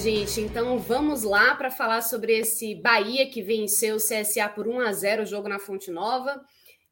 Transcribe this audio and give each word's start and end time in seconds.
Gente. 0.00 0.40
Então 0.40 0.78
vamos 0.78 1.24
lá 1.24 1.54
para 1.54 1.70
falar 1.70 2.00
sobre 2.00 2.38
esse 2.38 2.74
Bahia 2.74 3.28
que 3.28 3.42
venceu 3.42 3.96
o 3.96 3.98
CSA 3.98 4.48
por 4.48 4.66
1 4.66 4.80
a 4.80 4.92
0 4.94 5.22
o 5.24 5.26
jogo 5.26 5.46
na 5.46 5.58
Fonte 5.58 5.90
Nova. 5.90 6.42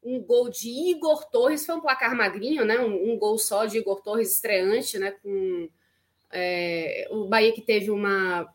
Um 0.03 0.21
gol 0.21 0.47
de 0.47 0.69
Igor 0.69 1.27
Torres, 1.31 1.65
foi 1.65 1.75
um 1.75 1.81
placar 1.81 2.15
magrinho, 2.15 2.63
né? 2.63 2.79
Um, 2.79 3.11
um 3.11 3.17
gol 3.17 3.39
só 3.39 3.65
de 3.65 3.79
Igor 3.79 4.01
Torres 4.03 4.33
estreante, 4.33 4.99
né? 4.99 5.11
Com 5.23 5.67
é, 6.31 7.07
o 7.09 7.27
Bahia 7.27 7.51
que 7.51 7.63
teve 7.63 7.89
uma, 7.89 8.47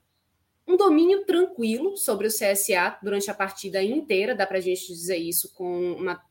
um 0.69 0.77
domínio 0.77 1.25
tranquilo 1.25 1.97
sobre 1.97 2.29
o 2.29 2.31
CSA 2.31 2.97
durante 3.03 3.29
a 3.29 3.35
partida 3.35 3.83
inteira, 3.83 4.37
dá 4.37 4.47
para 4.47 4.59
a 4.59 4.63
gente 4.63 4.87
dizer 4.87 5.17
isso 5.17 5.53
com 5.53 5.95
uma, 5.95 6.23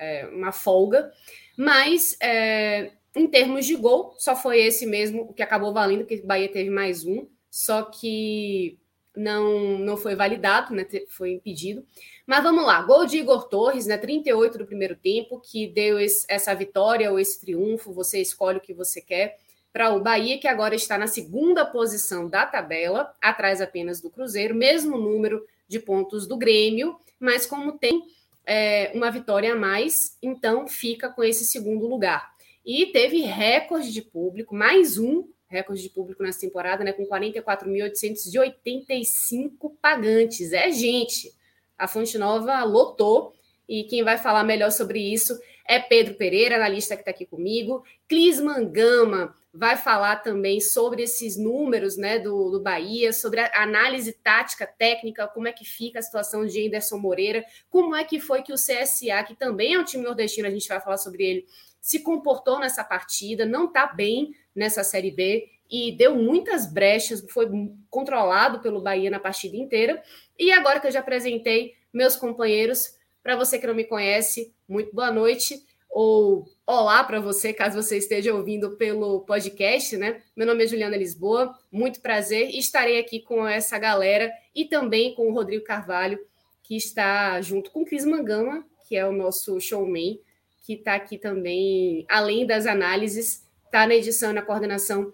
é, 0.00 0.26
uma 0.26 0.50
folga, 0.50 1.12
mas 1.56 2.16
é, 2.20 2.90
em 3.14 3.28
termos 3.28 3.64
de 3.64 3.76
gol, 3.76 4.16
só 4.18 4.34
foi 4.34 4.58
esse 4.58 4.84
mesmo 4.84 5.32
que 5.32 5.44
acabou 5.44 5.72
valendo, 5.72 6.00
porque 6.00 6.16
o 6.16 6.26
Bahia 6.26 6.50
teve 6.50 6.70
mais 6.70 7.04
um 7.04 7.28
só 7.50 7.82
que 7.82 8.78
não, 9.16 9.78
não 9.78 9.96
foi 9.96 10.14
validado, 10.14 10.74
né? 10.74 10.86
Foi 11.08 11.32
impedido. 11.32 11.84
Mas 12.26 12.42
vamos 12.42 12.64
lá, 12.64 12.80
gol 12.82 13.04
de 13.04 13.18
Igor 13.18 13.48
Torres, 13.48 13.86
né? 13.86 13.98
38 13.98 14.58
do 14.58 14.66
primeiro 14.66 14.96
tempo, 14.96 15.40
que 15.40 15.66
deu 15.66 15.98
esse, 15.98 16.24
essa 16.28 16.54
vitória 16.54 17.10
ou 17.10 17.18
esse 17.18 17.40
triunfo. 17.40 17.92
Você 17.92 18.20
escolhe 18.20 18.58
o 18.58 18.60
que 18.60 18.72
você 18.72 19.00
quer 19.00 19.38
para 19.72 19.94
o 19.94 20.00
Bahia, 20.00 20.38
que 20.38 20.48
agora 20.48 20.74
está 20.74 20.96
na 20.96 21.06
segunda 21.06 21.64
posição 21.64 22.28
da 22.28 22.46
tabela, 22.46 23.14
atrás 23.20 23.60
apenas 23.60 24.00
do 24.00 24.10
Cruzeiro, 24.10 24.54
mesmo 24.54 24.96
número 24.96 25.44
de 25.66 25.78
pontos 25.78 26.26
do 26.26 26.36
Grêmio, 26.36 26.98
mas 27.20 27.44
como 27.44 27.72
tem 27.72 28.02
é, 28.46 28.90
uma 28.94 29.10
vitória 29.10 29.52
a 29.52 29.56
mais, 29.56 30.16
então 30.22 30.66
fica 30.66 31.10
com 31.10 31.22
esse 31.22 31.44
segundo 31.44 31.86
lugar. 31.86 32.32
E 32.64 32.86
teve 32.86 33.20
recorde 33.20 33.92
de 33.92 34.02
público, 34.02 34.54
mais 34.54 34.98
um 34.98 35.28
recorde 35.48 35.82
de 35.82 35.90
público 35.90 36.22
nessa 36.22 36.40
temporada, 36.40 36.84
né, 36.84 36.92
com 36.92 37.06
44.885 37.06 39.72
pagantes. 39.80 40.52
É 40.52 40.70
gente. 40.70 41.32
A 41.76 41.88
Fonte 41.88 42.16
Nova 42.18 42.62
lotou 42.64 43.34
e 43.68 43.84
quem 43.84 44.02
vai 44.02 44.18
falar 44.18 44.44
melhor 44.44 44.72
sobre 44.72 45.00
isso 45.00 45.38
é 45.66 45.78
Pedro 45.78 46.14
Pereira, 46.14 46.56
analista 46.56 46.96
que 46.96 47.02
está 47.02 47.10
aqui 47.10 47.26
comigo. 47.26 47.84
Clis 48.08 48.40
Mangama 48.40 49.34
vai 49.52 49.76
falar 49.76 50.16
também 50.16 50.60
sobre 50.60 51.02
esses 51.02 51.36
números 51.36 51.96
né, 51.96 52.18
do, 52.18 52.50
do 52.50 52.60
Bahia, 52.60 53.12
sobre 53.12 53.40
a 53.40 53.62
análise 53.62 54.12
tática, 54.12 54.66
técnica, 54.66 55.28
como 55.28 55.46
é 55.46 55.52
que 55.52 55.64
fica 55.64 55.98
a 55.98 56.02
situação 56.02 56.46
de 56.46 56.66
Anderson 56.66 56.96
Moreira, 56.96 57.44
como 57.68 57.94
é 57.94 58.04
que 58.04 58.18
foi 58.18 58.42
que 58.42 58.52
o 58.52 58.56
CSA, 58.56 59.22
que 59.26 59.34
também 59.34 59.74
é 59.74 59.78
um 59.78 59.84
time 59.84 60.04
nordestino, 60.04 60.48
a 60.48 60.50
gente 60.50 60.68
vai 60.68 60.80
falar 60.80 60.96
sobre 60.96 61.24
ele, 61.24 61.46
se 61.80 62.00
comportou 62.00 62.58
nessa 62.58 62.84
partida, 62.84 63.44
não 63.44 63.66
está 63.66 63.86
bem 63.86 64.32
nessa 64.58 64.82
Série 64.82 65.10
B 65.10 65.48
e 65.70 65.92
deu 65.92 66.16
muitas 66.16 66.70
brechas, 66.70 67.24
foi 67.30 67.46
controlado 67.88 68.60
pelo 68.60 68.80
Bahia 68.80 69.10
na 69.10 69.20
partida 69.20 69.56
inteira. 69.56 70.02
E 70.38 70.50
agora 70.50 70.80
que 70.80 70.86
eu 70.86 70.90
já 70.90 71.00
apresentei 71.00 71.74
meus 71.92 72.16
companheiros, 72.16 72.96
para 73.22 73.36
você 73.36 73.58
que 73.58 73.66
não 73.66 73.74
me 73.74 73.84
conhece, 73.84 74.52
muito 74.68 74.94
boa 74.94 75.10
noite 75.10 75.62
ou 75.90 76.46
olá 76.66 77.02
para 77.02 77.20
você, 77.20 77.52
caso 77.52 77.82
você 77.82 77.96
esteja 77.96 78.34
ouvindo 78.34 78.76
pelo 78.76 79.20
podcast, 79.20 79.96
né? 79.96 80.22
Meu 80.36 80.46
nome 80.46 80.64
é 80.64 80.66
Juliana 80.66 80.96
Lisboa, 80.96 81.56
muito 81.72 82.00
prazer. 82.00 82.50
Estarei 82.54 82.98
aqui 82.98 83.20
com 83.20 83.46
essa 83.46 83.78
galera 83.78 84.30
e 84.54 84.64
também 84.64 85.14
com 85.14 85.28
o 85.28 85.32
Rodrigo 85.32 85.64
Carvalho, 85.64 86.18
que 86.62 86.76
está 86.76 87.40
junto 87.40 87.70
com 87.70 87.82
o 87.82 87.84
Cris 87.86 88.04
Mangama, 88.04 88.64
que 88.86 88.96
é 88.96 89.06
o 89.06 89.12
nosso 89.12 89.60
showman, 89.60 90.20
que 90.62 90.74
está 90.74 90.94
aqui 90.94 91.16
também, 91.16 92.04
além 92.08 92.46
das 92.46 92.66
análises, 92.66 93.47
está 93.68 93.86
na 93.86 93.94
edição 93.94 94.30
e 94.30 94.34
na 94.34 94.42
coordenação 94.42 95.12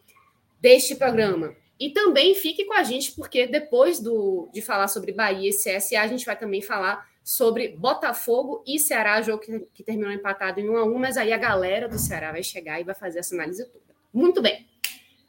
deste 0.60 0.94
programa. 0.94 1.54
E 1.78 1.90
também 1.90 2.34
fique 2.34 2.64
com 2.64 2.74
a 2.74 2.82
gente, 2.82 3.12
porque 3.12 3.46
depois 3.46 4.00
do, 4.00 4.48
de 4.52 4.62
falar 4.62 4.88
sobre 4.88 5.12
Bahia 5.12 5.50
e 5.50 5.52
CSA, 5.52 6.00
a 6.00 6.06
gente 6.06 6.24
vai 6.24 6.38
também 6.38 6.62
falar 6.62 7.06
sobre 7.22 7.68
Botafogo 7.68 8.62
e 8.66 8.78
Ceará, 8.78 9.20
jogo 9.22 9.42
que, 9.42 9.60
que 9.74 9.82
terminou 9.82 10.12
empatado 10.12 10.60
em 10.60 10.68
1 10.68 10.76
a 10.76 10.84
1 10.84 10.98
mas 10.98 11.16
aí 11.16 11.32
a 11.32 11.38
galera 11.38 11.88
do 11.88 11.98
Ceará 11.98 12.30
vai 12.30 12.42
chegar 12.42 12.80
e 12.80 12.84
vai 12.84 12.94
fazer 12.94 13.18
essa 13.20 13.34
análise 13.34 13.64
toda. 13.66 13.84
Muito 14.12 14.40
bem. 14.40 14.66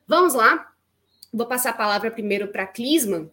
Vamos 0.08 0.34
lá. 0.34 0.72
Vou 1.34 1.48
passar 1.48 1.72
a 1.72 1.74
palavra 1.74 2.12
primeiro 2.12 2.50
para 2.50 2.68
Clisman, 2.68 3.30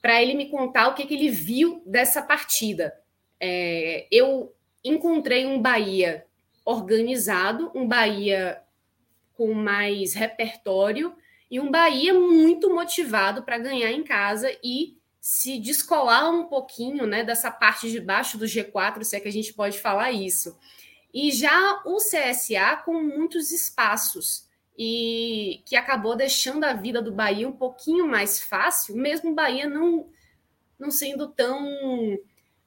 para 0.00 0.22
ele 0.22 0.34
me 0.34 0.48
contar 0.48 0.88
o 0.88 0.94
que, 0.94 1.04
que 1.04 1.14
ele 1.14 1.30
viu 1.30 1.82
dessa 1.84 2.22
partida. 2.22 2.94
É, 3.40 4.06
eu 4.10 4.54
encontrei 4.84 5.46
um 5.46 5.60
Bahia 5.60 6.24
organizado, 6.64 7.70
um 7.74 7.86
Bahia 7.86 8.62
com 9.42 9.52
mais 9.52 10.14
repertório 10.14 11.16
e 11.50 11.58
um 11.58 11.68
Bahia 11.68 12.14
muito 12.14 12.72
motivado 12.72 13.42
para 13.42 13.58
ganhar 13.58 13.90
em 13.90 14.04
casa 14.04 14.56
e 14.62 14.96
se 15.20 15.58
descolar 15.58 16.30
um 16.30 16.44
pouquinho 16.44 17.08
né, 17.08 17.24
dessa 17.24 17.50
parte 17.50 17.90
de 17.90 17.98
baixo 17.98 18.38
do 18.38 18.44
G4, 18.44 19.02
se 19.02 19.16
é 19.16 19.20
que 19.20 19.26
a 19.26 19.32
gente 19.32 19.52
pode 19.52 19.80
falar 19.80 20.12
isso. 20.12 20.56
E 21.12 21.32
já 21.32 21.82
o 21.84 21.96
CSA 21.96 22.76
com 22.84 23.02
muitos 23.02 23.50
espaços 23.50 24.48
e 24.78 25.60
que 25.66 25.74
acabou 25.74 26.14
deixando 26.14 26.62
a 26.62 26.72
vida 26.72 27.02
do 27.02 27.10
Bahia 27.10 27.48
um 27.48 27.52
pouquinho 27.52 28.06
mais 28.06 28.40
fácil, 28.40 28.96
mesmo 28.96 29.32
o 29.32 29.34
Bahia 29.34 29.68
não, 29.68 30.06
não 30.78 30.92
sendo 30.92 31.26
tão 31.26 31.58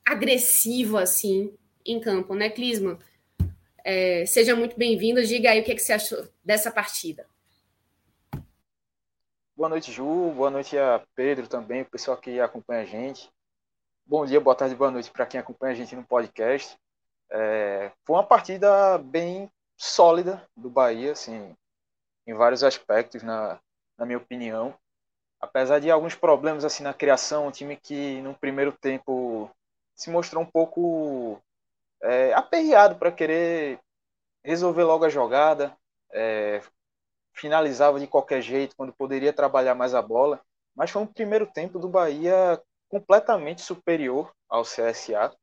agressivo 0.06 0.97
assim 0.97 1.53
em 1.86 2.02
campo, 2.02 2.36
né, 2.36 2.50
Clisman? 2.50 3.00
É, 3.88 4.25
seja 4.25 4.56
muito 4.56 4.75
bem-vindo. 4.75 5.23
Diga 5.23 5.51
aí 5.51 5.62
o 5.62 5.63
que, 5.63 5.72
é 5.72 5.75
que 5.75 5.81
você 5.81 5.94
achou 5.94 6.28
dessa 6.44 6.72
partida. 6.72 7.28
Boa 9.56 9.69
noite, 9.69 9.91
Ju. 9.91 10.31
Boa 10.31 10.50
noite 10.50 10.75
a 10.75 11.06
Pedro 11.13 11.47
também, 11.47 11.84
o 11.84 11.85
pessoal 11.85 12.18
que 12.18 12.40
acompanha 12.40 12.81
a 12.81 12.85
gente. 12.85 13.29
Bom 14.03 14.25
dia, 14.25 14.41
boa 14.41 14.56
tarde, 14.56 14.74
boa 14.74 14.90
noite 14.90 15.12
para 15.12 15.28
quem 15.28 15.40
acompanha 15.40 15.74
a 15.74 15.75
gente 15.75 15.95
no 15.95 16.03
podcast. 16.03 16.75
É, 17.29 17.91
foi 18.03 18.16
uma 18.16 18.24
partida 18.24 18.97
bem 18.97 19.51
sólida 19.78 20.44
do 20.57 20.68
Bahia, 20.68 21.12
assim, 21.12 21.56
em 22.25 22.34
vários 22.34 22.63
aspectos, 22.63 23.22
na, 23.22 23.59
na 24.00 24.06
minha 24.07 24.18
opinião. 24.18 24.74
Apesar 25.40 25.78
de 25.78 25.91
alguns 25.91 26.16
problemas 26.16 26.66
assim 26.66 26.81
na 26.81 26.94
criação, 26.94 27.47
um 27.47 27.51
time 27.51 27.75
que 27.78 28.19
no 28.22 28.34
primeiro 28.34 28.72
tempo 28.72 29.47
se 29.95 30.09
mostrou 30.09 30.41
um 30.41 30.47
pouco 30.47 31.40
aperreado 32.45 32.95
para 32.95 33.12
querer 33.12 33.80
resolver 34.44 34.83
logo 34.83 35.03
a 35.03 35.09
jogada, 35.09 35.75
é, 36.12 36.62
finalizava 37.33 38.00
de 38.00 38.07
qualquer 38.07 38.42
jeito 38.42 38.75
quando 38.75 38.94
poderia 38.94 39.33
trabalhar 39.33 39.75
mais 39.75 39.94
a 39.94 40.01
bola, 40.01 40.39
mas 40.75 40.92
foi 40.92 41.01
um 41.01 41.07
primeiro 41.07 41.47
tempo 41.47 41.80
do 41.80 41.89
Bahia 41.89 42.62
completamente 42.88 43.62
superior 43.62 44.33
ao 44.47 44.63
CSA. 44.63 45.36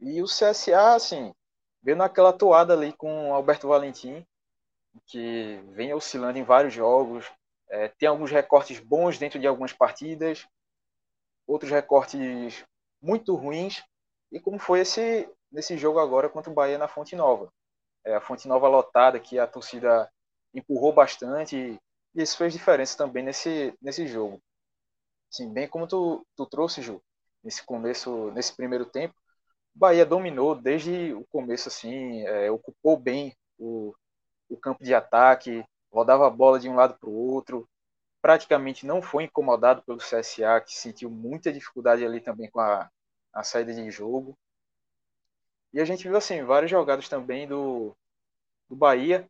E 0.00 0.22
o 0.22 0.26
CSA, 0.26 0.94
assim, 0.94 1.34
veio 1.82 1.96
naquela 1.96 2.32
toada 2.32 2.72
ali 2.72 2.92
com 2.92 3.34
Alberto 3.34 3.68
Valentim, 3.68 4.24
que 5.06 5.60
vem 5.72 5.92
oscilando 5.92 6.38
em 6.38 6.44
vários 6.44 6.72
jogos, 6.72 7.30
é, 7.68 7.88
tem 7.88 8.08
alguns 8.08 8.30
recortes 8.30 8.78
bons 8.78 9.18
dentro 9.18 9.38
de 9.38 9.46
algumas 9.46 9.72
partidas, 9.72 10.46
outros 11.46 11.70
recortes 11.70 12.64
muito 13.00 13.34
ruins, 13.34 13.82
e 14.30 14.40
como 14.40 14.58
foi 14.58 14.80
esse 14.80 15.28
nesse 15.50 15.76
jogo 15.76 15.98
agora 15.98 16.28
contra 16.28 16.50
o 16.50 16.54
Bahia 16.54 16.78
na 16.78 16.88
Fonte 16.88 17.16
Nova. 17.16 17.52
É, 18.04 18.14
a 18.16 18.20
Fonte 18.20 18.48
Nova 18.48 18.68
lotada, 18.68 19.20
que 19.20 19.38
a 19.38 19.46
torcida 19.46 20.10
empurrou 20.54 20.92
bastante, 20.92 21.56
e 22.14 22.22
isso 22.22 22.36
fez 22.36 22.52
diferença 22.52 22.96
também 22.96 23.22
nesse, 23.22 23.74
nesse 23.80 24.06
jogo. 24.06 24.40
Assim, 25.32 25.52
bem 25.52 25.68
como 25.68 25.86
tu, 25.86 26.26
tu 26.36 26.46
trouxe, 26.46 26.82
Ju, 26.82 27.02
nesse 27.42 27.64
começo, 27.64 28.30
nesse 28.32 28.54
primeiro 28.54 28.86
tempo, 28.86 29.14
Bahia 29.74 30.06
dominou 30.06 30.54
desde 30.54 31.12
o 31.12 31.24
começo, 31.26 31.68
assim, 31.68 32.22
é, 32.22 32.50
ocupou 32.50 32.96
bem 32.96 33.36
o, 33.58 33.94
o 34.48 34.56
campo 34.56 34.82
de 34.82 34.94
ataque, 34.94 35.64
rodava 35.92 36.26
a 36.26 36.30
bola 36.30 36.58
de 36.58 36.68
um 36.68 36.74
lado 36.74 36.96
para 36.98 37.10
o 37.10 37.14
outro, 37.14 37.68
praticamente 38.22 38.86
não 38.86 39.02
foi 39.02 39.24
incomodado 39.24 39.82
pelo 39.82 39.98
CSA, 39.98 40.60
que 40.60 40.74
sentiu 40.74 41.10
muita 41.10 41.52
dificuldade 41.52 42.04
ali 42.04 42.20
também 42.20 42.50
com 42.50 42.58
a, 42.60 42.90
a 43.32 43.42
saída 43.42 43.74
de 43.74 43.90
jogo. 43.90 44.36
E 45.72 45.80
a 45.80 45.84
gente 45.84 46.04
viu 46.04 46.16
assim 46.16 46.42
várias 46.42 46.70
jogadas 46.70 47.08
também 47.08 47.46
do, 47.46 47.94
do 48.68 48.76
Bahia, 48.76 49.28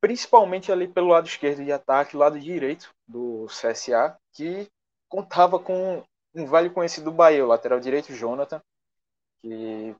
principalmente 0.00 0.70
ali 0.70 0.88
pelo 0.88 1.08
lado 1.08 1.26
esquerdo 1.26 1.64
de 1.64 1.72
ataque, 1.72 2.16
lado 2.16 2.38
direito 2.38 2.94
do 3.06 3.46
CSA, 3.46 4.18
que 4.32 4.70
contava 5.08 5.58
com 5.58 6.04
um 6.34 6.46
velho 6.46 6.72
conhecido 6.72 7.04
do 7.04 7.16
Bahia, 7.16 7.44
o 7.44 7.48
lateral 7.48 7.78
direito 7.78 8.12
Jonathan, 8.12 8.60
que 9.40 9.94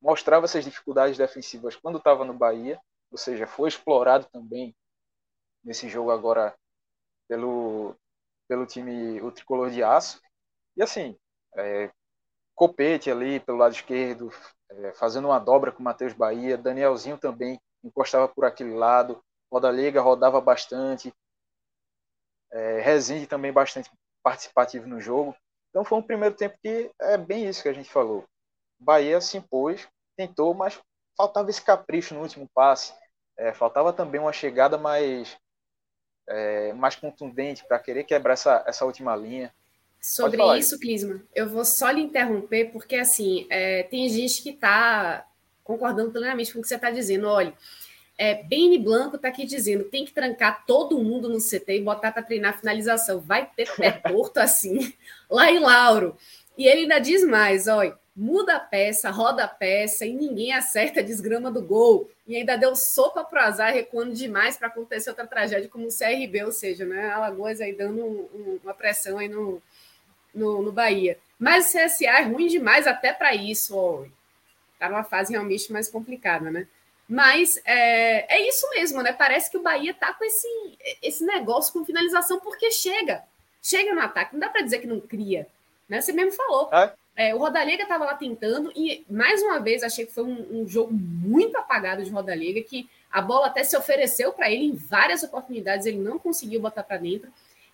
mostrava 0.00 0.46
essas 0.46 0.64
dificuldades 0.64 1.18
defensivas 1.18 1.76
quando 1.76 1.98
estava 1.98 2.24
no 2.24 2.32
Bahia, 2.32 2.80
ou 3.10 3.18
seja, 3.18 3.46
foi 3.46 3.68
explorado 3.68 4.26
também 4.32 4.74
nesse 5.62 5.88
jogo 5.88 6.10
agora 6.10 6.54
pelo, 7.28 7.94
pelo 8.48 8.66
time, 8.66 9.20
o 9.20 9.30
tricolor 9.30 9.70
de 9.70 9.82
aço. 9.82 10.20
E 10.76 10.82
assim, 10.82 11.16
é, 11.56 11.90
Copete 12.54 13.10
ali 13.10 13.38
pelo 13.38 13.58
lado 13.58 13.74
esquerdo, 13.74 14.32
é, 14.70 14.92
fazendo 14.92 15.28
uma 15.28 15.38
dobra 15.38 15.72
com 15.72 15.80
o 15.80 15.84
Matheus 15.84 16.12
Bahia, 16.12 16.58
Danielzinho 16.58 17.18
também 17.18 17.60
encostava 17.82 18.28
por 18.28 18.44
aquele 18.44 18.74
lado, 18.74 19.22
Roda 19.50 19.70
Liga 19.70 20.00
rodava 20.00 20.40
bastante, 20.40 21.12
é, 22.50 22.80
Rezende 22.80 23.26
também 23.26 23.52
bastante 23.52 23.90
participativo 24.22 24.86
no 24.86 25.00
jogo. 25.00 25.34
Então 25.70 25.84
foi 25.84 25.98
um 25.98 26.02
primeiro 26.02 26.34
tempo 26.34 26.56
que 26.62 26.90
é 27.00 27.16
bem 27.16 27.48
isso 27.48 27.62
que 27.62 27.68
a 27.68 27.72
gente 27.72 27.90
falou. 27.90 28.24
Bahia 28.78 29.20
se 29.20 29.36
impôs, 29.36 29.88
tentou, 30.16 30.54
mas 30.54 30.80
faltava 31.16 31.50
esse 31.50 31.62
capricho 31.62 32.14
no 32.14 32.20
último 32.22 32.48
passe. 32.54 32.94
É, 33.36 33.52
faltava 33.52 33.92
também 33.92 34.20
uma 34.20 34.32
chegada 34.32 34.76
mais, 34.76 35.36
é, 36.28 36.72
mais 36.72 36.96
contundente 36.96 37.64
para 37.66 37.78
querer 37.78 38.04
quebrar 38.04 38.34
essa, 38.34 38.64
essa 38.66 38.84
última 38.84 39.14
linha. 39.14 39.54
Sobre 40.00 40.42
isso, 40.58 40.78
Clisma, 40.78 41.22
eu 41.34 41.48
vou 41.48 41.64
só 41.64 41.90
lhe 41.90 42.00
interromper, 42.00 42.70
porque 42.72 42.96
assim, 42.96 43.46
é, 43.50 43.82
tem 43.82 44.08
gente 44.08 44.42
que 44.42 44.50
está 44.50 45.26
concordando 45.64 46.10
plenamente 46.10 46.52
com 46.52 46.60
o 46.60 46.62
que 46.62 46.68
você 46.68 46.76
está 46.76 46.90
dizendo. 46.90 47.26
Olha, 47.26 47.52
é, 48.16 48.42
Beni 48.42 48.78
Blanco 48.78 49.16
está 49.16 49.28
aqui 49.28 49.44
dizendo 49.44 49.84
tem 49.84 50.04
que 50.04 50.12
trancar 50.12 50.64
todo 50.66 50.98
mundo 50.98 51.28
no 51.28 51.38
CT 51.38 51.76
e 51.76 51.82
botar 51.82 52.10
para 52.10 52.22
treinar 52.22 52.58
finalização. 52.58 53.20
Vai 53.20 53.50
ter 53.54 53.70
pé 53.76 53.92
torto 54.08 54.40
assim, 54.40 54.92
lá 55.30 55.50
em 55.50 55.58
Lauro. 55.58 56.16
E 56.56 56.66
ele 56.66 56.82
ainda 56.82 56.98
diz 56.98 57.22
mais: 57.22 57.68
olha, 57.68 57.96
muda 58.16 58.56
a 58.56 58.60
peça, 58.60 59.10
roda 59.10 59.44
a 59.44 59.48
peça 59.48 60.04
e 60.04 60.12
ninguém 60.12 60.52
acerta 60.52 61.00
a 61.00 61.02
desgrama 61.04 61.50
do 61.50 61.62
gol. 61.62 62.10
E 62.26 62.34
ainda 62.34 62.56
deu 62.56 62.74
sopa 62.74 63.22
pro 63.22 63.40
azar, 63.40 63.72
recuando 63.72 64.12
demais 64.12 64.56
para 64.56 64.66
acontecer 64.66 65.10
outra 65.10 65.26
tragédia 65.26 65.68
como 65.68 65.86
o 65.86 65.96
CRB, 65.96 66.44
ou 66.44 66.52
seja, 66.52 66.84
né, 66.84 67.10
Alagoas 67.10 67.60
aí 67.60 67.72
dando 67.72 68.04
um, 68.04 68.28
um, 68.34 68.60
uma 68.64 68.74
pressão 68.74 69.18
aí 69.18 69.28
no, 69.28 69.62
no, 70.38 70.62
no, 70.62 70.72
Bahia. 70.72 71.18
Mas 71.38 71.66
o 71.66 71.78
CSA 71.78 72.06
é 72.06 72.22
ruim 72.22 72.46
demais 72.46 72.86
até 72.86 73.12
para 73.12 73.34
isso. 73.34 73.76
Ó. 73.76 74.04
Tá 74.78 74.88
numa 74.88 75.04
fase 75.04 75.32
realmente 75.32 75.72
mais 75.72 75.88
complicada, 75.88 76.50
né? 76.50 76.66
Mas 77.08 77.60
é, 77.64 78.36
é 78.36 78.48
isso 78.48 78.68
mesmo, 78.70 79.02
né? 79.02 79.12
Parece 79.12 79.50
que 79.50 79.56
o 79.56 79.62
Bahia 79.62 79.94
tá 79.94 80.12
com 80.12 80.24
esse, 80.24 80.48
esse 81.02 81.24
negócio 81.24 81.72
com 81.72 81.84
finalização, 81.84 82.38
porque 82.40 82.70
chega. 82.70 83.22
Chega 83.62 83.94
no 83.94 84.00
ataque. 84.00 84.34
Não 84.34 84.40
dá 84.40 84.48
para 84.48 84.62
dizer 84.62 84.78
que 84.78 84.86
não 84.86 85.00
cria. 85.00 85.46
Né? 85.88 86.00
Você 86.00 86.12
mesmo 86.12 86.32
falou. 86.32 86.68
É? 86.72 86.92
É, 87.16 87.34
o 87.34 87.38
Rodalega 87.38 87.82
estava 87.82 88.04
lá 88.04 88.14
tentando 88.14 88.70
e, 88.76 89.04
mais 89.10 89.42
uma 89.42 89.58
vez, 89.58 89.82
achei 89.82 90.06
que 90.06 90.12
foi 90.12 90.22
um, 90.22 90.60
um 90.60 90.68
jogo 90.68 90.92
muito 90.92 91.56
apagado 91.56 92.04
de 92.04 92.10
Rodalega, 92.10 92.62
que 92.62 92.88
a 93.10 93.20
bola 93.20 93.48
até 93.48 93.64
se 93.64 93.76
ofereceu 93.76 94.32
para 94.32 94.48
ele 94.48 94.66
em 94.66 94.76
várias 94.76 95.24
oportunidades, 95.24 95.84
ele 95.84 95.98
não 95.98 96.16
conseguiu 96.16 96.60
botar 96.60 96.84
para 96.84 96.98
dentro. 96.98 97.28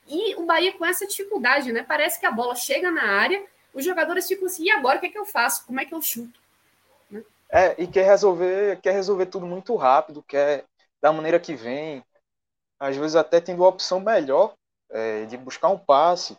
E 0.06 0.35
o 0.37 0.45
Bahia 0.45 0.77
com 0.77 0.85
essa 0.85 1.06
dificuldade, 1.06 1.73
né? 1.73 1.83
Parece 1.83 2.21
que 2.21 2.27
a 2.27 2.31
bola 2.31 2.55
chega 2.55 2.91
na 2.91 3.05
área, 3.05 3.45
os 3.73 3.85
jogadores 3.85 4.27
ficam 4.27 4.47
assim, 4.47 4.65
e 4.65 4.71
agora 4.71 4.99
o 4.99 5.01
que 5.01 5.06
é 5.06 5.11
que 5.11 5.19
eu 5.19 5.27
faço? 5.27 5.67
Como 5.67 5.81
é 5.81 5.85
que 5.85 5.95
eu 5.95 6.03
chuto? 6.03 6.39
Né? 7.11 7.23
É, 7.51 7.75
e 7.83 7.87
quer 7.87 8.05
resolver, 8.05 8.81
quer 8.81 8.93
resolver 8.93 9.27
tudo 9.27 9.47
muito 9.47 9.75
rápido, 9.77 10.23
quer 10.23 10.65
da 11.01 11.12
maneira 11.12 11.41
que 11.41 11.55
vem, 11.55 12.05
às 12.79 12.97
vezes 12.97 13.17
até 13.17 13.41
tendo 13.41 13.65
a 13.65 13.69
opção 13.69 14.01
melhor 14.01 14.55
é, 14.91 15.25
de 15.27 15.37
buscar 15.37 15.69
um 15.69 15.79
passe, 15.79 16.37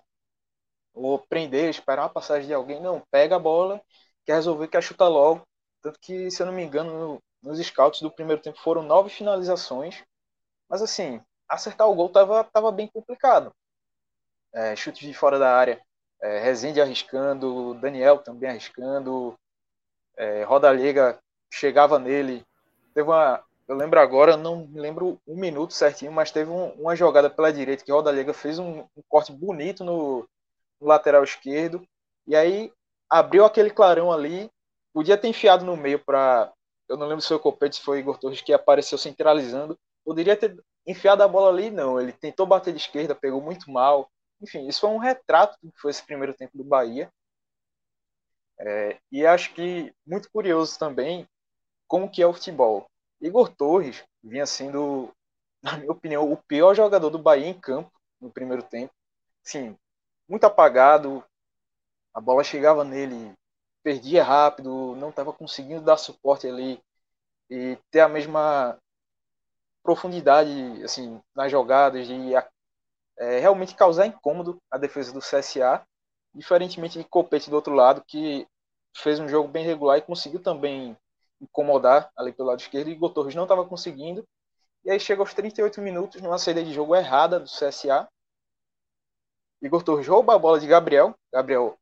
ou 0.96 1.20
prender, 1.20 1.70
esperar 1.70 2.06
a 2.06 2.10
passagem 2.10 2.48
de 2.48 2.54
alguém. 2.54 2.82
Não, 2.82 3.04
pega 3.12 3.36
a 3.36 3.40
bola, 3.40 3.82
quer 4.26 4.36
resolver, 4.36 4.68
quer 4.68 4.82
chutar 4.82 5.10
logo. 5.10 5.42
Tanto 5.82 6.00
que, 6.00 6.32
se 6.32 6.42
eu 6.42 6.48
não 6.48 6.54
me 6.54 6.64
engano, 6.64 7.22
nos 7.44 7.60
scouts 7.60 8.02
do 8.02 8.10
primeiro 8.10 8.42
tempo 8.42 8.58
foram 8.60 8.82
nove 8.82 9.10
finalizações. 9.10 10.04
Mas, 10.70 10.82
assim, 10.82 11.22
acertar 11.48 11.88
o 11.88 11.96
gol 11.96 12.10
tava, 12.10 12.44
tava 12.46 12.72
bem 12.72 12.88
complicado. 12.88 13.52
É, 14.54 14.76
chute 14.76 15.06
de 15.06 15.14
fora 15.14 15.38
da 15.38 15.56
área, 15.56 15.82
é, 16.22 16.40
Rezende 16.40 16.82
arriscando, 16.82 17.74
Daniel 17.76 18.20
também 18.20 18.50
arriscando, 18.50 19.38
é, 20.18 20.44
Roda 20.44 20.72
Liga 20.72 21.20
chegava 21.52 22.00
nele. 22.00 22.46
Teve 22.94 23.10
uma, 23.10 23.44
eu 23.68 23.76
lembro 23.76 24.00
agora, 24.00 24.38
não 24.38 24.70
lembro 24.74 25.20
um 25.28 25.36
minuto 25.36 25.74
certinho, 25.74 26.12
mas 26.12 26.32
teve 26.32 26.50
um, 26.50 26.70
uma 26.74 26.96
jogada 26.96 27.30
pela 27.30 27.52
direita 27.52 27.84
que 27.84 27.92
Roda 27.92 28.12
Liga 28.12 28.34
fez 28.34 28.60
um, 28.60 28.80
um 28.96 29.04
corte 29.10 29.32
bonito 29.32 29.84
no, 29.84 30.28
no 30.80 30.88
lateral 30.88 31.24
esquerdo. 31.24 31.86
E 32.28 32.36
aí 32.36 32.72
abriu 33.10 33.44
aquele 33.44 33.70
clarão 33.70 34.12
ali. 34.12 34.50
Podia 34.94 35.18
ter 35.18 35.28
enfiado 35.28 35.66
no 35.66 35.76
meio 35.76 36.00
para. 36.00 36.52
Eu 36.88 36.96
não 36.96 37.08
lembro 37.08 37.22
se 37.22 37.28
foi 37.28 37.38
o 37.38 37.40
Copete, 37.40 37.78
se 37.78 37.82
foi 37.82 38.00
Igor 38.00 38.18
Torres 38.20 38.42
que 38.42 38.54
apareceu 38.54 38.98
centralizando. 38.98 39.78
Poderia 40.06 40.38
ter 40.38 40.56
enfiado 40.86 41.24
a 41.24 41.28
bola 41.28 41.50
ali, 41.50 41.70
não. 41.70 42.00
Ele 42.00 42.12
tentou 42.12 42.46
bater 42.46 42.74
de 42.74 42.80
esquerda, 42.80 43.16
pegou 43.16 43.42
muito 43.42 43.70
mal. 43.72 44.10
Enfim, 44.42 44.68
isso 44.68 44.82
foi 44.82 44.90
um 44.90 44.98
retrato 44.98 45.58
do 45.62 45.72
que 45.72 45.80
foi 45.80 45.92
esse 45.92 46.04
primeiro 46.04 46.34
tempo 46.34 46.58
do 46.58 46.64
Bahia. 46.64 47.12
É, 48.60 48.98
e 49.12 49.26
acho 49.26 49.54
que 49.54 49.94
muito 50.06 50.30
curioso 50.32 50.80
também 50.80 51.28
como 51.88 52.10
que 52.10 52.22
é 52.22 52.28
o 52.28 52.34
futebol. 52.34 52.90
Igor 53.22 53.50
Torres 53.50 54.04
vinha 54.24 54.46
sendo, 54.46 55.12
na 55.62 55.78
minha 55.78 55.92
opinião, 55.92 56.32
o 56.32 56.38
pior 56.38 56.74
jogador 56.76 57.10
do 57.10 57.20
Bahia 57.20 57.48
em 57.48 57.60
campo 57.60 57.92
no 58.20 58.32
primeiro 58.32 58.64
tempo. 58.64 58.94
Sim, 59.44 59.78
muito 60.28 60.46
apagado, 60.46 61.24
a 62.14 62.22
bola 62.22 62.44
chegava 62.44 62.84
nele, 62.84 63.34
perdia 63.84 64.24
rápido, 64.24 64.96
não 64.96 65.10
estava 65.10 65.34
conseguindo 65.34 65.82
dar 65.82 65.98
suporte 65.98 66.48
ali 66.48 66.82
e 67.50 67.78
ter 67.92 68.00
a 68.00 68.10
mesma 68.10 68.80
profundidade 69.86 70.52
assim 70.84 71.22
nas 71.36 71.52
jogadas 71.52 72.08
de 72.08 72.34
é, 73.18 73.40
realmente 73.40 73.76
causar 73.76 74.08
incômodo 74.08 74.58
a 74.70 74.78
defesa 74.78 75.14
do 75.14 75.20
CSA, 75.20 75.86
diferentemente 76.34 76.98
de 76.98 77.06
Copete 77.06 77.50
do 77.50 77.56
outro 77.56 77.74
lado 77.74 78.04
que 78.06 78.48
fez 78.98 79.20
um 79.20 79.30
jogo 79.30 79.48
bem 79.48 79.64
regular 79.64 80.00
e 80.00 80.02
conseguiu 80.02 80.42
também 80.42 80.98
incomodar 81.40 82.10
ali 82.18 82.34
pelo 82.34 82.50
lado 82.50 82.60
esquerdo 82.60 82.90
e 82.90 83.14
Torres 83.14 83.36
não 83.36 83.44
estava 83.44 83.64
conseguindo. 83.66 84.26
E 84.84 84.90
aí 84.90 85.00
chega 85.00 85.22
aos 85.22 85.34
38 85.34 85.80
minutos 85.82 86.22
numa 86.22 86.38
saída 86.38 86.64
de 86.64 86.74
jogo 86.74 86.96
errada 86.96 87.40
do 87.40 87.46
CSA, 87.46 88.08
Igor 89.62 89.84
Torres 89.84 90.08
rouba 90.08 90.36
a 90.36 90.40
bola 90.40 90.60
de 90.60 90.68
Gabriel. 90.68 91.16
Gabriel, 91.32 91.78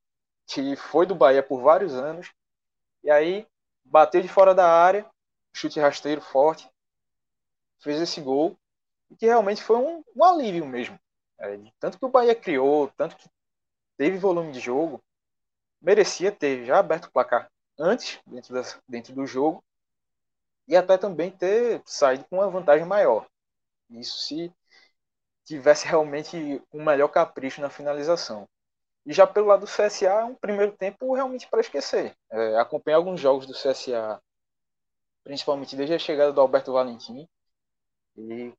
que 0.48 0.76
foi 0.76 1.06
do 1.06 1.16
Bahia 1.16 1.44
por 1.44 1.62
vários 1.62 1.94
anos. 1.94 2.32
E 3.04 3.10
aí 3.10 3.48
bateu 3.84 4.22
de 4.22 4.28
fora 4.28 4.56
da 4.56 4.68
área, 4.68 5.06
chute 5.54 5.80
rasteiro 5.80 6.22
forte, 6.22 6.70
fez 7.84 8.02
esse 8.02 8.22
gol. 8.22 8.58
E 9.10 9.16
que 9.16 9.26
realmente 9.26 9.62
foi 9.62 9.78
um, 9.78 10.04
um 10.16 10.24
alívio 10.24 10.66
mesmo. 10.66 11.00
É, 11.40 11.60
tanto 11.80 12.00
que 12.00 12.06
o 12.06 12.10
Bahia 12.10 12.36
criou, 12.36 12.90
tanto 12.98 13.16
que 13.18 13.30
teve 13.98 14.18
volume 14.18 14.52
de 14.52 14.60
jogo, 14.60 15.04
merecia 15.82 16.32
ter 16.32 16.66
já 16.66 16.80
aberto 16.80 17.06
o 17.06 17.12
placar 17.12 17.52
antes, 17.78 18.20
dentro, 18.26 18.54
das, 18.54 18.80
dentro 18.88 19.14
do 19.14 19.28
jogo, 19.28 19.64
e 20.68 20.76
até 20.76 20.98
também 20.98 21.32
ter 21.32 21.82
saído 21.86 22.26
com 22.26 22.38
uma 22.38 22.50
vantagem 22.50 22.86
maior. 22.86 23.28
Isso 23.90 24.18
se 24.20 24.52
tivesse 25.44 25.86
realmente 25.86 26.62
um 26.72 26.84
melhor 26.84 27.10
capricho 27.10 27.62
na 27.62 27.70
finalização. 27.70 28.48
E 29.06 29.12
já 29.14 29.28
pelo 29.28 29.48
lado 29.48 29.62
do 29.62 29.68
CSA, 29.68 30.06
é 30.06 30.24
um 30.24 30.36
primeiro 30.36 30.72
tempo 30.72 31.14
realmente 31.14 31.48
para 31.48 31.60
esquecer. 31.60 32.16
É, 32.30 32.58
acompanhei 32.58 32.96
alguns 32.96 33.20
jogos 33.20 33.46
do 33.46 33.54
CSA, 33.54 34.22
principalmente 35.24 35.76
desde 35.76 35.96
a 35.96 36.00
chegada 36.00 36.32
do 36.32 36.40
Alberto 36.40 36.72
Valentim, 36.72 37.28
e 38.18 38.54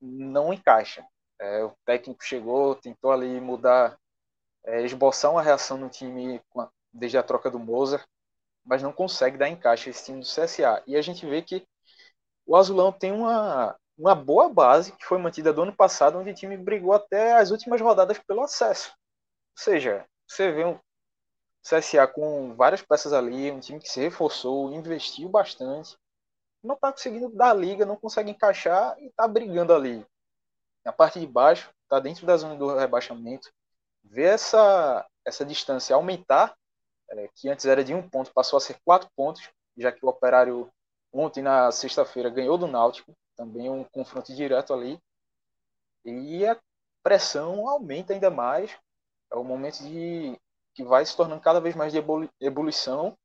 não 0.00 0.52
encaixa. 0.52 1.04
É, 1.40 1.64
o 1.64 1.72
técnico 1.84 2.24
chegou, 2.24 2.74
tentou 2.74 3.12
ali 3.12 3.40
mudar, 3.40 3.98
é, 4.64 4.82
esboçar 4.82 5.30
uma 5.30 5.42
reação 5.42 5.78
no 5.78 5.88
time 5.88 6.40
desde 6.92 7.18
a 7.18 7.22
troca 7.22 7.50
do 7.50 7.58
Mozart, 7.58 8.06
mas 8.64 8.82
não 8.82 8.92
consegue 8.92 9.38
dar 9.38 9.48
encaixe 9.48 9.90
esse 9.90 10.04
time 10.06 10.20
do 10.20 10.26
CSA. 10.26 10.82
E 10.86 10.96
a 10.96 11.02
gente 11.02 11.26
vê 11.26 11.42
que 11.42 11.66
o 12.46 12.56
Azulão 12.56 12.92
tem 12.92 13.12
uma, 13.12 13.76
uma 13.96 14.14
boa 14.14 14.48
base 14.48 14.92
que 14.92 15.04
foi 15.04 15.18
mantida 15.18 15.52
do 15.52 15.62
ano 15.62 15.74
passado, 15.74 16.18
onde 16.18 16.30
o 16.30 16.34
time 16.34 16.56
brigou 16.56 16.92
até 16.92 17.34
as 17.34 17.50
últimas 17.50 17.80
rodadas 17.80 18.18
pelo 18.18 18.42
acesso. 18.42 18.90
Ou 18.90 19.62
seja, 19.64 20.06
você 20.26 20.52
vê 20.52 20.64
um, 20.64 20.78
CSA 21.62 22.06
com 22.06 22.54
várias 22.54 22.82
peças 22.82 23.12
ali, 23.12 23.50
um 23.50 23.60
time 23.60 23.80
que 23.80 23.88
se 23.88 24.00
reforçou, 24.00 24.72
investiu 24.72 25.28
bastante, 25.28 25.96
não 26.62 26.74
está 26.74 26.92
conseguindo 26.92 27.30
dar 27.30 27.54
liga, 27.54 27.86
não 27.86 27.96
consegue 27.96 28.30
encaixar 28.30 28.98
e 28.98 29.06
está 29.06 29.26
brigando 29.26 29.74
ali. 29.74 30.06
Na 30.84 30.92
parte 30.92 31.18
de 31.18 31.26
baixo, 31.26 31.70
está 31.82 31.98
dentro 31.98 32.26
da 32.26 32.36
zona 32.36 32.56
do 32.56 32.74
rebaixamento. 32.76 33.50
Ver 34.02 34.34
essa, 34.34 35.06
essa 35.24 35.44
distância 35.44 35.94
aumentar, 35.94 36.56
é, 37.10 37.28
que 37.34 37.48
antes 37.48 37.66
era 37.66 37.84
de 37.84 37.94
um 37.94 38.08
ponto, 38.08 38.32
passou 38.32 38.56
a 38.56 38.60
ser 38.60 38.78
quatro 38.84 39.10
pontos, 39.16 39.48
já 39.76 39.90
que 39.90 40.04
o 40.04 40.08
Operário 40.08 40.70
ontem, 41.12 41.42
na 41.42 41.70
sexta-feira, 41.72 42.30
ganhou 42.30 42.56
do 42.56 42.66
Náutico, 42.66 43.14
também 43.36 43.68
um 43.68 43.84
confronto 43.84 44.34
direto 44.34 44.72
ali. 44.72 44.98
E 46.04 46.46
a 46.46 46.58
pressão 47.02 47.68
aumenta 47.68 48.12
ainda 48.12 48.30
mais. 48.30 48.70
É 49.32 49.36
o 49.36 49.44
momento 49.44 49.82
de 49.82 50.38
que 50.74 50.84
vai 50.84 51.04
se 51.04 51.16
tornando 51.16 51.40
cada 51.40 51.60
vez 51.60 51.74
mais 51.74 51.92
de 51.92 51.98
ebulição 52.40 53.16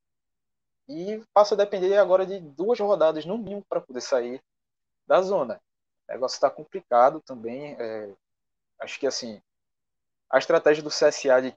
e 0.88 1.24
passa 1.34 1.56
a 1.56 1.58
depender 1.58 1.98
agora 1.98 2.26
de 2.26 2.40
duas 2.40 2.80
rodadas 2.80 3.26
no 3.26 3.38
mínimo 3.38 3.66
para 3.68 3.82
poder 3.82 4.02
sair 4.02 4.42
da 5.08 5.22
zona. 5.22 5.62
O 6.08 6.12
negócio 6.12 6.36
está 6.36 6.50
complicado 6.50 7.22
também. 7.22 7.76
É, 7.80 8.14
acho 8.80 9.00
que 9.00 9.08
assim 9.08 9.42
a 10.30 10.38
estratégia 10.38 10.84
do 10.84 10.90
CSA 10.90 11.42
de 11.42 11.56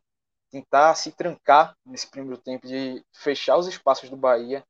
tentar 0.51 0.95
se 0.95 1.13
trancar 1.13 1.77
nesse 1.85 2.07
primeiro 2.07 2.41
tempo, 2.41 2.67
de 2.67 3.05
fechar 3.13 3.57
os 3.57 3.67
espaços 3.67 4.09
do 4.09 4.17
Bahia 4.17 4.65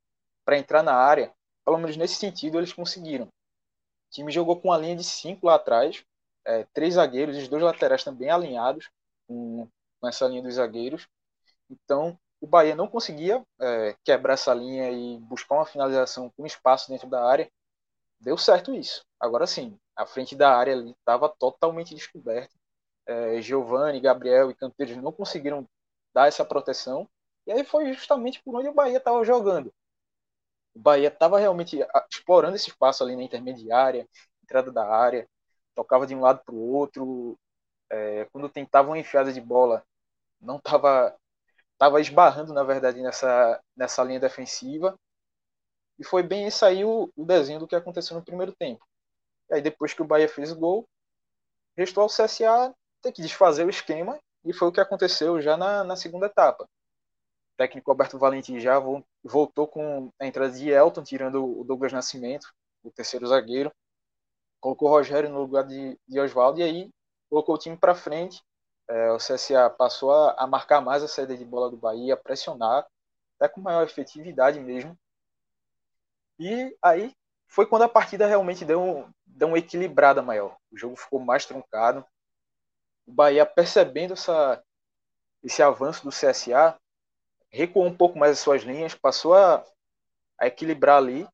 para 0.44 0.58
entrar 0.58 0.82
na 0.82 0.94
área, 0.94 1.32
pelo 1.64 1.78
menos 1.78 1.96
nesse 1.96 2.14
sentido 2.14 2.58
eles 2.58 2.72
conseguiram. 2.72 3.26
O 3.26 4.10
time 4.10 4.32
jogou 4.32 4.60
com 4.60 4.68
uma 4.68 4.78
linha 4.78 4.96
de 4.96 5.04
cinco 5.04 5.46
lá 5.46 5.56
atrás, 5.56 6.04
é, 6.44 6.64
três 6.72 6.94
zagueiros, 6.94 7.36
os 7.36 7.48
dois 7.48 7.62
laterais 7.62 8.02
também 8.02 8.30
alinhados 8.30 8.90
com, 9.26 9.68
com 10.00 10.08
essa 10.08 10.26
linha 10.26 10.42
dos 10.42 10.54
zagueiros. 10.54 11.06
Então, 11.70 12.18
o 12.40 12.46
Bahia 12.46 12.74
não 12.74 12.88
conseguia 12.88 13.44
é, 13.60 13.96
quebrar 14.04 14.34
essa 14.34 14.54
linha 14.54 14.90
e 14.90 15.18
buscar 15.18 15.56
uma 15.56 15.66
finalização 15.66 16.30
com 16.36 16.46
espaço 16.46 16.88
dentro 16.88 17.08
da 17.08 17.24
área. 17.24 17.50
Deu 18.20 18.36
certo 18.38 18.74
isso. 18.74 19.04
Agora 19.18 19.46
sim, 19.46 19.78
a 19.96 20.06
frente 20.06 20.36
da 20.36 20.56
área 20.56 20.74
ali 20.74 20.90
estava 20.92 21.28
totalmente 21.28 21.94
descoberta. 21.94 22.54
É, 23.06 23.40
Giovanni, 23.40 24.00
Gabriel 24.00 24.50
e 24.50 24.54
Canteiros 24.54 24.96
não 24.96 25.12
conseguiram 25.12 25.66
dar 26.14 26.28
essa 26.28 26.44
proteção. 26.44 27.08
E 27.46 27.52
aí 27.52 27.64
foi 27.64 27.92
justamente 27.92 28.42
por 28.42 28.54
onde 28.56 28.68
o 28.68 28.74
Bahia 28.74 28.98
estava 28.98 29.24
jogando. 29.24 29.72
O 30.74 30.78
Bahia 30.78 31.08
estava 31.08 31.38
realmente 31.38 31.78
explorando 32.10 32.56
esse 32.56 32.68
espaço 32.68 33.02
ali 33.02 33.16
na 33.16 33.22
intermediária, 33.22 34.08
entrada 34.42 34.70
da 34.70 34.86
área, 34.86 35.28
tocava 35.74 36.06
de 36.06 36.14
um 36.14 36.20
lado 36.20 36.42
para 36.44 36.54
o 36.54 36.72
outro. 36.72 37.38
É, 37.90 38.26
quando 38.26 38.48
tentava 38.48 38.88
uma 38.90 38.98
enfiada 38.98 39.32
de 39.32 39.40
bola, 39.40 39.82
não 40.40 40.56
estava 40.58 41.16
tava 41.78 42.00
esbarrando, 42.00 42.52
na 42.52 42.62
verdade, 42.62 43.00
nessa, 43.00 43.60
nessa 43.76 44.02
linha 44.02 44.20
defensiva. 44.20 44.98
E 45.98 46.04
foi 46.04 46.22
bem 46.22 46.46
esse 46.46 46.64
aí 46.64 46.84
o, 46.84 47.10
o 47.16 47.24
desenho 47.24 47.60
do 47.60 47.66
que 47.66 47.76
aconteceu 47.76 48.16
no 48.16 48.24
primeiro 48.24 48.52
tempo. 48.52 48.84
E 49.50 49.54
aí, 49.54 49.62
depois 49.62 49.94
que 49.94 50.02
o 50.02 50.06
Bahia 50.06 50.28
fez 50.28 50.52
o 50.52 50.58
gol, 50.58 50.86
restou 51.76 52.02
ao 52.02 52.08
CSA 52.08 52.74
ter 53.00 53.12
que 53.12 53.22
desfazer 53.22 53.64
o 53.64 53.70
esquema, 53.70 54.18
e 54.44 54.52
foi 54.52 54.68
o 54.68 54.72
que 54.72 54.80
aconteceu 54.80 55.40
já 55.40 55.56
na, 55.56 55.84
na 55.84 55.96
segunda 55.96 56.26
etapa. 56.26 56.64
O 56.64 57.56
técnico 57.56 57.90
Alberto 57.90 58.18
Valentim 58.18 58.58
já 58.58 58.80
voltou 59.22 59.66
com 59.66 60.10
a 60.18 60.26
entrada 60.26 60.52
de 60.52 60.70
Elton, 60.70 61.02
tirando 61.02 61.60
o 61.60 61.64
Douglas 61.64 61.92
Nascimento, 61.92 62.52
o 62.82 62.90
terceiro 62.90 63.26
zagueiro, 63.26 63.72
colocou 64.60 64.88
o 64.88 64.90
Rogério 64.90 65.28
no 65.28 65.40
lugar 65.40 65.64
de, 65.64 65.98
de 66.06 66.20
Oswaldo 66.20 66.60
e 66.60 66.62
aí 66.62 66.90
colocou 67.28 67.54
o 67.54 67.58
time 67.58 67.76
para 67.76 67.94
frente. 67.94 68.42
É, 68.88 69.12
o 69.12 69.18
CSA 69.18 69.68
passou 69.68 70.12
a, 70.12 70.32
a, 70.32 70.46
marcar 70.46 70.80
mais 70.80 71.02
a 71.02 71.08
saída 71.08 71.36
de 71.36 71.44
bola 71.44 71.70
do 71.70 71.76
Bahia, 71.76 72.14
a 72.14 72.16
pressionar, 72.16 72.86
até 73.38 73.48
com 73.48 73.60
maior 73.60 73.84
efetividade 73.84 74.58
mesmo. 74.58 74.98
E 76.38 76.76
aí 76.82 77.14
foi 77.46 77.66
quando 77.66 77.82
a 77.82 77.88
partida 77.88 78.26
realmente 78.26 78.64
deu, 78.64 79.08
deu 79.26 79.48
uma 79.48 79.58
equilibrada 79.58 80.22
maior. 80.22 80.56
O 80.70 80.78
jogo 80.78 80.96
ficou 80.96 81.20
mais 81.20 81.44
truncado. 81.44 82.04
O 83.06 83.12
Bahia, 83.12 83.44
percebendo 83.44 84.12
essa, 84.14 84.62
esse 85.42 85.62
avanço 85.62 86.04
do 86.04 86.10
CSA, 86.10 86.78
recuou 87.50 87.86
um 87.86 87.96
pouco 87.96 88.18
mais 88.18 88.32
as 88.32 88.38
suas 88.38 88.62
linhas, 88.62 88.94
passou 88.94 89.34
a, 89.34 89.64
a 90.38 90.46
equilibrar 90.46 90.98
ali 90.98 91.26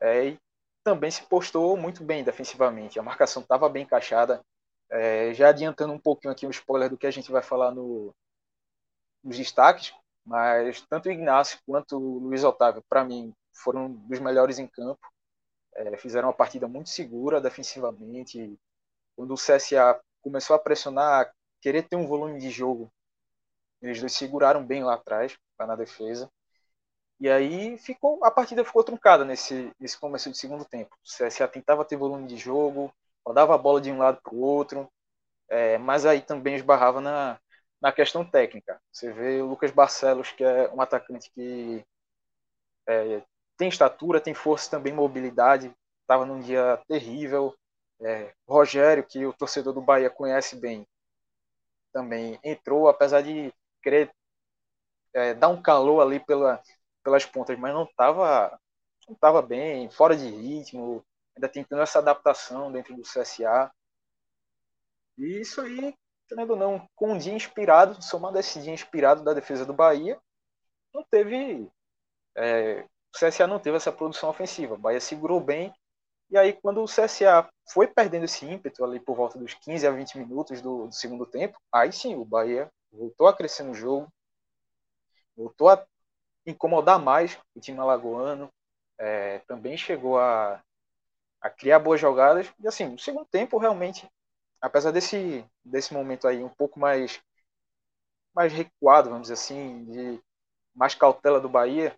é, 0.00 0.28
e 0.28 0.38
também 0.82 1.10
se 1.10 1.22
postou 1.22 1.76
muito 1.76 2.02
bem 2.02 2.24
defensivamente. 2.24 2.98
A 2.98 3.02
marcação 3.02 3.42
estava 3.42 3.68
bem 3.68 3.84
encaixada. 3.84 4.44
É, 4.90 5.32
já 5.34 5.48
adiantando 5.50 5.92
um 5.92 5.98
pouquinho 5.98 6.32
aqui 6.32 6.44
o 6.44 6.48
um 6.48 6.50
spoiler 6.50 6.90
do 6.90 6.98
que 6.98 7.06
a 7.06 7.10
gente 7.10 7.30
vai 7.30 7.42
falar 7.42 7.70
no, 7.70 8.14
nos 9.22 9.36
destaques, 9.36 9.94
mas 10.24 10.80
tanto 10.82 11.08
o 11.08 11.12
Ignacio 11.12 11.58
quanto 11.66 11.96
o 11.96 12.18
Luiz 12.18 12.44
Otávio, 12.44 12.82
para 12.88 13.04
mim, 13.04 13.32
foram 13.52 13.92
dos 13.92 14.18
melhores 14.18 14.58
em 14.58 14.66
campo. 14.66 15.00
É, 15.74 15.96
fizeram 15.96 16.28
uma 16.28 16.34
partida 16.34 16.66
muito 16.66 16.90
segura 16.90 17.40
defensivamente. 17.40 18.58
Quando 19.16 19.32
o 19.32 19.36
CSA 19.36 20.00
começou 20.22 20.56
a 20.56 20.58
pressionar, 20.58 21.32
querer 21.60 21.82
ter 21.84 21.96
um 21.96 22.06
volume 22.06 22.38
de 22.40 22.50
jogo, 22.50 22.92
eles 23.80 24.00
dois 24.00 24.12
seguraram 24.12 24.64
bem 24.64 24.84
lá 24.84 24.94
atrás, 24.94 25.36
lá 25.58 25.66
na 25.66 25.76
defesa. 25.76 26.30
E 27.18 27.28
aí 27.28 27.76
ficou, 27.78 28.24
a 28.24 28.30
partida 28.30 28.64
ficou 28.64 28.82
truncada 28.82 29.24
nesse, 29.24 29.70
nesse 29.78 29.98
começo 29.98 30.30
de 30.30 30.38
segundo 30.38 30.64
tempo. 30.64 30.96
O 30.96 31.26
CSA 31.26 31.46
tentava 31.48 31.84
ter 31.84 31.96
volume 31.96 32.26
de 32.26 32.36
jogo, 32.36 32.92
rodava 33.26 33.54
a 33.54 33.58
bola 33.58 33.80
de 33.80 33.90
um 33.92 33.98
lado 33.98 34.20
para 34.22 34.34
o 34.34 34.40
outro, 34.40 34.88
é, 35.50 35.78
mas 35.78 36.06
aí 36.06 36.22
também 36.22 36.56
esbarrava 36.56 37.00
na, 37.00 37.38
na 37.80 37.92
questão 37.92 38.24
técnica. 38.24 38.80
Você 38.92 39.12
vê 39.12 39.42
o 39.42 39.46
Lucas 39.48 39.70
Barcelos, 39.72 40.32
que 40.32 40.44
é 40.44 40.70
um 40.72 40.80
atacante 40.80 41.30
que 41.32 41.84
é, 42.88 43.22
tem 43.56 43.68
estatura, 43.68 44.20
tem 44.20 44.34
força 44.34 44.70
também, 44.70 44.92
mobilidade, 44.92 45.72
estava 46.02 46.26
num 46.26 46.40
dia 46.40 46.80
terrível. 46.88 47.54
É, 48.02 48.32
Rogério, 48.48 49.04
que 49.06 49.26
o 49.26 49.32
torcedor 49.32 49.74
do 49.74 49.82
Bahia 49.82 50.08
conhece 50.08 50.56
bem, 50.56 50.86
também 51.92 52.38
entrou, 52.42 52.88
apesar 52.88 53.22
de 53.22 53.52
querer 53.82 54.10
é, 55.14 55.34
dar 55.34 55.48
um 55.48 55.60
calor 55.60 56.00
ali 56.00 56.20
pela, 56.20 56.62
pelas 57.02 57.24
pontas, 57.24 57.58
mas 57.58 57.74
não 57.74 57.84
estava 57.84 58.58
não 59.08 59.16
tava 59.16 59.42
bem, 59.42 59.90
fora 59.90 60.16
de 60.16 60.28
ritmo, 60.30 61.04
ainda 61.36 61.48
tentando 61.48 61.82
essa 61.82 61.98
adaptação 61.98 62.70
dentro 62.70 62.94
do 62.94 63.02
CSA. 63.02 63.70
E 65.18 65.40
isso 65.40 65.60
aí, 65.60 65.94
entendendo 66.24 66.56
não, 66.56 66.88
com 66.94 67.12
um 67.12 67.18
dia 67.18 67.32
inspirado, 67.32 68.02
somando 68.02 68.38
esse 68.38 68.60
dia 68.60 68.72
inspirado 68.72 69.22
da 69.22 69.34
defesa 69.34 69.64
do 69.64 69.72
Bahia, 69.72 70.18
não 70.94 71.04
teve. 71.10 71.70
É, 72.36 72.82
o 72.82 73.18
CSA 73.18 73.46
não 73.46 73.58
teve 73.58 73.76
essa 73.76 73.92
produção 73.92 74.28
ofensiva. 74.28 74.74
O 74.74 74.78
Bahia 74.78 75.00
segurou 75.00 75.40
bem. 75.40 75.72
E 76.30 76.38
aí, 76.38 76.52
quando 76.52 76.80
o 76.80 76.86
CSA 76.86 77.48
foi 77.72 77.88
perdendo 77.88 78.24
esse 78.24 78.46
ímpeto 78.46 78.84
ali 78.84 79.00
por 79.00 79.16
volta 79.16 79.36
dos 79.38 79.52
15 79.54 79.86
a 79.86 79.90
20 79.90 80.18
minutos 80.18 80.62
do, 80.62 80.86
do 80.86 80.94
segundo 80.94 81.26
tempo, 81.26 81.58
aí 81.72 81.92
sim 81.92 82.14
o 82.14 82.24
Bahia 82.24 82.70
voltou 82.92 83.26
a 83.26 83.36
crescer 83.36 83.64
no 83.64 83.74
jogo, 83.74 84.08
voltou 85.36 85.68
a 85.68 85.84
incomodar 86.46 87.00
mais 87.00 87.36
o 87.54 87.60
time 87.60 87.78
alagoano. 87.78 88.48
É, 88.96 89.40
também 89.40 89.76
chegou 89.76 90.20
a, 90.20 90.62
a 91.40 91.50
criar 91.50 91.78
boas 91.78 92.00
jogadas. 92.00 92.52
E 92.58 92.68
assim, 92.68 92.86
no 92.86 92.98
segundo 92.98 93.26
tempo, 93.26 93.58
realmente, 93.58 94.08
apesar 94.60 94.90
desse, 94.90 95.44
desse 95.64 95.94
momento 95.94 96.28
aí 96.28 96.42
um 96.42 96.48
pouco 96.48 96.78
mais, 96.78 97.20
mais 98.34 98.52
recuado, 98.52 99.10
vamos 99.10 99.22
dizer 99.22 99.34
assim, 99.34 99.84
de 99.84 100.22
mais 100.74 100.94
cautela 100.94 101.40
do 101.40 101.48
Bahia, 101.48 101.96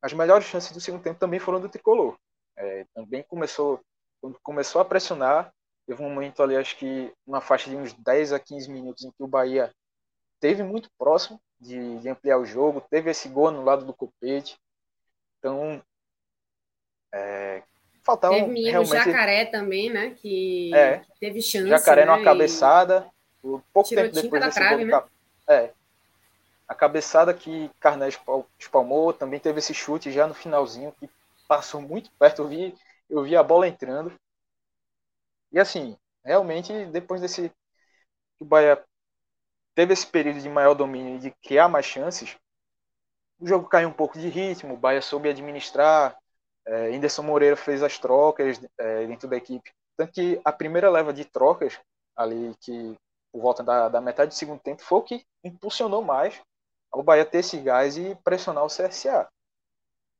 as 0.00 0.12
melhores 0.12 0.46
chances 0.46 0.72
do 0.72 0.80
segundo 0.80 1.02
tempo 1.02 1.20
também 1.20 1.38
foram 1.38 1.60
do 1.60 1.68
tricolor. 1.68 2.18
É, 2.56 2.84
também 2.94 3.22
começou, 3.22 3.80
quando 4.20 4.38
começou 4.42 4.80
a 4.80 4.84
pressionar, 4.84 5.52
teve 5.86 6.02
um 6.02 6.08
momento 6.08 6.42
ali, 6.42 6.56
acho 6.56 6.76
que 6.76 7.12
uma 7.26 7.40
faixa 7.40 7.70
de 7.70 7.76
uns 7.76 7.92
10 7.92 8.32
a 8.32 8.40
15 8.40 8.70
minutos 8.70 9.04
em 9.04 9.10
que 9.10 9.22
o 9.22 9.28
Bahia 9.28 9.72
teve 10.40 10.62
muito 10.62 10.90
próximo 10.98 11.40
de, 11.60 11.98
de, 12.00 12.08
ampliar 12.08 12.38
o 12.38 12.44
jogo, 12.44 12.80
teve 12.80 13.10
esse 13.10 13.28
gol 13.28 13.50
no 13.52 13.62
lado 13.64 13.84
do 13.84 13.94
Copete. 13.94 14.58
Então, 15.38 15.82
é, 17.12 17.62
faltava 18.02 18.34
teve 18.34 18.46
menino 18.46 18.70
realmente... 18.82 19.04
Jacaré 19.04 19.44
também, 19.46 19.90
né? 19.90 20.10
Que, 20.10 20.74
é, 20.74 20.98
que 20.98 21.20
teve 21.20 21.42
chance. 21.42 21.68
Jacaré 21.68 22.04
né, 22.04 22.12
numa 22.12 22.24
cabeçada. 22.24 23.06
Pouco 23.72 23.88
tempo 23.88 24.14
depois 24.14 24.44
desse 24.44 24.54
trave, 24.54 24.84
gol. 24.84 25.00
Né? 25.00 25.04
É, 25.48 25.70
a 26.68 26.74
cabeçada 26.74 27.34
que 27.34 27.70
Carné 27.80 28.08
espalmou, 28.58 29.12
também 29.12 29.40
teve 29.40 29.58
esse 29.58 29.74
chute 29.74 30.12
já 30.12 30.26
no 30.26 30.34
finalzinho, 30.34 30.94
que 30.98 31.10
passou 31.48 31.80
muito 31.80 32.10
perto. 32.18 32.42
Eu 32.42 32.48
vi, 32.48 32.74
eu 33.10 33.22
vi 33.22 33.36
a 33.36 33.42
bola 33.42 33.66
entrando. 33.66 34.12
E 35.50 35.58
assim, 35.58 35.96
realmente, 36.24 36.86
depois 36.86 37.20
desse. 37.20 37.50
O 38.38 38.44
Bahia 38.44 38.82
teve 39.74 39.92
esse 39.92 40.06
período 40.06 40.40
de 40.40 40.48
maior 40.48 40.74
domínio 40.74 41.16
e 41.16 41.18
de 41.18 41.30
criar 41.42 41.68
mais 41.68 41.86
chances, 41.86 42.36
o 43.42 43.46
jogo 43.46 43.68
caiu 43.68 43.88
um 43.88 43.92
pouco 43.92 44.18
de 44.18 44.28
ritmo, 44.28 44.74
o 44.74 44.76
Bahia 44.76 45.02
soube 45.02 45.28
administrar, 45.28 46.16
é, 46.66 46.94
Anderson 46.94 47.22
Moreira 47.22 47.56
fez 47.56 47.82
as 47.82 47.98
trocas 47.98 48.60
é, 48.78 49.06
dentro 49.06 49.28
da 49.28 49.36
equipe. 49.36 49.72
Tanto 49.96 50.12
que 50.12 50.40
a 50.44 50.52
primeira 50.52 50.90
leva 50.90 51.12
de 51.12 51.24
trocas, 51.24 51.78
ali 52.16 52.54
que 52.60 52.96
por 53.32 53.40
volta 53.40 53.62
da, 53.62 53.88
da 53.88 54.00
metade 54.00 54.28
do 54.28 54.34
segundo 54.34 54.60
tempo, 54.60 54.82
foi 54.82 54.98
o 54.98 55.02
que 55.02 55.26
impulsionou 55.42 56.02
mais 56.02 56.40
ao 56.92 57.02
Bahia 57.02 57.24
ter 57.24 57.38
esse 57.38 57.56
gás 57.58 57.96
e 57.96 58.14
pressionar 58.16 58.64
o 58.64 58.68
CSA. 58.68 59.26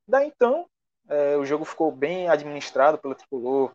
Daí 0.09 0.29
então, 0.29 0.67
é, 1.09 1.37
o 1.37 1.45
jogo 1.45 1.67
ficou 1.67 1.93
bem 1.93 2.29
administrado 2.29 2.97
pelo 2.97 3.15
tricolor, 3.15 3.71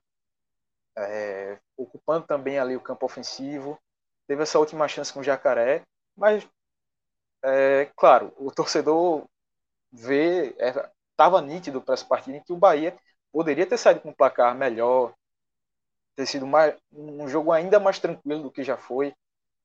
é, 0.97 1.59
ocupando 1.77 2.25
também 2.25 2.57
ali 2.57 2.75
o 2.75 2.81
campo 2.81 3.05
ofensivo. 3.05 3.79
Teve 4.27 4.41
essa 4.41 4.57
última 4.57 4.87
chance 4.87 5.13
com 5.13 5.19
o 5.19 5.23
Jacaré, 5.23 5.83
mas, 6.15 6.47
é, 7.43 7.91
claro, 7.95 8.33
o 8.37 8.51
torcedor 8.51 9.25
vê, 9.91 10.55
estava 11.17 11.41
nítido 11.41 11.81
para 11.81 11.95
essa 11.95 12.05
partida 12.05 12.37
em 12.37 12.43
que 12.43 12.53
o 12.53 12.57
Bahia 12.57 12.95
poderia 13.31 13.65
ter 13.65 13.77
saído 13.77 14.01
com 14.01 14.09
um 14.09 14.13
placar 14.13 14.55
melhor, 14.55 15.13
ter 16.15 16.27
sido 16.27 16.45
mais, 16.45 16.75
um 16.91 17.27
jogo 17.27 17.51
ainda 17.51 17.79
mais 17.79 17.97
tranquilo 17.97 18.43
do 18.43 18.51
que 18.51 18.63
já 18.63 18.77
foi, 18.77 19.15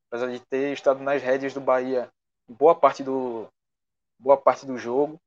apesar 0.09 0.30
de 0.30 0.40
ter 0.40 0.73
estado 0.73 1.00
nas 1.02 1.23
rédeas 1.23 1.52
do 1.52 1.61
Bahia 1.61 2.11
boa 2.49 2.75
parte 2.75 3.02
do 3.02 3.49
boa 4.18 4.37
parte 4.37 4.64
do 4.64 4.78
jogo, 4.78 5.21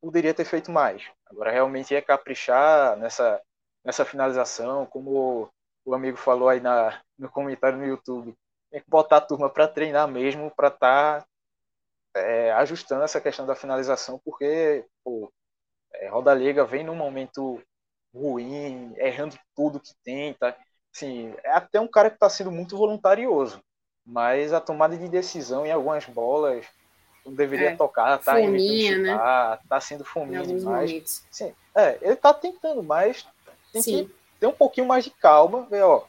poderia 0.00 0.34
ter 0.34 0.44
feito 0.44 0.70
mais. 0.70 1.08
Agora 1.26 1.50
realmente 1.50 1.94
é 1.94 2.02
caprichar 2.02 2.96
nessa 2.96 3.40
nessa 3.84 4.04
finalização, 4.04 4.86
como 4.86 5.50
o 5.84 5.94
amigo 5.94 6.16
falou 6.16 6.48
aí 6.48 6.60
na, 6.60 7.02
no 7.18 7.28
comentário 7.28 7.78
no 7.78 7.86
YouTube, 7.86 8.36
tem 8.70 8.80
que 8.80 8.88
botar 8.88 9.16
a 9.16 9.20
turma 9.20 9.50
para 9.50 9.66
treinar 9.66 10.06
mesmo, 10.06 10.52
para 10.54 10.68
estar 10.68 11.22
tá, 11.22 11.26
é, 12.14 12.52
ajustando 12.52 13.04
essa 13.04 13.20
questão 13.20 13.46
da 13.46 13.54
finalização, 13.54 14.20
porque 14.24 14.84
pô, 15.04 15.32
é, 15.94 16.08
Roda 16.08 16.34
Liga 16.34 16.64
vem 16.64 16.84
num 16.84 16.94
momento 16.94 17.60
ruim, 18.14 18.92
errando 18.96 19.38
tudo 19.54 19.80
que 19.80 19.92
tenta. 20.04 20.56
Assim, 20.94 21.34
é 21.42 21.52
até 21.52 21.80
um 21.80 21.88
cara 21.88 22.10
que 22.10 22.16
está 22.16 22.28
sendo 22.28 22.50
muito 22.50 22.76
voluntarioso, 22.76 23.62
mas 24.04 24.52
a 24.52 24.60
tomada 24.60 24.96
de 24.96 25.08
decisão 25.08 25.64
em 25.64 25.72
algumas 25.72 26.04
bolas 26.04 26.66
não 27.24 27.32
deveria 27.32 27.70
é, 27.70 27.76
tocar, 27.76 28.18
tá 28.18 28.34
fominha, 28.34 28.98
né? 28.98 29.12
chutar, 29.12 29.50
né? 29.50 29.58
tá 29.68 29.80
sendo 29.80 30.04
fominha 30.04 30.42
demais. 30.42 31.24
Sim, 31.30 31.54
é, 31.74 31.98
ele 32.02 32.16
tá 32.16 32.34
tentando, 32.34 32.82
mas 32.82 33.26
tem 33.72 33.80
Sim. 33.80 34.04
que 34.04 34.14
ter 34.40 34.46
um 34.46 34.52
pouquinho 34.52 34.86
mais 34.86 35.04
de 35.04 35.10
calma, 35.10 35.66
ver, 35.70 35.82
ó, 35.82 36.04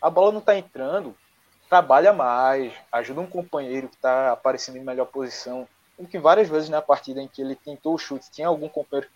a 0.00 0.08
bola 0.08 0.32
não 0.32 0.40
tá 0.40 0.56
entrando, 0.56 1.14
trabalha 1.74 2.12
mais, 2.12 2.72
ajuda 2.92 3.20
um 3.20 3.26
companheiro 3.26 3.88
que 3.88 3.96
tá 3.96 4.30
aparecendo 4.30 4.76
em 4.78 4.84
melhor 4.84 5.06
posição. 5.06 5.68
Como 5.96 6.08
que 6.08 6.20
várias 6.20 6.48
vezes 6.48 6.68
na 6.68 6.80
partida 6.80 7.20
em 7.20 7.26
que 7.26 7.42
ele 7.42 7.56
tentou 7.56 7.94
o 7.94 7.98
chute, 7.98 8.30
tinha 8.30 8.46
algum 8.46 8.68
companheiro 8.68 9.10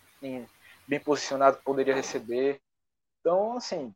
bem 0.89 0.99
posicionado 0.99 1.59
que 1.59 1.63
poderia 1.63 1.95
receber. 1.95 2.61
Então, 3.21 3.57
assim, 3.57 3.95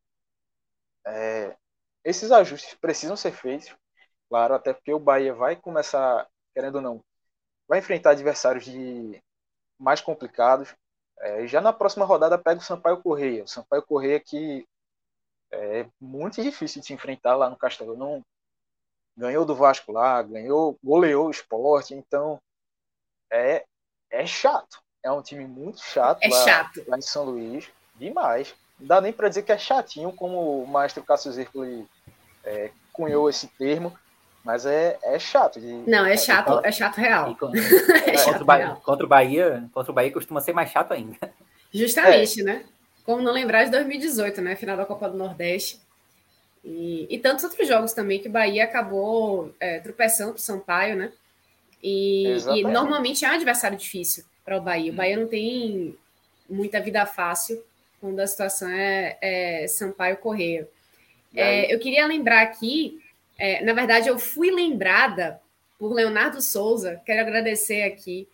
é, 1.05 1.57
esses 2.05 2.31
ajustes 2.31 2.75
precisam 2.75 3.17
ser 3.17 3.33
feitos, 3.33 3.75
claro, 4.29 4.55
até 4.55 4.73
porque 4.73 4.95
o 4.95 5.01
Bahia 5.01 5.35
vai 5.35 5.57
começar, 5.57 6.29
querendo 6.55 6.77
ou 6.77 6.83
não, 6.83 7.05
vai 7.67 7.81
enfrentar 7.81 8.11
adversários 8.11 8.65
de 8.65 9.21
mais 9.77 10.01
complicados. 10.01 10.73
É, 11.19 11.49
já 11.49 11.61
na 11.61 11.73
próxima 11.73 12.05
rodada 12.05 12.39
pega 12.39 12.61
o 12.61 12.65
Sampaio 12.65 13.03
Correia. 13.03 13.43
O 13.43 13.49
Sampaio 13.49 13.83
Correia 13.83 14.21
que 14.21 14.65
é 15.51 15.85
muito 16.01 16.41
difícil 16.41 16.81
de 16.81 16.87
se 16.87 16.95
enfrentar 16.95 17.35
lá 17.35 17.51
no 17.51 17.57
Castelo. 17.57 17.97
Não 17.97 18.25
ganhou 19.17 19.45
do 19.45 19.55
Vasco 19.55 19.93
lá, 19.93 20.23
ganhou, 20.23 20.79
goleou 20.83 21.29
o 21.29 21.31
esporte, 21.31 21.95
então 21.95 22.41
é, 23.31 23.65
é 24.11 24.27
chato. 24.27 24.81
É 25.05 25.11
um 25.11 25.23
time 25.23 25.47
muito 25.47 25.83
chato, 25.83 26.21
é 26.23 26.29
lá, 26.29 26.45
chato. 26.45 26.85
lá 26.87 26.97
em 26.97 27.03
São 27.03 27.25
Luís. 27.25 27.69
Demais. 27.97 28.55
Não 28.79 28.87
dá 28.87 29.01
nem 29.01 29.13
para 29.13 29.29
dizer 29.29 29.43
que 29.43 29.53
é 29.53 29.59
chatinho, 29.59 30.13
como 30.13 30.63
o 30.63 30.67
maestro 30.67 31.03
Cássio 31.03 31.33
Zirpoli 31.33 31.87
é, 32.45 32.71
cunhou 32.93 33.29
esse 33.29 33.47
termo, 33.47 33.97
mas 34.45 34.67
é, 34.67 34.99
é 35.03 35.19
chato. 35.19 35.61
De, 35.61 35.73
não, 35.89 36.05
é 36.05 36.17
chato, 36.17 36.61
é, 36.65 36.69
é 36.69 36.73
chato 36.73 36.97
real. 36.97 37.35
Contra, 37.37 37.59
é 38.07 38.17
chato 38.17 38.25
contra, 38.25 38.43
o 38.43 38.45
Bahia, 38.45 38.65
real. 38.67 38.81
contra 38.83 39.07
o 39.07 39.09
Bahia, 39.09 39.71
contra 39.73 39.93
o 39.93 39.95
Bahia 39.95 40.13
costuma 40.13 40.41
ser 40.41 40.53
mais 40.53 40.71
chato 40.71 40.93
ainda. 40.93 41.17
Justamente, 41.73 42.41
é. 42.41 42.45
né? 42.45 42.65
Como 43.05 43.23
não 43.23 43.33
lembrar 43.33 43.65
de 43.65 43.71
2018, 43.71 44.41
né? 44.41 44.57
Final 44.57 44.77
da 44.77 44.87
Copa 44.87 45.09
do 45.09 45.17
Nordeste. 45.17 45.81
E, 46.65 47.07
e 47.11 47.19
tantos 47.19 47.45
outros 47.45 47.67
jogos 47.67 47.93
também 47.93 48.21
que 48.21 48.29
o 48.29 48.33
Bahia 48.33 48.65
acabou 48.65 49.53
é, 49.59 49.81
tropeçando 49.81 50.33
para 50.33 50.39
o 50.39 50.43
Sampaio, 50.43 50.97
né? 50.97 51.13
E, 51.83 52.37
e, 52.55 52.63
normalmente 52.63 53.25
é 53.25 53.29
um 53.29 53.35
adversário 53.35 53.77
difícil 53.77 54.25
para 54.45 54.57
o 54.57 54.61
Bahia. 54.61 54.93
O 54.93 54.95
Bahia 54.95 55.17
não 55.17 55.27
tem 55.27 55.97
muita 56.49 56.81
vida 56.81 57.05
fácil 57.05 57.63
quando 58.01 58.21
a 58.21 58.27
situação 58.27 58.69
é, 58.69 59.17
é 59.21 59.67
Sampaio 59.67 60.17
Correia. 60.19 60.69
É, 61.35 61.73
eu 61.73 61.79
queria 61.79 62.07
lembrar 62.07 62.43
aqui, 62.43 63.01
é, 63.39 63.65
na 63.65 63.73
verdade, 63.73 64.09
eu 64.09 64.19
fui 64.19 64.51
lembrada 64.51 65.41
por 65.79 65.93
Leonardo 65.93 66.41
Souza, 66.41 67.01
quero 67.05 67.23
agradecer 67.23 67.83
aqui, 67.83 68.29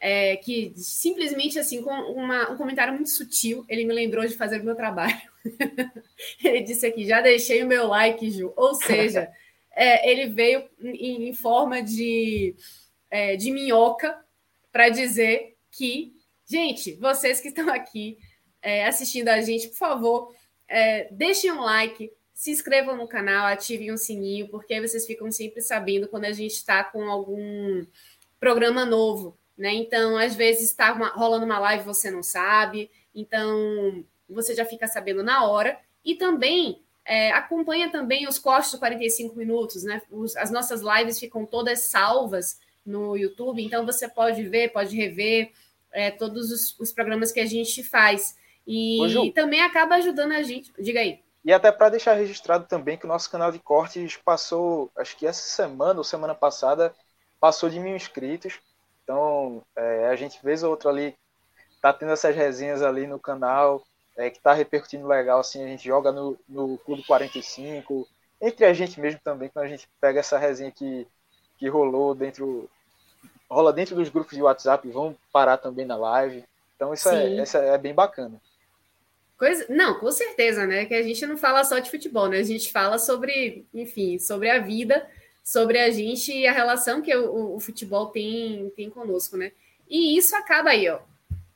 é, 0.00 0.36
que 0.36 0.72
simplesmente 0.76 1.58
assim, 1.58 1.82
com 1.82 1.90
uma, 1.90 2.50
um 2.50 2.56
comentário 2.56 2.94
muito 2.94 3.10
sutil, 3.10 3.64
ele 3.68 3.84
me 3.84 3.92
lembrou 3.92 4.24
de 4.24 4.34
fazer 4.34 4.60
o 4.60 4.64
meu 4.64 4.74
trabalho. 4.74 5.33
ele 6.42 6.62
disse 6.62 6.86
aqui: 6.86 7.06
já 7.06 7.20
deixei 7.20 7.62
o 7.62 7.66
meu 7.66 7.86
like, 7.86 8.30
Ju. 8.30 8.52
Ou 8.56 8.74
seja, 8.74 9.30
é, 9.72 10.10
ele 10.10 10.28
veio 10.28 10.68
em, 10.80 11.28
em 11.28 11.34
forma 11.34 11.82
de, 11.82 12.54
é, 13.10 13.36
de 13.36 13.50
minhoca 13.50 14.18
para 14.72 14.88
dizer 14.88 15.56
que, 15.70 16.14
gente, 16.46 16.94
vocês 16.94 17.40
que 17.40 17.48
estão 17.48 17.68
aqui 17.68 18.18
é, 18.62 18.86
assistindo 18.86 19.28
a 19.28 19.40
gente, 19.40 19.68
por 19.68 19.76
favor, 19.76 20.34
é, 20.66 21.08
deixem 21.12 21.52
um 21.52 21.60
like, 21.60 22.10
se 22.32 22.50
inscrevam 22.50 22.96
no 22.96 23.06
canal, 23.06 23.46
ativem 23.46 23.92
o 23.92 23.98
sininho, 23.98 24.48
porque 24.48 24.74
aí 24.74 24.80
vocês 24.80 25.06
ficam 25.06 25.30
sempre 25.30 25.60
sabendo 25.60 26.08
quando 26.08 26.24
a 26.24 26.32
gente 26.32 26.54
está 26.54 26.82
com 26.82 27.04
algum 27.04 27.86
programa 28.40 28.84
novo, 28.84 29.38
né? 29.56 29.72
Então, 29.72 30.16
às 30.16 30.34
vezes 30.34 30.70
está 30.70 30.90
rolando 30.92 31.44
uma 31.44 31.58
live 31.58 31.84
você 31.84 32.10
não 32.10 32.22
sabe, 32.22 32.90
então 33.14 34.04
você 34.28 34.54
já 34.54 34.64
fica 34.64 34.86
sabendo 34.86 35.22
na 35.22 35.44
hora. 35.44 35.78
E 36.04 36.14
também 36.14 36.82
é, 37.04 37.30
acompanha 37.32 37.90
também 37.90 38.26
os 38.26 38.38
cortes 38.38 38.72
de 38.72 38.78
45 38.78 39.36
minutos, 39.36 39.84
né? 39.84 40.00
Os, 40.10 40.36
as 40.36 40.50
nossas 40.50 40.80
lives 40.80 41.18
ficam 41.18 41.44
todas 41.44 41.90
salvas 41.90 42.58
no 42.84 43.16
YouTube, 43.16 43.64
então 43.64 43.84
você 43.86 44.08
pode 44.08 44.42
ver, 44.44 44.72
pode 44.72 44.94
rever 44.96 45.52
é, 45.92 46.10
todos 46.10 46.50
os, 46.50 46.78
os, 46.78 46.92
programas 46.92 47.32
que 47.32 47.40
a 47.40 47.46
gente 47.46 47.82
faz. 47.82 48.36
E 48.66 49.32
também 49.34 49.62
acaba 49.62 49.96
ajudando 49.96 50.32
a 50.32 50.42
gente. 50.42 50.72
Diga 50.78 51.00
aí. 51.00 51.22
E 51.44 51.52
até 51.52 51.70
para 51.70 51.90
deixar 51.90 52.14
registrado 52.14 52.66
também 52.66 52.96
que 52.96 53.04
o 53.04 53.08
nosso 53.08 53.30
canal 53.30 53.52
de 53.52 53.58
cortes 53.58 54.16
passou, 54.16 54.90
acho 54.96 55.16
que 55.16 55.26
essa 55.26 55.42
semana 55.42 56.00
ou 56.00 56.04
semana 56.04 56.34
passada, 56.34 56.94
passou 57.38 57.68
de 57.68 57.78
mil 57.78 57.94
inscritos. 57.94 58.58
Então, 59.02 59.62
é, 59.76 60.06
a 60.06 60.16
gente 60.16 60.42
vez 60.42 60.62
ou 60.62 60.70
outra 60.70 60.88
ali 60.88 61.14
tá 61.82 61.92
tendo 61.92 62.12
essas 62.12 62.34
resenhas 62.34 62.82
ali 62.82 63.06
no 63.06 63.20
canal, 63.20 63.84
é, 64.16 64.30
que 64.30 64.40
tá 64.40 64.52
repercutindo 64.52 65.06
legal, 65.06 65.40
assim, 65.40 65.62
a 65.64 65.68
gente 65.68 65.84
joga 65.84 66.12
no, 66.12 66.38
no 66.48 66.78
Clube 66.78 67.04
45, 67.04 68.08
entre 68.40 68.64
a 68.64 68.72
gente 68.72 69.00
mesmo 69.00 69.20
também, 69.22 69.48
quando 69.48 69.66
a 69.66 69.68
gente 69.68 69.88
pega 70.00 70.20
essa 70.20 70.38
resenha 70.38 70.70
que, 70.70 71.06
que 71.58 71.68
rolou 71.68 72.14
dentro, 72.14 72.68
rola 73.50 73.72
dentro 73.72 73.96
dos 73.96 74.08
grupos 74.08 74.36
de 74.36 74.42
WhatsApp, 74.42 74.88
vão 74.90 75.16
parar 75.32 75.56
também 75.56 75.84
na 75.84 75.96
live. 75.96 76.44
Então, 76.76 76.92
isso 76.92 77.08
é, 77.08 77.36
essa 77.38 77.58
é 77.58 77.78
bem 77.78 77.94
bacana. 77.94 78.40
Coisa... 79.38 79.66
Não, 79.68 79.98
com 79.98 80.10
certeza, 80.10 80.66
né? 80.66 80.84
Que 80.84 80.94
a 80.94 81.02
gente 81.02 81.26
não 81.26 81.36
fala 81.36 81.64
só 81.64 81.78
de 81.78 81.90
futebol, 81.90 82.28
né? 82.28 82.38
A 82.38 82.44
gente 82.44 82.70
fala 82.70 82.98
sobre, 82.98 83.66
enfim, 83.72 84.18
sobre 84.18 84.50
a 84.50 84.58
vida, 84.58 85.08
sobre 85.42 85.78
a 85.78 85.90
gente 85.90 86.32
e 86.32 86.46
a 86.46 86.52
relação 86.52 87.02
que 87.02 87.14
o, 87.14 87.56
o 87.56 87.60
futebol 87.60 88.06
tem, 88.06 88.70
tem 88.76 88.90
conosco, 88.90 89.36
né? 89.36 89.52
E 89.88 90.16
isso 90.16 90.34
acaba 90.36 90.70
aí, 90.70 90.88
ó. 90.88 91.00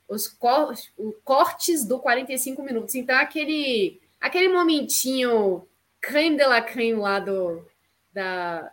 Os 0.09 0.27
cor... 0.27 0.75
cortes 1.25 1.85
do 1.85 1.99
45 1.99 2.63
minutos. 2.63 2.95
Então, 2.95 3.17
aquele, 3.17 4.01
aquele 4.21 4.49
momentinho 4.49 5.67
creme 6.01 6.37
de 6.37 6.47
la 6.47 6.63
creme 6.63 6.99
lá 6.99 7.21
do, 7.21 7.65
da, 8.13 8.73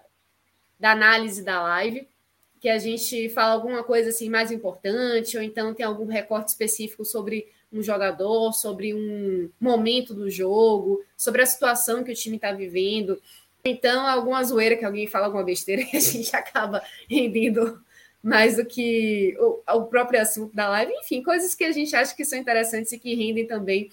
da 0.79 0.91
análise 0.91 1.43
da 1.43 1.61
live, 1.61 2.07
que 2.59 2.69
a 2.69 2.77
gente 2.79 3.29
fala 3.29 3.53
alguma 3.53 3.83
coisa 3.83 4.09
assim 4.09 4.29
mais 4.29 4.51
importante, 4.51 5.37
ou 5.37 5.43
então 5.43 5.73
tem 5.73 5.85
algum 5.85 6.07
recorte 6.07 6.49
específico 6.49 7.05
sobre 7.05 7.47
um 7.71 7.83
jogador, 7.83 8.53
sobre 8.53 8.93
um 8.93 9.49
momento 9.59 10.13
do 10.13 10.29
jogo, 10.29 11.03
sobre 11.17 11.41
a 11.41 11.45
situação 11.45 12.03
que 12.03 12.11
o 12.11 12.15
time 12.15 12.37
está 12.37 12.51
vivendo. 12.51 13.21
Então, 13.63 14.07
alguma 14.07 14.43
zoeira 14.43 14.77
que 14.77 14.85
alguém 14.85 15.07
fala 15.07 15.25
alguma 15.25 15.43
besteira 15.43 15.81
e 15.81 15.89
a 15.97 15.99
gente 15.99 16.35
acaba 16.35 16.81
rendendo 17.09 17.83
mais 18.25 18.55
do 18.55 18.65
que 18.65 19.37
o, 19.37 19.61
o, 19.71 19.83
próprio 19.83 20.19
assunto 20.19 20.55
da 20.55 20.67
live. 20.67 20.91
Enfim, 20.93 21.21
coisas 21.21 21.53
que 21.53 21.63
a 21.63 21.71
gente 21.71 21.95
acha 21.95 22.15
que 22.15 22.25
são 22.25 22.39
interessantes 22.39 22.91
e 22.91 22.97
que 22.97 23.13
rendem 23.13 23.45
também 23.45 23.91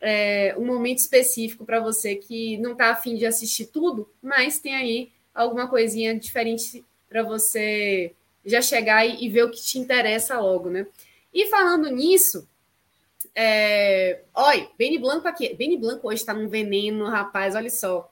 é, 0.00 0.54
um 0.56 0.64
momento 0.64 0.98
específico 0.98 1.64
para 1.64 1.80
você 1.80 2.14
que 2.14 2.56
não 2.58 2.72
está 2.72 2.92
afim 2.92 3.16
de 3.16 3.26
assistir 3.26 3.66
tudo, 3.66 4.08
mas 4.22 4.60
tem 4.60 4.76
aí 4.76 5.10
alguma 5.34 5.66
coisinha 5.66 6.16
diferente 6.16 6.84
para 7.08 7.24
você 7.24 8.12
já 8.46 8.62
chegar 8.62 9.04
e, 9.04 9.24
e 9.24 9.28
ver 9.28 9.42
o 9.42 9.50
que 9.50 9.60
te 9.60 9.80
interessa 9.80 10.38
logo, 10.38 10.70
né? 10.70 10.86
E 11.34 11.46
falando 11.46 11.90
nisso, 11.90 12.48
é... 13.34 14.20
Olha, 14.32 14.68
Benny 14.78 14.98
Blanco 14.98 15.26
aqui. 15.26 15.54
Benny 15.54 15.76
Blanco 15.76 16.06
hoje 16.06 16.20
está 16.20 16.32
num 16.32 16.48
veneno, 16.48 17.06
rapaz, 17.06 17.56
olha 17.56 17.70
só. 17.70 18.08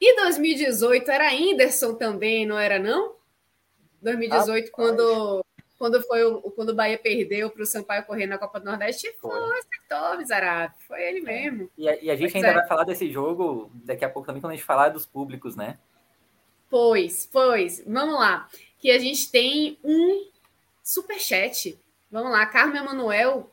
E 0.00 0.20
2018 0.20 1.08
era 1.08 1.32
Anderson 1.32 1.94
também, 1.94 2.44
não 2.44 2.58
era 2.58 2.80
não? 2.80 3.19
2018, 4.00 4.68
ah, 4.68 4.70
quando, 4.72 5.44
quando 5.78 6.02
foi 6.02 6.24
o, 6.24 6.42
quando 6.50 6.70
o 6.70 6.74
Bahia 6.74 6.98
perdeu 6.98 7.50
para 7.50 7.62
o 7.62 7.66
Sampaio 7.66 8.04
correr 8.04 8.26
na 8.26 8.38
Copa 8.38 8.60
do 8.60 8.66
Nordeste, 8.66 9.12
foi, 9.20 9.30
foi 9.30 9.58
acertou, 9.58 10.18
miserável. 10.18 10.76
Foi 10.86 11.02
ele 11.02 11.20
mesmo. 11.20 11.70
E 11.76 11.88
a, 11.88 12.02
e 12.02 12.10
a 12.10 12.16
gente 12.16 12.32
pois 12.32 12.44
ainda 12.44 12.48
é. 12.48 12.60
vai 12.60 12.68
falar 12.68 12.84
desse 12.84 13.10
jogo 13.10 13.70
daqui 13.84 14.04
a 14.04 14.10
pouco 14.10 14.26
também, 14.26 14.40
quando 14.40 14.52
a 14.52 14.56
gente 14.56 14.64
falar 14.64 14.90
dos 14.90 15.06
públicos, 15.06 15.56
né? 15.56 15.78
Pois, 16.68 17.28
pois. 17.30 17.82
Vamos 17.86 18.14
lá. 18.14 18.48
Que 18.78 18.90
a 18.90 18.98
gente 18.98 19.30
tem 19.30 19.78
um 19.82 20.28
superchat. 20.82 21.78
Vamos 22.10 22.30
lá, 22.30 22.46
Carmen 22.46 22.80
Emanuel 22.82 23.50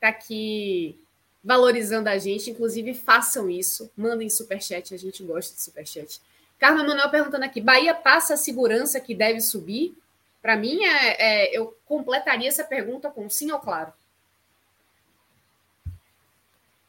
tá 0.00 0.08
aqui 0.08 0.98
valorizando 1.42 2.08
a 2.08 2.18
gente. 2.18 2.50
Inclusive, 2.50 2.94
façam 2.94 3.48
isso. 3.48 3.90
Mandem 3.96 4.28
superchat, 4.28 4.94
a 4.94 4.98
gente 4.98 5.22
gosta 5.22 5.54
de 5.54 5.62
superchat. 5.62 6.20
Carmen 6.58 6.86
Manuel 6.86 7.10
perguntando 7.10 7.44
aqui: 7.44 7.60
Bahia 7.60 7.94
passa 7.94 8.34
a 8.34 8.36
segurança 8.36 9.00
que 9.00 9.14
deve 9.14 9.40
subir? 9.40 9.96
Para 10.40 10.56
mim, 10.56 10.84
é, 10.84 11.16
é, 11.18 11.58
eu 11.58 11.76
completaria 11.86 12.48
essa 12.48 12.64
pergunta 12.64 13.10
com 13.10 13.28
sim 13.28 13.50
ou 13.50 13.58
claro. 13.58 13.92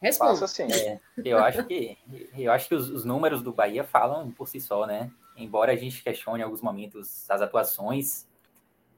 Responda. 0.02 0.32
Passa 0.32 0.48
sim. 0.48 0.68
É, 0.72 1.00
eu 1.24 1.40
acho 1.40 1.64
que, 1.66 1.98
eu 2.38 2.52
acho 2.52 2.68
que 2.68 2.76
os, 2.76 2.90
os, 2.90 3.04
números 3.04 3.42
do 3.42 3.52
Bahia 3.52 3.84
falam 3.84 4.32
por 4.32 4.48
si 4.48 4.62
só, 4.62 4.86
né? 4.86 5.12
Embora 5.36 5.72
a 5.72 5.76
gente 5.76 6.04
questione 6.04 6.42
em 6.42 6.44
alguns 6.44 6.62
momentos 6.62 7.30
as 7.30 7.42
atuações, 7.42 8.28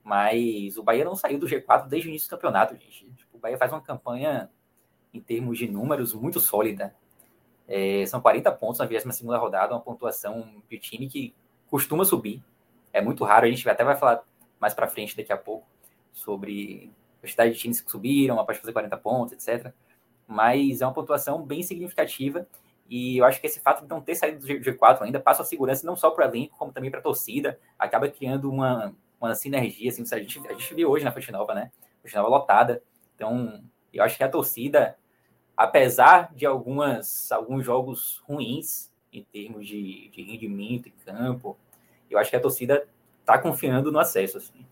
mas 0.04 0.76
o 0.76 0.82
Bahia 0.82 1.04
não 1.04 1.16
saiu 1.16 1.38
do 1.38 1.46
G4 1.46 1.88
desde 1.88 2.08
o 2.08 2.10
início 2.10 2.28
do 2.28 2.32
campeonato, 2.32 2.76
gente. 2.76 3.10
Tipo, 3.12 3.38
o 3.38 3.40
Bahia 3.40 3.56
faz 3.56 3.72
uma 3.72 3.80
campanha 3.80 4.50
em 5.12 5.20
termos 5.20 5.58
de 5.58 5.66
números 5.66 6.12
muito 6.12 6.38
sólida. 6.38 6.94
É, 7.70 8.04
são 8.06 8.20
40 8.20 8.50
pontos 8.52 8.80
na 8.80 8.84
22 8.84 9.40
rodada, 9.40 9.72
uma 9.72 9.80
pontuação 9.80 10.60
de 10.68 10.76
time 10.76 11.08
que 11.08 11.32
costuma 11.68 12.04
subir. 12.04 12.42
É 12.92 13.00
muito 13.00 13.22
raro, 13.22 13.46
a 13.46 13.48
gente 13.48 13.66
até 13.68 13.84
vai 13.84 13.96
falar 13.96 14.24
mais 14.58 14.74
para 14.74 14.88
frente 14.88 15.16
daqui 15.16 15.32
a 15.32 15.36
pouco 15.36 15.64
sobre 16.12 16.90
a 17.18 17.20
quantidade 17.20 17.52
de 17.54 17.58
times 17.60 17.80
que 17.80 17.88
subiram 17.88 18.40
após 18.40 18.58
fazer 18.58 18.72
40 18.72 18.96
pontos, 18.96 19.32
etc. 19.32 19.72
Mas 20.26 20.80
é 20.80 20.86
uma 20.86 20.92
pontuação 20.92 21.42
bem 21.42 21.62
significativa 21.62 22.44
e 22.90 23.18
eu 23.18 23.24
acho 23.24 23.40
que 23.40 23.46
esse 23.46 23.60
fato 23.60 23.82
de 23.82 23.88
não 23.88 24.00
ter 24.00 24.16
saído 24.16 24.40
do 24.40 24.46
G4 24.46 25.02
ainda 25.02 25.20
passa 25.20 25.42
a 25.42 25.44
segurança 25.44 25.86
não 25.86 25.94
só 25.94 26.10
para 26.10 26.26
o 26.26 26.28
elenco, 26.28 26.58
como 26.58 26.72
também 26.72 26.90
para 26.90 26.98
a 26.98 27.02
torcida, 27.02 27.56
acaba 27.78 28.08
criando 28.08 28.50
uma, 28.50 28.92
uma 29.20 29.32
sinergia. 29.36 29.90
Assim, 29.90 30.02
a, 30.02 30.18
gente, 30.18 30.40
a 30.48 30.52
gente 30.52 30.74
viu 30.74 30.90
hoje 30.90 31.04
na 31.04 31.12
Fonte 31.12 31.30
Nova, 31.30 31.54
né? 31.54 31.70
Fonte 32.02 32.16
Nova 32.16 32.28
lotada. 32.28 32.82
Então, 33.14 33.62
eu 33.92 34.02
acho 34.02 34.16
que 34.16 34.24
a 34.24 34.28
torcida 34.28 34.96
apesar 35.60 36.32
de 36.34 36.46
algumas, 36.46 37.30
alguns 37.30 37.66
jogos 37.66 38.22
ruins 38.26 38.90
em 39.12 39.22
termos 39.22 39.66
de, 39.66 40.08
de 40.08 40.22
rendimento 40.22 40.88
em 40.88 40.94
campo, 41.04 41.54
eu 42.10 42.18
acho 42.18 42.30
que 42.30 42.36
a 42.36 42.40
torcida 42.40 42.88
está 43.20 43.38
confiando 43.38 43.92
no 43.92 43.98
acesso. 43.98 44.38
Assim. 44.38 44.64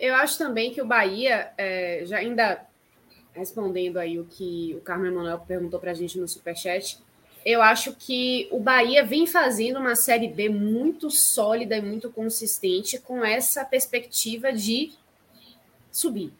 Eu 0.00 0.16
acho 0.16 0.36
também 0.36 0.74
que 0.74 0.82
o 0.82 0.84
Bahia, 0.84 1.52
é, 1.56 2.02
já 2.04 2.18
ainda 2.18 2.66
respondendo 3.32 3.98
aí 3.98 4.18
o 4.18 4.24
que 4.24 4.74
o 4.76 4.80
Carmen 4.80 5.12
Manuel 5.12 5.38
perguntou 5.46 5.78
para 5.78 5.92
a 5.92 5.94
gente 5.94 6.18
no 6.18 6.26
Superchat, 6.26 6.98
eu 7.44 7.62
acho 7.62 7.94
que 7.94 8.48
o 8.50 8.58
Bahia 8.58 9.04
vem 9.04 9.28
fazendo 9.28 9.78
uma 9.78 9.94
Série 9.94 10.26
B 10.26 10.48
muito 10.48 11.08
sólida 11.08 11.76
e 11.76 11.82
muito 11.82 12.10
consistente 12.10 12.98
com 12.98 13.24
essa 13.24 13.64
perspectiva 13.64 14.52
de 14.52 14.90
subir 15.92 16.32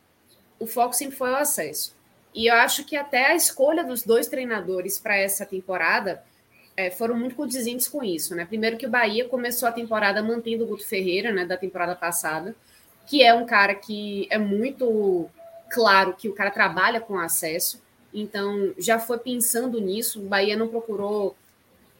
o 0.58 0.66
foco 0.66 0.94
sempre 0.94 1.16
foi 1.16 1.30
o 1.30 1.36
acesso. 1.36 1.94
E 2.34 2.48
eu 2.48 2.54
acho 2.54 2.84
que 2.84 2.96
até 2.96 3.28
a 3.28 3.34
escolha 3.34 3.82
dos 3.82 4.02
dois 4.02 4.26
treinadores 4.26 4.98
para 4.98 5.16
essa 5.16 5.46
temporada 5.46 6.22
é, 6.76 6.90
foram 6.90 7.16
muito 7.16 7.34
condizentes 7.34 7.88
com 7.88 8.04
isso. 8.04 8.34
Né? 8.34 8.44
Primeiro 8.44 8.76
que 8.76 8.86
o 8.86 8.90
Bahia 8.90 9.26
começou 9.26 9.68
a 9.68 9.72
temporada 9.72 10.22
mantendo 10.22 10.64
o 10.64 10.66
Guto 10.66 10.86
Ferreira, 10.86 11.32
né, 11.32 11.46
da 11.46 11.56
temporada 11.56 11.96
passada, 11.96 12.54
que 13.06 13.22
é 13.22 13.32
um 13.32 13.46
cara 13.46 13.74
que 13.74 14.26
é 14.30 14.38
muito 14.38 15.28
claro 15.70 16.14
que 16.14 16.28
o 16.28 16.34
cara 16.34 16.50
trabalha 16.50 17.00
com 17.00 17.18
acesso. 17.18 17.82
Então, 18.12 18.74
já 18.78 18.98
foi 18.98 19.18
pensando 19.18 19.80
nisso. 19.80 20.20
O 20.20 20.28
Bahia 20.28 20.56
não 20.56 20.68
procurou 20.68 21.36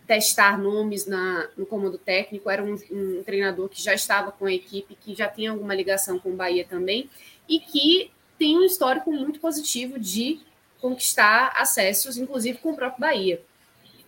testar 0.07 0.59
nomes 0.59 1.07
na, 1.07 1.49
no 1.57 1.67
comando 1.67 1.99
técnico, 1.99 2.49
era 2.49 2.63
um, 2.63 2.77
um 2.93 3.23
treinador 3.25 3.69
que 3.69 3.83
já 3.83 3.93
estava 3.93 4.31
com 4.31 4.47
a 4.47 4.53
equipe, 4.53 4.95
que 4.95 5.15
já 5.15 5.29
tinha 5.29 5.51
alguma 5.51 5.75
ligação 5.75 6.19
com 6.19 6.31
o 6.31 6.37
Bahia 6.37 6.65
também, 6.65 7.11
e 7.49 7.59
que 7.59 8.11
tem 8.39 8.59
um 8.59 8.65
histórico 8.65 9.13
muito 9.13 9.41
positivo 9.41 9.99
de 9.99 10.41
conquistar 10.81 11.53
acessos, 11.57 12.17
inclusive 12.17 12.59
com 12.59 12.71
o 12.71 12.77
próprio 12.77 13.01
Bahia. 13.01 13.43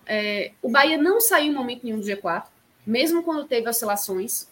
É, 0.07 0.53
o 0.63 0.71
Bahia 0.71 0.97
não 0.97 1.21
saiu 1.21 1.53
em 1.53 1.55
momento 1.55 1.85
nenhum 1.85 2.01
do 2.01 2.07
G4, 2.07 2.45
mesmo 2.87 3.23
quando 3.23 3.47
teve 3.47 3.69
oscilações, 3.69 4.49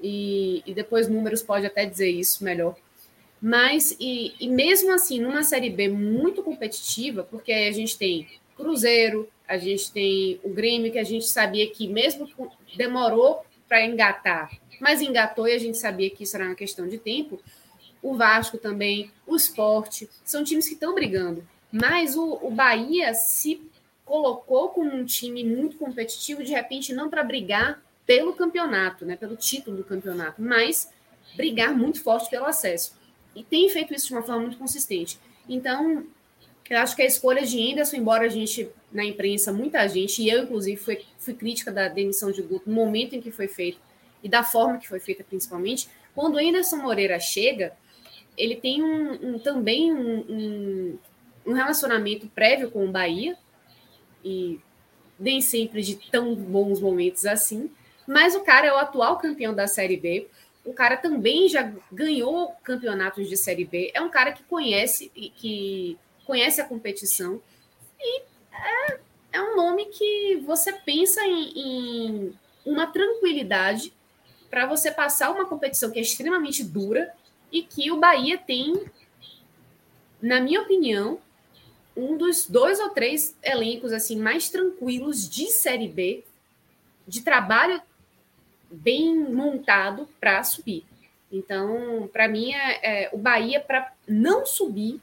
e, 0.00 0.62
e 0.66 0.74
depois 0.74 1.08
números 1.08 1.42
pode 1.42 1.66
até 1.66 1.84
dizer 1.84 2.10
isso 2.10 2.44
melhor. 2.44 2.76
Mas, 3.40 3.96
e, 4.00 4.34
e, 4.40 4.48
mesmo 4.48 4.92
assim, 4.92 5.20
numa 5.20 5.42
Série 5.42 5.70
B 5.70 5.88
muito 5.88 6.42
competitiva, 6.42 7.22
porque 7.22 7.52
a 7.52 7.72
gente 7.72 7.96
tem 7.96 8.28
Cruzeiro, 8.56 9.28
a 9.46 9.58
gente 9.58 9.92
tem 9.92 10.40
o 10.42 10.48
Grêmio, 10.48 10.90
que 10.90 10.98
a 10.98 11.04
gente 11.04 11.26
sabia 11.26 11.68
que 11.70 11.86
mesmo 11.86 12.28
demorou 12.76 13.44
para 13.68 13.84
engatar, 13.84 14.50
mas 14.80 15.02
engatou 15.02 15.46
e 15.46 15.52
a 15.52 15.58
gente 15.58 15.76
sabia 15.76 16.08
que 16.10 16.22
isso 16.22 16.36
era 16.36 16.46
uma 16.46 16.54
questão 16.54 16.88
de 16.88 16.98
tempo 16.98 17.40
o 18.02 18.14
Vasco 18.14 18.58
também, 18.58 19.10
o 19.26 19.36
Esporte, 19.36 20.08
são 20.24 20.44
times 20.44 20.68
que 20.68 20.74
estão 20.74 20.94
brigando. 20.94 21.46
Mas 21.72 22.16
o, 22.16 22.38
o 22.42 22.50
Bahia 22.50 23.12
se 23.14 23.62
colocou 24.04 24.68
como 24.68 24.94
um 24.94 25.04
time 25.04 25.42
muito 25.44 25.76
competitivo, 25.76 26.44
de 26.44 26.52
repente, 26.52 26.94
não 26.94 27.10
para 27.10 27.24
brigar 27.24 27.82
pelo 28.06 28.34
campeonato, 28.34 29.04
né, 29.04 29.16
pelo 29.16 29.36
título 29.36 29.76
do 29.76 29.84
campeonato, 29.84 30.40
mas 30.40 30.90
brigar 31.34 31.76
muito 31.76 32.00
forte 32.00 32.30
pelo 32.30 32.46
acesso. 32.46 32.96
E 33.34 33.42
tem 33.42 33.68
feito 33.68 33.92
isso 33.92 34.06
de 34.06 34.14
uma 34.14 34.22
forma 34.22 34.42
muito 34.42 34.56
consistente. 34.56 35.18
Então, 35.48 36.06
eu 36.70 36.78
acho 36.78 36.94
que 36.94 37.02
a 37.02 37.06
escolha 37.06 37.44
de 37.44 37.72
Anderson, 37.72 37.96
embora 37.96 38.24
a 38.24 38.28
gente, 38.28 38.68
na 38.92 39.04
imprensa, 39.04 39.52
muita 39.52 39.86
gente, 39.88 40.22
e 40.22 40.30
eu, 40.30 40.44
inclusive, 40.44 40.76
fui, 40.76 41.04
fui 41.18 41.34
crítica 41.34 41.72
da 41.72 41.88
demissão 41.88 42.30
de 42.30 42.42
Guto 42.42 42.70
no 42.70 42.74
momento 42.74 43.14
em 43.14 43.20
que 43.20 43.30
foi 43.30 43.48
feito 43.48 43.78
e 44.22 44.28
da 44.28 44.42
forma 44.42 44.78
que 44.78 44.88
foi 44.88 44.98
feita, 45.00 45.22
principalmente, 45.22 45.88
quando 46.14 46.34
o 46.34 46.38
Anderson 46.38 46.76
Moreira 46.76 47.20
chega, 47.20 47.76
ele 48.36 48.56
tem 48.56 48.82
um, 48.82 49.34
um 49.34 49.38
também 49.38 49.92
um, 49.92 50.18
um, 50.28 50.98
um, 51.46 51.52
relacionamento 51.52 52.26
prévio 52.28 52.70
com 52.70 52.84
o 52.84 52.90
Bahia, 52.90 53.36
e 54.24 54.60
nem 55.18 55.40
sempre 55.40 55.82
de 55.82 55.96
tão 56.10 56.34
bons 56.34 56.80
momentos 56.80 57.24
assim, 57.24 57.70
mas 58.06 58.34
o 58.34 58.40
cara 58.40 58.66
é 58.66 58.72
o 58.72 58.76
atual 58.76 59.18
campeão 59.18 59.54
da 59.54 59.66
Série 59.66 59.96
B, 59.96 60.28
o 60.64 60.72
cara 60.72 60.96
também 60.96 61.48
já 61.48 61.72
ganhou 61.92 62.52
campeonatos 62.62 63.28
de 63.28 63.36
Série 63.36 63.64
B, 63.64 63.90
é 63.94 64.00
um 64.00 64.10
cara 64.10 64.32
que 64.32 64.42
conhece 64.44 65.08
que 65.08 65.96
conhece 66.24 66.60
a 66.60 66.64
competição. 66.64 67.40
E 68.00 68.22
é, 68.52 68.98
é 69.34 69.40
um 69.40 69.54
nome 69.54 69.86
que 69.86 70.42
você 70.44 70.72
pensa 70.72 71.24
em, 71.24 71.52
em 71.56 72.34
uma 72.64 72.88
tranquilidade 72.88 73.92
para 74.50 74.66
você 74.66 74.90
passar 74.90 75.30
uma 75.30 75.46
competição 75.46 75.90
que 75.90 75.98
é 75.98 76.02
extremamente 76.02 76.64
dura 76.64 77.12
e 77.50 77.62
que 77.62 77.90
o 77.90 77.98
Bahia 77.98 78.38
tem, 78.38 78.84
na 80.20 80.40
minha 80.40 80.62
opinião, 80.62 81.18
um 81.96 82.16
dos 82.16 82.46
dois 82.46 82.78
ou 82.78 82.90
três 82.90 83.36
elencos 83.42 83.92
assim 83.92 84.16
mais 84.20 84.50
tranquilos 84.50 85.28
de 85.28 85.46
Série 85.50 85.88
B, 85.88 86.24
de 87.06 87.22
trabalho 87.22 87.80
bem 88.70 89.16
montado 89.16 90.08
para 90.20 90.42
subir. 90.44 90.84
Então, 91.30 92.08
para 92.12 92.28
mim, 92.28 92.52
é, 92.52 93.04
é, 93.04 93.10
o 93.12 93.18
Bahia, 93.18 93.60
para 93.60 93.92
não 94.06 94.44
subir, 94.46 95.00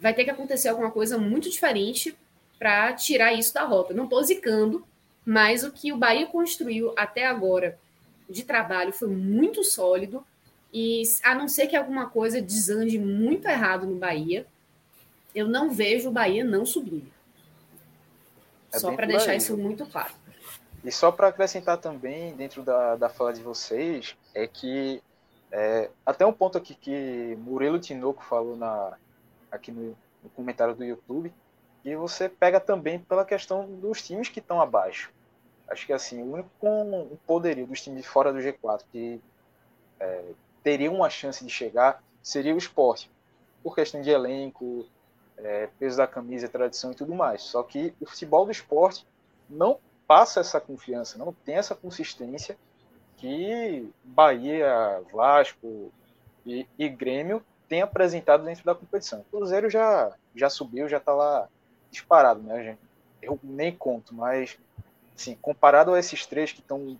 vai 0.00 0.12
ter 0.12 0.24
que 0.24 0.30
acontecer 0.30 0.68
alguma 0.68 0.90
coisa 0.90 1.16
muito 1.16 1.48
diferente 1.48 2.16
para 2.58 2.92
tirar 2.92 3.32
isso 3.32 3.54
da 3.54 3.64
rota. 3.64 3.94
Não 3.94 4.04
estou 4.04 4.22
zicando, 4.22 4.86
mas 5.24 5.64
o 5.64 5.72
que 5.72 5.92
o 5.92 5.96
Bahia 5.96 6.26
construiu 6.26 6.92
até 6.96 7.26
agora 7.26 7.78
de 8.28 8.44
trabalho 8.44 8.92
foi 8.92 9.08
muito 9.08 9.62
sólido. 9.64 10.24
E 10.72 11.02
a 11.22 11.34
não 11.34 11.48
ser 11.48 11.66
que 11.66 11.76
alguma 11.76 12.08
coisa 12.08 12.40
desande 12.40 12.98
muito 12.98 13.46
errado 13.46 13.86
no 13.86 13.96
Bahia, 13.96 14.46
eu 15.34 15.46
não 15.46 15.70
vejo 15.70 16.08
o 16.08 16.12
Bahia 16.12 16.44
não 16.44 16.64
subindo. 16.64 17.10
É 18.72 18.78
só 18.78 18.92
para 18.92 19.06
deixar 19.06 19.34
isso 19.34 19.56
muito 19.56 19.84
claro. 19.86 20.14
E 20.82 20.90
só 20.90 21.12
para 21.12 21.28
acrescentar 21.28 21.78
também, 21.78 22.34
dentro 22.34 22.62
da, 22.62 22.96
da 22.96 23.08
fala 23.08 23.32
de 23.32 23.42
vocês, 23.42 24.16
é 24.34 24.46
que 24.46 25.02
é, 25.50 25.90
até 26.04 26.24
um 26.24 26.32
ponto 26.32 26.56
aqui 26.56 26.74
que 26.74 27.36
Murilo 27.40 27.78
Tinoco 27.78 28.24
falou 28.24 28.56
na, 28.56 28.96
aqui 29.50 29.70
no, 29.70 29.96
no 30.22 30.30
comentário 30.34 30.74
do 30.74 30.82
YouTube, 30.82 31.32
e 31.84 31.94
você 31.94 32.28
pega 32.28 32.58
também 32.58 32.98
pela 32.98 33.24
questão 33.24 33.66
dos 33.66 34.02
times 34.02 34.28
que 34.28 34.38
estão 34.38 34.60
abaixo. 34.60 35.12
Acho 35.68 35.86
que 35.86 35.92
assim, 35.92 36.22
o 36.22 36.32
único 36.32 36.50
com 36.58 37.02
o 37.02 37.18
poderio 37.26 37.66
dos 37.66 37.80
times 37.82 38.06
fora 38.06 38.32
do 38.32 38.38
G4 38.38 38.82
que 38.90 39.20
é, 40.00 40.24
teria 40.62 40.90
uma 40.90 41.10
chance 41.10 41.44
de 41.44 41.50
chegar 41.50 42.02
seria 42.22 42.54
o 42.54 42.58
esporte, 42.58 43.10
por 43.62 43.74
questão 43.74 44.00
de 44.00 44.10
elenco, 44.10 44.86
é, 45.36 45.68
peso 45.78 45.96
da 45.96 46.06
camisa, 46.06 46.48
tradição 46.48 46.92
e 46.92 46.94
tudo 46.94 47.14
mais. 47.14 47.42
Só 47.42 47.62
que 47.62 47.94
o 48.00 48.06
futebol 48.06 48.44
do 48.44 48.52
esporte 48.52 49.06
não 49.48 49.78
passa 50.06 50.40
essa 50.40 50.60
confiança, 50.60 51.18
não 51.18 51.32
tem 51.32 51.56
essa 51.56 51.74
consistência 51.74 52.56
que 53.16 53.88
Bahia, 54.04 55.02
Vasco 55.12 55.92
e, 56.44 56.66
e 56.78 56.88
Grêmio 56.88 57.44
têm 57.68 57.82
apresentado 57.82 58.44
dentro 58.44 58.64
da 58.64 58.74
competição. 58.74 59.20
O 59.20 59.36
Cruzeiro 59.36 59.70
já, 59.70 60.12
já 60.34 60.50
subiu, 60.50 60.88
já 60.88 60.98
está 60.98 61.14
lá 61.14 61.48
disparado, 61.90 62.42
né, 62.42 62.62
gente? 62.62 62.80
Eu 63.20 63.38
nem 63.42 63.74
conto, 63.74 64.14
mas 64.14 64.58
assim, 65.14 65.36
comparado 65.40 65.94
a 65.94 65.98
esses 65.98 66.26
três 66.26 66.52
que 66.52 66.60
estão 66.60 66.78
um 66.78 66.98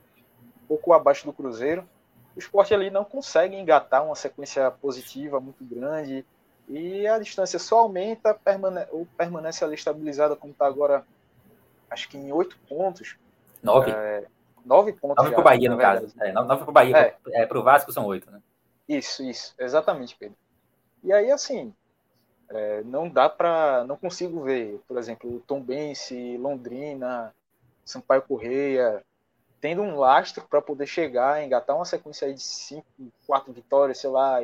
pouco 0.69 0.93
abaixo 0.93 1.27
do 1.27 1.33
Cruzeiro, 1.33 1.87
o 2.35 2.39
esporte 2.39 2.75
ali 2.75 2.91
não 2.91 3.05
consegue 3.05 3.57
engatar 3.57 4.05
uma 4.05 4.15
sequência 4.15 4.71
positiva 4.71 5.41
muito 5.41 5.65
grande 5.65 6.25
e 6.69 7.07
a 7.07 7.19
distância 7.19 7.59
só 7.59 7.81
aumenta 7.81 8.35
permane 8.35 8.87
ou 8.91 9.07
permanece 9.17 9.65
ali 9.65 9.75
estabilizada 9.75 10.37
como 10.37 10.53
está 10.53 10.67
agora, 10.67 11.05
acho 11.91 12.09
que 12.09 12.17
em 12.17 12.33
oito 12.33 12.57
pontos. 12.69 13.17
Nove. 13.63 13.91
É, 13.91 14.25
nove 14.65 14.93
pontos. 14.93 15.17
Nove 15.17 15.33
para 15.33 15.41
o 15.41 15.45
Bahia, 15.45 15.71
no 15.71 15.79
caso. 15.79 16.13
É, 16.21 16.33
nove 16.33 16.63
para 16.63 16.71
o 16.71 16.73
Bahia. 16.73 16.97
É. 16.97 17.43
é 17.43 17.47
para 17.47 17.59
o 17.59 17.63
Vasco 17.63 17.93
são 17.93 18.07
oito, 18.07 18.31
né? 18.31 18.41
Isso, 18.89 19.23
isso. 19.23 19.55
Exatamente, 19.59 20.17
Pedro. 20.19 20.37
E 21.05 21.13
aí, 21.13 21.31
assim, 21.31 21.75
é, 22.49 22.83
não 22.85 23.09
dá 23.09 23.29
para... 23.29 23.85
Não 23.85 23.97
consigo 23.97 24.43
ver, 24.43 24.81
por 24.87 24.99
exemplo, 24.99 25.43
Tom 25.47 25.61
Bense, 25.61 26.37
Londrina, 26.39 27.35
Sampaio 27.85 28.23
Correia, 28.23 29.05
tendo 29.63 29.81
um 29.81 29.97
lastro 29.97 30.43
para 30.51 30.61
poder 30.61 30.89
chegar, 30.89 31.41
engatar 31.41 31.77
uma 31.77 31.85
sequência 31.85 32.35
de 32.35 32.43
cinco, 32.43 32.85
quatro 33.25 33.53
vitórias, 33.53 33.99
sei 33.99 34.11
lá, 34.11 34.41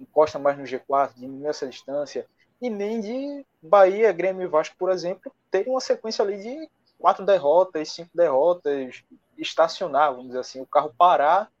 encosta 0.00 0.38
mais 0.38 0.56
no 0.56 0.64
G4, 0.64 1.12
diminui 1.14 1.46
essa 1.46 1.68
distância, 1.68 2.26
e 2.60 2.70
nem 2.70 2.98
de 3.02 3.44
Bahia, 3.60 4.10
Grêmio 4.12 4.42
e 4.42 4.48
Vasco, 4.48 4.74
por 4.78 4.90
exemplo, 4.90 5.30
terem 5.50 5.70
uma 5.70 5.80
sequência 5.80 6.24
ali 6.24 6.42
de 6.42 6.70
quatro 6.98 7.22
derrotas, 7.26 7.92
cinco 7.92 8.08
derrotas, 8.14 9.04
estacionar, 9.36 10.12
vamos 10.12 10.28
dizer 10.28 10.40
assim, 10.40 10.62
o 10.62 10.66
carro 10.66 10.90
parar 10.96 11.52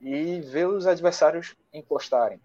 e 0.00 0.40
ver 0.40 0.66
os 0.66 0.88
adversários 0.88 1.54
encostarem. 1.72 2.40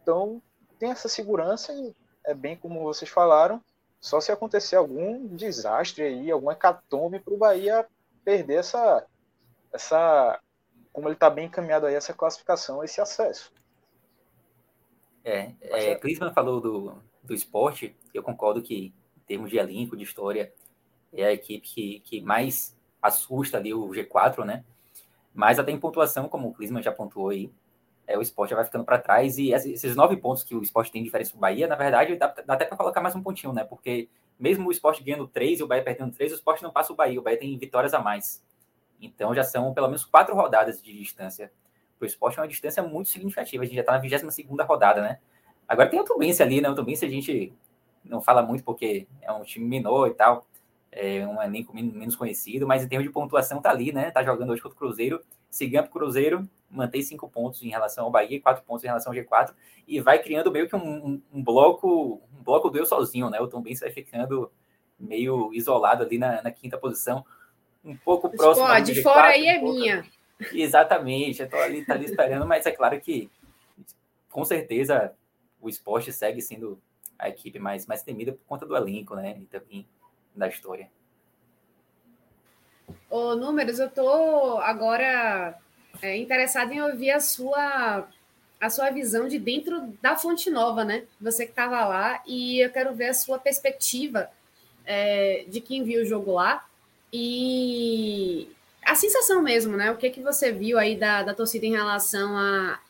Então, 0.00 0.40
tem 0.78 0.92
essa 0.92 1.08
segurança 1.08 1.72
e 1.72 1.92
é 2.24 2.32
bem 2.34 2.56
como 2.56 2.84
vocês 2.84 3.10
falaram, 3.10 3.60
só 4.00 4.20
se 4.20 4.30
acontecer 4.30 4.76
algum 4.76 5.26
desastre 5.26 6.04
aí, 6.04 6.30
alguma 6.30 6.52
hecatombe 6.52 7.18
para 7.18 7.34
o 7.34 7.36
Bahia 7.38 7.84
perder 8.28 8.56
essa, 8.56 9.06
essa 9.72 10.38
como 10.92 11.08
ele 11.08 11.14
está 11.14 11.30
bem 11.30 11.46
encaminhado 11.46 11.86
aí, 11.86 11.94
essa 11.94 12.12
classificação, 12.12 12.84
esse 12.84 13.00
acesso. 13.00 13.50
É, 15.24 15.52
é 15.62 15.94
Clisman 15.94 16.34
falou 16.34 16.60
do, 16.60 17.02
do 17.22 17.32
esporte, 17.32 17.96
eu 18.12 18.22
concordo 18.22 18.60
que, 18.60 18.92
em 19.16 19.20
termos 19.26 19.48
de 19.48 19.56
elenco, 19.56 19.96
de 19.96 20.04
história, 20.04 20.52
é 21.10 21.24
a 21.24 21.32
equipe 21.32 21.66
que, 21.66 22.00
que 22.00 22.20
mais 22.20 22.76
assusta 23.00 23.56
ali 23.56 23.72
o 23.72 23.88
G4, 23.88 24.44
né? 24.44 24.62
Mas 25.32 25.58
até 25.58 25.72
em 25.72 25.80
pontuação, 25.80 26.28
como 26.28 26.48
o 26.48 26.54
Clisman 26.54 26.82
já 26.82 26.92
pontuou 26.92 27.30
aí, 27.30 27.50
é, 28.06 28.18
o 28.18 28.20
esporte 28.20 28.50
já 28.50 28.56
vai 28.56 28.66
ficando 28.66 28.84
para 28.84 28.98
trás. 28.98 29.38
E 29.38 29.52
esses 29.52 29.96
nove 29.96 30.18
pontos 30.18 30.44
que 30.44 30.54
o 30.54 30.62
esporte 30.62 30.92
tem 30.92 31.00
de 31.00 31.06
diferença 31.06 31.32
do 31.32 31.38
Bahia, 31.38 31.66
na 31.66 31.76
verdade, 31.76 32.14
dá, 32.16 32.26
dá 32.44 32.52
até 32.52 32.66
para 32.66 32.76
colocar 32.76 33.00
mais 33.00 33.14
um 33.14 33.22
pontinho, 33.22 33.54
né? 33.54 33.64
Porque 33.64 34.06
mesmo 34.38 34.68
o 34.68 34.70
esporte 34.70 35.02
ganhando 35.02 35.26
três 35.26 35.60
e 35.60 35.62
o 35.62 35.66
Bahia 35.66 35.82
perdendo 35.82 36.12
três, 36.12 36.32
o 36.32 36.34
esporte 36.36 36.62
não 36.62 36.70
passa 36.70 36.92
o 36.92 36.96
Bahia. 36.96 37.18
O 37.18 37.22
Bahia 37.22 37.38
tem 37.38 37.56
vitórias 37.58 37.92
a 37.92 38.00
mais. 38.00 38.44
Então 39.00 39.34
já 39.34 39.42
são 39.42 39.72
pelo 39.74 39.88
menos 39.88 40.04
quatro 40.04 40.34
rodadas 40.34 40.80
de 40.82 40.92
distância. 40.92 41.52
Para 41.98 42.04
o 42.04 42.06
esporte 42.06 42.38
é 42.38 42.42
uma 42.42 42.48
distância 42.48 42.82
muito 42.82 43.08
significativa. 43.08 43.62
A 43.62 43.66
gente 43.66 43.74
já 43.74 43.80
está 43.80 43.92
na 43.92 43.98
22 43.98 44.66
rodada, 44.66 45.02
né? 45.02 45.18
Agora 45.66 45.88
tem 45.88 46.00
o 46.00 46.04
Tubense 46.04 46.42
ali, 46.42 46.60
né? 46.60 46.70
O 46.70 46.74
Tubense 46.74 47.04
a 47.04 47.08
gente 47.08 47.52
não 48.04 48.20
fala 48.20 48.42
muito 48.42 48.64
porque 48.64 49.06
é 49.20 49.32
um 49.32 49.42
time 49.42 49.66
menor 49.66 50.06
e 50.06 50.14
tal. 50.14 50.46
É 51.00 51.24
um 51.24 51.40
elenco 51.40 51.72
menos 51.72 52.16
conhecido, 52.16 52.66
mas 52.66 52.82
em 52.82 52.88
termos 52.88 53.06
de 53.06 53.12
pontuação 53.12 53.62
tá 53.62 53.70
ali, 53.70 53.92
né? 53.92 54.10
Tá 54.10 54.24
jogando 54.24 54.50
hoje 54.50 54.60
contra 54.60 54.74
o 54.74 54.78
Cruzeiro. 54.78 55.22
Se 55.48 55.64
ganha 55.66 55.82
para 55.82 55.90
o 55.90 55.92
Cruzeiro, 55.92 56.48
mantém 56.68 57.02
cinco 57.02 57.28
pontos 57.28 57.62
em 57.62 57.68
relação 57.68 58.04
ao 58.04 58.10
Bahia, 58.10 58.40
quatro 58.40 58.64
pontos 58.64 58.82
em 58.82 58.88
relação 58.88 59.12
ao 59.12 59.18
G4 59.18 59.54
e 59.86 60.00
vai 60.00 60.22
criando 60.22 60.50
meio 60.50 60.68
que 60.68 60.76
um, 60.76 60.80
um, 60.80 61.22
um 61.32 61.42
bloco, 61.42 62.20
um 62.36 62.42
bloco 62.42 62.68
do 62.68 62.78
eu 62.78 62.84
sozinho, 62.84 63.30
né? 63.30 63.40
O 63.40 63.48
Tom 63.48 63.62
Benz 63.62 63.80
vai 63.80 63.90
ficando 63.90 64.50
meio 64.98 65.52
isolado 65.54 66.02
ali 66.02 66.18
na, 66.18 66.42
na 66.42 66.50
quinta 66.50 66.76
posição, 66.76 67.24
um 67.84 67.96
pouco 67.96 68.28
próximo. 68.28 68.66
Pô, 68.66 68.80
de 68.80 68.94
G4, 68.94 69.02
fora 69.02 69.28
aí 69.28 69.46
é 69.46 69.62
minha. 69.62 70.04
Exatamente, 70.52 71.42
eu 71.42 71.48
tô 71.48 71.56
ali, 71.56 71.84
tá 71.84 71.94
ali 71.94 72.04
esperando, 72.04 72.46
mas 72.46 72.66
é 72.66 72.70
claro 72.70 73.00
que 73.00 73.30
com 74.28 74.44
certeza 74.44 75.12
o 75.60 75.68
esporte 75.68 76.12
segue 76.12 76.40
sendo 76.42 76.80
a 77.18 77.28
equipe 77.28 77.58
mais, 77.58 77.86
mais 77.86 78.02
temida 78.02 78.32
por 78.32 78.44
conta 78.46 78.66
do 78.66 78.76
elenco, 78.76 79.16
né? 79.16 79.36
E 79.40 79.46
também 79.46 79.86
da 80.38 80.48
história. 80.48 80.88
Ô, 83.10 83.34
Números, 83.34 83.78
eu 83.78 83.90
tô 83.90 84.58
agora 84.58 85.58
é, 86.00 86.16
interessado 86.16 86.72
em 86.72 86.80
ouvir 86.80 87.10
a 87.10 87.20
sua 87.20 88.08
a 88.60 88.70
sua 88.70 88.90
visão 88.90 89.28
de 89.28 89.38
dentro 89.38 89.86
da 90.02 90.16
Fonte 90.16 90.50
Nova, 90.50 90.84
né? 90.84 91.04
Você 91.20 91.44
que 91.44 91.52
estava 91.52 91.84
lá 91.84 92.20
e 92.26 92.58
eu 92.58 92.70
quero 92.70 92.92
ver 92.92 93.10
a 93.10 93.14
sua 93.14 93.38
perspectiva 93.38 94.28
é, 94.84 95.44
de 95.46 95.60
quem 95.60 95.84
viu 95.84 96.02
o 96.02 96.04
jogo 96.04 96.32
lá 96.32 96.66
e 97.12 98.48
a 98.84 98.96
sensação 98.96 99.40
mesmo, 99.42 99.76
né? 99.76 99.92
O 99.92 99.96
que 99.96 100.10
que 100.10 100.20
você 100.20 100.50
viu 100.50 100.76
aí 100.76 100.96
da, 100.96 101.22
da 101.22 101.34
torcida 101.34 101.66
em 101.66 101.70
relação 101.70 102.36
a, 102.36 102.80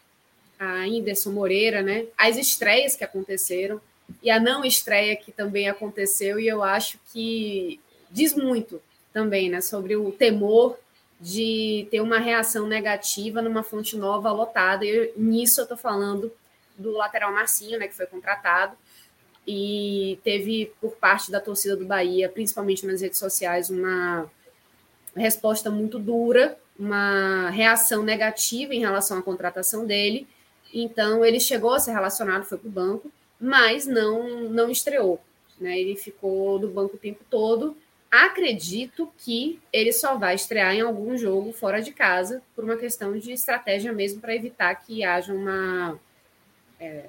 a 0.58 0.86
Inderson 0.86 1.32
Moreira, 1.32 1.82
né? 1.82 2.06
As 2.16 2.38
estreias 2.38 2.96
que 2.96 3.04
aconteceram 3.04 3.78
e 4.22 4.30
a 4.30 4.40
não 4.40 4.64
estreia 4.64 5.16
que 5.16 5.30
também 5.30 5.68
aconteceu 5.68 6.40
e 6.40 6.48
eu 6.48 6.62
acho 6.62 6.98
que 7.12 7.80
diz 8.10 8.34
muito 8.34 8.80
também, 9.12 9.50
né? 9.50 9.60
Sobre 9.60 9.96
o 9.96 10.10
temor 10.12 10.78
de 11.20 11.86
ter 11.90 12.00
uma 12.00 12.18
reação 12.18 12.66
negativa 12.66 13.42
numa 13.42 13.62
fonte 13.62 13.96
nova 13.96 14.30
lotada. 14.30 14.84
E 14.84 15.12
nisso 15.16 15.60
eu 15.60 15.64
estou 15.64 15.76
falando 15.76 16.32
do 16.76 16.92
lateral 16.92 17.32
Marcinho, 17.32 17.78
né, 17.78 17.88
que 17.88 17.94
foi 17.94 18.06
contratado, 18.06 18.76
e 19.46 20.18
teve 20.22 20.72
por 20.80 20.92
parte 20.92 21.30
da 21.30 21.40
torcida 21.40 21.76
do 21.76 21.84
Bahia, 21.84 22.28
principalmente 22.28 22.86
nas 22.86 23.00
redes 23.00 23.18
sociais, 23.18 23.68
uma 23.68 24.30
resposta 25.16 25.70
muito 25.70 25.98
dura, 25.98 26.56
uma 26.78 27.50
reação 27.50 28.02
negativa 28.02 28.74
em 28.74 28.78
relação 28.78 29.18
à 29.18 29.22
contratação 29.22 29.84
dele. 29.84 30.28
Então 30.72 31.24
ele 31.24 31.40
chegou 31.40 31.74
a 31.74 31.80
ser 31.80 31.92
relacionado, 31.92 32.44
foi 32.44 32.58
para 32.58 32.68
o 32.68 32.70
banco, 32.70 33.10
mas 33.40 33.86
não 33.86 34.48
não 34.48 34.70
estreou. 34.70 35.20
Né? 35.60 35.78
Ele 35.78 35.96
ficou 35.96 36.58
do 36.58 36.68
banco 36.68 36.96
o 36.96 36.98
tempo 36.98 37.24
todo 37.28 37.76
Acredito 38.10 39.12
que 39.18 39.60
ele 39.70 39.92
só 39.92 40.16
vai 40.16 40.34
estrear 40.34 40.74
em 40.74 40.80
algum 40.80 41.14
jogo 41.16 41.52
fora 41.52 41.82
de 41.82 41.92
casa, 41.92 42.42
por 42.54 42.64
uma 42.64 42.76
questão 42.76 43.18
de 43.18 43.32
estratégia 43.32 43.92
mesmo, 43.92 44.18
para 44.18 44.34
evitar 44.34 44.74
que 44.76 45.04
haja 45.04 45.34
uma, 45.34 46.00
é, 46.80 47.04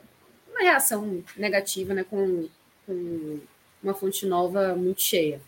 uma 0.49 0.59
reação 0.59 1.23
negativa 1.37 1.93
né, 1.93 2.03
com, 2.03 2.49
com 2.85 3.39
uma 3.81 3.93
fonte 3.93 4.25
nova 4.25 4.75
muito 4.75 5.01
cheia. 5.01 5.41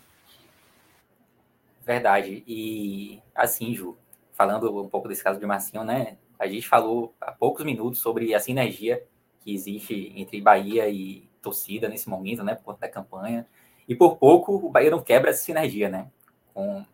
Verdade. 1.84 2.42
E 2.46 3.20
assim, 3.34 3.74
Ju, 3.74 3.94
falando 4.32 4.74
um 4.80 4.88
pouco 4.88 5.06
desse 5.06 5.22
caso 5.22 5.38
de 5.38 5.44
Marcinho, 5.44 5.84
né? 5.84 6.16
A 6.38 6.46
gente 6.46 6.66
falou 6.66 7.14
há 7.20 7.30
poucos 7.30 7.62
minutos 7.62 8.00
sobre 8.00 8.34
a 8.34 8.40
sinergia 8.40 9.04
que 9.42 9.54
existe 9.54 10.12
entre 10.14 10.40
Bahia 10.40 10.88
e 10.88 11.28
torcida 11.40 11.88
nesse 11.88 12.08
momento, 12.08 12.44
né? 12.44 12.54
Por 12.54 12.64
conta 12.64 12.80
da 12.80 12.88
campanha. 12.88 13.46
E 13.88 13.94
por 13.94 14.16
pouco 14.16 14.54
o 14.54 14.70
Bahia 14.70 14.90
não 14.90 15.02
quebra 15.02 15.30
essa 15.30 15.42
sinergia, 15.42 15.88
né? 15.88 16.10
Com 16.54 16.84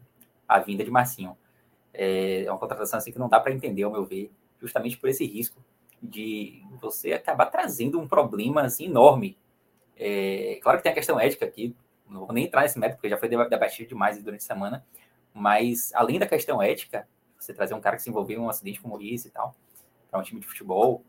a 0.47 0.59
vinda 0.59 0.83
de 0.83 0.91
Marcinho. 0.91 1.37
É, 1.93 2.47
uma 2.49 2.59
contratação 2.59 2.99
assim 2.99 3.13
que 3.13 3.19
não 3.19 3.29
dá 3.29 3.39
para 3.39 3.53
entender, 3.53 3.83
ao 3.83 3.93
meu 3.93 4.05
ver, 4.05 4.31
justamente 4.61 4.97
por 4.97 5.09
esse 5.09 5.25
risco 5.27 5.63
de 6.03 6.63
você 6.81 7.13
acabar 7.13 7.47
trazendo 7.47 8.01
um 8.01 8.09
problema 8.09 8.63
assim 8.63 8.87
enorme. 8.87 9.37
É, 9.97 10.59
claro 10.63 10.79
que 10.79 10.85
tem 10.85 10.93
a 10.93 10.95
questão 10.95 11.19
ética 11.19 11.45
aqui, 11.45 11.75
não 12.09 12.21
vou 12.21 12.33
nem 12.33 12.47
entrar 12.47 12.63
nesse 12.63 12.79
método, 12.79 12.97
porque 12.97 13.09
já 13.09 13.19
foi 13.19 13.29
debatido 13.29 13.89
demais 13.89 14.23
durante 14.23 14.41
a 14.41 14.47
semana, 14.47 14.87
mas 15.35 15.93
além 15.95 16.19
da 16.19 16.27
questão 16.27 16.63
ética, 16.63 17.07
você 17.39 17.53
trazer 17.53 17.75
um 17.75 17.81
cara 17.81 17.97
que 17.97 18.03
se 18.03 18.11
envolveu 18.11 18.39
em 18.39 18.43
um 18.43 18.49
acidente 18.49 18.81
como 18.81 19.01
esse 19.01 19.29
e 19.29 19.31
tal, 19.31 19.55
para 20.11 20.21
um 20.21 20.23
time 20.23 20.41
de 20.41 20.47
futebol, 20.47 21.05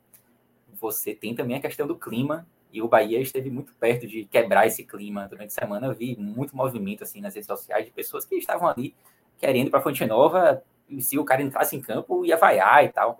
você 0.79 1.13
tem 1.13 1.35
também 1.35 1.57
a 1.57 1.61
questão 1.61 1.87
do 1.87 1.97
clima 1.97 2.47
e 2.71 2.81
o 2.81 2.87
Bahia 2.87 3.19
esteve 3.19 3.49
muito 3.49 3.73
perto 3.73 4.07
de 4.07 4.25
quebrar 4.25 4.67
esse 4.67 4.83
clima. 4.83 5.27
Durante 5.27 5.49
a 5.49 5.61
semana 5.61 5.87
eu 5.87 5.93
vi 5.93 6.15
muito 6.17 6.55
movimento 6.55 7.03
assim 7.03 7.21
nas 7.21 7.33
redes 7.33 7.47
sociais 7.47 7.85
de 7.85 7.91
pessoas 7.91 8.25
que 8.25 8.35
estavam 8.35 8.67
ali 8.67 8.95
querendo 9.37 9.71
para 9.71 9.81
Fonte 9.81 10.05
Nova 10.05 10.63
e 10.87 11.01
se 11.01 11.17
o 11.17 11.25
cara 11.25 11.41
entrasse 11.41 11.75
em 11.75 11.81
campo 11.81 12.25
ia 12.25 12.37
vaiar 12.37 12.83
e 12.83 12.89
tal. 12.89 13.19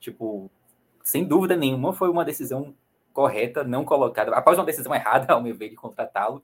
Tipo, 0.00 0.50
sem 1.02 1.24
dúvida 1.24 1.56
nenhuma 1.56 1.92
foi 1.92 2.08
uma 2.08 2.24
decisão 2.24 2.74
correta, 3.12 3.64
não 3.64 3.84
colocada. 3.84 4.30
Após 4.32 4.58
uma 4.58 4.64
decisão 4.64 4.94
errada, 4.94 5.32
ao 5.34 5.42
meu 5.42 5.54
ver, 5.54 5.70
de 5.70 5.76
contratá-lo, 5.76 6.42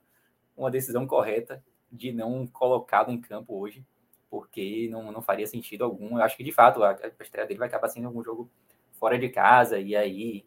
uma 0.57 0.71
decisão 0.71 1.05
correta 1.07 1.63
de 1.91 2.11
não 2.11 2.45
colocá-lo 2.47 3.11
em 3.11 3.21
campo 3.21 3.57
hoje, 3.57 3.85
porque 4.29 4.89
não, 4.91 5.11
não 5.11 5.21
faria 5.21 5.47
sentido 5.47 5.83
algum. 5.83 6.17
Eu 6.17 6.23
acho 6.23 6.35
que, 6.35 6.43
de 6.43 6.51
fato, 6.51 6.83
a, 6.83 6.91
a 6.91 7.23
estreia 7.23 7.47
dele 7.47 7.59
vai 7.59 7.67
acabar 7.67 7.87
sendo 7.87 8.07
algum 8.07 8.23
jogo 8.23 8.49
fora 8.99 9.17
de 9.17 9.29
casa, 9.29 9.79
e 9.79 9.95
aí 9.95 10.45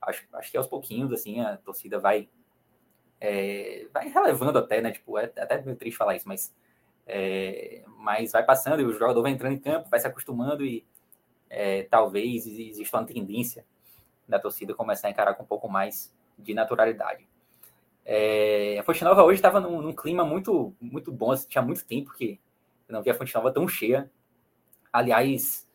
acho, 0.00 0.26
acho 0.32 0.50
que 0.50 0.56
aos 0.56 0.66
pouquinhos, 0.66 1.12
assim, 1.12 1.40
a 1.40 1.56
torcida 1.56 1.98
vai, 1.98 2.28
é, 3.20 3.86
vai 3.92 4.08
relevando 4.08 4.58
até, 4.58 4.80
né? 4.80 4.92
Tipo, 4.92 5.18
é 5.18 5.24
até 5.24 5.62
meio 5.62 5.76
triste 5.76 5.96
falar 5.96 6.16
isso, 6.16 6.28
mas 6.28 6.52
É, 7.06 7.82
mas 7.98 8.30
vai 8.32 8.44
passando 8.44 8.80
e 8.80 8.84
o 8.84 8.92
jogador 8.92 9.22
vai 9.22 9.32
entrando 9.32 9.54
em 9.54 9.58
campo, 9.58 9.90
vai 9.90 9.98
se 10.00 10.06
acostumando 10.06 10.64
e 10.64 10.86
é, 11.50 11.82
talvez 11.82 12.46
exista 12.46 12.96
uma 12.96 13.06
tendência 13.06 13.64
da 14.28 14.38
torcida 14.38 14.74
começar 14.74 15.08
a 15.08 15.10
encarar 15.10 15.34
com 15.34 15.42
um 15.42 15.46
pouco 15.46 15.68
mais 15.68 16.14
de 16.38 16.54
naturalidade. 16.54 17.28
É, 18.04 18.78
a 18.78 18.82
Fonte 18.82 19.04
Nova 19.04 19.22
hoje 19.22 19.36
estava 19.36 19.60
num, 19.60 19.80
num, 19.82 19.92
clima 19.92 20.24
muito, 20.24 20.74
muito 20.80 21.12
bom, 21.12 21.32
assim, 21.32 21.48
tinha 21.48 21.62
muito 21.62 21.84
tempo 21.84 22.12
que 22.12 22.40
eu 22.88 22.92
não 22.92 23.02
via 23.02 23.12
a 23.12 23.16
Fonte 23.16 23.34
Nova 23.34 23.52
tão 23.52 23.68
cheia. 23.68 24.10
Aliás, 24.92 25.68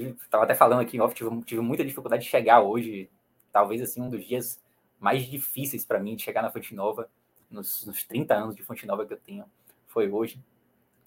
estava 0.00 0.44
até 0.44 0.54
falando 0.54 0.80
aqui 0.80 0.96
em 0.96 1.00
off, 1.00 1.14
tive, 1.14 1.42
tive 1.42 1.60
muita 1.60 1.84
dificuldade 1.84 2.24
de 2.24 2.28
chegar 2.28 2.60
hoje, 2.60 3.10
talvez 3.52 3.80
assim 3.82 4.00
um 4.00 4.10
dos 4.10 4.24
dias 4.24 4.60
mais 4.98 5.26
difíceis 5.26 5.84
para 5.84 5.98
mim 5.98 6.16
de 6.16 6.22
chegar 6.22 6.42
na 6.42 6.50
Fonte 6.50 6.74
Nova, 6.74 7.08
nos, 7.50 7.84
nos 7.84 8.04
30 8.04 8.34
anos 8.34 8.56
de 8.56 8.62
Fonte 8.62 8.86
Nova 8.86 9.04
que 9.04 9.12
eu 9.12 9.18
tenho, 9.18 9.44
foi 9.86 10.10
hoje. 10.10 10.40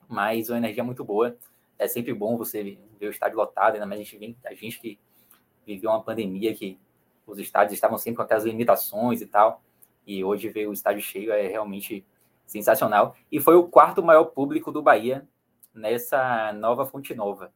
Mas 0.08 0.50
uma 0.50 0.58
energia 0.58 0.84
muito 0.84 1.04
boa. 1.04 1.36
É 1.78 1.88
sempre 1.88 2.14
bom 2.14 2.38
você 2.38 2.78
ver 3.00 3.08
o 3.08 3.10
estádio 3.10 3.38
lotado, 3.38 3.74
ainda 3.74 3.86
mais 3.86 4.00
a 4.00 4.04
gente, 4.04 4.38
a 4.46 4.54
gente 4.54 4.80
que 4.80 5.00
viveu 5.66 5.90
uma 5.90 6.04
pandemia 6.04 6.54
que 6.54 6.80
os 7.26 7.40
estádios 7.40 7.74
estavam 7.74 7.98
sempre 7.98 8.18
com 8.18 8.22
aquelas 8.22 8.46
limitações 8.46 9.22
e 9.22 9.26
tal. 9.26 9.62
E 10.06 10.24
hoje 10.24 10.50
ver 10.50 10.68
o 10.68 10.74
estádio 10.74 11.02
cheio 11.02 11.32
é 11.32 11.48
realmente 11.48 12.06
sensacional. 12.46 13.16
E 13.32 13.40
foi 13.40 13.56
o 13.56 13.68
quarto 13.68 14.04
maior 14.04 14.26
público 14.26 14.72
do 14.72 14.82
Bahia 14.82 15.28
nessa 15.74 16.54
nova 16.54 16.86
Fonte 16.86 17.14
Nova. 17.16 17.52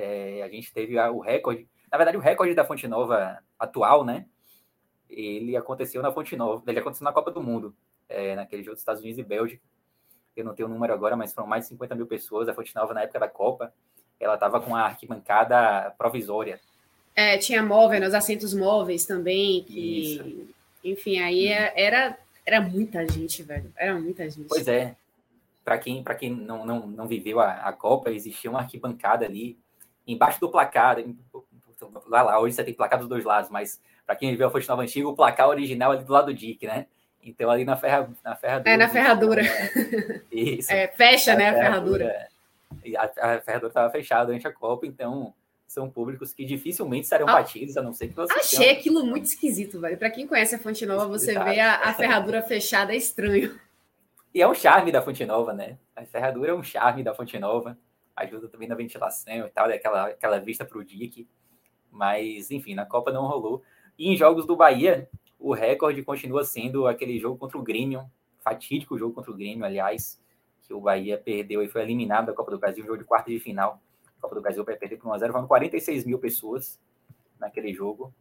É, 0.00 0.42
a 0.44 0.48
gente 0.48 0.72
teve 0.72 0.96
o 0.96 1.18
recorde, 1.18 1.66
na 1.90 1.98
verdade, 1.98 2.16
o 2.16 2.20
recorde 2.20 2.54
da 2.54 2.64
Fonte 2.64 2.86
Nova 2.86 3.40
atual, 3.58 4.04
né? 4.04 4.26
Ele 5.10 5.56
aconteceu 5.56 6.00
na 6.00 6.12
Fonte 6.12 6.36
Nova, 6.36 6.62
ele 6.68 6.78
aconteceu 6.78 7.04
na 7.04 7.12
Copa 7.12 7.32
do 7.32 7.42
Mundo, 7.42 7.74
é, 8.08 8.36
naquele 8.36 8.62
jogo 8.62 8.76
dos 8.76 8.82
Estados 8.82 9.02
Unidos 9.02 9.18
e 9.18 9.24
Bélgica. 9.24 9.60
Eu 10.36 10.44
não 10.44 10.54
tenho 10.54 10.68
o 10.68 10.72
número 10.72 10.92
agora, 10.92 11.16
mas 11.16 11.32
foram 11.32 11.48
mais 11.48 11.64
de 11.64 11.70
50 11.70 11.96
mil 11.96 12.06
pessoas. 12.06 12.48
A 12.48 12.54
Fonte 12.54 12.72
Nova, 12.76 12.94
na 12.94 13.02
época 13.02 13.18
da 13.18 13.26
Copa, 13.26 13.74
ela 14.20 14.34
estava 14.34 14.60
com 14.60 14.76
a 14.76 14.82
arquibancada 14.82 15.92
provisória. 15.98 16.60
É, 17.16 17.36
tinha 17.36 17.60
móveis, 17.60 18.06
os 18.06 18.14
assentos 18.14 18.54
móveis 18.54 19.04
também, 19.04 19.64
que 19.64 20.14
Isso. 20.14 20.54
Enfim, 20.84 21.18
aí 21.18 21.48
é, 21.48 21.72
era, 21.74 22.16
era 22.46 22.60
muita 22.60 23.04
gente, 23.08 23.42
velho. 23.42 23.72
Era 23.76 23.98
muita 23.98 24.30
gente. 24.30 24.46
Pois 24.46 24.68
é. 24.68 24.94
Para 25.64 25.76
quem, 25.76 26.04
pra 26.04 26.14
quem 26.14 26.30
não, 26.30 26.64
não, 26.64 26.86
não 26.86 27.08
viveu 27.08 27.40
a, 27.40 27.54
a 27.54 27.72
Copa, 27.72 28.12
existia 28.12 28.48
uma 28.48 28.60
arquibancada 28.60 29.26
ali, 29.26 29.58
embaixo 30.12 30.40
do 30.40 30.48
placar. 30.48 30.96
Lá, 32.08 32.22
lá, 32.22 32.40
hoje 32.40 32.54
você 32.54 32.64
tem 32.64 32.74
placar 32.74 32.98
dos 32.98 33.08
dois 33.08 33.24
lados, 33.24 33.50
mas 33.50 33.80
para 34.04 34.16
quem 34.16 34.30
viveu 34.30 34.48
a 34.48 34.50
Fonte 34.50 34.68
Nova 34.68 34.82
Antiga, 34.82 35.08
o 35.08 35.14
placar 35.14 35.48
original 35.48 35.92
ali 35.92 36.02
do 36.02 36.12
lado 36.12 36.26
do 36.26 36.34
Dick, 36.34 36.66
né? 36.66 36.86
Então, 37.22 37.50
ali 37.50 37.64
na, 37.64 37.76
ferra, 37.76 38.08
na 38.24 38.34
ferradura. 38.34 38.70
É, 38.70 38.76
na 38.76 38.88
ferradura. 38.88 39.42
Né? 39.42 40.22
Isso. 40.32 40.72
É, 40.72 40.88
fecha, 40.88 41.34
né, 41.34 41.50
a 41.50 41.54
ferradura. 41.54 42.04
ferradura. 42.06 43.12
A, 43.20 43.34
a 43.34 43.40
ferradura 43.40 43.68
estava 43.68 43.90
fechada 43.90 44.26
durante 44.26 44.46
a 44.46 44.52
Copa, 44.52 44.86
então 44.86 45.34
são 45.66 45.90
públicos 45.90 46.32
que 46.32 46.46
dificilmente 46.46 47.06
serão 47.06 47.28
ah, 47.28 47.34
batidos, 47.34 47.76
a 47.76 47.82
não 47.82 47.92
ser 47.92 48.08
que 48.08 48.14
você. 48.14 48.32
Achei 48.32 48.58
tenha... 48.58 48.72
aquilo 48.72 49.04
muito 49.04 49.26
esquisito, 49.26 49.78
velho. 49.78 49.98
Para 49.98 50.10
quem 50.10 50.26
conhece 50.26 50.54
a 50.54 50.58
Fonte 50.58 50.86
Nova, 50.86 51.06
você 51.06 51.38
vê 51.38 51.60
a, 51.60 51.90
a, 51.90 51.92
ferradura 51.92 52.40
fechada, 52.40 52.94
é 52.94 52.96
estranho. 52.96 53.60
E 54.34 54.40
é 54.40 54.48
um 54.48 54.54
charme 54.54 54.90
da 54.90 55.02
Fonte 55.02 55.24
Nova, 55.26 55.52
né? 55.52 55.76
A 55.94 56.04
ferradura 56.06 56.52
é 56.52 56.54
um 56.54 56.62
charme 56.62 57.02
da 57.02 57.14
Fonte 57.14 57.38
Nova, 57.38 57.76
ajuda 58.22 58.48
também 58.48 58.68
na 58.68 58.74
ventilação 58.74 59.46
e 59.46 59.50
tal, 59.50 59.68
aquela, 59.68 60.06
aquela 60.08 60.38
vista 60.38 60.64
para 60.64 60.78
o 60.78 60.84
DIC. 60.84 61.28
Mas, 61.90 62.50
enfim, 62.50 62.74
na 62.74 62.84
Copa 62.84 63.10
não 63.10 63.26
rolou. 63.26 63.62
E 63.98 64.12
em 64.12 64.16
jogos 64.16 64.46
do 64.46 64.56
Bahia, 64.56 65.08
o 65.38 65.54
recorde 65.54 66.02
continua 66.02 66.44
sendo 66.44 66.86
aquele 66.86 67.18
jogo 67.18 67.38
contra 67.38 67.58
o 67.58 67.62
Grêmio, 67.62 68.04
fatídico 68.40 68.98
jogo 68.98 69.14
contra 69.14 69.30
o 69.30 69.34
Grêmio, 69.34 69.64
aliás, 69.64 70.22
que 70.62 70.74
o 70.74 70.80
Bahia 70.80 71.18
perdeu 71.18 71.62
e 71.62 71.68
foi 71.68 71.82
eliminado 71.82 72.26
da 72.26 72.32
Copa 72.32 72.50
do 72.50 72.58
Brasil, 72.58 72.84
jogo 72.84 72.98
de 72.98 73.04
quarta 73.04 73.30
de 73.30 73.40
final 73.40 73.80
Copa 74.20 74.34
do 74.34 74.40
Brasil 74.40 74.64
vai 74.64 74.76
perder 74.76 74.96
por 74.96 75.10
1x0, 75.12 75.32
foram 75.32 75.46
46 75.46 76.04
mil 76.04 76.18
pessoas 76.18 76.80
naquele 77.38 77.72
jogo. 77.72 78.12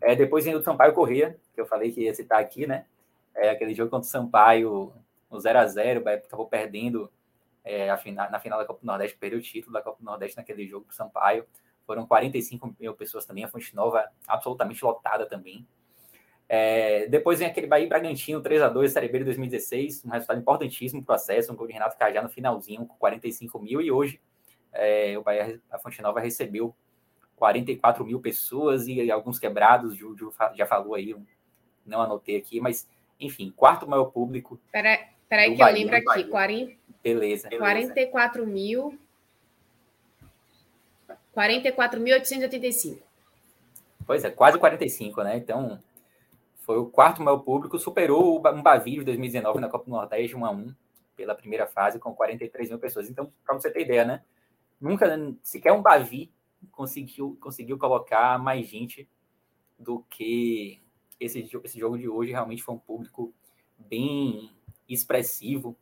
É, 0.00 0.16
depois 0.16 0.44
vem 0.44 0.54
o 0.54 0.62
Sampaio 0.62 0.94
Corrêa, 0.94 1.38
que 1.54 1.60
eu 1.60 1.66
falei 1.66 1.92
que 1.92 2.02
ia 2.02 2.14
citar 2.14 2.40
aqui, 2.40 2.66
né? 2.66 2.86
É, 3.34 3.50
aquele 3.50 3.74
jogo 3.74 3.90
contra 3.90 4.06
o 4.06 4.10
Sampaio, 4.10 4.92
no 5.30 5.38
0x0, 5.38 6.06
acabou 6.06 6.46
perdendo 6.46 7.10
é, 7.64 7.90
a 7.90 7.96
final, 7.96 8.30
na 8.30 8.38
final 8.38 8.58
da 8.58 8.64
Copa 8.64 8.80
do 8.80 8.86
Nordeste, 8.86 9.16
perdeu 9.18 9.38
o 9.38 9.42
título 9.42 9.72
da 9.72 9.82
Copa 9.82 9.98
do 9.98 10.04
Nordeste 10.04 10.36
naquele 10.36 10.66
jogo 10.66 10.86
para 10.86 10.92
o 10.92 10.96
Sampaio. 10.96 11.46
Foram 11.86 12.06
45 12.06 12.76
mil 12.78 12.94
pessoas 12.94 13.24
também, 13.24 13.44
a 13.44 13.48
Fonte 13.48 13.74
Nova 13.74 14.08
absolutamente 14.26 14.84
lotada 14.84 15.26
também. 15.26 15.66
É, 16.48 17.06
depois 17.06 17.38
vem 17.38 17.48
aquele 17.48 17.66
Bahia 17.66 17.88
Bragantino 17.88 18.42
3x2, 18.42 18.88
Série 18.88 19.08
B 19.08 19.18
de 19.18 19.24
2016, 19.24 20.04
um 20.04 20.10
resultado 20.10 20.38
importantíssimo 20.38 21.02
para 21.02 21.14
o 21.14 21.16
processo, 21.16 21.52
um 21.52 21.56
gol 21.56 21.66
de 21.66 21.72
Renato 21.72 21.96
Cajá 21.96 22.20
no 22.22 22.28
finalzinho, 22.28 22.84
com 22.86 22.94
45 22.96 23.58
mil, 23.58 23.80
e 23.80 23.90
hoje 23.90 24.20
é, 24.72 25.16
o 25.16 25.22
Bahia, 25.22 25.60
a 25.70 25.78
Fonte 25.78 26.02
Nova 26.02 26.20
recebeu 26.20 26.74
44 27.36 28.04
mil 28.04 28.20
pessoas 28.20 28.86
e 28.86 29.10
alguns 29.10 29.38
quebrados, 29.38 29.92
o 30.00 30.16
Ju 30.16 30.32
já 30.54 30.66
falou 30.66 30.94
aí, 30.94 31.16
não 31.84 32.00
anotei 32.00 32.36
aqui, 32.36 32.60
mas 32.60 32.88
enfim, 33.18 33.52
quarto 33.56 33.88
maior 33.88 34.06
público. 34.06 34.60
Peraí, 34.70 34.98
peraí 35.28 35.52
que 35.52 35.58
Bahia, 35.58 35.72
eu 35.72 35.90
lembro 35.90 35.96
aqui, 35.96 36.24
40, 36.24 36.72
beleza, 37.02 37.48
44 37.48 38.46
mil. 38.46 38.98
44.885. 41.36 42.98
Pois 44.06 44.24
é, 44.24 44.30
quase 44.30 44.58
45, 44.58 45.22
né? 45.22 45.36
Então, 45.36 45.80
foi 46.60 46.76
o 46.78 46.86
quarto 46.86 47.22
maior 47.22 47.38
público, 47.38 47.78
superou 47.78 48.36
o 48.36 48.40
Bavi 48.40 48.98
de 48.98 49.04
2019 49.04 49.60
na 49.60 49.68
Copa 49.68 49.86
do 49.86 49.90
Nordeste 49.90 50.36
1 50.36 50.44
a 50.44 50.50
1 50.50 50.74
pela 51.16 51.34
primeira 51.34 51.66
fase 51.66 51.98
com 51.98 52.14
43 52.14 52.68
mil 52.68 52.78
pessoas. 52.78 53.08
Então, 53.08 53.32
para 53.44 53.54
você 53.54 53.70
ter 53.70 53.82
ideia, 53.82 54.04
né? 54.04 54.22
nunca, 54.82 55.06
sequer 55.42 55.72
um 55.72 55.80
Bavi 55.80 56.30
conseguiu, 56.72 57.38
conseguiu 57.40 57.78
colocar 57.78 58.38
mais 58.38 58.66
gente 58.66 59.08
do 59.78 60.00
que 60.10 60.80
esse, 61.20 61.48
esse 61.62 61.78
jogo 61.78 61.96
de 61.96 62.08
hoje. 62.08 62.32
Realmente 62.32 62.62
foi 62.62 62.74
um 62.74 62.78
público 62.78 63.32
bem 63.78 64.50
expressivo. 64.88 65.76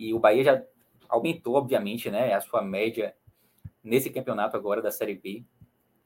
E 0.00 0.14
o 0.14 0.18
Bahia 0.18 0.42
já 0.42 0.64
aumentou, 1.10 1.56
obviamente, 1.56 2.10
né, 2.10 2.32
a 2.32 2.40
sua 2.40 2.62
média 2.62 3.14
nesse 3.84 4.08
campeonato 4.08 4.56
agora 4.56 4.80
da 4.80 4.90
Série 4.90 5.14
B. 5.14 5.44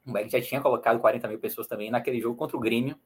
O 0.05 0.11
Bahia 0.11 0.29
já 0.29 0.43
tinha 0.43 0.61
colocado 0.61 1.01
40 1.01 1.29
mil 1.29 1.39
pessoas 1.39 1.69
também 1.69 1.93
naquele 1.93 2.21
jogo 2.21 2.37
contra 2.37 2.57
o 2.57 2.61
Grêmio, 2.61 2.99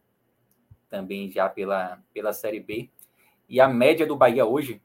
também 0.88 1.30
já 1.30 1.46
pela, 1.46 2.02
pela 2.14 2.32
Série 2.32 2.60
B. 2.60 2.88
E 3.46 3.60
a 3.60 3.68
média 3.68 4.06
do 4.06 4.16
Bahia 4.16 4.46
hoje 4.46 4.80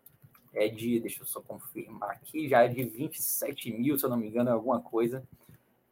é 0.54 0.68
de, 0.68 1.00
deixa 1.00 1.22
eu 1.22 1.26
só 1.26 1.40
confirmar 1.40 2.12
aqui, 2.12 2.50
já 2.50 2.64
é 2.64 2.68
de 2.68 2.84
27 2.84 3.72
mil, 3.72 3.98
se 3.98 4.06
eu 4.06 4.10
não 4.10 4.18
me 4.18 4.28
engano, 4.28 4.50
é 4.50 4.54
alguma 4.54 4.82
coisa. 4.82 5.26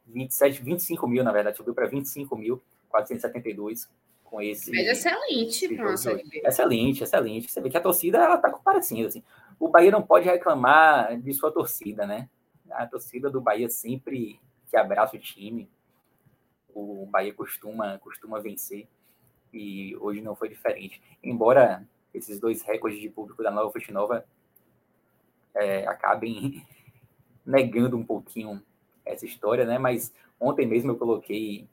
27, 0.06 0.62
25 0.62 1.08
mil, 1.08 1.24
na 1.24 1.32
verdade, 1.32 1.56
subiu 1.56 1.74
para 1.74 1.86
25 1.86 2.36
mil, 2.36 2.62
472 2.90 3.88
com 4.24 4.42
esse. 4.42 4.70
Mas 4.70 4.86
excelente 4.88 5.74
para 5.74 5.88
uma 5.88 5.96
Série 5.96 6.24
B. 6.24 6.42
Excelente, 6.44 7.02
excelente. 7.02 7.50
Você 7.50 7.60
vê 7.62 7.70
que 7.70 7.76
a 7.78 7.80
torcida 7.80 8.18
ela 8.18 8.36
está 8.36 8.50
comparecendo. 8.50 9.08
Assim. 9.08 9.22
O 9.62 9.68
Bahia 9.68 9.92
não 9.92 10.02
pode 10.02 10.24
reclamar 10.24 11.16
de 11.20 11.32
sua 11.32 11.52
torcida, 11.52 12.04
né? 12.04 12.28
A 12.68 12.84
torcida 12.84 13.30
do 13.30 13.40
Bahia 13.40 13.70
sempre 13.70 14.40
que 14.68 14.76
abraça 14.76 15.14
o 15.14 15.20
time. 15.20 15.70
O 16.74 17.06
Bahia 17.06 17.32
costuma, 17.32 17.96
costuma 18.00 18.40
vencer. 18.40 18.88
E 19.52 19.96
hoje 20.00 20.20
não 20.20 20.34
foi 20.34 20.48
diferente. 20.48 21.00
Embora 21.22 21.86
esses 22.12 22.40
dois 22.40 22.60
recordes 22.62 23.00
de 23.00 23.08
público 23.08 23.40
da 23.40 23.52
Nova 23.52 23.70
Fonte 23.70 23.92
Nova 23.92 24.26
é, 25.54 25.86
acabem 25.86 26.66
negando 27.46 27.96
um 27.96 28.04
pouquinho 28.04 28.60
essa 29.06 29.24
história, 29.24 29.64
né? 29.64 29.78
Mas 29.78 30.12
ontem 30.40 30.66
mesmo 30.66 30.90
eu 30.90 30.98
coloquei 30.98 31.68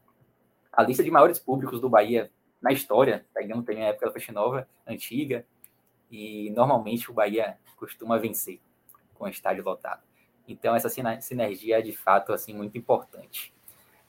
a 0.72 0.84
lista 0.84 1.04
de 1.04 1.10
maiores 1.10 1.40
públicos 1.40 1.82
do 1.82 1.90
Bahia 1.90 2.30
na 2.62 2.72
história, 2.72 3.26
pegando 3.34 3.64
também 3.64 3.84
a 3.84 3.88
época 3.88 4.06
da 4.06 4.14
Festa 4.14 4.32
Nova, 4.32 4.70
antiga, 4.86 5.44
e 6.12 6.52
normalmente 6.52 7.10
o 7.10 7.16
Bahia 7.16 7.58
costuma 7.80 8.18
vencer 8.18 8.60
com 9.16 9.26
o 9.26 9.30
estádio 9.30 9.64
lotado. 9.64 10.02
Então 10.48 10.76
essa 10.76 10.90
sinergia 10.90 11.80
é 11.80 11.82
de 11.82 11.96
fato 11.96 12.34
assim 12.34 12.54
muito 12.54 12.78
importante. 12.78 13.54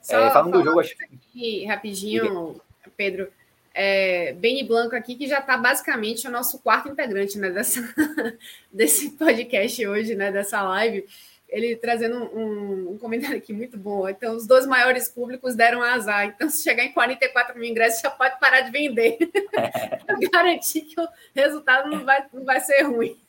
Só 0.01 0.19
é, 0.19 0.31
falando 0.31 0.59
do 0.59 0.65
jogo, 0.65 0.81
acho 0.81 0.97
que 1.33 1.65
rapidinho, 1.67 2.61
Pedro, 2.97 3.31
é, 3.75 4.33
Beni 4.33 4.65
Blanco 4.65 4.97
aqui, 4.97 5.15
que 5.15 5.27
já 5.27 5.39
está 5.41 5.57
basicamente 5.57 6.27
o 6.27 6.31
nosso 6.31 6.59
quarto 6.59 6.89
integrante 6.89 7.39
né, 7.39 7.51
dessa, 7.51 7.81
desse 8.73 9.11
podcast 9.13 9.87
hoje, 9.87 10.15
né, 10.15 10.33
dessa 10.33 10.63
live. 10.63 11.07
Ele 11.51 11.77
trazendo 11.77 12.17
um, 12.17 12.93
um, 12.93 12.99
comentário 12.99 13.37
aqui 13.37 13.53
muito 13.53 13.77
bom. 13.77 14.09
Então, 14.09 14.37
os 14.37 14.47
dois 14.47 14.67
maiores 14.67 15.09
públicos 15.09 15.55
deram 15.55 15.83
azar. 15.83 16.27
Então, 16.27 16.49
se 16.49 16.63
chegar 16.63 16.85
em 16.85 16.93
44 16.93 17.59
mil 17.59 17.69
ingressos, 17.69 18.01
já 18.01 18.11
pode 18.11 18.39
parar 18.39 18.61
de 18.61 18.71
vender. 18.71 19.19
Eu 20.09 20.31
garantir 20.31 20.83
que 20.83 21.01
o 21.01 21.09
resultado 21.35 21.91
não 21.91 22.05
vai, 22.05 22.25
não 22.33 22.45
vai 22.45 22.61
ser 22.61 22.83
ruim. 22.83 23.21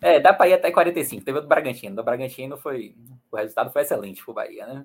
É, 0.00 0.20
dá 0.20 0.32
para 0.32 0.48
ir 0.48 0.54
até 0.54 0.70
45. 0.70 1.24
Teve 1.24 1.38
o 1.38 1.42
do 1.42 1.48
Bragantino. 1.48 1.96
Do 1.96 2.04
Bragantino 2.04 2.56
foi. 2.56 2.94
O 3.30 3.36
resultado 3.36 3.72
foi 3.72 3.82
excelente 3.82 4.24
para 4.24 4.30
o 4.30 4.34
Bahia, 4.34 4.66
né? 4.66 4.84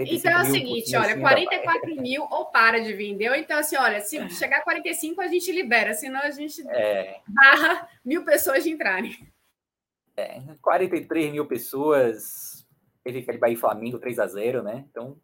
então 0.00 0.30
é 0.30 0.42
o 0.42 0.46
seguinte, 0.46 0.96
olha, 0.96 1.18
44 1.18 1.96
mil 1.96 2.22
ou 2.30 2.46
para 2.46 2.80
de 2.80 2.92
vender, 2.94 3.28
ou 3.28 3.36
então 3.36 3.58
assim, 3.58 3.76
olha, 3.76 4.00
se 4.00 4.16
chegar 4.30 4.58
a 4.58 4.62
45 4.62 5.20
a 5.20 5.28
gente 5.28 5.52
libera, 5.52 5.92
senão 5.92 6.20
a 6.20 6.30
gente 6.30 6.66
é... 6.68 7.20
barra 7.26 7.88
mil 8.04 8.24
pessoas 8.24 8.64
de 8.64 8.70
entrarem. 8.70 9.16
É, 10.16 10.40
43 10.60 11.32
mil 11.32 11.46
pessoas. 11.46 12.66
Teve 13.02 13.20
aquele 13.20 13.38
Bahia 13.38 13.54
e 13.54 13.58
Flamengo 13.58 13.98
3 13.98 14.18
a 14.18 14.26
0 14.26 14.62
né? 14.62 14.84
Então, 14.90 15.16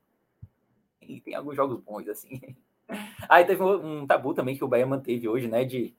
tem, 0.98 1.20
tem 1.20 1.34
alguns 1.34 1.54
jogos 1.54 1.80
bons, 1.80 2.08
assim. 2.08 2.40
Aí 3.28 3.44
teve 3.44 3.62
um, 3.62 4.06
tabu 4.06 4.34
também 4.34 4.56
que 4.56 4.64
o 4.64 4.68
Bahia 4.68 4.86
manteve 4.86 5.28
hoje, 5.28 5.46
né? 5.46 5.64
De 5.64 5.94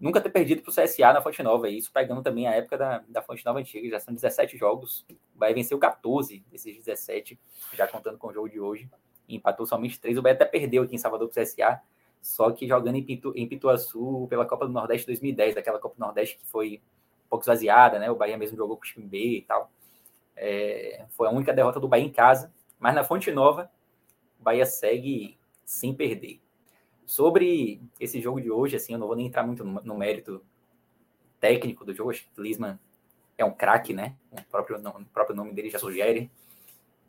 nunca 0.00 0.20
ter 0.20 0.30
perdido 0.30 0.62
para 0.62 0.70
o 0.70 0.74
CSA 0.74 1.12
na 1.12 1.22
Fonte 1.22 1.42
Nova. 1.42 1.68
Isso 1.68 1.92
pegando 1.92 2.22
também 2.22 2.46
a 2.48 2.54
época 2.54 2.76
da, 2.76 3.04
da 3.08 3.22
Fonte 3.22 3.44
Nova 3.44 3.60
antiga. 3.60 3.88
Já 3.88 4.00
são 4.00 4.14
17 4.14 4.56
jogos. 4.56 5.06
O 5.34 5.38
Bahia 5.38 5.54
venceu 5.54 5.78
14 5.78 6.44
desses 6.50 6.76
17, 6.76 7.38
já 7.74 7.86
contando 7.86 8.18
com 8.18 8.28
o 8.28 8.32
jogo 8.32 8.48
de 8.48 8.58
hoje. 8.58 8.90
E 9.28 9.36
empatou 9.36 9.66
somente 9.66 10.00
3. 10.00 10.18
O 10.18 10.22
Bahia 10.22 10.34
até 10.34 10.44
perdeu 10.44 10.82
aqui 10.82 10.94
em 10.94 10.98
Salvador 10.98 11.28
para 11.28 11.40
o 11.40 11.44
CSA. 11.44 11.80
Só 12.20 12.50
que 12.50 12.66
jogando 12.66 12.96
em, 12.96 13.04
Pitu, 13.04 13.32
em 13.36 13.46
Pituaçu 13.46 14.26
pela 14.28 14.44
Copa 14.46 14.66
do 14.66 14.72
Nordeste 14.72 15.06
2010, 15.06 15.56
aquela 15.56 15.78
Copa 15.78 15.94
do 15.94 16.00
Nordeste 16.00 16.38
que 16.38 16.46
foi 16.46 16.82
pouco 17.28 17.42
esvaziada, 17.42 17.98
né? 17.98 18.10
O 18.10 18.16
Bahia 18.16 18.36
mesmo 18.36 18.56
jogou 18.56 18.76
com 18.76 18.82
o 18.82 18.86
time 18.86 19.06
B 19.06 19.38
e 19.38 19.42
tal. 19.42 19.70
É, 20.36 21.04
foi 21.10 21.28
a 21.28 21.30
única 21.30 21.52
derrota 21.52 21.80
do 21.80 21.88
Bahia 21.88 22.04
em 22.04 22.12
casa. 22.12 22.52
Mas 22.78 22.94
na 22.94 23.04
Fonte 23.04 23.30
Nova, 23.32 23.70
o 24.38 24.42
Bahia 24.42 24.66
segue 24.66 25.38
sem 25.64 25.94
perder. 25.94 26.40
Sobre 27.04 27.80
esse 28.00 28.20
jogo 28.20 28.40
de 28.40 28.50
hoje, 28.50 28.76
assim, 28.76 28.92
eu 28.92 28.98
não 28.98 29.06
vou 29.06 29.16
nem 29.16 29.26
entrar 29.26 29.46
muito 29.46 29.64
no, 29.64 29.96
mérito 29.96 30.44
técnico 31.40 31.84
do 31.84 31.94
jogo. 31.94 32.10
Acho 32.10 32.28
que 32.28 32.40
Lisman 32.40 32.78
é 33.38 33.44
um 33.44 33.52
craque, 33.52 33.94
né? 33.94 34.16
O 34.30 34.42
próprio, 34.44 34.76
o 34.78 35.04
próprio 35.06 35.36
nome 35.36 35.52
dele 35.52 35.70
já 35.70 35.78
sugere. 35.78 36.30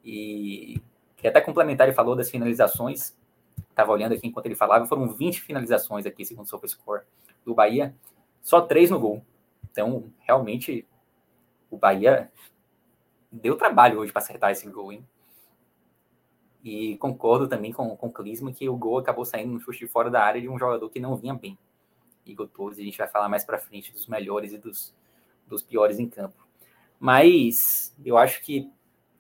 E 0.04 0.80
que 1.18 1.28
até 1.28 1.42
complementar, 1.42 1.88
ele 1.88 1.96
falou 1.96 2.16
das 2.16 2.30
finalizações. 2.30 3.18
Estava 3.70 3.92
olhando 3.92 4.14
aqui 4.14 4.28
enquanto 4.28 4.46
ele 4.46 4.56
falava, 4.56 4.86
foram 4.86 5.08
20 5.10 5.42
finalizações 5.42 6.06
aqui, 6.06 6.24
segundo 6.24 6.46
o 6.46 6.50
SofaScore 6.50 7.04
do 7.44 7.54
Bahia. 7.54 7.94
Só 8.42 8.62
três 8.62 8.90
no 8.90 9.00
gol. 9.00 9.24
Então, 9.78 10.12
realmente, 10.22 10.88
o 11.70 11.78
Bahia 11.78 12.32
deu 13.32 13.56
trabalho 13.56 14.00
hoje 14.00 14.12
para 14.12 14.24
acertar 14.24 14.50
esse 14.50 14.68
gol, 14.68 14.92
hein? 14.92 15.08
E 16.64 16.98
concordo 16.98 17.48
também 17.48 17.72
com, 17.72 17.96
com 17.96 18.08
o 18.08 18.12
Clisma 18.12 18.52
que 18.52 18.68
o 18.68 18.76
gol 18.76 18.98
acabou 18.98 19.24
saindo 19.24 19.54
no 19.54 19.60
chute 19.60 19.78
de 19.78 19.88
fora 19.88 20.10
da 20.10 20.24
área 20.24 20.42
de 20.42 20.50
um 20.50 20.58
jogador 20.58 20.90
que 20.90 21.00
não 21.00 21.16
vinha 21.16 21.36
bem. 21.36 21.56
Igor 22.26 22.48
Torres, 22.48 22.80
a 22.80 22.82
gente 22.82 22.98
vai 22.98 23.08
falar 23.08 23.30
mais 23.30 23.46
para 23.46 23.60
frente 23.60 23.94
dos 23.94 24.08
melhores 24.08 24.52
e 24.52 24.58
dos, 24.58 24.96
dos 25.46 25.62
piores 25.62 26.00
em 26.00 26.10
campo. 26.10 26.48
Mas 27.00 27.96
eu 28.04 28.18
acho 28.18 28.42
que 28.42 28.72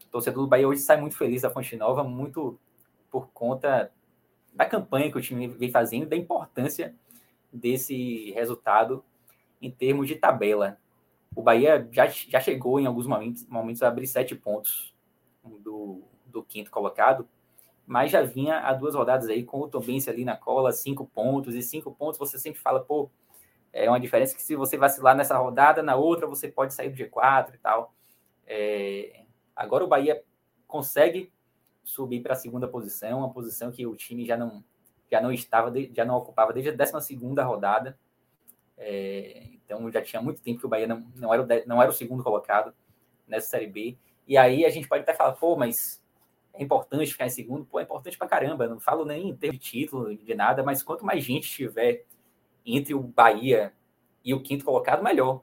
o 0.05 0.09
torcedor 0.09 0.43
do 0.43 0.49
Bahia 0.49 0.67
hoje 0.67 0.81
sai 0.81 0.99
muito 0.99 1.15
feliz 1.15 1.43
da 1.43 1.51
Fonte 1.51 1.75
Nova, 1.75 2.03
muito 2.03 2.59
por 3.11 3.27
conta 3.27 3.91
da 4.55 4.65
campanha 4.65 5.11
que 5.11 5.19
o 5.19 5.21
time 5.21 5.47
vem 5.47 5.69
fazendo, 5.69 6.07
da 6.07 6.15
importância 6.15 6.95
desse 7.53 8.31
resultado 8.31 9.05
em 9.61 9.71
termos 9.71 10.07
de 10.07 10.15
tabela. 10.15 10.77
O 11.35 11.41
Bahia 11.41 11.87
já, 11.91 12.07
já 12.07 12.39
chegou 12.39 12.79
em 12.79 12.85
alguns 12.85 13.07
momentos, 13.07 13.45
momentos 13.47 13.83
a 13.83 13.87
abrir 13.87 14.07
sete 14.07 14.35
pontos 14.35 14.93
do, 15.43 16.03
do 16.25 16.43
quinto 16.43 16.71
colocado, 16.71 17.27
mas 17.85 18.11
já 18.11 18.21
vinha 18.21 18.59
há 18.59 18.73
duas 18.73 18.95
rodadas 18.95 19.29
aí 19.29 19.43
com 19.43 19.59
o 19.61 19.67
Tombense 19.67 20.09
ali 20.09 20.25
na 20.25 20.35
cola, 20.35 20.71
cinco 20.71 21.05
pontos, 21.05 21.55
e 21.55 21.61
cinco 21.61 21.93
pontos 21.93 22.19
você 22.19 22.37
sempre 22.37 22.59
fala, 22.59 22.83
pô, 22.83 23.09
é 23.71 23.89
uma 23.89 23.99
diferença 23.99 24.35
que 24.35 24.41
se 24.41 24.55
você 24.55 24.77
vacilar 24.77 25.15
nessa 25.15 25.37
rodada, 25.37 25.83
na 25.83 25.95
outra 25.95 26.27
você 26.27 26.47
pode 26.47 26.73
sair 26.73 26.89
do 26.89 26.97
G4 26.97 27.55
e 27.55 27.57
tal. 27.59 27.93
É... 28.45 29.23
Agora 29.55 29.83
o 29.83 29.87
Bahia 29.87 30.23
consegue 30.67 31.31
subir 31.83 32.21
para 32.21 32.33
a 32.33 32.35
segunda 32.35 32.67
posição, 32.67 33.19
uma 33.19 33.31
posição 33.31 33.71
que 33.71 33.85
o 33.85 33.95
time 33.95 34.25
já 34.25 34.35
não 34.35 34.63
já 35.09 35.21
não 35.21 35.31
estava, 35.31 35.71
já 35.93 36.03
não 36.03 36.15
ocupava 36.15 36.51
desde 36.51 36.69
a 36.69 36.75
12 36.75 37.01
segunda 37.01 37.43
rodada. 37.43 37.97
É... 38.77 39.43
então 39.53 39.91
já 39.91 40.01
tinha 40.01 40.21
muito 40.21 40.41
tempo 40.41 40.59
que 40.59 40.65
o 40.65 40.69
Bahia 40.69 40.85
não, 40.85 41.07
não, 41.15 41.33
era 41.33 41.43
o, 41.43 41.47
não 41.67 41.81
era 41.81 41.89
o 41.89 41.93
segundo 41.93 42.23
colocado 42.23 42.73
nessa 43.27 43.47
Série 43.47 43.67
B. 43.67 43.97
E 44.27 44.37
aí 44.37 44.65
a 44.65 44.69
gente 44.69 44.87
pode 44.87 45.03
até 45.03 45.13
falar, 45.13 45.33
pô, 45.33 45.55
mas 45.55 46.03
é 46.53 46.63
importante 46.63 47.11
ficar 47.11 47.25
em 47.25 47.29
segundo, 47.29 47.65
pô, 47.65 47.79
é 47.79 47.83
importante 47.83 48.17
pra 48.17 48.27
caramba. 48.27 48.67
Não 48.67 48.79
falo 48.79 49.05
nem 49.05 49.29
em 49.29 49.35
termos 49.35 49.59
de 49.59 49.63
título, 49.63 50.15
de 50.15 50.35
nada, 50.35 50.63
mas 50.63 50.83
quanto 50.83 51.05
mais 51.05 51.23
gente 51.23 51.49
tiver 51.49 52.05
entre 52.65 52.93
o 52.93 53.01
Bahia 53.01 53.73
e 54.23 54.33
o 54.33 54.41
quinto 54.41 54.65
colocado, 54.65 55.03
melhor. 55.03 55.41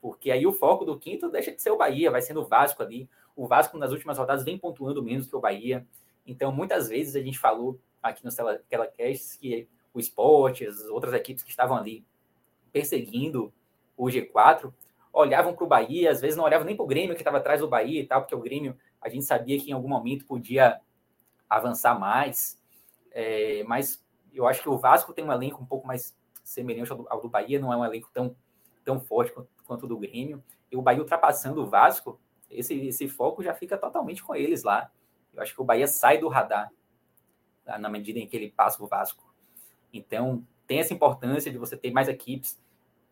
Porque 0.00 0.30
aí 0.30 0.46
o 0.46 0.52
foco 0.52 0.84
do 0.84 0.98
quinto 0.98 1.30
deixa 1.30 1.52
de 1.52 1.62
ser 1.62 1.70
o 1.70 1.76
Bahia, 1.76 2.10
vai 2.10 2.20
sendo 2.20 2.40
o 2.40 2.46
Vasco 2.46 2.82
ali. 2.82 3.08
O 3.36 3.46
Vasco 3.46 3.78
nas 3.78 3.92
últimas 3.92 4.18
rodadas 4.18 4.44
vem 4.44 4.58
pontuando 4.58 5.02
menos 5.02 5.28
que 5.28 5.36
o 5.36 5.40
Bahia. 5.40 5.86
Então, 6.26 6.50
muitas 6.50 6.88
vezes 6.88 7.14
a 7.16 7.20
gente 7.20 7.38
falou 7.38 7.78
aqui 8.02 8.24
no 8.24 8.30
Telecast 8.68 9.38
que 9.38 9.68
o 9.92 10.00
esporte, 10.00 10.66
as 10.66 10.80
outras 10.86 11.14
equipes 11.14 11.42
que 11.42 11.50
estavam 11.50 11.76
ali 11.76 12.04
perseguindo 12.74 13.54
o 13.96 14.06
G4, 14.06 14.74
olhavam 15.12 15.54
para 15.54 15.64
o 15.64 15.68
Bahia, 15.68 16.10
às 16.10 16.20
vezes 16.20 16.36
não 16.36 16.42
olhavam 16.42 16.66
nem 16.66 16.74
para 16.74 16.82
o 16.82 16.88
Grêmio 16.88 17.14
que 17.14 17.20
estava 17.20 17.38
atrás 17.38 17.60
do 17.60 17.68
Bahia 17.68 18.00
e 18.00 18.06
tal, 18.06 18.22
porque 18.22 18.34
o 18.34 18.40
Grêmio 18.40 18.76
a 19.00 19.08
gente 19.08 19.24
sabia 19.24 19.60
que 19.60 19.70
em 19.70 19.72
algum 19.72 19.88
momento 19.88 20.26
podia 20.26 20.80
avançar 21.48 21.96
mais, 21.96 22.60
é, 23.12 23.62
mas 23.68 24.04
eu 24.32 24.48
acho 24.48 24.60
que 24.60 24.68
o 24.68 24.76
Vasco 24.76 25.12
tem 25.12 25.24
um 25.24 25.30
elenco 25.30 25.62
um 25.62 25.66
pouco 25.66 25.86
mais 25.86 26.16
semelhante 26.42 26.90
ao 26.90 26.98
do, 26.98 27.06
ao 27.08 27.20
do 27.20 27.28
Bahia, 27.28 27.60
não 27.60 27.72
é 27.72 27.76
um 27.76 27.84
elenco 27.84 28.10
tão, 28.12 28.34
tão 28.84 28.98
forte 28.98 29.32
quanto, 29.32 29.48
quanto 29.64 29.84
o 29.84 29.88
do 29.88 29.96
Grêmio. 29.96 30.42
E 30.68 30.76
o 30.76 30.82
Bahia 30.82 31.00
ultrapassando 31.00 31.62
o 31.62 31.66
Vasco, 31.66 32.18
esse, 32.50 32.74
esse 32.74 33.06
foco 33.06 33.40
já 33.40 33.54
fica 33.54 33.78
totalmente 33.78 34.20
com 34.20 34.34
eles 34.34 34.64
lá. 34.64 34.90
Eu 35.32 35.40
acho 35.40 35.54
que 35.54 35.62
o 35.62 35.64
Bahia 35.64 35.86
sai 35.86 36.18
do 36.18 36.26
radar 36.26 36.72
na 37.78 37.88
medida 37.88 38.18
em 38.18 38.26
que 38.26 38.36
ele 38.36 38.50
passa 38.50 38.82
o 38.82 38.86
Vasco. 38.88 39.32
Então, 39.92 40.44
tem 40.66 40.80
essa 40.80 40.92
importância 40.92 41.52
de 41.52 41.58
você 41.58 41.76
ter 41.76 41.92
mais 41.92 42.08
equipes 42.08 42.60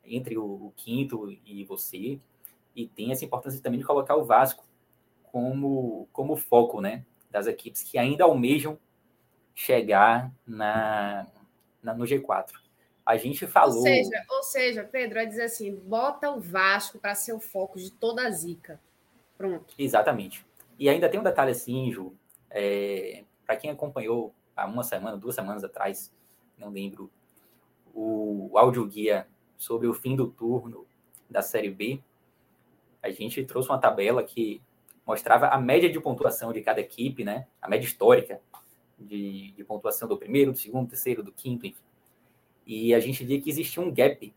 entre 0.04 0.36
o, 0.36 0.44
o 0.44 0.72
quinto 0.76 1.30
e 1.44 1.64
você, 1.64 2.18
e 2.74 2.86
tem 2.86 3.12
essa 3.12 3.24
importância 3.24 3.62
também 3.62 3.78
de 3.78 3.86
colocar 3.86 4.16
o 4.16 4.24
Vasco 4.24 4.64
como, 5.24 6.08
como 6.12 6.36
foco 6.36 6.80
né, 6.80 7.04
das 7.30 7.46
equipes 7.46 7.82
que 7.82 7.98
ainda 7.98 8.24
almejam 8.24 8.78
chegar 9.54 10.32
na, 10.46 11.26
na, 11.82 11.94
no 11.94 12.04
G4. 12.04 12.50
A 13.04 13.16
gente 13.16 13.46
falou. 13.46 13.78
Ou 13.78 13.82
seja, 13.82 14.24
ou 14.30 14.42
seja, 14.42 14.84
Pedro, 14.84 15.18
é 15.18 15.26
dizer 15.26 15.42
assim: 15.42 15.74
bota 15.74 16.30
o 16.30 16.40
Vasco 16.40 16.98
para 16.98 17.14
ser 17.14 17.32
o 17.32 17.40
foco 17.40 17.78
de 17.78 17.90
toda 17.90 18.26
a 18.26 18.30
zica. 18.30 18.80
Pronto. 19.36 19.74
Exatamente. 19.76 20.46
E 20.78 20.88
ainda 20.88 21.08
tem 21.08 21.18
um 21.18 21.24
detalhe 21.24 21.50
assim, 21.50 21.90
Ju, 21.90 22.14
é, 22.48 23.24
para 23.44 23.56
quem 23.56 23.70
acompanhou 23.70 24.32
há 24.54 24.66
uma 24.66 24.84
semana, 24.84 25.16
duas 25.16 25.34
semanas 25.34 25.64
atrás, 25.64 26.12
não 26.56 26.70
lembro, 26.70 27.10
o 27.94 28.56
áudio 28.56 28.86
guia 28.86 29.26
sobre 29.62 29.86
o 29.86 29.94
fim 29.94 30.16
do 30.16 30.26
turno 30.26 30.84
da 31.30 31.40
Série 31.40 31.70
B, 31.70 32.02
a 33.00 33.10
gente 33.10 33.44
trouxe 33.44 33.68
uma 33.68 33.78
tabela 33.78 34.20
que 34.24 34.60
mostrava 35.06 35.46
a 35.46 35.58
média 35.58 35.88
de 35.88 36.00
pontuação 36.00 36.52
de 36.52 36.60
cada 36.62 36.80
equipe, 36.80 37.22
né? 37.22 37.46
A 37.60 37.68
média 37.68 37.86
histórica 37.86 38.40
de, 38.98 39.52
de 39.52 39.62
pontuação 39.62 40.08
do 40.08 40.18
primeiro, 40.18 40.50
do 40.50 40.58
segundo, 40.58 40.86
do 40.86 40.90
terceiro, 40.90 41.22
do 41.22 41.30
quinto, 41.30 41.64
enfim. 41.64 41.80
E 42.66 42.92
a 42.92 42.98
gente 42.98 43.24
via 43.24 43.40
que 43.40 43.50
existia 43.50 43.80
um 43.80 43.92
gap 43.92 44.34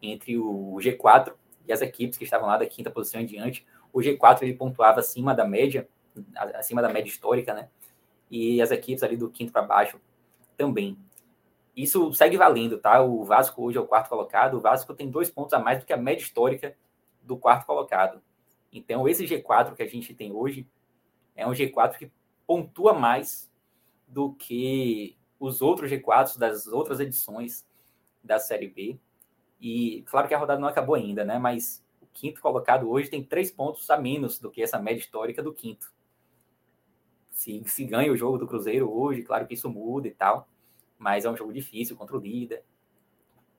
entre 0.00 0.38
o 0.38 0.76
G4 0.80 1.34
e 1.68 1.72
as 1.72 1.82
equipes 1.82 2.16
que 2.16 2.24
estavam 2.24 2.48
lá 2.48 2.56
da 2.56 2.66
quinta 2.66 2.90
posição 2.90 3.20
em 3.20 3.26
diante. 3.26 3.66
O 3.92 3.98
G4 3.98 4.42
ele 4.42 4.54
pontuava 4.54 5.00
acima 5.00 5.34
da 5.34 5.44
média, 5.44 5.86
acima 6.54 6.80
da 6.80 6.88
média 6.88 7.10
histórica, 7.10 7.52
né? 7.52 7.68
E 8.30 8.62
as 8.62 8.70
equipes 8.70 9.02
ali 9.02 9.16
do 9.16 9.30
quinto 9.30 9.52
para 9.52 9.60
baixo 9.60 10.00
também. 10.56 10.96
Isso 11.76 12.10
segue 12.14 12.38
valendo, 12.38 12.78
tá? 12.78 13.02
O 13.02 13.22
Vasco 13.22 13.62
hoje 13.62 13.76
é 13.76 13.80
o 13.80 13.86
quarto 13.86 14.08
colocado. 14.08 14.54
O 14.54 14.60
Vasco 14.60 14.94
tem 14.94 15.10
dois 15.10 15.28
pontos 15.28 15.52
a 15.52 15.58
mais 15.58 15.78
do 15.78 15.84
que 15.84 15.92
a 15.92 15.96
média 15.98 16.22
histórica 16.22 16.74
do 17.22 17.36
quarto 17.36 17.66
colocado. 17.66 18.22
Então, 18.72 19.06
esse 19.06 19.24
G4 19.24 19.74
que 19.74 19.82
a 19.82 19.86
gente 19.86 20.14
tem 20.14 20.32
hoje 20.32 20.66
é 21.34 21.46
um 21.46 21.52
G4 21.52 21.98
que 21.98 22.10
pontua 22.46 22.94
mais 22.94 23.52
do 24.08 24.32
que 24.32 25.18
os 25.38 25.60
outros 25.60 25.90
G4s 25.90 26.38
das 26.38 26.66
outras 26.66 26.98
edições 26.98 27.68
da 28.24 28.38
Série 28.38 28.68
B. 28.68 28.98
E 29.60 30.02
claro 30.06 30.28
que 30.28 30.34
a 30.34 30.38
rodada 30.38 30.60
não 30.60 30.68
acabou 30.68 30.94
ainda, 30.94 31.24
né? 31.26 31.38
Mas 31.38 31.84
o 32.00 32.06
quinto 32.06 32.40
colocado 32.40 32.88
hoje 32.88 33.10
tem 33.10 33.22
três 33.22 33.50
pontos 33.50 33.90
a 33.90 33.98
menos 33.98 34.38
do 34.38 34.50
que 34.50 34.62
essa 34.62 34.78
média 34.78 35.00
histórica 35.00 35.42
do 35.42 35.52
quinto. 35.52 35.92
Se, 37.30 37.62
se 37.66 37.84
ganha 37.84 38.10
o 38.10 38.16
jogo 38.16 38.38
do 38.38 38.46
Cruzeiro 38.46 38.90
hoje, 38.90 39.22
claro 39.22 39.46
que 39.46 39.52
isso 39.52 39.68
muda 39.68 40.08
e 40.08 40.12
tal, 40.12 40.48
mas 40.98 41.24
é 41.24 41.30
um 41.30 41.36
jogo 41.36 41.52
difícil 41.52 41.96
contra 41.96 42.16
o 42.16 42.20
líder. 42.20 42.62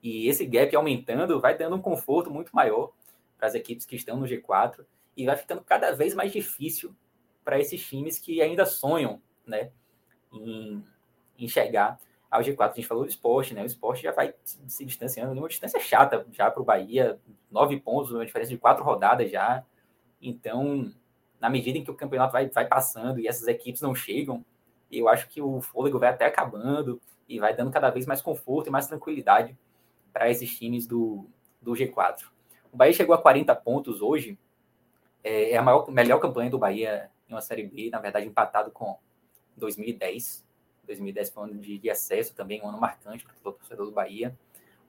E 0.02 0.28
esse 0.28 0.44
gap 0.46 0.74
aumentando 0.76 1.40
vai 1.40 1.56
dando 1.56 1.76
um 1.76 1.82
conforto 1.82 2.30
muito 2.30 2.54
maior 2.54 2.92
para 3.36 3.48
as 3.48 3.54
equipes 3.54 3.86
que 3.86 3.96
estão 3.96 4.16
no 4.16 4.26
G4 4.26 4.84
e 5.16 5.26
vai 5.26 5.36
ficando 5.36 5.62
cada 5.62 5.92
vez 5.92 6.14
mais 6.14 6.32
difícil 6.32 6.94
para 7.44 7.58
esses 7.58 7.84
times 7.84 8.18
que 8.18 8.40
ainda 8.40 8.66
sonham, 8.66 9.20
né, 9.46 9.70
em, 10.32 10.84
em 11.38 11.48
chegar 11.48 11.98
ao 12.30 12.42
G4. 12.42 12.70
A 12.70 12.74
gente 12.74 12.86
falou 12.86 13.04
do 13.04 13.10
esporte, 13.10 13.54
né? 13.54 13.62
O 13.62 13.66
esporte 13.66 14.02
já 14.02 14.12
vai 14.12 14.34
se 14.44 14.84
distanciando 14.84 15.34
numa 15.34 15.48
distância 15.48 15.80
chata 15.80 16.26
já 16.30 16.50
para 16.50 16.60
o 16.60 16.64
Bahia, 16.64 17.18
nove 17.50 17.80
pontos, 17.80 18.12
uma 18.12 18.26
diferença 18.26 18.50
de 18.50 18.58
quatro 18.58 18.84
rodadas 18.84 19.30
já. 19.30 19.64
Então, 20.20 20.92
na 21.40 21.48
medida 21.48 21.78
em 21.78 21.84
que 21.84 21.90
o 21.90 21.94
campeonato 21.94 22.32
vai, 22.32 22.48
vai 22.48 22.66
passando 22.66 23.18
e 23.18 23.26
essas 23.26 23.48
equipes 23.48 23.80
não 23.80 23.94
chegam, 23.94 24.44
eu 24.90 25.08
acho 25.08 25.28
que 25.28 25.40
o 25.40 25.60
fôlego 25.60 25.98
vai 25.98 26.10
até 26.10 26.26
acabando 26.26 27.00
e 27.28 27.38
vai 27.38 27.54
dando 27.54 27.70
cada 27.70 27.90
vez 27.90 28.06
mais 28.06 28.22
conforto 28.22 28.68
e 28.68 28.70
mais 28.70 28.86
tranquilidade 28.86 29.56
para 30.12 30.30
esses 30.30 30.56
times 30.56 30.86
do, 30.86 31.26
do 31.60 31.72
G4. 31.72 32.24
O 32.72 32.76
Bahia 32.76 32.92
chegou 32.92 33.14
a 33.14 33.18
40 33.20 33.54
pontos 33.56 34.00
hoje, 34.00 34.38
é, 35.22 35.52
é 35.52 35.56
a 35.56 35.62
maior, 35.62 35.90
melhor 35.90 36.18
campanha 36.18 36.50
do 36.50 36.58
Bahia 36.58 37.10
em 37.28 37.34
uma 37.34 37.40
Série 37.40 37.64
B, 37.64 37.90
na 37.90 37.98
verdade 37.98 38.26
empatado 38.26 38.70
com 38.70 38.98
2010. 39.56 40.46
2010 40.86 41.30
foi 41.30 41.42
um 41.42 41.46
ano 41.46 41.58
de, 41.58 41.78
de 41.78 41.90
acesso 41.90 42.34
também, 42.34 42.62
um 42.62 42.68
ano 42.68 42.80
marcante 42.80 43.24
para 43.24 43.34
o 43.50 43.52
torcedor 43.52 43.86
do 43.86 43.92
Bahia. 43.92 44.36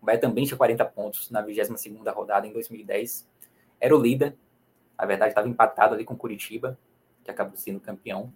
O 0.01 0.05
Bahia 0.05 0.19
também 0.19 0.45
tinha 0.45 0.57
40 0.57 0.85
pontos 0.85 1.29
na 1.29 1.43
22ª 1.43 2.13
rodada 2.13 2.47
em 2.47 2.53
2010. 2.53 3.27
Era 3.81 3.95
o 3.95 4.01
líder, 4.01 4.35
na 4.97 5.05
verdade 5.05 5.31
estava 5.31 5.47
empatado 5.47 5.93
ali 5.93 6.05
com 6.05 6.15
Curitiba, 6.15 6.77
que 7.23 7.31
acabou 7.31 7.57
sendo 7.57 7.79
campeão. 7.79 8.33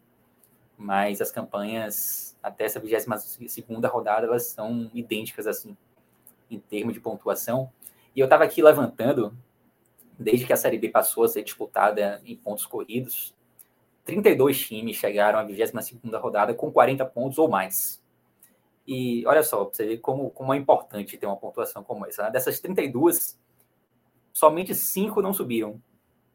Mas 0.78 1.22
as 1.22 1.32
campanhas 1.32 2.36
até 2.42 2.66
essa 2.66 2.80
22ª 2.80 3.90
rodada, 3.90 4.28
elas 4.28 4.48
são 4.48 4.92
idênticas 4.94 5.48
assim, 5.48 5.78
em 6.50 6.60
termos 6.60 6.94
de 6.94 7.00
pontuação. 7.00 7.72
E 8.16 8.20
eu 8.20 8.26
estava 8.26 8.44
aqui 8.44 8.62
levantando, 8.62 9.36
desde 10.20 10.46
que 10.46 10.54
a 10.54 10.58
Série 10.58 10.78
B 10.78 10.90
passou 10.90 11.24
a 11.24 11.28
ser 11.28 11.44
disputada 11.44 12.22
em 12.26 12.36
pontos 12.36 12.66
corridos, 12.66 13.34
32 14.06 14.60
times 14.60 14.98
chegaram 14.98 15.40
à 15.40 15.46
22ª 15.46 16.20
rodada 16.20 16.54
com 16.54 16.72
40 16.72 17.06
pontos 17.06 17.38
ou 17.38 17.48
mais. 17.48 18.04
E 18.86 19.26
olha 19.26 19.44
só, 19.44 19.64
você 19.64 19.86
vê 19.86 19.98
como, 19.98 20.30
como 20.30 20.54
é 20.54 20.58
importante 20.58 21.18
ter 21.18 21.26
uma 21.26 21.38
pontuação 21.38 21.84
como 21.84 22.06
essa. 22.06 22.24
Né? 22.24 22.32
Dessas 22.32 22.60
32, 22.60 23.40
somente 24.34 24.76
5 24.76 25.22
não 25.22 25.34
subiram. 25.34 25.82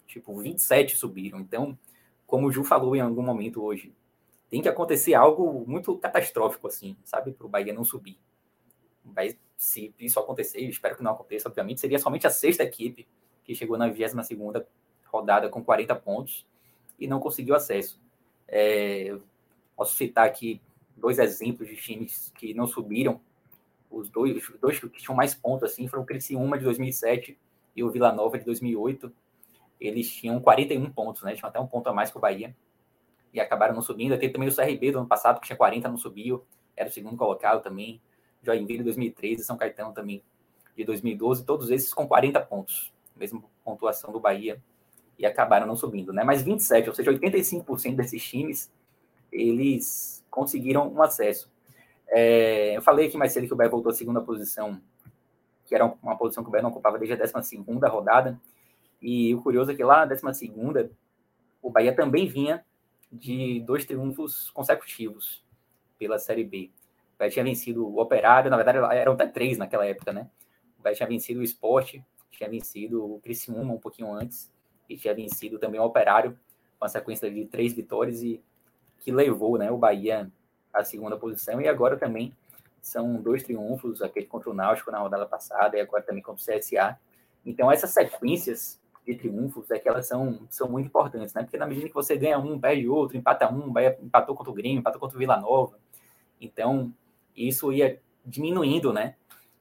Tipo, 0.07 0.35
27 0.39 0.97
subiram. 0.97 1.39
Então, 1.39 1.79
como 2.27 2.47
o 2.47 2.53
Ju 2.53 2.65
falou 2.65 2.97
em 2.97 3.01
algum 3.01 3.23
momento 3.23 3.63
hoje, 3.63 3.93
tem 4.51 4.63
que 4.63 4.69
acontecer 4.69 5.15
algo 5.15 5.65
muito 5.67 5.97
catastrófico, 5.99 6.67
assim, 6.67 6.97
sabe? 7.05 7.33
Para 7.33 7.47
o 7.47 7.51
Bahia 7.51 7.73
não 7.73 7.85
subir. 7.85 8.19
Mas, 9.05 9.39
se 9.57 9.95
isso 9.99 10.19
acontecer, 10.19 10.61
espero 10.61 10.97
que 10.97 11.03
não 11.03 11.13
aconteça, 11.13 11.49
obviamente, 11.49 11.81
seria 11.81 11.99
somente 11.99 12.27
a 12.27 12.31
sexta 12.31 12.63
equipe 12.63 13.07
que 13.45 13.55
chegou 13.55 13.77
na 13.77 13.91
22ª 13.91 14.65
rodada 15.05 15.49
com 15.49 15.65
40 15.65 15.95
pontos 15.97 16.47
e 16.99 17.07
não 17.07 17.21
conseguiu 17.21 17.55
acesso. 17.55 18.01
É, 18.47 19.17
posso 19.77 19.97
citar 19.97 20.27
aqui 20.27 20.61
dois 20.97 21.19
exemplos 21.19 21.69
de 21.69 21.77
times 21.77 22.33
que 22.37 22.55
não 22.55 22.67
subiram. 22.67 23.21
Os 23.91 24.11
dois, 24.11 24.37
os 24.49 24.59
dois 24.61 24.79
que 24.79 24.89
tinham 24.91 25.15
mais 25.15 25.35
pontos 25.35 25.71
assim 25.71 25.89
foram 25.89 26.03
o 26.03 26.07
Criciúma 26.07 26.59
de 26.59 26.65
2007 26.65 27.39
e 27.75 27.83
o 27.83 27.91
Vila 27.91 28.13
Nova 28.13 28.39
de 28.39 28.45
2008. 28.45 29.13
Eles 29.81 30.11
tinham 30.13 30.41
41 30.41 30.91
pontos, 30.91 31.23
né? 31.23 31.35
Tinham 31.35 31.49
até 31.49 31.61
um 31.61 31.67
ponto 31.67 31.89
a 31.89 31.93
mais 31.93 32.11
que 32.11 32.19
o 32.19 32.21
Bahia 32.21 32.55
e 33.39 33.41
acabaram 33.41 33.75
não 33.75 33.83
subindo. 33.83 34.19
Tem 34.19 34.31
também 34.31 34.49
o 34.49 34.55
CRB 34.55 34.93
do 34.93 34.99
ano 34.99 35.09
passado 35.09 35.41
que 35.41 35.47
tinha 35.47 35.57
40 35.57 35.89
não 35.89 35.97
subiu, 35.97 36.45
era 36.77 36.89
o 36.89 36.93
segundo 36.93 37.17
colocado 37.17 37.63
também. 37.63 38.01
Joinville 38.43 38.79
de 38.79 38.85
2013, 38.85 39.45
São 39.45 39.57
Caetano 39.57 39.93
também 39.93 40.23
de 40.77 40.85
2012, 40.85 41.45
todos 41.45 41.71
esses 41.71 41.93
com 41.93 42.07
40 42.07 42.41
pontos, 42.41 42.93
mesma 43.17 43.43
pontuação 43.65 44.13
do 44.13 44.21
Bahia 44.21 44.63
e 45.19 45.27
acabaram 45.27 45.67
não 45.67 45.75
subindo, 45.75 46.13
né? 46.13 46.23
Mas 46.23 46.43
27, 46.43 46.89
ou 46.89 46.95
seja, 46.95 47.13
85% 47.13 47.97
desses 47.97 48.23
times, 48.23 48.71
eles 49.33 50.25
conseguiram 50.31 50.89
um 50.89 51.03
acesso. 51.03 51.51
É, 52.07 52.77
eu 52.77 52.83
falei 52.83 53.09
aqui 53.09 53.17
mais 53.17 53.33
cedo 53.33 53.47
que 53.47 53.53
o 53.53 53.57
Bahia 53.57 53.71
voltou 53.71 53.91
à 53.91 53.95
segunda 53.95 54.21
posição, 54.21 54.81
que 55.67 55.75
era 55.75 55.85
uma 55.85 56.17
posição 56.17 56.45
que 56.45 56.49
o 56.49 56.53
Bahia 56.53 56.63
não 56.63 56.71
ocupava 56.71 56.99
desde 56.99 57.15
a 57.15 57.27
12 57.27 57.57
rodada, 57.91 58.41
e 59.03 59.35
o 59.35 59.43
curioso 59.43 59.73
é 59.73 59.75
que 59.75 59.83
lá 59.83 60.07
na 60.07 60.15
12 60.15 60.91
o 61.61 61.71
Bahia 61.71 61.93
também 61.93 62.29
vinha 62.29 62.65
de 63.11 63.61
dois 63.61 63.85
triunfos 63.85 64.51
consecutivos 64.51 65.45
pela 65.99 66.19
Série 66.19 66.45
B. 66.45 66.71
O 67.15 67.19
Bahia 67.19 67.31
tinha 67.31 67.45
vencido 67.45 67.87
o 67.87 68.01
Operário, 68.01 68.51
na 68.51 68.57
verdade 68.57 68.79
eram 68.97 69.13
até 69.13 69.27
três 69.27 69.59
naquela 69.59 69.87
época, 69.87 70.13
né? 70.13 70.31
O 70.79 70.83
Bahia 70.83 70.97
tinha 70.97 71.09
vencido 71.09 71.41
o 71.41 71.43
Esporte, 71.43 72.05
tinha 72.31 72.49
vencido 72.49 73.05
o 73.05 73.21
Criciúma 73.21 73.75
um 73.75 73.79
pouquinho 73.79 74.13
antes, 74.13 74.53
e 74.89 74.97
tinha 74.97 75.15
vencido 75.15 75.59
também 75.59 75.81
o 75.81 75.85
Operário, 75.85 76.39
com 76.79 76.85
a 76.85 76.89
sequência 76.89 77.31
de 77.31 77.45
três 77.47 77.73
vitórias 77.73 78.23
e 78.23 78.43
que 79.01 79.13
levou 79.13 79.59
né, 79.59 79.71
o 79.71 79.77
Bahia 79.77 80.31
à 80.73 80.85
segunda 80.85 81.17
posição. 81.17 81.61
E 81.61 81.69
agora 81.69 81.97
também 81.97 82.33
são 82.81 83.21
dois 83.21 83.43
triunfos, 83.43 84.01
aquele 84.01 84.27
contra 84.27 84.51
o 84.51 84.55
Náutico 84.55 84.91
na 84.91 84.99
rodada 84.99 85.27
passada 85.27 85.77
e 85.77 85.81
agora 85.81 86.03
também 86.03 86.23
contra 86.23 86.41
o 86.41 86.59
CSA. 86.59 86.99
Então, 87.45 87.71
essas 87.71 87.91
sequências 87.91 88.81
de 89.09 89.19
triunfos 89.19 89.71
é 89.71 89.79
que 89.79 89.89
elas 89.89 90.07
são, 90.07 90.47
são 90.51 90.69
muito 90.69 90.87
importantes, 90.87 91.33
né? 91.33 91.43
Porque 91.43 91.57
na 91.57 91.67
medida 91.67 91.89
que 91.89 91.95
você 91.95 92.17
ganha 92.17 92.39
um, 92.39 92.61
perde 92.61 92.87
outro, 92.89 93.17
empata 93.17 93.51
um, 93.51 93.73
Bahia 93.73 93.99
empatou 94.03 94.37
contra 94.37 94.51
o 94.51 94.55
Grêmio, 94.55 94.81
empatou 94.81 95.01
contra 95.01 95.17
o 95.17 95.19
Vila 95.19 95.39
Nova. 95.39 95.79
Então, 96.41 96.93
isso 97.35 97.73
ia 97.73 98.01
diminuindo, 98.25 98.93
né? 98.93 99.17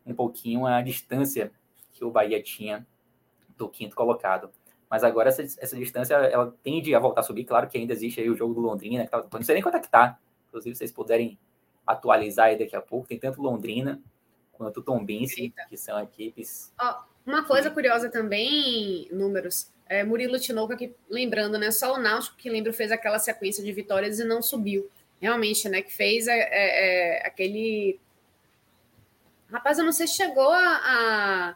Um 0.06 0.14
pouquinho 0.14 0.66
a 0.66 0.82
distância 0.82 1.52
que 1.93 2.04
o 2.04 2.12
Bahia 2.12 2.43
tinha 2.43 2.86
do 3.58 3.70
quinto 3.70 3.95
colocado. 3.95 4.50
Mas 4.89 5.04
agora 5.04 5.30
essa, 5.30 5.41
essa 5.41 5.76
distância 5.76 6.16
ela 6.16 6.54
tende 6.62 6.93
a 6.93 7.00
voltar 7.00 7.22
a 7.22 7.24
subir. 7.24 7.45
Claro 7.45 7.68
que 7.70 7.78
ainda 7.78 7.93
existe 7.93 8.20
aí 8.20 8.30
o 8.30 8.36
jogo 8.36 8.54
do 8.54 8.62
Londrina, 8.62 9.06
que 9.06 9.12
tá, 9.12 9.26
não 9.32 9.41
sei 9.43 9.56
nem 9.56 9.64
quanto 9.64 9.78
é 9.78 9.80
que 9.80 9.89
tá. 9.89 10.20
Inclusive, 10.48 10.76
se 10.76 10.80
vocês 10.80 10.91
puderem 10.91 11.38
atualizar 11.86 12.48
aí 12.48 12.58
daqui 12.58 12.76
a 12.76 12.82
pouco, 12.82 13.08
tem 13.08 13.20
tanto 13.20 13.41
Londrina 13.41 14.02
quanto 14.52 14.82
Tombense, 14.82 15.54
que 15.70 15.78
são 15.78 16.02
equipes. 16.02 16.74
Oh, 16.82 17.04
uma 17.28 17.43
coisa 17.43 17.69
curiosa 17.69 18.09
também, 18.09 19.07
números. 19.11 19.69
É, 19.86 20.03
Murilo 20.03 20.39
Tinoco 20.39 20.73
aqui 20.73 20.95
lembrando, 21.09 21.57
né? 21.57 21.71
Só 21.71 21.93
o 21.93 21.99
Náutico 21.99 22.38
que 22.38 22.49
lembro 22.49 22.73
fez 22.73 22.91
aquela 22.91 23.19
sequência 23.19 23.63
de 23.63 23.71
vitórias 23.71 24.19
e 24.19 24.23
não 24.23 24.41
subiu. 24.41 24.89
Realmente, 25.21 25.67
né? 25.69 25.82
Que 25.82 25.93
fez 25.93 26.28
é, 26.28 26.38
é, 26.38 27.19
é 27.19 27.28
aquele. 27.28 27.99
Rapaz, 29.51 29.78
eu 29.78 29.86
não 29.86 29.91
sei 29.91 30.07
se 30.07 30.15
chegou 30.15 30.49
a, 30.49 30.82
a 30.84 31.55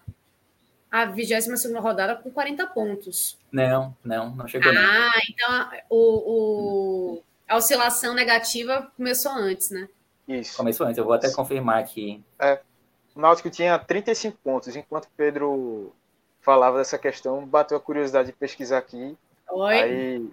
a 0.92 1.06
22 1.06 1.64
rodada 1.76 2.16
com 2.18 2.30
40 2.30 2.68
pontos. 2.68 3.40
Não, 3.50 3.96
não, 4.04 4.36
não 4.36 4.46
chegou. 4.46 4.72
Ah, 4.76 5.12
então 5.30 5.70
o, 5.90 7.16
o, 7.16 7.24
a 7.48 7.56
oscilação 7.56 8.14
negativa 8.14 8.92
começou 8.98 9.32
antes, 9.32 9.72
né? 9.72 9.88
Isso. 10.28 10.58
Começou 10.58 10.86
antes, 10.86 10.98
eu 10.98 11.06
vou 11.06 11.14
até 11.14 11.32
confirmar 11.32 11.80
aqui. 11.80 12.22
É, 12.38 12.60
o 13.16 13.20
Náutico 13.20 13.50
tinha 13.50 13.78
35 13.78 14.38
pontos, 14.44 14.76
enquanto 14.76 15.10
Pedro 15.16 15.94
falava 16.42 16.78
dessa 16.78 16.98
questão, 16.98 17.46
bateu 17.46 17.78
a 17.78 17.82
curiosidade 17.82 18.28
de 18.28 18.34
pesquisar 18.34 18.80
aqui. 18.80 19.18
Oi. 19.50 19.82
Aí 19.82 20.30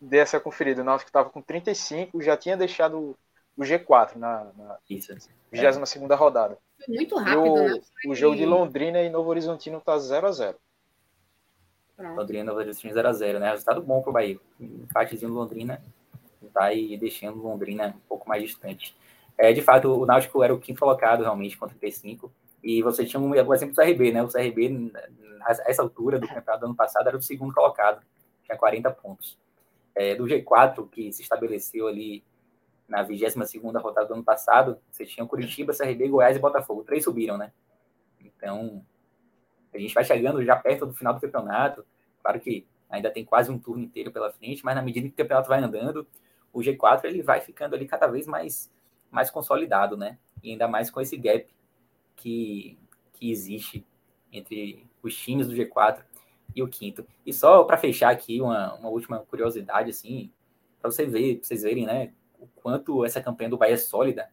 dei 0.00 0.20
essa 0.20 0.40
conferida. 0.40 0.80
O 0.80 0.84
Náutico 0.84 1.08
estava 1.08 1.28
com 1.28 1.42
35, 1.42 2.22
já 2.22 2.36
tinha 2.36 2.56
deixado 2.56 3.16
o 3.56 3.62
G4 3.62 4.16
na, 4.16 4.44
na 4.56 4.78
Isso, 4.88 5.14
22 5.52 5.96
é. 5.96 6.14
rodada. 6.14 6.58
Muito 6.88 7.16
rápido, 7.16 7.42
o, 7.42 7.68
né? 7.68 7.80
O 8.06 8.14
jogo 8.14 8.36
de 8.36 8.46
Londrina 8.46 9.02
e 9.02 9.10
Novo 9.10 9.28
Horizontino 9.28 9.80
tá 9.80 9.96
0x0. 9.96 10.54
Londrina 11.98 12.44
e 12.44 12.46
Novo 12.46 12.60
Horizontino 12.60 12.94
0x0, 12.94 13.38
né? 13.38 13.50
Resultado 13.50 13.82
bom 13.82 14.00
pro 14.00 14.12
Bahia. 14.12 14.38
Empatezinho 14.58 15.30
do 15.30 15.36
Londrina 15.36 15.82
vai 16.54 16.96
deixando 16.98 17.42
Londrina 17.42 17.88
um 17.88 18.08
pouco 18.08 18.26
mais 18.28 18.42
distante. 18.42 18.96
É, 19.40 19.54
de 19.54 19.62
fato, 19.62 19.88
o 19.90 20.04
Náutico 20.04 20.42
era 20.42 20.54
o 20.54 20.60
quinto 20.60 20.80
colocado 20.80 21.22
realmente 21.22 21.56
com 21.56 21.66
35. 21.66 22.30
E 22.62 22.82
você 22.82 23.06
tinha 23.06 23.18
um, 23.18 23.30
um 23.30 23.54
exemplo 23.54 23.74
do 23.74 23.82
CRB, 23.82 24.12
né? 24.12 24.22
O 24.22 24.28
CRB, 24.28 24.92
a 25.40 25.50
essa 25.66 25.80
altura 25.80 26.18
do 26.18 26.28
campeonato 26.28 26.60
do 26.60 26.66
ano 26.66 26.74
passado, 26.74 27.08
era 27.08 27.16
o 27.16 27.22
segundo 27.22 27.54
colocado, 27.54 28.04
tinha 28.44 28.58
40 28.58 28.90
pontos. 28.90 29.38
É, 29.94 30.14
do 30.14 30.24
G4, 30.24 30.86
que 30.90 31.10
se 31.10 31.22
estabeleceu 31.22 31.88
ali 31.88 32.22
na 32.86 33.02
22 33.02 33.54
rodada 33.82 34.08
do 34.08 34.12
ano 34.12 34.22
passado, 34.22 34.78
você 34.90 35.06
tinha 35.06 35.26
Curitiba, 35.26 35.72
CRB, 35.72 36.08
Goiás 36.08 36.36
e 36.36 36.40
Botafogo. 36.40 36.84
Três 36.84 37.04
subiram, 37.04 37.38
né? 37.38 37.50
Então, 38.20 38.84
a 39.72 39.78
gente 39.78 39.94
vai 39.94 40.04
chegando 40.04 40.44
já 40.44 40.54
perto 40.54 40.84
do 40.84 40.92
final 40.92 41.14
do 41.14 41.20
campeonato. 41.20 41.82
Claro 42.22 42.38
que 42.40 42.66
ainda 42.90 43.10
tem 43.10 43.24
quase 43.24 43.50
um 43.50 43.58
turno 43.58 43.82
inteiro 43.82 44.12
pela 44.12 44.30
frente, 44.30 44.62
mas 44.62 44.74
na 44.74 44.82
medida 44.82 45.08
que 45.08 45.14
o 45.14 45.16
campeonato 45.16 45.48
vai 45.48 45.62
andando, 45.62 46.06
o 46.52 46.60
G4 46.60 47.04
ele 47.04 47.22
vai 47.22 47.40
ficando 47.40 47.74
ali 47.74 47.86
cada 47.86 48.06
vez 48.06 48.26
mais, 48.26 48.70
mais 49.10 49.30
consolidado, 49.30 49.96
né? 49.96 50.18
E 50.42 50.52
ainda 50.52 50.68
mais 50.68 50.90
com 50.90 51.00
esse 51.00 51.16
gap 51.16 51.46
que, 52.16 52.78
que 53.14 53.30
existe 53.30 53.86
entre 54.32 54.86
os 55.02 55.16
times 55.16 55.48
do 55.48 55.54
G4 55.54 56.02
e 56.54 56.62
o 56.62 56.68
quinto. 56.68 57.06
E 57.24 57.32
só 57.32 57.64
para 57.64 57.76
fechar 57.76 58.10
aqui 58.10 58.40
uma, 58.40 58.74
uma 58.74 58.88
última 58.88 59.18
curiosidade, 59.20 59.90
assim, 59.90 60.30
para 60.80 60.90
você 60.90 61.06
ver, 61.06 61.36
pra 61.36 61.44
vocês 61.46 61.62
verem, 61.62 61.86
né? 61.86 62.12
o 62.40 62.48
quanto 62.56 63.04
essa 63.04 63.20
campanha 63.20 63.50
do 63.50 63.58
Bahia 63.58 63.74
é 63.74 63.76
sólida, 63.76 64.30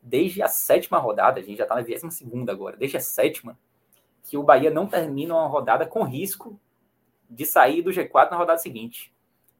desde 0.00 0.40
a 0.42 0.48
sétima 0.48 0.98
rodada, 0.98 1.40
a 1.40 1.42
gente 1.42 1.58
já 1.58 1.64
está 1.64 1.74
na 1.74 1.82
22 1.82 2.14
segunda 2.14 2.52
agora, 2.52 2.76
desde 2.76 2.96
a 2.96 3.00
sétima, 3.00 3.58
que 4.22 4.36
o 4.36 4.42
Bahia 4.42 4.70
não 4.70 4.86
termina 4.86 5.34
uma 5.34 5.48
rodada 5.48 5.84
com 5.84 6.04
risco 6.04 6.58
de 7.28 7.44
sair 7.44 7.82
do 7.82 7.90
G4 7.90 8.30
na 8.30 8.36
rodada 8.36 8.58
seguinte. 8.58 9.12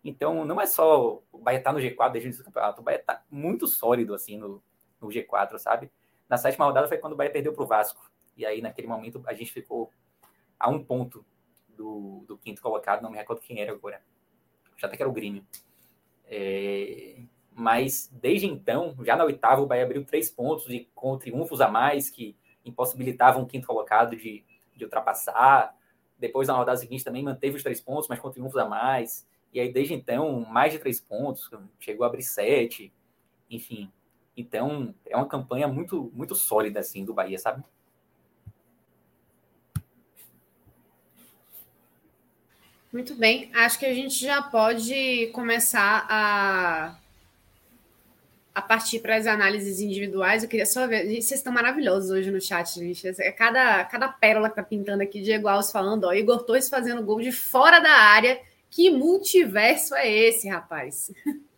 Então, 0.03 0.45
não 0.45 0.61
é 0.61 0.67
só 0.67 1.23
o 1.31 1.39
Bahia 1.39 1.63
tá 1.63 1.73
no 1.73 1.79
G4 1.79 2.13
desde 2.13 2.27
o 2.27 2.29
início 2.29 2.43
do 2.43 2.47
campeonato, 2.47 2.81
o 2.81 2.85
Bahia 2.85 3.01
está 3.01 3.23
muito 3.31 3.67
sólido 3.67 4.15
assim 4.15 4.39
no, 4.39 4.63
no 5.01 5.09
G4, 5.09 5.59
sabe? 5.59 5.91
Na 6.29 6.39
sétima 6.39 6.65
rodada 6.65 6.89
foi 6.89 6.99
quando 6.99 7.13
o 7.13 7.17
Bahia 7.17 7.31
perdeu 7.31 7.53
para 7.53 7.65
o 7.65 7.67
Vasco. 7.67 8.11
E 8.37 8.47
aí, 8.47 8.63
naquele 8.63 8.87
momento, 8.87 9.23
a 9.27 9.35
gente 9.35 9.53
ficou 9.53 9.91
a 10.59 10.71
um 10.71 10.83
ponto 10.83 11.25
do, 11.69 12.25
do 12.27 12.39
quinto 12.39 12.63
colocado, 12.63 13.03
não 13.03 13.11
me 13.11 13.17
recordo 13.17 13.41
quem 13.41 13.61
era 13.61 13.73
agora. 13.73 14.03
Já 14.77 14.87
até 14.87 14.97
que 14.97 15.03
era 15.03 15.11
o 15.11 15.13
Grêmio. 15.13 15.45
É, 16.25 17.23
mas 17.53 18.09
desde 18.13 18.47
então, 18.47 18.97
já 19.05 19.17
na 19.17 19.25
oitava, 19.25 19.61
o 19.61 19.67
Bahia 19.67 19.85
abriu 19.85 20.05
três 20.05 20.31
pontos 20.31 20.69
e 20.71 20.89
com 20.95 21.19
triunfos 21.19 21.61
a 21.61 21.69
mais 21.69 22.09
que 22.09 22.37
impossibilitavam 22.65 23.43
o 23.43 23.47
quinto 23.47 23.67
colocado 23.67 24.17
de, 24.17 24.45
de 24.75 24.85
ultrapassar. 24.85 25.75
Depois, 26.19 26.49
na 26.49 26.55
rodada 26.55 26.79
seguinte, 26.79 27.05
também 27.05 27.23
manteve 27.23 27.57
os 27.57 27.63
três 27.63 27.81
pontos, 27.81 28.09
mas 28.09 28.21
com 28.21 28.31
triunfos 28.31 28.57
a 28.57 28.67
mais. 28.67 29.29
E 29.53 29.59
aí, 29.61 29.73
desde 29.73 29.95
então, 29.95 30.47
mais 30.49 30.73
de 30.73 30.79
três 30.79 31.01
pontos, 31.01 31.51
chegou 31.79 32.05
a 32.05 32.09
abrir 32.09 32.23
sete, 32.23 32.93
enfim. 33.51 33.91
Então, 34.37 34.95
é 35.07 35.17
uma 35.17 35.27
campanha 35.27 35.67
muito, 35.67 36.11
muito 36.15 36.35
sólida, 36.35 36.81
assim, 36.81 37.05
do 37.05 37.13
Bahia, 37.13 37.39
sabe? 37.39 37.65
Muito 42.93 43.15
bem. 43.15 43.51
Acho 43.55 43.79
que 43.79 43.87
a 43.87 43.95
gente 43.95 44.25
já 44.25 44.43
pode 44.43 45.29
começar 45.29 46.07
a, 46.09 46.97
a 48.53 48.63
partir 48.63 48.99
para 48.99 49.17
as 49.17 49.29
análises 49.29 49.81
individuais. 49.81 50.43
Eu 50.43 50.49
queria 50.49 50.67
só 50.67 50.89
ver. 50.89 51.05
Vocês 51.07 51.33
estão 51.33 51.53
maravilhosos 51.53 52.11
hoje 52.11 52.33
no 52.33 52.41
chat, 52.41 52.75
gente. 52.75 53.07
É 53.21 53.31
cada, 53.31 53.85
cada 53.85 54.09
pérola 54.09 54.49
que 54.49 54.57
tá 54.57 54.63
pintando 54.63 55.05
aqui, 55.05 55.21
Diego 55.21 55.47
Alves 55.47 55.71
falando, 55.71 56.05
ó, 56.05 56.13
Igor 56.13 56.43
Torres 56.43 56.69
fazendo 56.69 57.03
gol 57.05 57.21
de 57.21 57.31
fora 57.31 57.79
da 57.79 57.93
área. 57.93 58.41
Que 58.71 58.91
multiverso 58.91 59.95
é 59.95 60.09
esse, 60.09 60.49
rapaz? 60.49 61.13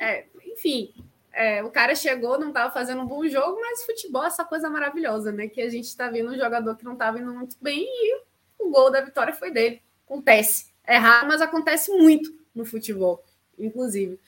É, 0.00 0.26
enfim, 0.46 0.94
é, 1.32 1.62
o 1.64 1.72
cara 1.72 1.92
chegou, 1.94 2.38
não 2.38 2.48
estava 2.48 2.72
fazendo 2.72 3.02
um 3.02 3.06
bom 3.06 3.26
jogo, 3.26 3.60
mas 3.60 3.84
futebol 3.84 4.22
é 4.22 4.28
essa 4.28 4.44
coisa 4.44 4.70
maravilhosa, 4.70 5.32
né? 5.32 5.48
Que 5.48 5.60
a 5.60 5.68
gente 5.68 5.86
está 5.86 6.08
vendo 6.08 6.30
um 6.30 6.36
jogador 6.36 6.76
que 6.76 6.84
não 6.84 6.92
estava 6.92 7.18
indo 7.18 7.34
muito 7.34 7.56
bem 7.60 7.84
e 7.84 8.22
o 8.60 8.70
gol 8.70 8.92
da 8.92 9.00
vitória 9.00 9.34
foi 9.34 9.50
dele. 9.50 9.82
Acontece. 10.04 10.72
É 10.84 10.96
raro, 10.96 11.26
mas 11.26 11.42
acontece 11.42 11.90
muito 11.90 12.32
no 12.54 12.64
futebol, 12.64 13.24
inclusive. 13.58 14.18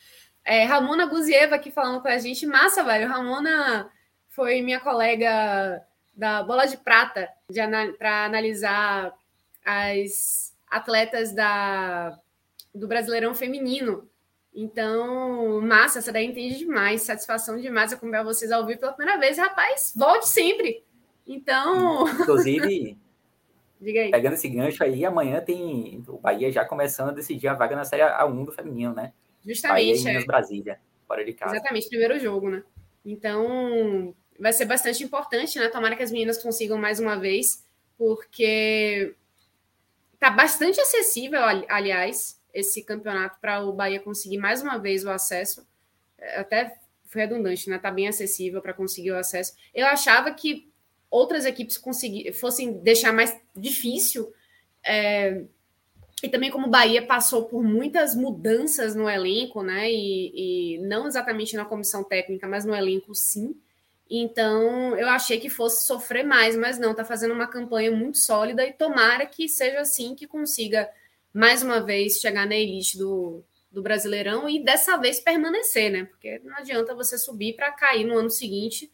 É, 0.45 0.64
Ramona 0.64 1.07
Guzieva 1.07 1.55
aqui 1.55 1.70
falando 1.70 2.01
com 2.03 2.09
a 2.09 2.18
gente. 2.18 2.47
Massa, 2.47 2.82
velho. 2.82 3.09
Ramona 3.09 3.91
foi 4.28 4.61
minha 4.62 4.80
colega 4.80 5.84
da 6.14 6.43
Bola 6.43 6.66
de 6.66 6.76
Prata 6.76 7.28
para 7.99 8.24
analisar 8.24 9.12
as 9.64 10.49
atletas 10.71 11.33
da, 11.35 12.18
do 12.75 12.87
Brasileirão 12.87 13.35
Feminino. 13.35 14.09
Então, 14.55 15.61
massa, 15.61 15.99
essa 15.99 16.12
daí 16.12 16.27
entende 16.27 16.59
demais. 16.59 17.03
Satisfação 17.03 17.61
demais 17.61 17.93
acompanhar 17.93 18.25
vocês 18.25 18.51
ao 18.51 18.66
vivo 18.66 18.81
pela 18.81 18.93
primeira 18.93 19.18
vez. 19.18 19.39
Rapaz, 19.39 19.93
volte 19.97 20.29
sempre. 20.29 20.85
Então. 21.27 22.09
Inclusive, 22.09 22.97
Diga 23.81 24.01
aí. 24.03 24.11
Pegando 24.11 24.35
esse 24.35 24.49
gancho 24.49 24.85
aí, 24.85 25.05
amanhã 25.05 25.41
tem 25.41 26.05
o 26.07 26.18
Bahia 26.18 26.53
já 26.53 26.64
começando 26.64 27.09
a 27.09 27.14
decidir 27.14 27.49
a 27.49 27.55
vaga 27.55 27.75
na 27.75 27.85
Série 27.85 28.03
A1 28.03 28.45
do 28.45 28.53
feminino, 28.53 28.93
né? 28.93 29.12
Justamente. 29.45 30.05
Bahia 30.05 30.21
e 30.21 30.23
é. 30.23 30.27
Brasília, 30.27 30.81
fora 31.09 31.25
de 31.25 31.33
casa. 31.33 31.57
Exatamente, 31.57 31.89
primeiro 31.89 32.18
jogo, 32.18 32.51
né? 32.51 32.62
Então, 33.03 34.14
vai 34.39 34.53
ser 34.53 34.66
bastante 34.66 35.03
importante, 35.03 35.59
né? 35.59 35.68
Tomara 35.71 35.97
que 35.97 36.03
as 36.03 36.12
meninas 36.12 36.43
consigam 36.43 36.77
mais 36.77 37.01
uma 37.01 37.16
vez, 37.16 37.66
porque 37.97 39.14
tá 40.21 40.31
bastante 40.31 40.79
acessível, 40.81 41.41
aliás, 41.68 42.39
esse 42.53 42.83
campeonato 42.85 43.41
para 43.41 43.64
o 43.64 43.73
Bahia 43.73 43.99
conseguir 43.99 44.37
mais 44.39 44.62
uma 44.62 44.77
vez 44.77 45.05
o 45.05 45.11
acesso. 45.11 45.66
É, 46.18 46.41
até 46.41 46.77
foi 47.07 47.23
redundante, 47.23 47.68
né? 47.68 47.79
Tá 47.79 47.91
bem 47.91 48.07
acessível 48.07 48.61
para 48.61 48.75
conseguir 48.75 49.12
o 49.12 49.16
acesso. 49.16 49.55
Eu 49.75 49.87
achava 49.87 50.31
que 50.33 50.71
outras 51.11 51.45
equipes 51.45 51.83
fossem 52.39 52.75
deixar 52.83 53.12
mais 53.12 53.37
difícil. 53.57 54.33
É, 54.85 55.43
e 56.23 56.29
também 56.29 56.51
como 56.51 56.66
o 56.66 56.71
Bahia 56.71 57.05
passou 57.07 57.47
por 57.47 57.64
muitas 57.64 58.14
mudanças 58.14 58.95
no 58.95 59.09
elenco, 59.09 59.62
né? 59.62 59.91
E, 59.91 60.75
e, 60.75 60.79
não 60.83 61.07
exatamente 61.07 61.57
na 61.57 61.64
comissão 61.64 62.05
técnica, 62.05 62.47
mas 62.47 62.64
no 62.64 62.75
elenco 62.75 63.14
sim. 63.14 63.57
Então 64.11 64.96
eu 64.98 65.08
achei 65.08 65.38
que 65.38 65.48
fosse 65.48 65.86
sofrer 65.86 66.24
mais, 66.24 66.56
mas 66.56 66.78
não, 66.78 66.92
tá 66.92 67.04
fazendo 67.04 67.32
uma 67.32 67.46
campanha 67.46 67.92
muito 67.92 68.18
sólida 68.18 68.66
e 68.66 68.72
tomara 68.72 69.24
que 69.24 69.48
seja 69.48 69.80
assim 69.80 70.16
que 70.16 70.26
consiga 70.26 70.90
mais 71.32 71.62
uma 71.62 71.80
vez 71.80 72.14
chegar 72.14 72.44
na 72.44 72.56
elite 72.56 72.98
do, 72.98 73.44
do 73.70 73.80
Brasileirão 73.80 74.48
e 74.48 74.64
dessa 74.64 74.96
vez 74.96 75.20
permanecer, 75.20 75.92
né? 75.92 76.04
Porque 76.06 76.40
não 76.40 76.56
adianta 76.56 76.92
você 76.92 77.16
subir 77.16 77.54
para 77.54 77.70
cair 77.70 78.04
no 78.04 78.18
ano 78.18 78.30
seguinte 78.30 78.90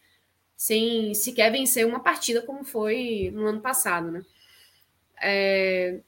sem 0.55 1.15
sequer 1.15 1.51
vencer 1.51 1.87
uma 1.87 2.01
partida 2.01 2.43
como 2.43 2.63
foi 2.63 3.31
no 3.35 3.47
ano 3.47 3.61
passado, 3.63 4.11
né? 4.11 4.23
É... 5.23 6.01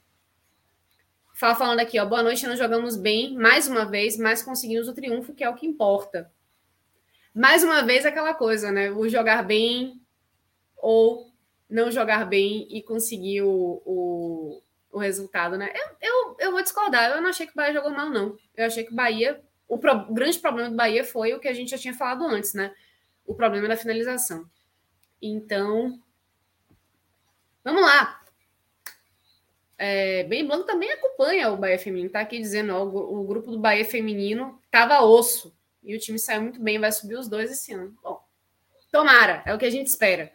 Fala 1.33 1.55
falando 1.55 1.79
aqui, 1.79 1.99
ó, 1.99 2.05
boa 2.05 2.21
noite, 2.21 2.45
nós 2.45 2.59
jogamos 2.59 2.95
bem, 2.95 3.33
mais 3.33 3.67
uma 3.67 3.85
vez, 3.85 4.17
mas 4.17 4.43
conseguimos 4.43 4.87
o 4.87 4.93
triunfo, 4.93 5.33
que 5.33 5.43
é 5.43 5.49
o 5.49 5.55
que 5.55 5.65
importa. 5.65 6.29
Mais 7.39 7.63
uma 7.63 7.83
vez, 7.83 8.05
aquela 8.05 8.33
coisa, 8.33 8.69
né? 8.69 8.91
O 8.91 9.07
jogar 9.07 9.43
bem 9.43 10.01
ou 10.75 11.31
não 11.69 11.89
jogar 11.89 12.25
bem 12.25 12.67
e 12.69 12.83
conseguir 12.83 13.43
o, 13.43 13.81
o, 13.85 14.61
o 14.91 14.99
resultado, 14.99 15.57
né? 15.57 15.71
Eu, 15.73 15.95
eu, 16.01 16.35
eu, 16.39 16.51
vou 16.51 16.61
discordar, 16.61 17.11
eu 17.11 17.21
não 17.21 17.29
achei 17.29 17.45
que 17.45 17.53
o 17.53 17.55
Bahia 17.55 17.73
jogou 17.73 17.91
mal, 17.91 18.09
não. 18.09 18.37
Eu 18.57 18.65
achei 18.65 18.83
que 18.83 18.91
o 18.91 18.95
Bahia, 18.95 19.41
o, 19.69 19.77
pro, 19.77 19.93
o 19.93 20.13
grande 20.13 20.37
problema 20.37 20.69
do 20.69 20.75
Bahia 20.75 21.05
foi 21.05 21.33
o 21.33 21.39
que 21.39 21.47
a 21.47 21.53
gente 21.53 21.71
já 21.71 21.77
tinha 21.77 21.93
falado 21.93 22.25
antes, 22.25 22.53
né? 22.53 22.75
o 23.29 23.35
problema 23.35 23.67
da 23.67 23.77
finalização. 23.77 24.49
Então, 25.21 25.97
vamos 27.63 27.83
lá. 27.83 28.21
É, 29.77 30.23
Bem 30.23 30.45
Blanco 30.45 30.65
também 30.65 30.91
acompanha 30.91 31.51
o 31.51 31.55
Bahia 31.57 31.77
Feminino. 31.77 32.09
Tá 32.09 32.21
aqui 32.21 32.39
dizendo, 32.39 32.73
ó, 32.73 32.83
o, 32.83 33.21
o 33.21 33.23
grupo 33.23 33.51
do 33.51 33.59
Bahia 33.59 33.85
Feminino 33.85 34.59
tava 34.71 35.03
osso. 35.03 35.55
E 35.83 35.95
o 35.95 35.99
time 35.99 36.19
saiu 36.19 36.41
muito 36.41 36.61
bem, 36.61 36.79
vai 36.79 36.91
subir 36.91 37.15
os 37.15 37.27
dois 37.27 37.51
esse 37.51 37.73
ano. 37.73 37.95
Bom, 38.03 38.21
tomara, 38.91 39.43
é 39.45 39.53
o 39.53 39.57
que 39.57 39.65
a 39.65 39.69
gente 39.69 39.87
espera. 39.87 40.31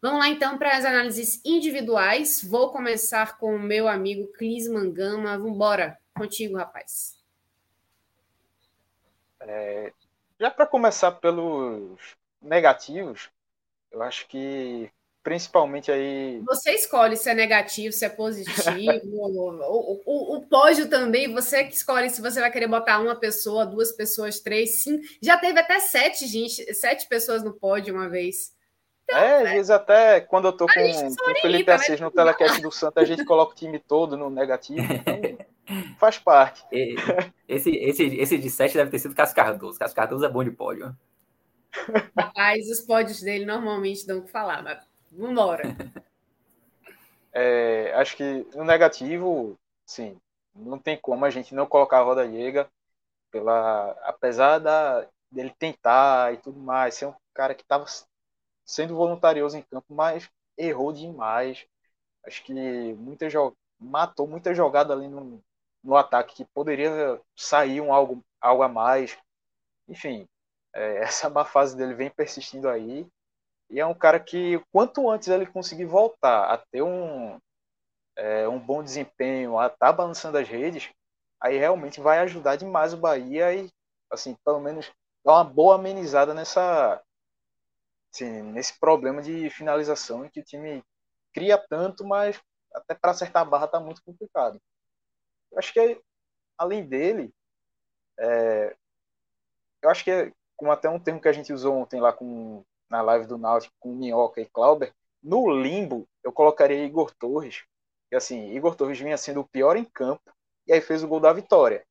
Vamos 0.00 0.18
lá 0.18 0.28
então 0.28 0.58
para 0.58 0.76
as 0.76 0.84
análises 0.84 1.40
individuais. 1.44 2.42
Vou 2.42 2.70
começar 2.70 3.38
com 3.38 3.56
o 3.56 3.58
meu 3.58 3.88
amigo 3.88 4.30
Clis 4.34 4.68
Mangama. 4.68 5.38
Vamos 5.38 5.54
embora. 5.54 5.98
Contigo, 6.14 6.56
rapaz. 6.56 7.18
É, 9.40 9.92
já 10.38 10.50
para 10.50 10.66
começar 10.66 11.12
pelos 11.12 11.98
negativos, 12.40 13.30
eu 13.90 14.02
acho 14.02 14.28
que 14.28 14.90
principalmente 15.24 15.90
aí. 15.90 16.40
Você 16.44 16.72
escolhe 16.72 17.16
se 17.16 17.30
é 17.30 17.34
negativo, 17.34 17.92
se 17.92 18.04
é 18.04 18.10
positivo. 18.10 18.52
o, 19.10 20.02
o, 20.04 20.36
o, 20.36 20.46
pódio 20.46 20.88
também, 20.88 21.32
você 21.32 21.64
que 21.64 21.74
escolhe 21.74 22.10
se 22.10 22.20
você 22.20 22.38
vai 22.40 22.52
querer 22.52 22.68
botar 22.68 23.00
uma 23.00 23.16
pessoa, 23.16 23.64
duas 23.64 23.90
pessoas, 23.90 24.38
três, 24.38 24.82
cinco. 24.82 25.02
Já 25.22 25.38
teve 25.38 25.58
até 25.58 25.80
sete, 25.80 26.26
gente, 26.26 26.72
sete 26.74 27.08
pessoas 27.08 27.42
no 27.42 27.54
pódio 27.54 27.94
uma 27.94 28.08
vez. 28.08 28.52
Então, 29.04 29.18
é, 29.18 29.42
às 29.42 29.50
vezes 29.50 29.70
até 29.70 30.20
quando 30.20 30.48
eu 30.48 30.52
tô 30.52 30.66
com, 30.66 30.74
com 30.74 31.30
o 31.30 31.40
Felipe 31.40 31.68
né? 31.68 31.74
Assis 31.74 32.00
no 32.00 32.10
telecast 32.10 32.60
do 32.60 32.70
Santos, 32.70 33.02
a 33.02 33.06
gente 33.06 33.24
coloca 33.24 33.52
o 33.52 33.56
time 33.56 33.78
todo 33.78 34.16
no 34.16 34.28
negativo. 34.28 34.80
Então 34.80 35.46
faz 35.98 36.18
parte. 36.18 36.62
Esse, 37.48 37.70
esse, 37.70 38.04
esse 38.16 38.38
de 38.38 38.50
sete 38.50 38.74
deve 38.74 38.90
ter 38.90 38.98
sido 38.98 39.14
Cascardoso. 39.14 39.78
Cascardoso 39.78 40.24
é 40.24 40.28
bom 40.28 40.44
de 40.44 40.50
pódio. 40.50 40.94
Rapaz, 42.16 42.68
os 42.70 42.82
pódios 42.82 43.20
dele 43.20 43.44
normalmente 43.44 44.06
dão 44.06 44.18
o 44.18 44.22
que 44.22 44.30
falar, 44.30 44.62
mas 44.62 44.78
vambora. 45.16 45.62
É, 47.36 47.92
acho 47.94 48.16
que 48.16 48.46
no 48.54 48.62
negativo, 48.62 49.58
sim, 49.84 50.16
não 50.54 50.78
tem 50.78 50.96
como 50.96 51.24
a 51.24 51.30
gente 51.30 51.52
não 51.52 51.66
colocar 51.66 51.98
a 51.98 52.02
Roda 52.02 52.22
Liga, 52.22 52.70
pela, 53.28 53.90
apesar 54.04 54.60
da, 54.60 55.04
dele 55.32 55.52
tentar 55.58 56.32
e 56.32 56.36
tudo 56.36 56.60
mais, 56.60 56.94
ser 56.94 57.06
um 57.06 57.14
cara 57.34 57.52
que 57.52 57.62
estava 57.62 57.84
sendo 58.64 58.94
voluntarioso 58.94 59.56
em 59.56 59.62
campo, 59.62 59.92
mas 59.92 60.30
errou 60.56 60.92
demais. 60.92 61.66
Acho 62.24 62.44
que 62.44 62.52
muita 62.94 63.26
matou 63.78 64.26
muita 64.26 64.54
jogada 64.54 64.94
ali 64.94 65.08
no, 65.08 65.42
no 65.82 65.96
ataque 65.96 66.36
que 66.36 66.44
poderia 66.46 67.20
sair 67.36 67.80
um 67.80 67.92
algo, 67.92 68.24
algo 68.40 68.62
a 68.62 68.68
mais. 68.68 69.18
Enfim, 69.88 70.28
é, 70.72 70.98
essa 71.04 71.28
má 71.28 71.44
fase 71.44 71.76
dele 71.76 71.94
vem 71.94 72.10
persistindo 72.10 72.68
aí. 72.68 73.06
E 73.74 73.80
é 73.80 73.84
um 73.84 73.92
cara 73.92 74.20
que, 74.20 74.64
quanto 74.70 75.10
antes 75.10 75.26
ele 75.26 75.46
conseguir 75.46 75.84
voltar 75.84 76.44
a 76.44 76.56
ter 76.56 76.80
um, 76.80 77.40
é, 78.14 78.46
um 78.46 78.56
bom 78.56 78.84
desempenho, 78.84 79.58
a 79.58 79.66
estar 79.66 79.88
tá 79.88 79.92
balançando 79.92 80.38
as 80.38 80.48
redes, 80.48 80.92
aí 81.40 81.58
realmente 81.58 82.00
vai 82.00 82.20
ajudar 82.20 82.54
demais 82.54 82.94
o 82.94 82.96
Bahia 82.96 83.52
e, 83.52 83.68
assim, 84.12 84.36
pelo 84.44 84.60
menos 84.60 84.92
dar 85.24 85.32
uma 85.32 85.44
boa 85.44 85.74
amenizada 85.74 86.32
nessa, 86.32 87.02
assim, 88.12 88.42
nesse 88.42 88.78
problema 88.78 89.20
de 89.20 89.50
finalização 89.50 90.24
em 90.24 90.28
que 90.28 90.38
o 90.38 90.44
time 90.44 90.80
cria 91.32 91.58
tanto, 91.58 92.06
mas 92.06 92.40
até 92.72 92.94
para 92.94 93.10
acertar 93.10 93.42
a 93.42 93.44
barra 93.44 93.64
está 93.64 93.80
muito 93.80 94.04
complicado. 94.04 94.62
Eu 95.50 95.58
acho 95.58 95.72
que, 95.72 96.00
além 96.56 96.86
dele, 96.86 97.34
é, 98.20 98.76
eu 99.82 99.90
acho 99.90 100.04
que 100.04 100.32
como 100.56 100.70
até 100.70 100.88
um 100.88 101.00
termo 101.00 101.20
que 101.20 101.26
a 101.26 101.32
gente 101.32 101.52
usou 101.52 101.74
ontem 101.74 102.00
lá 102.00 102.12
com, 102.12 102.64
na 102.88 103.02
live 103.02 103.26
do 103.26 103.38
Náutico 103.38 103.74
com 103.78 103.94
Minhoca 103.94 104.40
e 104.40 104.46
Clauber, 104.46 104.92
no 105.22 105.50
limbo 105.50 106.06
eu 106.22 106.32
colocaria 106.32 106.84
Igor 106.84 107.12
Torres, 107.14 107.64
que 108.08 108.16
assim, 108.16 108.54
Igor 108.54 108.74
Torres 108.74 108.98
vinha 108.98 109.16
sendo 109.16 109.40
o 109.40 109.48
pior 109.48 109.76
em 109.76 109.84
campo, 109.84 110.32
e 110.66 110.72
aí 110.72 110.80
fez 110.80 111.02
o 111.02 111.08
gol 111.08 111.20
da 111.20 111.32
vitória. 111.32 111.84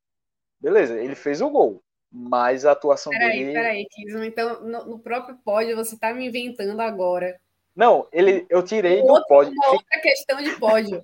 Beleza, 0.59 0.99
ele 0.99 1.15
fez 1.15 1.41
o 1.41 1.49
gol, 1.49 1.83
mas 2.11 2.65
a 2.65 2.71
atuação 2.71 3.11
peraí, 3.11 3.39
dele... 3.39 3.53
Peraí, 3.53 3.87
peraí, 4.05 4.27
então 4.27 4.61
no, 4.61 4.85
no, 4.85 4.99
próprio 4.99 5.37
pódio 5.43 5.75
você 5.75 5.97
tá 5.97 6.13
me 6.13 6.27
inventando 6.27 6.79
agora. 6.79 7.39
Não, 7.75 8.07
ele, 8.11 8.45
eu 8.49 8.63
tirei 8.63 9.01
do 9.01 9.25
pódio. 9.25 9.51
Uma 9.51 9.71
outra 9.71 10.01
questão 10.01 10.41
de 10.41 10.51
pódio. 10.57 11.03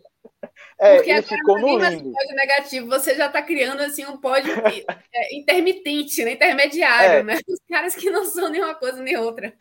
É, 0.79 0.95
Porque 0.95 1.11
ele 1.11 1.21
ficou 1.21 1.59
no 1.59 1.77
limbo. 1.77 2.13
pódio 2.13 2.35
negativo, 2.35 2.87
você 2.87 3.13
já 3.15 3.27
está 3.27 3.41
criando 3.41 3.81
assim 3.81 4.05
um 4.05 4.17
pódio 4.17 4.53
é, 5.13 5.35
intermitente, 5.35 6.23
né? 6.23 6.31
intermediário, 6.31 7.19
é. 7.19 7.23
né? 7.23 7.39
Os 7.47 7.59
caras 7.69 7.95
que 7.95 8.09
não 8.09 8.23
são 8.23 8.49
nem 8.49 8.63
uma 8.63 8.75
coisa 8.75 9.01
nem 9.01 9.17
outra. 9.17 9.53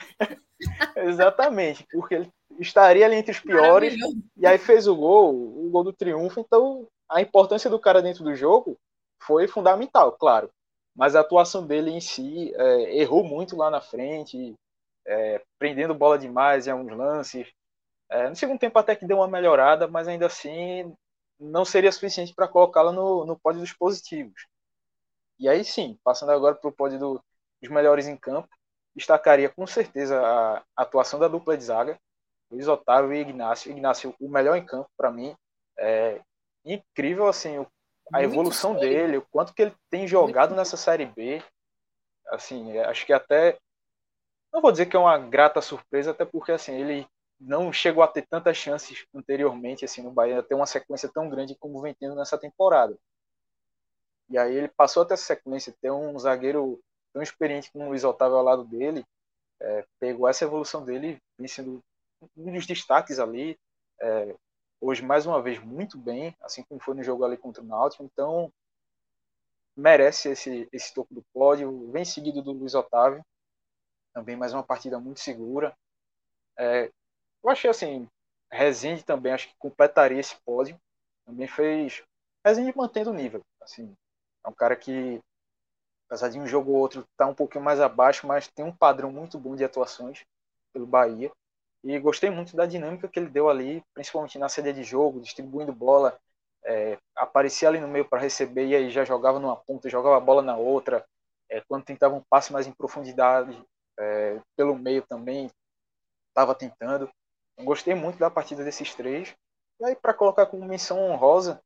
Exatamente, 0.96 1.84
porque 1.90 2.14
ele 2.14 2.32
estaria 2.60 3.04
ali 3.04 3.16
entre 3.16 3.32
os 3.32 3.40
piores 3.40 3.96
e 4.36 4.46
aí 4.46 4.58
fez 4.58 4.86
o 4.86 4.94
gol, 4.94 5.34
o 5.34 5.68
gol 5.70 5.84
do 5.84 5.92
triunfo, 5.92 6.40
então 6.40 6.86
a 7.08 7.20
importância 7.20 7.68
do 7.68 7.80
cara 7.80 8.00
dentro 8.02 8.22
do 8.22 8.34
jogo 8.34 8.76
foi 9.20 9.48
fundamental, 9.48 10.12
claro. 10.12 10.50
Mas 10.94 11.14
a 11.14 11.20
atuação 11.20 11.66
dele 11.66 11.90
em 11.90 12.00
si 12.00 12.52
é, 12.54 12.96
errou 12.98 13.24
muito 13.24 13.56
lá 13.56 13.70
na 13.70 13.80
frente, 13.80 14.54
é, 15.06 15.42
prendendo 15.58 15.94
bola 15.94 16.18
demais 16.18 16.66
em 16.66 16.70
alguns 16.70 16.96
lances. 16.96 17.48
É, 18.10 18.28
no 18.28 18.36
segundo 18.36 18.58
tempo 18.58 18.78
até 18.78 18.96
que 18.96 19.06
deu 19.06 19.18
uma 19.18 19.28
melhorada, 19.28 19.86
mas 19.86 20.08
ainda 20.08 20.26
assim 20.26 20.94
não 21.38 21.64
seria 21.64 21.92
suficiente 21.92 22.34
para 22.34 22.48
colocá-la 22.48 22.90
no, 22.90 23.24
no 23.24 23.38
pódio 23.38 23.60
dos 23.60 23.72
positivos. 23.72 24.46
E 25.38 25.48
aí 25.48 25.64
sim, 25.64 25.98
passando 26.02 26.32
agora 26.32 26.54
para 26.54 26.68
o 26.68 26.72
pódio 26.72 26.98
do, 26.98 27.24
dos 27.60 27.70
melhores 27.70 28.08
em 28.08 28.16
campo, 28.16 28.48
destacaria 28.96 29.48
com 29.48 29.66
certeza 29.66 30.20
a, 30.20 30.62
atuação 30.76 31.20
da 31.20 31.28
dupla 31.28 31.56
de 31.56 31.64
zaga, 31.64 31.98
Luiz 32.50 32.66
Otávio 32.66 33.12
e 33.12 33.20
Ignácio. 33.20 33.70
Ignácio, 33.70 34.14
o 34.18 34.28
melhor 34.28 34.56
em 34.56 34.64
campo 34.64 34.90
para 34.96 35.10
mim. 35.10 35.36
É 35.78 36.20
incrível 36.64 37.28
assim 37.28 37.58
a 37.58 38.18
Muito 38.18 38.32
evolução 38.32 38.74
dele, 38.74 39.18
o 39.18 39.26
quanto 39.30 39.54
que 39.54 39.62
ele 39.62 39.76
tem 39.90 40.08
jogado 40.08 40.50
Muito 40.50 40.58
nessa 40.58 40.76
Série 40.76 41.06
B. 41.06 41.42
Assim, 42.28 42.76
acho 42.78 43.06
que 43.06 43.12
até 43.12 43.58
não 44.52 44.60
vou 44.62 44.72
dizer 44.72 44.86
que 44.86 44.96
é 44.96 44.98
uma 44.98 45.18
grata 45.18 45.60
surpresa, 45.60 46.10
até 46.10 46.24
porque 46.24 46.52
assim 46.52 46.72
ele 46.72 47.06
não 47.40 47.72
chegou 47.72 48.02
a 48.02 48.08
ter 48.08 48.26
tantas 48.26 48.56
chances 48.56 49.06
anteriormente 49.14 49.84
assim 49.84 50.02
no 50.02 50.10
Bahia, 50.10 50.42
ter 50.42 50.54
uma 50.54 50.66
sequência 50.66 51.08
tão 51.08 51.28
grande 51.28 51.54
como 51.56 51.80
vem 51.80 51.94
tendo 51.94 52.14
nessa 52.14 52.36
temporada. 52.36 52.98
E 54.28 54.36
aí 54.36 54.54
ele 54.54 54.68
passou 54.68 55.02
até 55.02 55.14
essa 55.14 55.24
sequência, 55.24 55.74
ter 55.80 55.90
um 55.90 56.18
zagueiro 56.18 56.80
tão 57.12 57.22
experiente 57.22 57.70
como 57.72 57.86
o 57.86 57.88
Luiz 57.88 58.04
Otávio 58.04 58.36
ao 58.36 58.42
lado 58.42 58.64
dele, 58.64 59.04
é, 59.60 59.86
pegou 59.98 60.28
essa 60.28 60.44
evolução 60.44 60.84
dele, 60.84 61.20
vem 61.38 61.48
sendo 61.48 61.82
um 62.36 62.52
dos 62.52 62.66
destaques 62.66 63.18
ali. 63.18 63.58
É, 64.00 64.34
hoje, 64.80 65.02
mais 65.02 65.26
uma 65.26 65.42
vez, 65.42 65.58
muito 65.62 65.98
bem, 65.98 66.36
assim 66.40 66.62
como 66.64 66.80
foi 66.80 66.94
no 66.94 67.02
jogo 67.02 67.24
ali 67.24 67.36
contra 67.36 67.62
o 67.62 67.66
Náutico. 67.66 68.04
Então, 68.04 68.52
merece 69.76 70.30
esse, 70.30 70.68
esse 70.72 70.92
topo 70.94 71.14
do 71.14 71.24
pódio. 71.32 71.90
Vem 71.90 72.04
seguido 72.04 72.42
do 72.42 72.52
Luiz 72.52 72.74
Otávio, 72.74 73.24
também 74.12 74.36
mais 74.36 74.52
uma 74.52 74.62
partida 74.62 74.98
muito 74.98 75.20
segura. 75.20 75.76
É, 76.58 76.90
eu 77.42 77.50
achei 77.50 77.70
assim, 77.70 78.08
Rezende 78.50 79.04
também 79.04 79.32
acho 79.32 79.48
que 79.48 79.54
completaria 79.58 80.18
esse 80.18 80.34
pódio. 80.44 80.78
Também 81.26 81.46
fez. 81.46 82.02
Rezende 82.44 82.76
mantendo 82.76 83.10
o 83.10 83.14
nível. 83.14 83.42
Assim, 83.60 83.94
é 84.44 84.48
um 84.48 84.54
cara 84.54 84.74
que, 84.76 85.20
apesar 86.06 86.28
de 86.30 86.38
um 86.38 86.46
jogo 86.46 86.72
ou 86.72 86.78
outro 86.78 87.04
tá 87.16 87.26
um 87.26 87.34
pouquinho 87.34 87.64
mais 87.64 87.80
abaixo, 87.80 88.26
mas 88.26 88.48
tem 88.48 88.64
um 88.64 88.74
padrão 88.74 89.12
muito 89.12 89.38
bom 89.38 89.54
de 89.54 89.64
atuações 89.64 90.24
pelo 90.72 90.86
Bahia. 90.86 91.30
E 91.84 91.98
gostei 91.98 92.30
muito 92.30 92.56
da 92.56 92.66
dinâmica 92.66 93.08
que 93.08 93.18
ele 93.18 93.28
deu 93.28 93.48
ali, 93.48 93.82
principalmente 93.94 94.38
na 94.38 94.48
sede 94.48 94.72
de 94.72 94.82
jogo, 94.82 95.20
distribuindo 95.20 95.72
bola. 95.72 96.18
É, 96.64 96.98
aparecia 97.16 97.68
ali 97.68 97.80
no 97.80 97.88
meio 97.88 98.04
para 98.08 98.20
receber 98.20 98.66
e 98.66 98.74
aí 98.74 98.90
já 98.90 99.04
jogava 99.04 99.38
numa 99.38 99.56
ponta, 99.56 99.88
jogava 99.88 100.16
a 100.16 100.20
bola 100.20 100.42
na 100.42 100.56
outra. 100.56 101.04
É, 101.50 101.62
quando 101.68 101.84
tentava 101.84 102.14
um 102.14 102.22
passe 102.28 102.52
mais 102.52 102.66
em 102.66 102.72
profundidade, 102.72 103.62
é, 103.98 104.40
pelo 104.56 104.76
meio 104.76 105.02
também, 105.06 105.50
estava 106.30 106.54
tentando. 106.54 107.10
Gostei 107.60 107.94
muito 107.94 108.18
da 108.18 108.30
partida 108.30 108.64
desses 108.64 108.94
três. 108.94 109.34
E 109.80 109.84
aí, 109.84 109.96
para 109.96 110.14
colocar 110.14 110.46
como 110.46 110.64
menção 110.64 110.98
honrosa, 110.98 111.62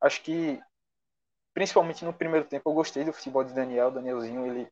acho 0.00 0.22
que, 0.22 0.60
principalmente 1.52 2.04
no 2.04 2.12
primeiro 2.12 2.46
tempo, 2.46 2.68
eu 2.68 2.74
gostei 2.74 3.04
do 3.04 3.12
futebol 3.12 3.44
de 3.44 3.54
Daniel. 3.54 3.90
Danielzinho, 3.90 4.46
ele 4.46 4.70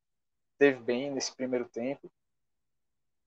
teve 0.59 0.79
bem 0.81 1.11
nesse 1.11 1.35
primeiro 1.35 1.67
tempo. 1.67 2.11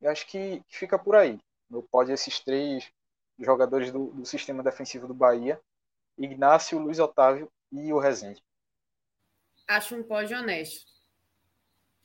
E 0.01 0.07
acho 0.07 0.27
que, 0.27 0.63
fica 0.67 0.97
por 0.97 1.15
aí. 1.15 1.39
No 1.69 1.81
pódio, 1.81 2.13
esses 2.13 2.39
três 2.39 2.91
jogadores 3.39 3.91
do, 3.91 4.07
do 4.11 4.25
sistema 4.25 4.63
defensivo 4.63 5.07
do 5.07 5.13
Bahia: 5.13 5.59
Ignácio, 6.17 6.79
Luiz 6.79 6.99
Otávio 6.99 7.51
e 7.71 7.91
o 7.91 7.99
Rezende. 7.99 8.43
Acho 9.67 9.95
um 9.95 10.03
pódio 10.03 10.37
honesto. 10.37 10.85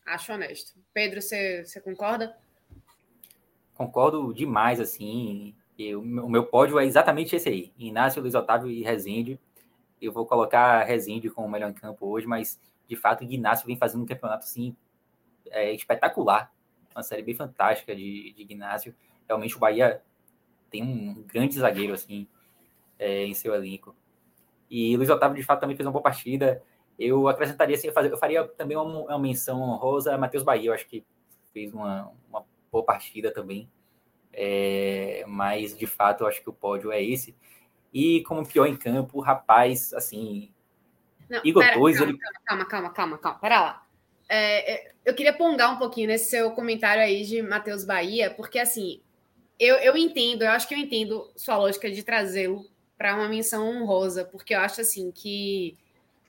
Acho 0.07 0.33
honesto. 0.33 0.73
Pedro, 0.95 1.21
você 1.21 1.81
concorda? 1.85 2.37
Concordo 3.81 4.35
demais, 4.35 4.79
assim. 4.79 5.55
Eu, 5.79 6.01
o 6.01 6.29
meu 6.29 6.45
pódio 6.45 6.79
é 6.79 6.85
exatamente 6.85 7.35
esse 7.35 7.49
aí: 7.49 7.73
Inácio, 7.79 8.21
Luiz 8.21 8.35
Otávio 8.35 8.71
e 8.71 8.83
Rezende. 8.83 9.41
Eu 10.01 10.13
vou 10.13 10.27
colocar 10.27 10.85
Rezende 10.85 11.31
como 11.31 11.47
o 11.47 11.51
melhor 11.51 11.71
em 11.71 11.75
campo 11.75 12.07
hoje, 12.07 12.27
mas 12.27 12.61
de 12.87 12.97
fato, 12.97 13.23
o 13.23 13.33
Inácio 13.33 13.67
vem 13.67 13.77
fazendo 13.77 14.03
um 14.03 14.07
campeonato 14.07 14.45
assim, 14.45 14.77
é, 15.51 15.73
espetacular. 15.73 16.53
Uma 16.95 17.03
série 17.03 17.23
bem 17.23 17.35
fantástica 17.35 17.97
de, 17.97 18.35
de 18.35 18.53
Inácio. 18.53 18.95
Realmente, 19.27 19.57
o 19.57 19.61
Bahia 19.61 20.03
tem 20.71 20.83
um 20.83 21.23
grande 21.23 21.55
zagueiro 21.59 21.95
assim 21.95 22.27
é, 22.99 23.25
em 23.25 23.33
seu 23.33 23.55
elenco. 23.55 23.97
E 24.69 24.95
Luiz 24.97 25.09
Otávio, 25.09 25.37
de 25.37 25.43
fato, 25.43 25.61
também 25.61 25.77
fez 25.77 25.87
uma 25.87 25.93
boa 25.93 26.03
partida. 26.03 26.63
Eu 26.99 27.29
acrescentaria, 27.29 27.77
assim, 27.77 27.87
eu, 27.87 27.95
fazer, 27.95 28.13
eu 28.13 28.19
faria 28.19 28.47
também 28.47 28.77
uma, 28.77 28.85
uma 28.85 29.19
menção 29.19 29.63
honrosa 29.63 30.15
a 30.15 30.19
Matheus 30.19 30.43
Bahia. 30.43 30.69
Eu 30.69 30.75
acho 30.75 30.87
que 30.87 31.03
fez 31.53 31.73
uma, 31.73 32.13
uma 32.29 32.45
boa 32.71 32.85
partida 32.85 33.33
também. 33.33 33.71
É, 34.33 35.25
mas, 35.27 35.77
de 35.77 35.87
fato, 35.87 36.23
eu 36.23 36.29
acho 36.29 36.41
que 36.43 36.49
o 36.49 36.53
pódio 36.53 36.93
é 36.93 37.03
esse. 37.03 37.35
E 37.93 38.23
como 38.23 38.47
pior 38.47 38.67
em 38.67 38.77
campo, 38.77 39.21
rapaz, 39.21 39.93
assim. 39.93 40.53
Não, 41.29 41.41
Igor 41.45 41.63
pera, 41.63 41.77
Torres, 41.77 41.99
calma, 41.99 42.13
ele... 42.13 42.19
calma, 42.45 42.65
calma, 42.65 42.91
calma, 42.91 43.19
calma, 43.19 43.39
pera 43.39 43.61
lá. 43.61 43.87
É, 44.29 44.73
é, 44.73 44.93
eu 45.05 45.15
queria 45.15 45.33
pongar 45.33 45.75
um 45.75 45.79
pouquinho 45.79 46.07
nesse 46.07 46.31
seu 46.31 46.53
comentário 46.53 47.03
aí 47.03 47.25
de 47.25 47.43
Matheus 47.43 47.85
Bahia, 47.85 48.31
porque 48.31 48.61
assim, 48.61 49.01
eu, 49.59 49.77
eu 49.77 49.97
entendo, 49.97 50.43
eu 50.43 50.51
acho 50.51 50.69
que 50.69 50.75
eu 50.75 50.79
entendo 50.79 51.29
sua 51.35 51.57
lógica 51.57 51.91
de 51.91 52.03
trazê-lo 52.05 52.65
para 52.97 53.17
uma 53.17 53.29
menção 53.29 53.69
honrosa, 53.69 54.25
porque 54.25 54.55
eu 54.55 54.61
acho 54.61 54.81
assim 54.81 55.11
que 55.11 55.77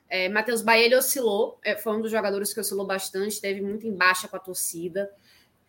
é, 0.10 0.28
Matheus 0.30 0.64
Bahia 0.64 0.86
ele 0.86 0.96
oscilou, 0.96 1.60
é, 1.64 1.78
foi 1.78 1.94
um 1.96 2.02
dos 2.02 2.10
jogadores 2.10 2.52
que 2.52 2.60
oscilou 2.60 2.88
bastante, 2.88 3.40
teve 3.40 3.62
muito 3.62 3.86
em 3.86 3.96
baixa 3.96 4.28
com 4.28 4.36
a 4.36 4.40
torcida 4.40 5.12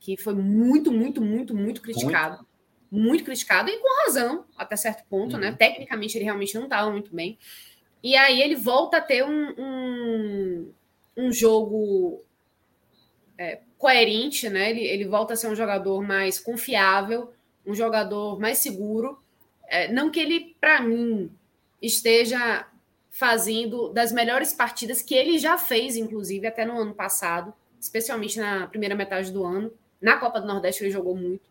que 0.03 0.16
foi 0.16 0.34
muito, 0.34 0.90
muito, 0.90 1.22
muito, 1.22 1.55
muito 1.55 1.80
criticado. 1.80 2.44
Muito, 2.90 3.05
muito 3.05 3.24
criticado, 3.24 3.70
e 3.70 3.78
com 3.78 4.05
razão, 4.05 4.44
até 4.59 4.76
certo 4.76 5.05
ponto, 5.09 5.38
né? 5.38 5.46
uhum. 5.46 5.53
né? 5.53 5.57
Tecnicamente, 5.57 6.18
ele 6.18 6.24
realmente 6.24 6.55
não 6.57 6.64
estava 6.64 6.90
muito 6.90 7.14
bem. 7.14 7.38
E 8.03 8.16
aí 8.16 8.42
ele 8.42 8.57
volta 8.57 8.96
a 8.96 9.00
ter 9.00 9.24
um, 9.24 9.55
um, 9.57 10.72
um 11.16 11.32
jogo 11.32 12.20
é, 13.38 13.61
coerente, 13.78 14.50
né? 14.50 14.70
Ele, 14.70 14.84
ele 14.84 15.05
volta 15.05 15.34
a 15.34 15.36
ser 15.36 15.46
um 15.46 15.55
jogador 15.55 16.03
mais 16.03 16.40
confiável, 16.40 17.32
um 17.64 17.74
jogador 17.74 18.40
mais 18.40 18.59
seguro. 18.59 19.22
É, 19.68 19.90
não 19.90 20.11
que 20.11 20.18
ele, 20.18 20.57
para 20.61 20.82
mim, 20.82 21.30
esteja 21.80 22.66
fazendo 23.09 23.88
das 23.90 24.11
melhores 24.11 24.53
partidas 24.53 25.00
que 25.00 25.14
ele 25.14 25.38
já 25.38 25.57
fez, 25.57 25.94
inclusive, 25.94 26.44
até 26.44 26.64
no 26.64 26.76
ano 26.76 26.92
passado, 26.92 27.55
especialmente 27.78 28.40
na 28.40 28.66
primeira 28.66 28.96
metade 28.96 29.30
do 29.30 29.44
ano. 29.44 29.72
Na 30.03 30.18
Copa 30.18 30.40
do 30.40 30.46
Nordeste 30.46 30.82
ele 30.82 30.90
jogou 30.90 31.16
muito. 31.16 31.48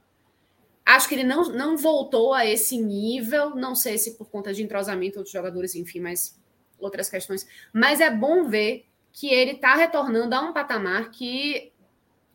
Acho 0.86 1.08
que 1.08 1.16
ele 1.16 1.24
não, 1.24 1.44
não 1.46 1.78
voltou 1.78 2.34
a 2.34 2.46
esse 2.46 2.78
nível, 2.78 3.52
não 3.52 3.74
sei 3.74 3.98
se 3.98 4.16
por 4.16 4.30
conta 4.30 4.54
de 4.54 4.62
entrosamento 4.62 5.20
outros 5.20 5.32
jogadores, 5.32 5.74
enfim, 5.74 6.02
mas 6.02 6.38
outras 6.80 7.10
questões. 7.10 7.48
Mas 7.72 8.02
é 8.02 8.10
bom 8.10 8.50
ver 8.50 8.86
que 9.14 9.28
ele 9.28 9.52
está 9.52 9.76
retornando 9.76 10.36
a 10.36 10.42
um 10.42 10.54
patamar 10.54 11.12
que 11.12 11.72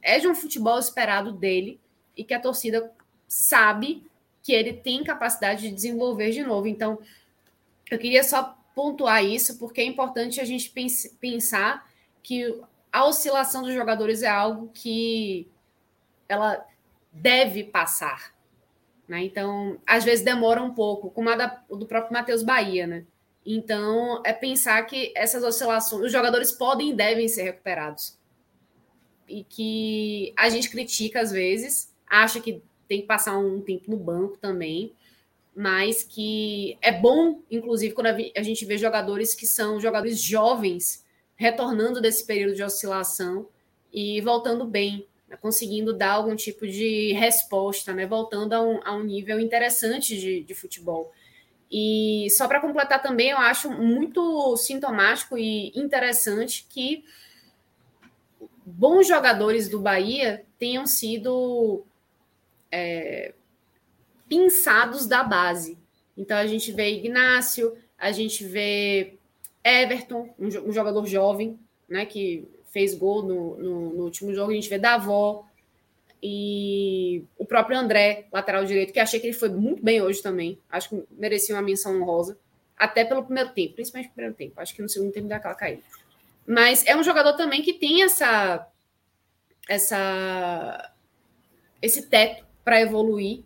é 0.01 0.19
de 0.19 0.29
um 0.29 0.35
futebol 0.35 0.79
esperado 0.79 1.33
dele 1.33 1.81
e 2.17 2.25
que 2.25 2.33
a 2.33 2.41
torcida 2.41 2.91
sabe 3.29 4.07
que 4.43 4.53
ele 4.53 4.73
tem 4.73 5.03
capacidade 5.03 5.63
de 5.63 5.75
desenvolver 5.75 6.31
de 6.31 6.43
novo. 6.43 6.69
Então, 6.69 6.99
eu 7.91 7.99
queria 7.99 8.23
só 8.23 8.57
pontuar 8.75 9.25
isso, 9.25 9.59
porque 9.59 9.81
é 9.81 9.85
importante 9.85 10.41
a 10.41 10.45
gente 10.45 10.73
pensar 11.19 11.91
que 12.23 12.61
a 12.93 13.05
oscilação 13.05 13.63
dos 13.63 13.75
jogadores 13.75 14.23
é 14.23 14.29
algo 14.29 14.71
que 14.73 15.49
ela 16.29 16.65
deve 17.13 17.65
passar. 17.65 18.35
Né? 19.09 19.25
Então, 19.25 19.79
às 19.87 20.05
vezes 20.05 20.25
demora 20.25 20.63
um 20.63 20.75
pouco, 20.75 21.11
como 21.11 21.31
a 21.31 21.37
da, 21.37 21.47
do 21.69 21.87
próprio 21.87 22.13
Matheus 22.13 22.43
Bahia, 22.43 22.87
né? 22.87 23.05
Então, 23.45 24.21
é 24.25 24.33
pensar 24.33 24.83
que 24.87 25.13
essas 25.15 25.45
oscilações, 25.45 26.03
os 26.03 26.13
jogadores 26.13 26.51
podem 26.51 26.91
e 26.91 26.95
devem 26.95 27.29
ser 27.29 27.45
recuperados. 27.45 28.19
E 29.29 29.45
que 29.45 30.35
a 30.37 30.49
gente 30.49 30.69
critica 30.69 31.21
às 31.21 31.31
vezes, 31.31 31.95
acha 32.09 32.41
que 32.41 32.61
tem 32.89 33.03
que 33.03 33.07
passar 33.07 33.39
um 33.39 33.61
tempo 33.61 33.89
no 33.89 33.97
banco 33.97 34.37
também, 34.39 34.93
mas 35.55 36.03
que 36.03 36.77
é 36.83 36.93
bom, 36.93 37.41
inclusive, 37.51 37.95
quando 37.95 38.09
a 38.09 38.43
gente 38.43 38.65
vê 38.65 38.77
jogadores 38.77 39.35
que 39.35 39.47
são 39.47 39.81
jogadores 39.81 40.21
jovens 40.21 41.05
retornando 41.37 42.01
desse 42.01 42.27
período 42.27 42.55
de 42.55 42.63
oscilação 42.63 43.49
e 43.93 44.21
voltando 44.21 44.67
bem, 44.67 45.07
conseguindo 45.41 45.93
dar 45.93 46.13
algum 46.13 46.37
tipo 46.37 46.67
de 46.67 47.13
resposta, 47.13 47.93
né, 47.93 48.07
voltando 48.07 48.53
a 48.53 48.63
um, 48.63 48.81
a 48.85 48.95
um 48.95 49.03
nível 49.03 49.41
interessante 49.41 50.19
de, 50.19 50.43
de 50.43 50.55
futebol. 50.55 51.13
E 51.71 52.29
só 52.31 52.47
para 52.47 52.61
completar 52.61 53.03
também, 53.03 53.31
eu 53.31 53.39
acho 53.39 53.71
muito 53.71 54.57
sintomático 54.57 55.37
e 55.37 55.73
interessante 55.75 56.67
que 56.71 57.05
bons 58.65 59.07
jogadores 59.09 59.69
do 59.69 59.81
Bahia 59.81 60.45
tenham 60.59 60.87
sido 60.87 61.85
é, 62.71 63.35
pinçados 64.29 65.07
da 65.07 65.25
base. 65.25 65.79
Então 66.17 66.37
a 66.37 66.47
gente 66.47 66.73
vê 66.73 66.93
Ignácio, 66.93 67.77
a 67.99 68.13
gente 68.13 68.45
vê 68.45 69.19
Everton, 69.63 70.33
um, 70.39 70.73
jogador 70.73 71.05
jovem, 71.07 71.59
né, 71.89 72.07
que 72.07 72.49
fez 72.77 72.95
gol 72.95 73.23
no, 73.23 73.57
no, 73.57 73.95
no, 73.95 74.05
último 74.05 74.35
jogo, 74.35 74.53
a 74.53 74.55
gente 74.55 74.69
vê 74.69 74.79
Davó 74.79 75.47
e 76.23 77.25
o 77.39 77.47
próprio 77.47 77.79
André, 77.79 78.27
lateral 78.31 78.67
direito, 78.67 78.93
que 78.93 79.01
achei 79.01 79.19
que 79.19 79.29
ele 79.29 79.33
foi 79.33 79.49
muito 79.49 79.83
bem 79.83 80.03
hoje 80.03 80.21
também. 80.21 80.59
Acho 80.71 80.91
que 80.91 81.03
merecia 81.13 81.55
uma 81.55 81.63
menção 81.63 81.99
honrosa, 81.99 82.39
até 82.77 83.03
pelo 83.03 83.25
primeiro 83.25 83.49
tempo, 83.55 83.77
principalmente 83.77 84.09
no 84.09 84.13
primeiro 84.13 84.37
tempo. 84.37 84.61
Acho 84.61 84.75
que 84.75 84.83
no 84.83 84.91
segundo 84.91 85.11
tempo 85.11 85.27
deu 85.27 85.39
aquela 85.39 85.55
caída. 85.55 85.81
Mas 86.47 86.85
é 86.87 86.95
um 86.95 87.03
jogador 87.03 87.33
também 87.33 87.63
que 87.63 87.73
tem 87.73 88.03
essa 88.03 88.69
essa 89.67 90.93
esse 91.81 92.03
teto 92.11 92.45
para 92.63 92.79
evoluir 92.79 93.43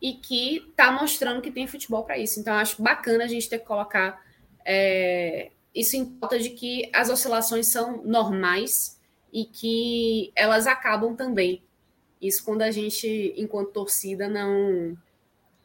e 0.00 0.12
que 0.12 0.58
está 0.68 0.92
mostrando 0.92 1.42
que 1.42 1.50
tem 1.50 1.66
futebol 1.66 2.04
para 2.04 2.18
isso. 2.18 2.38
Então, 2.38 2.54
acho 2.54 2.80
bacana 2.80 3.24
a 3.24 3.28
gente 3.28 3.48
ter 3.48 3.58
que 3.58 3.66
colocar 3.66 4.22
é, 4.64 5.50
isso 5.74 5.96
em 5.96 6.04
conta 6.04 6.38
de 6.38 6.50
que 6.50 6.88
as 6.92 7.10
oscilações 7.10 7.66
são 7.68 8.02
normais 8.04 9.00
e 9.32 9.44
que 9.44 10.32
elas 10.36 10.66
acabam 10.66 11.16
também. 11.16 11.62
Isso 12.22 12.44
quando 12.44 12.62
a 12.62 12.70
gente, 12.70 13.34
enquanto 13.36 13.72
torcida, 13.72 14.28
não 14.28 14.96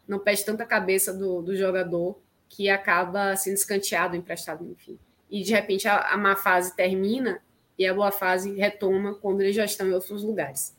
não 0.08 0.18
pede 0.18 0.44
tanta 0.44 0.66
cabeça 0.66 1.14
do, 1.14 1.44
do 1.44 1.56
jogador 1.56 2.20
que 2.50 2.68
acaba 2.68 3.36
sendo 3.36 3.54
escanteado, 3.54 4.16
emprestado, 4.16 4.66
enfim. 4.66 4.98
E 5.30 5.44
de 5.44 5.52
repente 5.54 5.88
a, 5.88 6.00
a 6.00 6.18
má 6.18 6.36
fase 6.36 6.76
termina 6.76 7.40
e 7.78 7.86
a 7.86 7.94
boa 7.94 8.12
fase 8.12 8.56
retoma 8.56 9.14
quando 9.14 9.42
eles 9.42 9.56
já 9.56 9.66
estão 9.66 9.88
em 9.88 9.94
outros 9.94 10.24
lugares. 10.24 10.76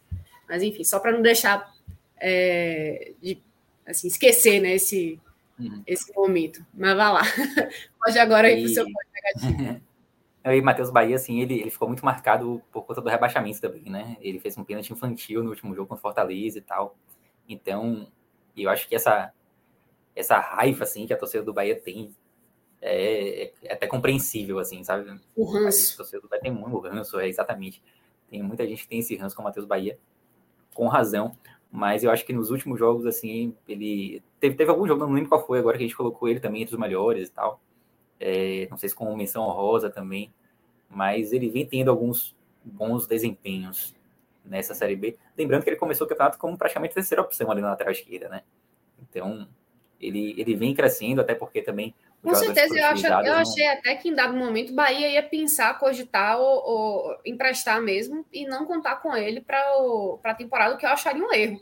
Mas 0.48 0.64
enfim, 0.64 0.82
só 0.82 0.98
para 0.98 1.12
não 1.12 1.22
deixar 1.22 1.72
é, 2.18 3.12
de 3.22 3.40
assim, 3.86 4.08
esquecer 4.08 4.60
né, 4.60 4.74
esse, 4.74 5.20
uhum. 5.60 5.82
esse 5.86 6.14
momento. 6.14 6.64
Mas 6.72 6.96
vá 6.96 7.10
lá. 7.10 7.22
Pode 8.02 8.18
agora 8.18 8.50
ir 8.50 8.62
para 8.62 8.70
o 8.70 8.74
seu 8.74 8.84
ponto 8.84 9.06
negativo. 9.12 9.80
E 10.42 10.62
Matheus 10.62 10.88
Bahia, 10.88 11.16
assim, 11.16 11.38
ele, 11.42 11.60
ele 11.60 11.70
ficou 11.70 11.86
muito 11.86 12.02
marcado 12.02 12.62
por 12.72 12.86
conta 12.86 13.02
do 13.02 13.10
rebaixamento 13.10 13.60
também, 13.60 13.90
né? 13.90 14.16
Ele 14.22 14.40
fez 14.40 14.56
um 14.56 14.64
pênalti 14.64 14.90
infantil 14.90 15.42
no 15.44 15.50
último 15.50 15.74
jogo 15.74 15.86
contra 15.86 16.00
o 16.00 16.02
Fortaleza 16.02 16.56
e 16.56 16.62
tal. 16.62 16.96
Então, 17.46 18.10
eu 18.56 18.70
acho 18.70 18.88
que 18.88 18.94
essa, 18.94 19.34
essa 20.16 20.38
raiva, 20.38 20.84
assim, 20.84 21.06
que 21.06 21.12
a 21.12 21.16
torcida 21.18 21.44
do 21.44 21.52
Bahia 21.52 21.78
tem 21.78 22.14
é, 22.80 23.52
é 23.62 23.74
até 23.74 23.86
compreensível, 23.86 24.58
assim, 24.58 24.82
sabe? 24.82 25.20
O 25.36 25.44
ranço. 25.44 25.94
A 25.94 25.96
torcida 25.98 26.22
do 26.22 26.28
Bahia 26.28 26.42
tem 26.42 26.52
muito 26.52 26.78
ranço, 26.80 27.20
é, 27.20 27.28
exatamente. 27.28 27.82
Tem 28.30 28.42
muita 28.42 28.66
gente 28.66 28.82
que 28.82 28.88
tem 28.88 29.00
esse 29.00 29.16
ranço 29.16 29.36
com 29.36 29.42
o 29.42 29.44
Matheus 29.44 29.66
Bahia, 29.66 29.98
com 30.72 30.88
razão. 30.88 31.36
Mas 31.70 32.02
eu 32.02 32.10
acho 32.10 32.24
que 32.26 32.32
nos 32.32 32.50
últimos 32.50 32.78
jogos, 32.78 33.06
assim, 33.06 33.54
ele. 33.68 34.22
Teve, 34.40 34.56
teve 34.56 34.70
algum 34.70 34.86
jogo, 34.86 35.06
não 35.06 35.12
lembro 35.12 35.28
qual 35.28 35.46
foi 35.46 35.58
agora, 35.58 35.76
que 35.76 35.84
a 35.84 35.86
gente 35.86 35.96
colocou 35.96 36.28
ele 36.28 36.40
também 36.40 36.62
entre 36.62 36.74
os 36.74 36.80
melhores 36.80 37.28
e 37.28 37.32
tal. 37.32 37.60
É, 38.18 38.66
não 38.70 38.76
sei 38.76 38.88
se 38.88 38.94
com 38.94 39.14
menção 39.16 39.44
honrosa 39.44 39.88
também. 39.88 40.32
Mas 40.88 41.32
ele 41.32 41.48
vem 41.48 41.64
tendo 41.64 41.90
alguns 41.90 42.36
bons 42.64 43.06
desempenhos 43.06 43.94
nessa 44.44 44.74
Série 44.74 44.96
B. 44.96 45.16
Lembrando 45.38 45.62
que 45.62 45.70
ele 45.70 45.76
começou 45.76 46.06
o 46.06 46.10
campeonato 46.10 46.38
como 46.38 46.58
praticamente 46.58 46.94
terceira 46.94 47.22
opção 47.22 47.50
ali 47.50 47.60
na 47.60 47.70
lateral 47.70 47.92
esquerda, 47.92 48.28
né? 48.28 48.42
Então, 49.00 49.46
ele, 50.00 50.34
ele 50.36 50.56
vem 50.56 50.74
crescendo, 50.74 51.20
até 51.20 51.34
porque 51.34 51.62
também. 51.62 51.94
Com 52.22 52.34
certeza, 52.34 52.78
eu, 52.78 52.86
acho, 52.86 53.06
eu 53.06 53.34
achei 53.34 53.66
até 53.66 53.96
que 53.96 54.10
em 54.10 54.14
dado 54.14 54.36
momento 54.36 54.74
Bahia 54.74 55.08
ia 55.08 55.22
pensar, 55.22 55.78
cogitar 55.78 56.38
ou, 56.38 56.62
ou 56.64 57.16
emprestar 57.24 57.80
mesmo 57.80 58.26
e 58.30 58.46
não 58.46 58.66
contar 58.66 58.96
com 58.96 59.16
ele 59.16 59.40
para 59.40 59.62
a 60.24 60.34
temporada, 60.34 60.74
o 60.74 60.78
que 60.78 60.84
eu 60.84 60.90
acharia 60.90 61.24
um 61.24 61.32
erro. 61.32 61.58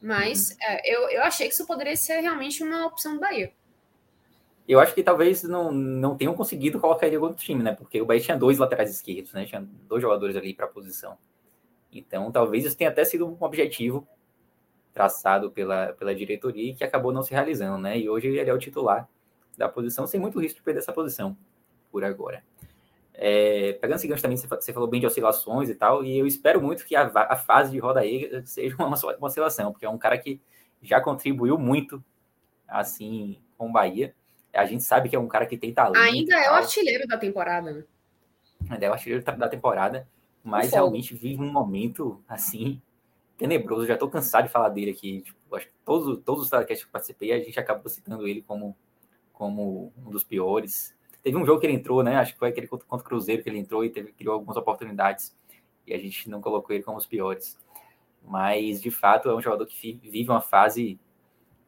Mas 0.00 0.50
uhum. 0.50 0.56
é, 0.60 0.94
eu, 0.94 1.08
eu 1.08 1.22
achei 1.22 1.48
que 1.48 1.54
isso 1.54 1.66
poderia 1.66 1.96
ser 1.96 2.20
realmente 2.20 2.62
uma 2.62 2.86
opção 2.86 3.14
do 3.14 3.20
Bahia. 3.20 3.50
Eu 4.68 4.78
acho 4.78 4.94
que 4.94 5.02
talvez 5.02 5.42
não, 5.42 5.72
não 5.72 6.16
tenham 6.16 6.34
conseguido 6.34 6.78
colocar 6.78 7.06
ele 7.06 7.16
em 7.16 7.18
outro 7.18 7.42
time, 7.42 7.62
né? 7.62 7.74
Porque 7.74 8.00
o 8.00 8.04
Bahia 8.04 8.20
tinha 8.20 8.36
dois 8.36 8.58
laterais 8.58 8.90
esquerdos, 8.90 9.32
né? 9.32 9.46
Tinha 9.46 9.66
dois 9.88 10.02
jogadores 10.02 10.36
ali 10.36 10.52
para 10.52 10.66
a 10.66 10.68
posição. 10.68 11.16
Então, 11.90 12.30
talvez 12.30 12.64
isso 12.64 12.76
tenha 12.76 12.90
até 12.90 13.04
sido 13.04 13.26
um 13.26 13.36
objetivo 13.40 14.06
traçado 14.92 15.50
pela, 15.50 15.94
pela 15.94 16.14
diretoria 16.14 16.70
e 16.70 16.74
que 16.74 16.84
acabou 16.84 17.12
não 17.12 17.22
se 17.22 17.32
realizando, 17.32 17.78
né? 17.78 17.98
E 17.98 18.08
hoje 18.08 18.28
ele 18.28 18.50
é 18.50 18.52
o 18.52 18.58
titular 18.58 19.08
da 19.56 19.68
posição, 19.68 20.06
sem 20.06 20.20
muito 20.20 20.40
risco 20.40 20.58
de 20.58 20.62
perder 20.62 20.80
essa 20.80 20.92
posição 20.92 21.36
por 21.90 22.04
agora. 22.04 22.42
É, 23.14 23.74
pegando 23.74 23.98
o 23.98 24.00
seguinte 24.00 24.22
também, 24.22 24.36
você 24.36 24.72
falou 24.72 24.88
bem 24.88 25.00
de 25.00 25.06
oscilações 25.06 25.68
e 25.68 25.74
tal, 25.74 26.02
e 26.02 26.18
eu 26.18 26.26
espero 26.26 26.60
muito 26.62 26.84
que 26.84 26.96
a, 26.96 27.10
a 27.14 27.36
fase 27.36 27.70
de 27.70 27.78
Roda 27.78 28.00
aí 28.00 28.42
seja 28.46 28.74
uma, 28.76 28.86
uma 28.88 29.26
oscilação, 29.26 29.70
porque 29.70 29.84
é 29.84 29.90
um 29.90 29.98
cara 29.98 30.16
que 30.18 30.40
já 30.80 31.00
contribuiu 31.00 31.58
muito, 31.58 32.02
assim, 32.66 33.38
com 33.56 33.68
o 33.68 33.72
Bahia. 33.72 34.14
A 34.52 34.66
gente 34.66 34.82
sabe 34.82 35.08
que 35.08 35.16
é 35.16 35.18
um 35.18 35.28
cara 35.28 35.46
que 35.46 35.56
tem 35.56 35.72
talento. 35.72 36.02
Ainda 36.02 36.36
é 36.36 36.50
o 36.50 36.54
artilheiro 36.54 37.06
da 37.06 37.16
temporada, 37.16 37.72
né? 37.72 37.84
Ainda 38.68 38.86
é 38.86 38.90
o 38.90 38.92
artilheiro 38.92 39.24
da 39.24 39.48
temporada, 39.48 40.08
mas 40.42 40.72
realmente 40.72 41.14
vive 41.14 41.40
um 41.40 41.50
momento, 41.50 42.22
assim, 42.28 42.80
tenebroso. 43.38 43.86
Já 43.86 43.94
estou 43.94 44.10
cansado 44.10 44.46
de 44.46 44.52
falar 44.52 44.68
dele 44.68 44.90
aqui. 44.90 45.22
Tipo, 45.22 45.56
acho 45.56 45.66
que 45.66 45.72
todos, 45.84 46.22
todos 46.24 46.44
os 46.44 46.50
telecasts 46.50 46.84
que 46.84 46.88
eu 46.88 46.92
participei, 46.92 47.32
a 47.32 47.38
gente 47.38 47.58
acabou 47.58 47.88
citando 47.88 48.26
ele 48.26 48.42
como, 48.42 48.76
como 49.42 49.92
um 49.96 50.08
dos 50.08 50.22
piores. 50.22 50.96
Teve 51.20 51.36
um 51.36 51.44
jogo 51.44 51.58
que 51.58 51.66
ele 51.66 51.74
entrou, 51.74 52.00
né? 52.00 52.14
Acho 52.14 52.32
que 52.32 52.38
foi 52.38 52.50
aquele 52.50 52.68
contra 52.68 52.86
o 52.94 53.02
Cruzeiro 53.02 53.42
que 53.42 53.48
ele 53.48 53.58
entrou 53.58 53.84
e 53.84 53.90
teve, 53.90 54.12
criou 54.12 54.34
algumas 54.34 54.56
oportunidades. 54.56 55.36
E 55.84 55.92
a 55.92 55.98
gente 55.98 56.30
não 56.30 56.40
colocou 56.40 56.72
ele 56.72 56.84
como 56.84 56.96
os 56.96 57.06
piores. 57.06 57.58
Mas, 58.24 58.80
de 58.80 58.88
fato, 58.88 59.28
é 59.28 59.34
um 59.34 59.40
jogador 59.42 59.66
que 59.66 59.98
vive 60.00 60.30
uma 60.30 60.40
fase 60.40 60.96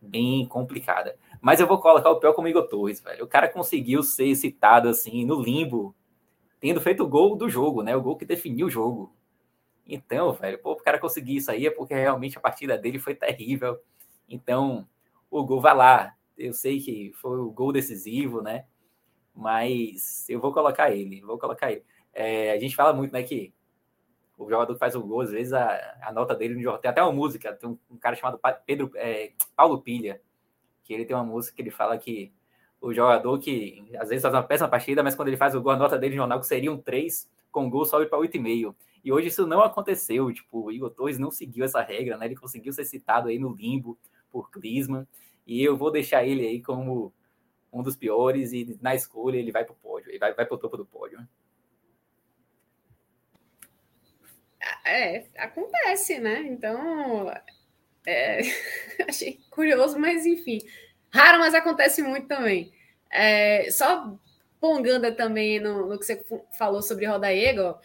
bem 0.01 0.47
complicada. 0.47 1.19
Mas 1.41 1.59
eu 1.59 1.67
vou 1.67 1.81
colocar 1.81 2.11
o 2.11 2.21
pior 2.21 2.33
como 2.33 2.47
Igor 2.47 2.69
Torres, 2.69 3.01
velho. 3.01 3.25
O 3.25 3.29
cara 3.29 3.49
conseguiu 3.49 4.05
ser 4.05 4.37
citado 4.37 4.89
assim 4.89 5.25
no 5.25 5.43
limbo, 5.43 5.93
tendo 6.61 6.81
feito 6.81 7.03
o 7.03 7.09
gol 7.09 7.35
do 7.35 7.49
jogo, 7.49 7.83
né? 7.83 7.97
O 7.97 8.03
gol 8.03 8.17
que 8.17 8.25
definiu 8.25 8.69
o 8.69 8.71
jogo. 8.71 9.13
Então, 9.85 10.33
velho, 10.33 10.61
pô, 10.61 10.75
o 10.75 10.77
cara 10.77 11.01
conseguir 11.01 11.35
isso 11.35 11.51
aí 11.51 11.67
é 11.67 11.73
porque 11.73 11.93
realmente 11.93 12.39
a 12.39 12.41
partida 12.41 12.79
dele 12.79 13.01
foi 13.01 13.17
terrível. 13.17 13.81
Então, 14.29 14.87
o 15.29 15.45
gol 15.45 15.61
vai 15.61 15.75
lá. 15.75 16.15
Eu 16.37 16.53
sei 16.53 16.81
que 16.81 17.13
foi 17.15 17.39
o 17.39 17.51
gol 17.51 17.73
decisivo, 17.73 18.43
né? 18.43 18.67
Mas 19.35 20.29
eu 20.29 20.41
vou 20.41 20.53
colocar 20.53 20.91
ele, 20.91 21.21
vou 21.23 21.39
colocar 21.39 21.73
ele. 21.73 21.85
É, 22.13 22.53
a 22.53 22.59
gente 22.59 22.77
fala 22.77 22.93
muito, 22.93 23.13
né, 23.13 23.23
que 23.23 23.53
o 24.39 24.49
jogador 24.49 24.73
que 24.73 24.79
faz 24.79 24.95
o 24.95 25.03
gol, 25.03 25.23
às 25.23 25.31
vezes 25.31 25.53
a, 25.53 25.99
a 26.03 26.13
nota 26.13 26.35
dele 26.35 26.55
no 26.55 26.63
jogo. 26.63 26.79
Tem 26.79 26.91
até 26.91 27.03
uma 27.03 27.13
música, 27.13 27.53
tem 27.53 27.69
um, 27.69 27.79
um 27.91 27.97
cara 27.97 28.17
chamado 28.17 28.41
Pedro 28.67 28.91
é, 28.95 29.33
Paulo 29.57 29.81
Pilha, 29.81 30.21
que 30.83 30.93
ele 30.93 31.05
tem 31.05 31.17
uma 31.17 31.25
música 31.25 31.57
que 31.57 31.63
ele 31.63 31.71
fala 31.71 31.97
que 31.99 32.33
o 32.81 32.93
jogador 32.93 33.39
que 33.39 33.89
às 33.99 34.09
vezes 34.09 34.23
faz 34.23 34.35
uma 34.35 34.43
péssima 34.43 34.69
partida, 34.69 35.03
mas 35.03 35.15
quando 35.15 35.29
ele 35.29 35.37
faz 35.37 35.55
o 35.55 35.63
gol, 35.63 35.73
a 35.73 35.77
nota 35.77 35.99
dele 35.99 36.15
no 36.15 36.21
jornal 36.21 36.41
que 36.41 36.47
seria 36.47 36.71
um 36.71 36.79
3, 36.79 37.31
com 37.51 37.71
gol 37.71 37.85
sobe 37.85 38.07
para 38.07 38.19
8,5. 38.19 38.75
E 39.03 39.13
hoje 39.13 39.29
isso 39.29 39.47
não 39.47 39.63
aconteceu, 39.63 40.33
tipo, 40.33 40.65
o 40.65 40.73
Igor 40.73 40.91
Torres 40.91 41.19
não 41.19 41.31
seguiu 41.31 41.65
essa 41.65 41.81
regra, 41.81 42.17
né? 42.17 42.27
Ele 42.27 42.37
conseguiu 42.37 42.73
ser 42.73 42.85
citado 42.85 43.29
aí 43.29 43.39
no 43.39 43.55
limbo 43.55 43.99
por 44.31 44.51
Klinsmann, 44.51 45.07
e 45.47 45.63
eu 45.63 45.77
vou 45.77 45.91
deixar 45.91 46.25
ele 46.25 46.47
aí 46.47 46.63
como 46.63 47.13
um 47.73 47.83
dos 47.83 47.97
piores, 47.97 48.53
e 48.53 48.79
na 48.81 48.95
escolha 48.95 49.37
ele 49.37 49.51
vai 49.51 49.65
para 49.65 49.73
o 49.73 49.77
pódio, 49.77 50.11
ele 50.11 50.19
vai, 50.19 50.33
vai 50.33 50.47
para 50.47 50.55
o 50.55 50.59
topo 50.59 50.77
do 50.77 50.87
pódio. 50.87 51.19
É, 54.85 55.27
acontece, 55.37 56.19
né? 56.19 56.41
Então, 56.47 57.31
é, 58.07 58.41
achei 59.09 59.41
curioso, 59.51 59.99
mas 59.99 60.25
enfim. 60.25 60.59
Raro, 61.13 61.39
mas 61.39 61.55
acontece 61.55 62.03
muito 62.03 62.29
também. 62.29 62.73
É, 63.11 63.71
só 63.71 64.19
pongando 64.61 65.15
também 65.15 65.61
no, 65.61 65.87
no, 65.87 65.99
que 65.99 66.05
você 66.05 66.25
falou 66.59 66.83
sobre 66.83 67.07
Rodaego, 67.07 67.79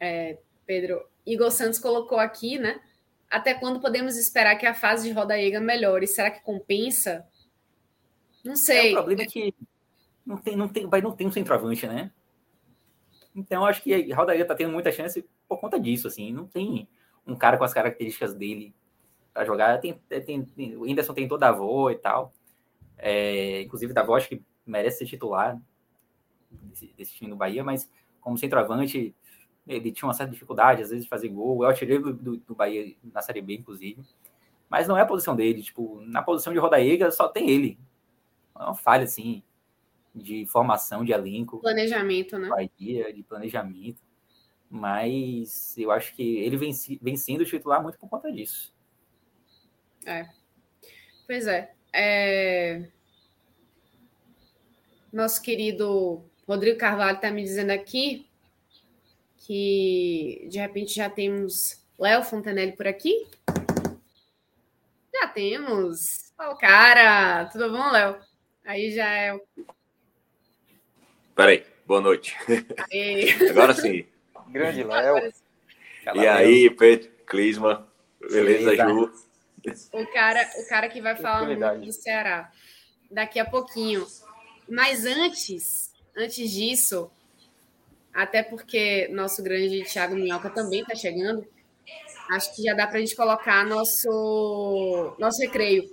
é, 0.00 0.38
Pedro, 0.66 1.06
Igor 1.26 1.50
Santos 1.50 1.78
colocou 1.78 2.18
aqui, 2.18 2.58
né? 2.58 2.80
Até 3.30 3.54
quando 3.54 3.80
podemos 3.80 4.16
esperar 4.16 4.56
que 4.56 4.66
a 4.66 4.74
fase 4.74 5.08
de 5.08 5.14
Rodaega 5.14 5.60
melhore? 5.60 6.06
Será 6.06 6.30
que 6.30 6.40
compensa? 6.40 7.26
Não 8.44 8.56
sei. 8.56 8.90
É, 8.90 8.92
o 8.92 8.96
problema 8.96 9.22
é 9.22 9.26
que 9.26 9.54
não 10.24 10.36
tem, 10.38 10.56
não 10.56 10.68
tem, 10.68 10.86
vai 10.86 11.00
não 11.00 11.12
tem 11.12 11.26
um 11.26 11.32
centroavante, 11.32 11.86
né? 11.86 12.10
Então 13.34 13.66
acho 13.66 13.82
que 13.82 14.12
Rodaega 14.12 14.44
tá 14.44 14.54
tendo 14.54 14.72
muita 14.72 14.90
chance 14.90 15.24
por 15.48 15.58
conta 15.58 15.78
disso, 15.78 16.08
assim. 16.08 16.32
Não 16.32 16.46
tem 16.46 16.88
um 17.26 17.36
cara 17.36 17.58
com 17.58 17.64
as 17.64 17.74
características 17.74 18.34
dele 18.34 18.74
para 19.34 19.44
jogar. 19.44 19.78
Tem, 19.78 19.94
tem, 20.08 20.44
tem, 20.44 20.76
o 20.76 20.82
Whindersson 20.82 21.14
tem 21.14 21.28
toda 21.28 21.46
a 21.46 21.50
avó 21.50 21.90
e 21.90 21.96
tal. 21.96 22.32
É, 22.98 23.62
inclusive, 23.62 23.92
Davó 23.92 24.16
acho 24.16 24.28
que 24.28 24.42
merece 24.66 24.98
ser 24.98 25.06
titular 25.06 25.60
desse, 26.50 26.92
desse 26.96 27.14
time 27.14 27.30
do 27.30 27.36
Bahia, 27.36 27.62
mas 27.62 27.88
como 28.20 28.36
centroavante, 28.36 29.14
ele 29.68 29.92
tinha 29.92 30.08
uma 30.08 30.14
certa 30.14 30.32
dificuldade, 30.32 30.82
às 30.82 30.88
vezes, 30.88 31.04
de 31.04 31.10
fazer 31.10 31.28
gol. 31.28 31.62
É 31.62 31.66
o 31.66 31.70
artilheiro 31.70 32.12
do, 32.14 32.38
do, 32.38 32.54
Bahia 32.54 32.96
na 33.12 33.20
Série 33.20 33.42
B, 33.42 33.54
inclusive. 33.56 34.02
Mas 34.68 34.88
não 34.88 34.96
é 34.96 35.02
a 35.02 35.06
posição 35.06 35.36
dele. 35.36 35.62
Tipo, 35.62 36.00
na 36.00 36.22
posição 36.22 36.52
de 36.52 36.58
Rodaega 36.58 37.10
só 37.10 37.28
tem 37.28 37.50
ele. 37.50 37.78
é 38.58 38.62
uma 38.62 38.74
falha, 38.74 39.04
assim, 39.04 39.42
de 40.14 40.46
formação 40.46 41.04
de 41.04 41.12
elenco. 41.12 41.58
Planejamento, 41.60 42.38
né? 42.38 42.48
Bahia, 42.48 43.12
de 43.12 43.22
planejamento. 43.22 44.02
Mas 44.70 45.76
eu 45.76 45.90
acho 45.90 46.14
que 46.14 46.38
ele 46.38 46.56
vem, 46.56 46.72
vem 47.00 47.16
sendo 47.16 47.44
titular 47.44 47.82
muito 47.82 47.98
por 47.98 48.08
conta 48.08 48.32
disso. 48.32 48.72
É. 50.06 50.28
Pois 51.26 51.46
é. 51.46 51.74
é... 51.92 52.88
Nosso 55.12 55.42
querido 55.42 56.22
Rodrigo 56.46 56.78
Carvalho 56.78 57.16
está 57.16 57.30
me 57.30 57.42
dizendo 57.42 57.70
aqui 57.70 58.27
que 59.48 60.46
de 60.50 60.58
repente 60.58 60.94
já 60.94 61.08
temos 61.08 61.82
Léo 61.98 62.22
Fontanelli 62.22 62.76
por 62.76 62.86
aqui. 62.86 63.26
Já 65.14 65.26
temos. 65.28 66.34
Ó, 66.38 66.52
oh, 66.52 66.56
cara, 66.56 67.46
tudo 67.46 67.72
bom, 67.72 67.90
Léo? 67.90 68.18
Aí 68.62 68.92
já 68.92 69.08
é. 69.08 69.40
Peraí, 71.34 71.64
boa 71.86 72.02
noite. 72.02 72.36
Aí. 72.92 73.30
Agora 73.48 73.72
sim. 73.72 74.04
Grande 74.48 74.84
Léo. 74.84 75.32
E 76.14 76.26
aí, 76.26 76.68
Pedro, 76.68 77.10
Clisma, 77.26 77.88
beleza, 78.20 78.76
Ju? 78.76 79.10
O 79.94 80.06
cara, 80.12 80.46
o 80.58 80.68
cara 80.68 80.88
que 80.90 81.00
vai 81.00 81.16
falar 81.16 81.46
muito 81.46 81.86
do 81.86 81.92
Ceará 81.92 82.52
daqui 83.10 83.40
a 83.40 83.46
pouquinho. 83.46 84.06
Mas 84.68 85.06
antes, 85.06 85.94
antes 86.14 86.50
disso, 86.50 87.10
até 88.18 88.42
porque 88.42 89.06
nosso 89.12 89.40
grande 89.44 89.84
Thiago 89.84 90.16
Minhoca 90.16 90.50
também 90.50 90.80
está 90.80 90.92
chegando, 90.92 91.46
acho 92.32 92.52
que 92.54 92.64
já 92.64 92.74
dá 92.74 92.84
para 92.84 92.96
a 92.96 93.00
gente 93.00 93.14
colocar 93.14 93.64
nosso, 93.64 95.14
nosso 95.20 95.40
recreio. 95.40 95.88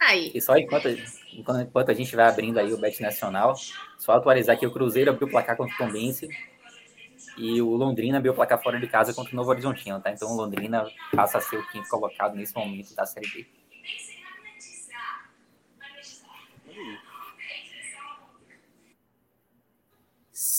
Aí. 0.00 0.32
E 0.34 0.40
só 0.40 0.56
enquanto, 0.56 0.88
enquanto 1.32 1.90
a 1.90 1.94
gente 1.94 2.16
vai 2.16 2.26
abrindo 2.26 2.58
aí 2.58 2.72
o 2.72 2.78
Bet 2.78 3.00
Nacional, 3.00 3.54
só 3.96 4.10
atualizar 4.14 4.58
que 4.58 4.66
o 4.66 4.72
Cruzeiro 4.72 5.12
abriu 5.12 5.28
o 5.28 5.30
placar 5.30 5.56
contra 5.56 5.72
o 5.72 5.78
Tombense 5.78 6.28
e 7.38 7.62
o 7.62 7.70
Londrina 7.76 8.18
abriu 8.18 8.32
o 8.32 8.34
placar 8.34 8.60
fora 8.60 8.80
de 8.80 8.88
casa 8.88 9.14
contra 9.14 9.32
o 9.32 9.36
Novo 9.36 9.50
Horizontino, 9.50 10.00
tá? 10.00 10.10
Então 10.10 10.28
o 10.28 10.36
Londrina 10.36 10.90
passa 11.14 11.38
a 11.38 11.40
ser 11.40 11.58
o 11.58 11.70
quinto 11.70 11.88
colocado 11.88 12.34
nesse 12.34 12.52
momento 12.52 12.96
da 12.96 13.06
Série 13.06 13.30
B. 13.30 13.61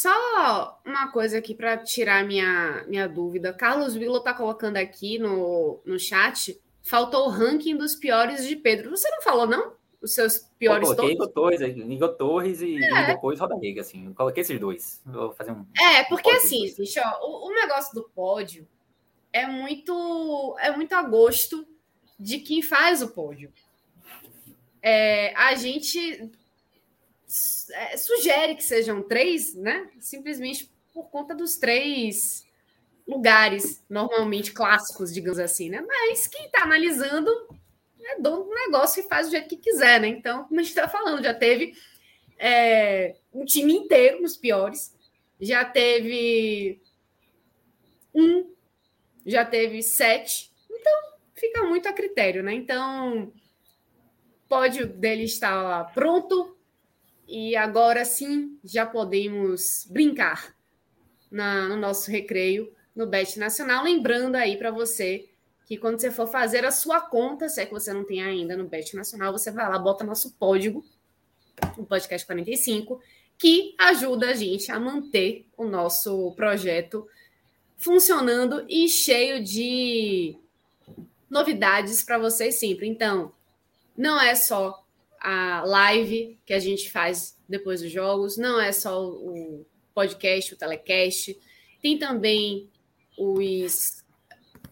Só 0.04 0.82
uma 0.86 1.10
coisa 1.14 1.38
aqui 1.38 1.56
para 1.56 1.78
tirar 1.78 2.26
minha, 2.26 2.84
minha 2.90 3.08
dúvida. 3.08 3.54
Carlos 3.54 3.96
Vila 3.96 4.18
está 4.18 4.34
colocando 4.34 4.76
aqui 4.76 5.18
no, 5.18 5.80
no 5.86 5.98
chat. 5.98 6.60
Faltou 6.82 7.26
o 7.26 7.30
ranking 7.30 7.78
dos 7.78 7.96
piores 7.96 8.46
de 8.46 8.58
Pedro. 8.58 8.90
Você 8.90 9.10
não 9.10 9.22
falou, 9.22 9.48
não? 9.48 9.72
Os 10.02 10.14
seus 10.14 10.40
piores 10.60 10.90
eu 10.90 10.94
coloquei 10.94 11.18
todos? 11.18 11.62
Igor 11.62 12.10
Torres 12.18 12.62
e, 12.62 12.84
é. 12.84 13.04
e 13.04 13.08
depois 13.08 13.40
Roda 13.40 13.56
Negra, 13.56 13.80
assim. 13.80 14.08
Eu 14.08 14.14
coloquei 14.14 14.42
esses 14.42 14.60
dois. 14.60 15.02
Vou 15.06 15.32
fazer 15.32 15.54
um. 15.54 15.66
É, 15.80 16.04
porque 16.04 16.30
um 16.30 16.36
assim, 16.36 16.68
gente, 16.68 17.00
ó, 17.00 17.26
o, 17.26 17.48
o 17.48 17.54
negócio 17.54 17.96
do 17.96 18.04
pódio 18.10 18.68
é 19.32 19.48
muito, 19.48 20.58
é 20.60 20.70
muito 20.76 20.92
a 20.92 21.02
gosto 21.02 21.66
de 22.20 22.40
quem 22.40 22.62
faz 22.62 23.02
o 23.02 23.08
pódio. 23.08 23.54
É, 24.82 25.34
a 25.38 25.56
gente 25.56 26.30
é, 27.72 27.98
sugere 27.98 28.56
que 28.56 28.64
sejam 28.64 29.02
três, 29.02 29.54
né? 29.56 29.90
Simplesmente 30.00 30.72
por 30.94 31.10
conta 31.10 31.34
dos 31.34 31.58
três 31.58 32.46
lugares 33.08 33.84
normalmente 33.90 34.54
clássicos, 34.54 35.14
digamos 35.14 35.40
assim, 35.40 35.70
né? 35.70 35.82
Mas 35.82 36.28
quem 36.28 36.46
está 36.46 36.64
analisando 36.64 37.30
é 38.06 38.20
dono 38.20 38.46
do 38.46 38.54
negócio 38.54 39.00
e 39.00 39.08
faz 39.08 39.28
do 39.28 39.32
jeito 39.32 39.50
que 39.50 39.58
quiser, 39.58 40.00
né? 40.00 40.08
Então, 40.08 40.44
como 40.46 40.60
a 40.60 40.64
gente 40.64 40.72
está 40.72 40.88
falando, 40.88 41.24
já 41.24 41.34
teve 41.34 41.74
é, 42.38 43.16
um 43.34 43.46
time 43.46 43.74
inteiro 43.74 44.22
nos 44.22 44.38
piores, 44.38 44.96
já 45.40 45.66
teve 45.66 46.82
um, 48.14 48.54
já 49.26 49.46
teve 49.46 49.82
sete, 49.82 50.52
então 50.70 50.94
fica 51.34 51.64
muito 51.64 51.88
a 51.88 51.94
critério, 51.94 52.44
né? 52.44 52.54
Então, 52.54 53.34
pódio 54.48 54.86
dele 54.86 55.24
está 55.24 55.62
lá 55.62 55.84
pronto, 55.84 56.56
e 57.28 57.56
agora 57.56 58.06
sim 58.06 58.58
já 58.64 58.86
podemos 58.86 59.88
brincar 59.90 60.56
na, 61.32 61.68
no 61.68 61.78
nosso 61.78 62.12
recreio 62.12 62.74
no 62.96 63.08
Bet 63.08 63.40
Nacional. 63.40 63.84
Lembrando 63.84 64.36
aí 64.36 64.58
para 64.58 64.72
você 64.72 65.30
que 65.66 65.78
quando 65.78 66.00
você 66.00 66.12
for 66.12 66.28
fazer 66.28 66.66
a 66.66 66.72
sua 66.72 67.02
conta, 67.02 67.50
se 67.50 67.62
é 67.62 67.66
que 67.66 67.72
você 67.72 67.94
não 67.94 68.04
tem 68.04 68.22
ainda 68.22 68.56
no 68.56 68.68
Bet 68.68 68.96
Nacional, 68.96 69.32
você 69.32 69.50
vai 69.50 69.68
lá, 69.68 69.80
bota 69.80 70.04
nosso 70.04 70.36
código, 70.38 70.86
o 71.78 71.86
podcast 71.86 72.26
45, 72.26 73.02
que 73.38 73.74
ajuda 73.80 74.30
a 74.30 74.34
gente 74.34 74.72
a 74.72 74.80
manter 74.80 75.48
o 75.58 75.66
nosso 75.66 76.32
projeto 76.34 77.08
funcionando 77.78 78.66
e 78.70 78.88
cheio 78.88 79.44
de 79.44 80.38
novidades 81.30 82.04
para 82.04 82.18
vocês 82.18 82.56
sempre. 82.56 82.88
Então, 82.88 83.34
não 83.98 84.20
é 84.22 84.36
só 84.36 84.83
a 85.24 85.64
live 85.66 86.38
que 86.46 86.54
a 86.54 86.60
gente 86.60 86.92
faz 86.92 87.40
depois 87.48 87.82
dos 87.82 87.90
jogos, 87.90 88.38
não 88.38 88.60
é 88.60 88.74
só 88.74 89.10
o 89.10 89.66
podcast, 89.94 90.54
o 90.54 90.58
telecast, 90.58 91.40
tem 91.82 91.98
também 91.98 92.70
os 93.18 94.04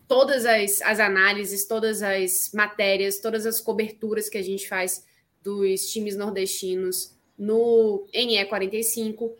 todas 0.10 0.46
as, 0.46 0.82
as 0.82 1.00
análises, 1.00 1.66
todas 1.66 2.04
as 2.04 2.52
matérias, 2.54 3.20
todas 3.20 3.46
as 3.46 3.62
coberturas 3.62 4.28
que 4.28 4.38
a 4.38 4.42
gente 4.42 4.68
faz 4.68 5.06
dos 5.42 5.90
times 5.90 6.18
nordestinos 6.18 7.16
no 7.38 8.06
NE45. 8.14 9.32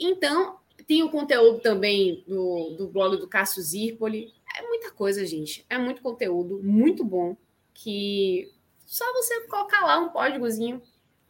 Então, 0.00 0.56
tem 0.86 1.02
o 1.02 1.10
conteúdo 1.10 1.60
também 1.60 2.24
do, 2.26 2.70
do 2.78 2.88
blog 2.88 3.18
do 3.18 3.28
Cássio 3.28 3.62
Zirpoli. 3.62 4.32
É 4.58 4.62
muita 4.66 4.90
coisa, 4.90 5.26
gente. 5.26 5.64
É 5.68 5.76
muito 5.76 6.00
conteúdo, 6.00 6.62
muito 6.62 7.04
bom, 7.04 7.36
que 7.74 8.50
só 8.92 9.10
você 9.14 9.40
colocar 9.46 9.80
lá 9.86 9.98
um 9.98 10.10
códigozinho 10.10 10.82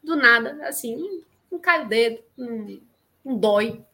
do 0.02 0.16
nada, 0.16 0.66
assim, 0.66 1.24
não 1.48 1.60
cai 1.60 1.84
o 1.84 1.88
dedo, 1.88 2.20
não, 2.36 2.80
não 3.24 3.38
dói, 3.38 3.86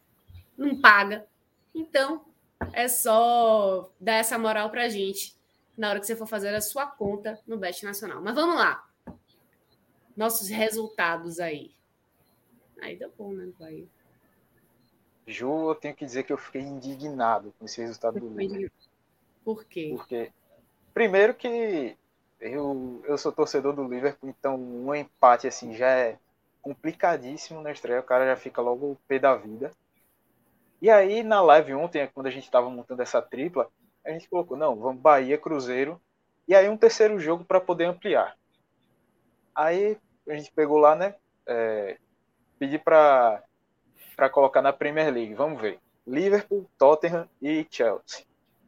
não 0.57 0.81
paga. 0.81 1.27
Então, 1.75 2.25
é 2.73 2.89
só 2.89 3.93
dar 4.01 4.15
essa 4.15 4.39
moral 4.39 4.71
pra 4.71 4.89
gente 4.89 5.37
na 5.77 5.91
hora 5.91 6.01
que 6.01 6.07
você 6.07 6.17
for 6.17 6.27
fazer 6.27 6.55
a 6.55 6.63
sua 6.63 6.87
conta 6.87 7.39
no 7.47 7.59
Best 7.59 7.85
Nacional. 7.85 8.23
Mas 8.23 8.35
vamos 8.35 8.57
lá. 8.57 8.89
Nossos 10.17 10.49
resultados 10.49 11.39
aí. 11.39 11.75
Aí 12.81 12.97
deu 12.97 13.13
bom, 13.19 13.35
né, 13.35 13.53
Bahia? 13.59 13.87
Ju, 15.27 15.69
eu 15.69 15.75
tenho 15.75 15.95
que 15.95 16.07
dizer 16.07 16.23
que 16.23 16.33
eu 16.33 16.39
fiquei 16.39 16.63
indignado 16.63 17.53
com 17.59 17.67
esse 17.67 17.83
resultado 17.83 18.19
do 18.19 18.31
Liverpool. 18.31 18.71
Por 19.45 19.67
quê? 19.67 19.93
Porque, 19.95 20.33
primeiro 20.95 21.35
que 21.35 21.99
eu, 22.41 23.03
eu 23.05 23.19
sou 23.19 23.33
torcedor 23.33 23.75
do 23.75 23.89
Liverpool, 23.89 24.31
então 24.31 24.57
um 24.57 24.95
empate 24.95 25.47
assim 25.47 25.75
já 25.75 25.89
é 25.89 26.19
complicadíssimo 26.63 27.61
na 27.61 27.73
estreia, 27.73 28.01
o 28.01 28.05
cara 28.05 28.27
já 28.27 28.37
fica 28.37 28.61
logo 28.61 28.93
o 28.93 28.99
pé 29.07 29.19
da 29.19 29.35
vida. 29.35 29.71
E 30.81 30.91
aí 30.91 31.23
na 31.23 31.41
live 31.41 31.75
ontem, 31.75 32.09
quando 32.15 32.27
a 32.27 32.31
gente 32.31 32.45
estava 32.45 32.71
montando 32.71 33.03
essa 33.03 33.21
tripla, 33.21 33.69
a 34.05 34.11
gente 34.11 34.29
colocou, 34.29 34.57
não, 34.57 34.77
vamos 34.77 35.01
Bahia, 35.01 35.37
Cruzeiro, 35.37 36.01
e 36.47 36.55
aí 36.55 36.69
um 36.69 36.77
terceiro 36.77 37.19
jogo 37.19 37.45
para 37.45 37.61
poder 37.61 37.85
ampliar. 37.85 38.37
Aí 39.55 39.99
a 40.29 40.35
gente 40.35 40.53
pegou 40.53 40.79
lá, 40.79 40.95
né, 40.95 41.15
é, 41.47 41.99
para 42.85 43.43
para 44.17 44.29
colocar 44.29 44.61
na 44.61 44.73
Premier 44.73 45.13
League, 45.13 45.35
vamos 45.35 45.61
ver. 45.61 45.79
Liverpool, 46.05 46.69
Tottenham 46.77 47.29
e 47.41 47.65
Chelsea. 47.71 48.25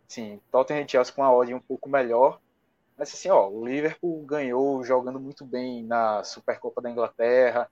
Sim, 0.07 0.41
Tottenham 0.51 0.85
e 0.85 0.89
Chelsea 0.89 1.13
com 1.13 1.25
a 1.25 1.35
odd 1.35 1.53
um 1.53 1.61
pouco 1.61 1.89
melhor, 1.89 2.41
mas 3.01 3.15
assim, 3.15 3.31
ó, 3.31 3.49
o 3.49 3.65
Liverpool 3.65 4.23
ganhou 4.27 4.85
jogando 4.85 5.19
muito 5.19 5.43
bem 5.43 5.83
na 5.83 6.23
Supercopa 6.23 6.83
da 6.83 6.91
Inglaterra. 6.91 7.67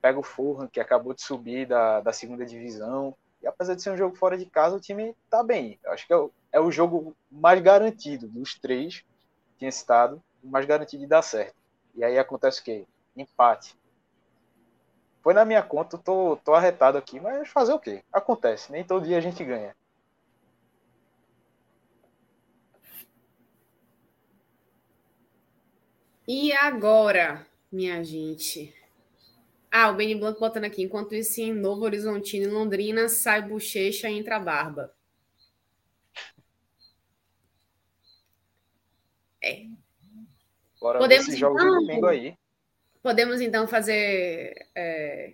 Pega 0.00 0.20
o 0.20 0.22
Fulham, 0.22 0.68
que 0.68 0.78
acabou 0.78 1.12
de 1.12 1.20
subir 1.20 1.66
da, 1.66 2.00
da 2.00 2.12
segunda 2.12 2.46
divisão. 2.46 3.12
E 3.42 3.46
apesar 3.48 3.74
de 3.74 3.82
ser 3.82 3.90
um 3.90 3.96
jogo 3.96 4.14
fora 4.14 4.38
de 4.38 4.46
casa, 4.46 4.76
o 4.76 4.80
time 4.80 5.16
tá 5.28 5.42
bem. 5.42 5.80
Eu 5.82 5.90
acho 5.90 6.06
que 6.06 6.12
é 6.12 6.16
o, 6.16 6.30
é 6.52 6.60
o 6.60 6.70
jogo 6.70 7.12
mais 7.28 7.60
garantido 7.60 8.28
dos 8.28 8.54
três, 8.56 9.04
tinha 9.58 9.72
citado, 9.72 10.22
o 10.40 10.46
mais 10.46 10.64
garantido 10.64 11.02
de 11.02 11.08
dar 11.08 11.22
certo. 11.22 11.56
E 11.96 12.04
aí 12.04 12.16
acontece 12.16 12.60
o 12.60 12.64
quê? 12.64 12.86
Empate. 13.16 13.76
Foi 15.22 15.34
na 15.34 15.44
minha 15.44 15.64
conta, 15.64 15.98
tô, 15.98 16.36
tô 16.44 16.54
arretado 16.54 16.96
aqui, 16.96 17.18
mas 17.18 17.48
fazer 17.48 17.72
o 17.72 17.80
quê? 17.80 18.04
Acontece, 18.12 18.70
nem 18.70 18.84
todo 18.84 19.06
dia 19.06 19.18
a 19.18 19.20
gente 19.20 19.44
ganha. 19.44 19.74
E 26.26 26.52
agora, 26.52 27.46
minha 27.70 28.02
gente? 28.04 28.74
Ah, 29.70 29.90
o 29.90 29.94
Benny 29.94 30.14
Blanco 30.14 30.38
botando 30.38 30.64
aqui. 30.64 30.82
Enquanto 30.82 31.14
isso, 31.14 31.40
em 31.40 31.52
Novo 31.52 31.82
Horizontino 31.84 32.44
e 32.44 32.48
Londrina, 32.48 33.08
sai 33.08 33.42
bochecha 33.42 34.08
e 34.08 34.18
entra 34.18 34.38
barba. 34.38 34.94
É. 39.42 39.66
Bora 40.80 40.98
Podemos, 40.98 41.26
ver 41.26 41.32
esse 41.32 41.40
jogo 41.40 41.58
então- 41.60 41.80
domingo 41.80 42.06
aí. 42.06 42.36
Podemos 43.02 43.40
então 43.40 43.66
fazer 43.66 44.68
é, 44.76 45.32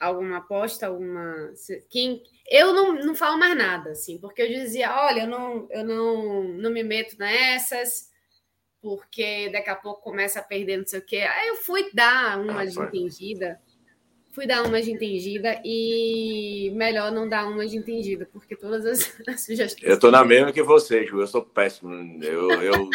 alguma 0.00 0.38
aposta, 0.38 0.88
alguma. 0.88 1.52
Quem... 1.88 2.24
Eu 2.48 2.72
não, 2.72 2.92
não 2.94 3.14
falo 3.14 3.38
mais 3.38 3.56
nada, 3.56 3.90
assim, 3.90 4.18
porque 4.18 4.42
eu 4.42 4.48
dizia, 4.48 4.92
olha, 4.92 5.20
eu 5.20 5.26
não, 5.28 5.68
eu 5.70 5.84
não, 5.84 6.42
não 6.44 6.70
me 6.70 6.82
meto 6.82 7.16
nessas, 7.16 8.10
porque 8.84 9.48
daqui 9.48 9.70
a 9.70 9.74
pouco 9.74 10.02
começa 10.02 10.40
a 10.40 10.42
perder 10.42 10.76
não 10.76 10.86
sei 10.86 10.98
o 10.98 11.02
quê. 11.02 11.16
Aí 11.16 11.48
eu 11.48 11.56
fui 11.56 11.90
dar 11.94 12.38
uma 12.38 12.60
Ah, 12.60 12.64
de 12.66 12.74
foi. 12.74 12.84
entendida, 12.84 13.58
fui 14.30 14.46
dar 14.46 14.62
uma 14.62 14.82
de 14.82 14.92
entendida 14.92 15.58
e 15.64 16.70
melhor 16.74 17.10
não 17.10 17.26
dar 17.26 17.46
uma 17.46 17.66
de 17.66 17.78
entendida, 17.78 18.28
porque 18.30 18.54
todas 18.54 18.84
as, 18.84 18.98
as 19.26 19.40
sugestões. 19.40 19.90
Eu 19.90 19.98
tô 19.98 20.10
na 20.10 20.22
mesma 20.22 20.52
que 20.52 20.62
você, 20.62 21.06
Ju. 21.06 21.18
Eu 21.18 21.26
sou 21.26 21.42
péssimo. 21.42 21.94
Eu, 22.22 22.50
eu, 22.60 22.90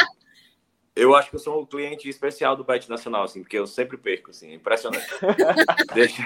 eu 0.95 1.15
acho 1.15 1.31
que 1.31 1.37
eu 1.37 1.39
sou 1.39 1.59
um 1.59 1.65
cliente 1.65 2.07
especial 2.07 2.55
do 2.55 2.63
Bet 2.63 2.87
Nacional, 2.87 3.23
assim, 3.23 3.41
porque 3.41 3.57
eu 3.57 3.65
sempre 3.65 3.97
perco, 3.97 4.29
assim. 4.29 4.51
é 4.51 4.53
Impressionante. 4.53 5.07
Deixa... 5.95 6.23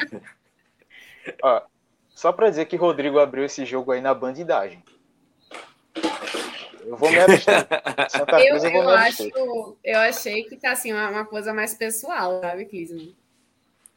Ó, 1.42 1.62
só 2.10 2.34
pra 2.34 2.50
dizer 2.50 2.66
que 2.66 2.76
Rodrigo 2.76 3.18
abriu 3.18 3.46
esse 3.46 3.64
jogo 3.66 3.94
aí 3.94 4.02
na 4.02 4.14
bandidagem. 4.14 4.84
Eu 6.96 6.98
vou 6.98 7.12
me 7.12 7.20
abster. 7.20 7.68
Santa 8.10 8.40
Eu, 8.40 8.48
Cruz 8.48 8.64
eu 8.64 8.72
vou 8.72 8.82
eu, 8.84 8.88
me 8.88 8.94
acho, 8.96 9.78
eu 9.84 10.00
achei 10.00 10.44
que 10.44 10.58
tá 10.58 10.72
assim, 10.72 10.94
uma, 10.94 11.10
uma 11.10 11.26
coisa 11.26 11.54
mais 11.54 11.74
pessoal, 11.74 12.40
sabe, 12.42 12.66
Clisman? 12.66 13.16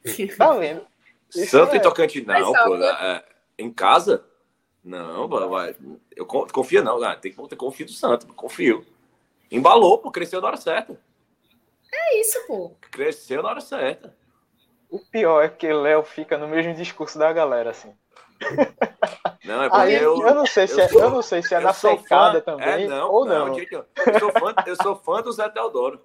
Tá 0.38 0.54
vendo? 0.54 0.86
Isso 1.30 1.46
Santo 1.50 1.74
é- 1.74 1.78
e 1.78 1.80
Tocantins, 1.82 2.24
não, 2.24 2.52
Mas 2.52 2.64
pô. 2.64 2.76
é, 2.76 3.24
em 3.58 3.72
casa? 3.72 4.24
Não, 4.82 5.26
vai, 5.28 5.48
vai. 5.48 5.76
Eu 6.14 6.24
con- 6.24 6.46
confio, 6.46 6.82
não. 6.82 7.02
Ah, 7.02 7.16
tem 7.16 7.32
que 7.32 7.48
ter 7.48 7.56
confio 7.56 7.86
do 7.86 7.92
Santo, 7.92 8.26
confio. 8.28 8.86
Embalou, 9.50 9.98
pô, 9.98 10.10
cresceu 10.12 10.40
na 10.40 10.46
hora 10.46 10.56
certa. 10.56 10.98
É 11.92 12.20
isso, 12.20 12.38
pô. 12.46 12.72
Cresceu 12.92 13.42
na 13.42 13.50
hora 13.50 13.60
certa. 13.60 14.14
O 14.88 15.00
pior 15.00 15.42
é 15.42 15.48
que 15.48 15.72
Léo 15.72 16.04
fica 16.04 16.38
no 16.38 16.46
mesmo 16.46 16.72
discurso 16.74 17.18
da 17.18 17.32
galera, 17.32 17.70
assim. 17.70 17.92
Não, 19.44 19.62
é 19.62 19.68
porque 19.68 19.82
Aí 19.82 19.94
eu, 19.94 20.20
eu. 20.26 20.34
não 20.34 20.44
sei 20.46 20.66
se 20.66 20.74
eu 20.80 20.84
é, 20.84 20.88
sou- 20.88 21.00
eu 21.02 21.10
não 21.10 21.22
sei 21.22 21.40
se 21.42 21.54
é 21.54 21.60
na 21.60 21.72
secada 21.72 22.40
fã- 22.42 22.56
também 22.56 22.84
é, 22.84 22.88
não, 22.88 23.10
ou 23.12 23.24
não. 23.24 23.48
nenhum. 23.50 23.64
Eu 23.70 24.18
sou, 24.18 24.32
fã, 24.32 24.54
eu 24.66 24.76
sou 24.76 24.96
fã 24.96 25.22
do 25.22 25.30
Zé 25.32 25.48
Teodoro. 25.48 26.00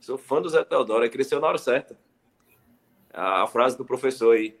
Sou 0.00 0.16
fã 0.16 0.40
do 0.40 0.48
Zé 0.48 0.64
Teodoro. 0.64 1.02
Ele 1.04 1.10
cresceu 1.10 1.40
na 1.40 1.46
hora 1.48 1.58
certa. 1.58 1.94
A, 3.12 3.42
a 3.42 3.46
frase 3.46 3.76
do 3.76 3.84
professor 3.84 4.34
aí. 4.34 4.58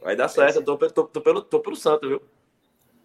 Vai 0.00 0.16
dar 0.16 0.28
certo. 0.28 0.56
Eu 0.56 0.64
tô, 0.64 0.78
tô, 0.78 1.04
tô 1.04 1.20
pelo, 1.20 1.42
tô 1.42 1.60
pelo 1.60 1.76
santo, 1.76 2.08
viu? 2.08 2.22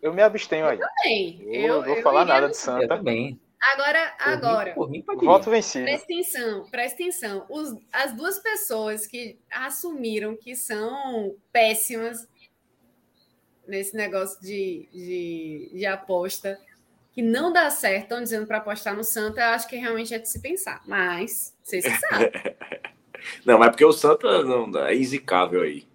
Eu 0.02 0.14
me 0.14 0.22
abstenho 0.22 0.68
aí. 0.68 0.80
Bem, 1.04 1.42
Eu 1.44 1.78
não 1.82 1.84
vou 1.84 2.02
falar 2.02 2.24
nada 2.24 2.48
de 2.48 2.54
Eu 2.54 2.60
Santa. 2.60 2.88
também. 2.88 3.38
Agora, 3.74 4.00
Por 4.18 4.28
mim- 4.28 4.34
agora, 4.34 4.74
Por 4.74 4.90
mim, 4.90 4.98
ir. 5.00 5.26
Voto 5.26 5.50
vencido. 5.50 5.86
presta 5.86 6.04
atenção, 6.06 6.66
presta 6.70 6.96
atenção. 7.02 7.46
Os- 7.50 7.76
as 7.94 8.14
duas 8.14 8.38
pessoas 8.40 9.08
que 9.08 9.38
assumiram 9.50 10.36
que 10.36 10.54
são 10.56 11.34
péssimas 11.52 12.28
nesse 13.68 13.96
negócio 13.96 14.42
de, 14.42 14.88
de, 14.92 15.72
de 15.74 15.86
aposta, 15.86 16.60
que 17.12 17.22
não 17.22 17.54
dá 17.54 17.70
certo, 17.70 18.04
estão 18.04 18.22
dizendo 18.22 18.48
para 18.48 18.58
apostar 18.58 18.96
no 18.96 19.04
Santa, 19.04 19.42
eu 19.42 19.48
acho 19.50 19.68
que 19.68 19.76
realmente 19.76 20.14
é 20.14 20.20
de 20.20 20.28
se 20.28 20.42
pensar. 20.42 20.82
Mas, 20.86 21.56
vocês 21.64 21.86
que 21.86 21.92
sabem. 21.92 22.32
Não, 23.46 23.58
mas 23.58 23.70
porque 23.70 23.86
o 23.86 23.94
Santa 23.94 24.44
não, 24.44 24.86
é 24.86 24.94
inzicável 24.96 25.62
aí. 25.62 25.88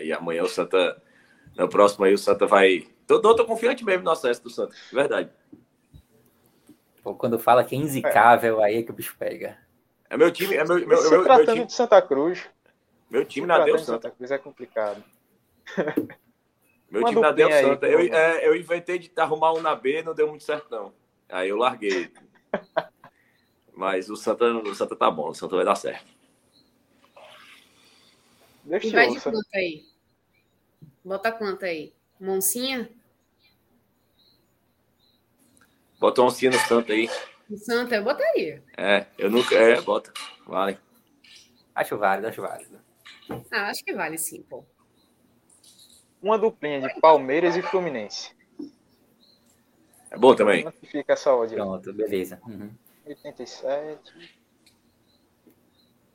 E 0.00 0.12
amanhã 0.12 0.44
o 0.44 0.48
Santa. 0.48 1.02
No 1.56 1.68
próximo 1.68 2.04
aí 2.04 2.14
o 2.14 2.18
Santa 2.18 2.46
vai. 2.46 2.86
Tô, 3.08 3.20
tô, 3.20 3.34
tô 3.34 3.44
confiante 3.44 3.84
mesmo 3.84 4.04
no 4.04 4.10
acesso 4.12 4.42
do 4.42 4.50
Santa. 4.50 4.72
Verdade. 4.92 5.30
Pô, 7.02 7.14
quando 7.14 7.38
fala 7.38 7.64
que 7.64 7.74
é 7.74 7.78
inzicável, 7.78 8.62
aí 8.62 8.76
é 8.76 8.82
que 8.82 8.90
o 8.90 8.94
bicho 8.94 9.16
pega. 9.18 9.58
É 10.08 10.16
meu 10.16 10.30
time. 10.30 10.54
É 10.54 10.64
meu, 10.64 10.86
meu, 10.86 10.98
Se 10.98 11.10
meu, 11.10 11.18
meu 11.18 11.24
tratando 11.24 11.54
time, 11.54 11.66
de 11.66 11.72
Santa 11.72 12.00
Cruz, 12.02 12.44
meu 13.10 13.24
time 13.24 13.46
na 13.46 13.58
Deus. 13.60 13.84
Santa 13.84 14.10
Cruz 14.10 14.30
é 14.30 14.38
complicado. 14.38 15.02
Meu 16.90 17.02
Uma 17.02 17.08
time 17.10 17.22
duplinha 17.22 17.46
aí, 17.48 17.62
Santa. 17.62 17.86
Eu, 17.86 18.00
é, 18.00 18.46
eu 18.46 18.56
inventei 18.56 18.98
de 18.98 19.10
arrumar 19.16 19.52
um 19.52 19.60
na 19.60 19.74
B, 19.74 20.02
não 20.02 20.14
deu 20.14 20.28
muito 20.28 20.44
certo, 20.44 20.70
não. 20.70 20.92
Aí 21.28 21.48
eu 21.48 21.56
larguei. 21.56 22.12
Mas 23.74 24.08
o 24.08 24.16
Santa, 24.16 24.46
o 24.46 24.74
Santa 24.74 24.96
tá 24.96 25.10
bom, 25.10 25.28
o 25.28 25.34
Santa 25.34 25.56
vai 25.56 25.64
dar 25.64 25.74
certo. 25.74 26.06
Deixa 28.64 28.86
E 28.86 28.90
vai 28.90 29.10
de 29.10 29.20
quanto 29.20 29.48
aí? 29.54 29.84
Bota 31.04 31.30
quanto 31.30 31.64
aí? 31.64 31.92
Moncinha? 32.18 32.90
Bota 36.00 36.20
uma 36.20 36.28
oncinha 36.28 36.50
no 36.50 36.58
Santa 36.58 36.92
aí. 36.92 37.08
No 37.48 37.58
Santa, 37.58 37.96
eu 37.96 38.04
botaria. 38.04 38.62
É, 38.76 39.06
eu 39.18 39.30
nunca. 39.30 39.54
É, 39.54 39.80
bota. 39.80 40.12
Vai. 40.46 40.78
Acho 41.74 41.98
válido, 41.98 42.28
acho 42.28 42.42
válido. 42.42 42.80
Ah, 43.52 43.68
acho 43.70 43.84
que 43.84 43.92
vale 43.94 44.18
sim, 44.18 44.42
pô. 44.42 44.64
Uma 46.22 46.38
duplinha 46.38 46.80
de 46.80 47.00
Palmeiras 47.00 47.56
e 47.56 47.62
Fluminense. 47.62 48.34
É 50.10 50.16
bom 50.16 50.34
também. 50.34 50.62
Como 50.62 50.74
que 50.74 50.86
fica 50.86 51.12
essa 51.12 51.34
odd? 51.34 51.54
Pronto, 51.54 51.92
beleza. 51.92 52.40
Uhum. 52.46 52.70
87. 53.06 54.36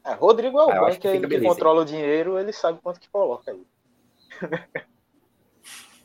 É, 0.04 0.14
Rodrigo 0.14 0.60
é 0.60 0.66
o 0.66 0.70
Ah, 0.70 0.76
eu 0.76 0.76
banco 0.76 0.86
acho 0.88 0.99
que 0.99 1.08
que, 1.08 1.16
ele 1.16 1.28
que 1.28 1.41
controla 1.41 1.82
o 1.82 1.86
dinheiro, 1.86 2.39
ele 2.39 2.52
sabe 2.52 2.80
quanto 2.82 2.99
que 2.99 3.10
coloca 3.10 3.52
aí. 3.52 3.66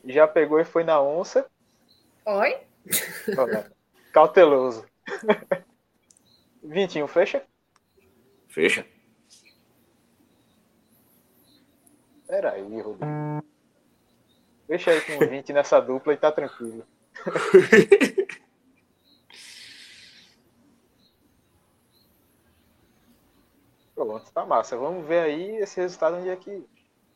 Já 0.05 0.27
pegou 0.27 0.59
e 0.59 0.65
foi 0.65 0.83
na 0.83 1.01
onça. 1.01 1.49
Oi? 2.25 2.57
Olha, 3.37 3.71
Cauteloso. 4.13 4.85
21, 6.63 7.07
fecha? 7.07 7.43
Fecha. 8.47 8.85
Pera 12.27 12.51
aí, 12.51 12.81
Rodrigo. 12.81 13.05
Deixa 14.67 14.91
aí 14.91 15.01
com 15.01 15.19
20 15.19 15.53
nessa 15.53 15.79
dupla 15.79 16.13
e 16.13 16.17
tá 16.17 16.31
tranquilo. 16.31 16.85
Pronto, 23.95 24.31
tá 24.31 24.45
massa. 24.45 24.77
Vamos 24.77 25.07
ver 25.07 25.21
aí 25.21 25.55
esse 25.57 25.79
resultado 25.79 26.17
onde 26.17 26.29
é 26.29 26.35
que. 26.35 26.63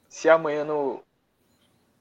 Se 0.10 0.28
amanhã 0.28 0.64
no, 0.66 1.04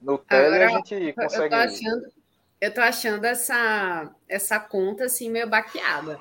no 0.00 0.18
tele 0.18 0.56
a 0.62 0.66
Agora, 0.66 0.68
gente 0.78 0.94
Eu 0.94 1.14
consegue. 1.14 1.50
tô 1.50 1.56
achando, 1.56 2.12
eu 2.60 2.74
tô 2.74 2.80
achando 2.80 3.24
essa, 3.24 4.14
essa 4.28 4.58
conta 4.58 5.04
assim 5.04 5.30
meio 5.30 5.48
baqueada. 5.48 6.18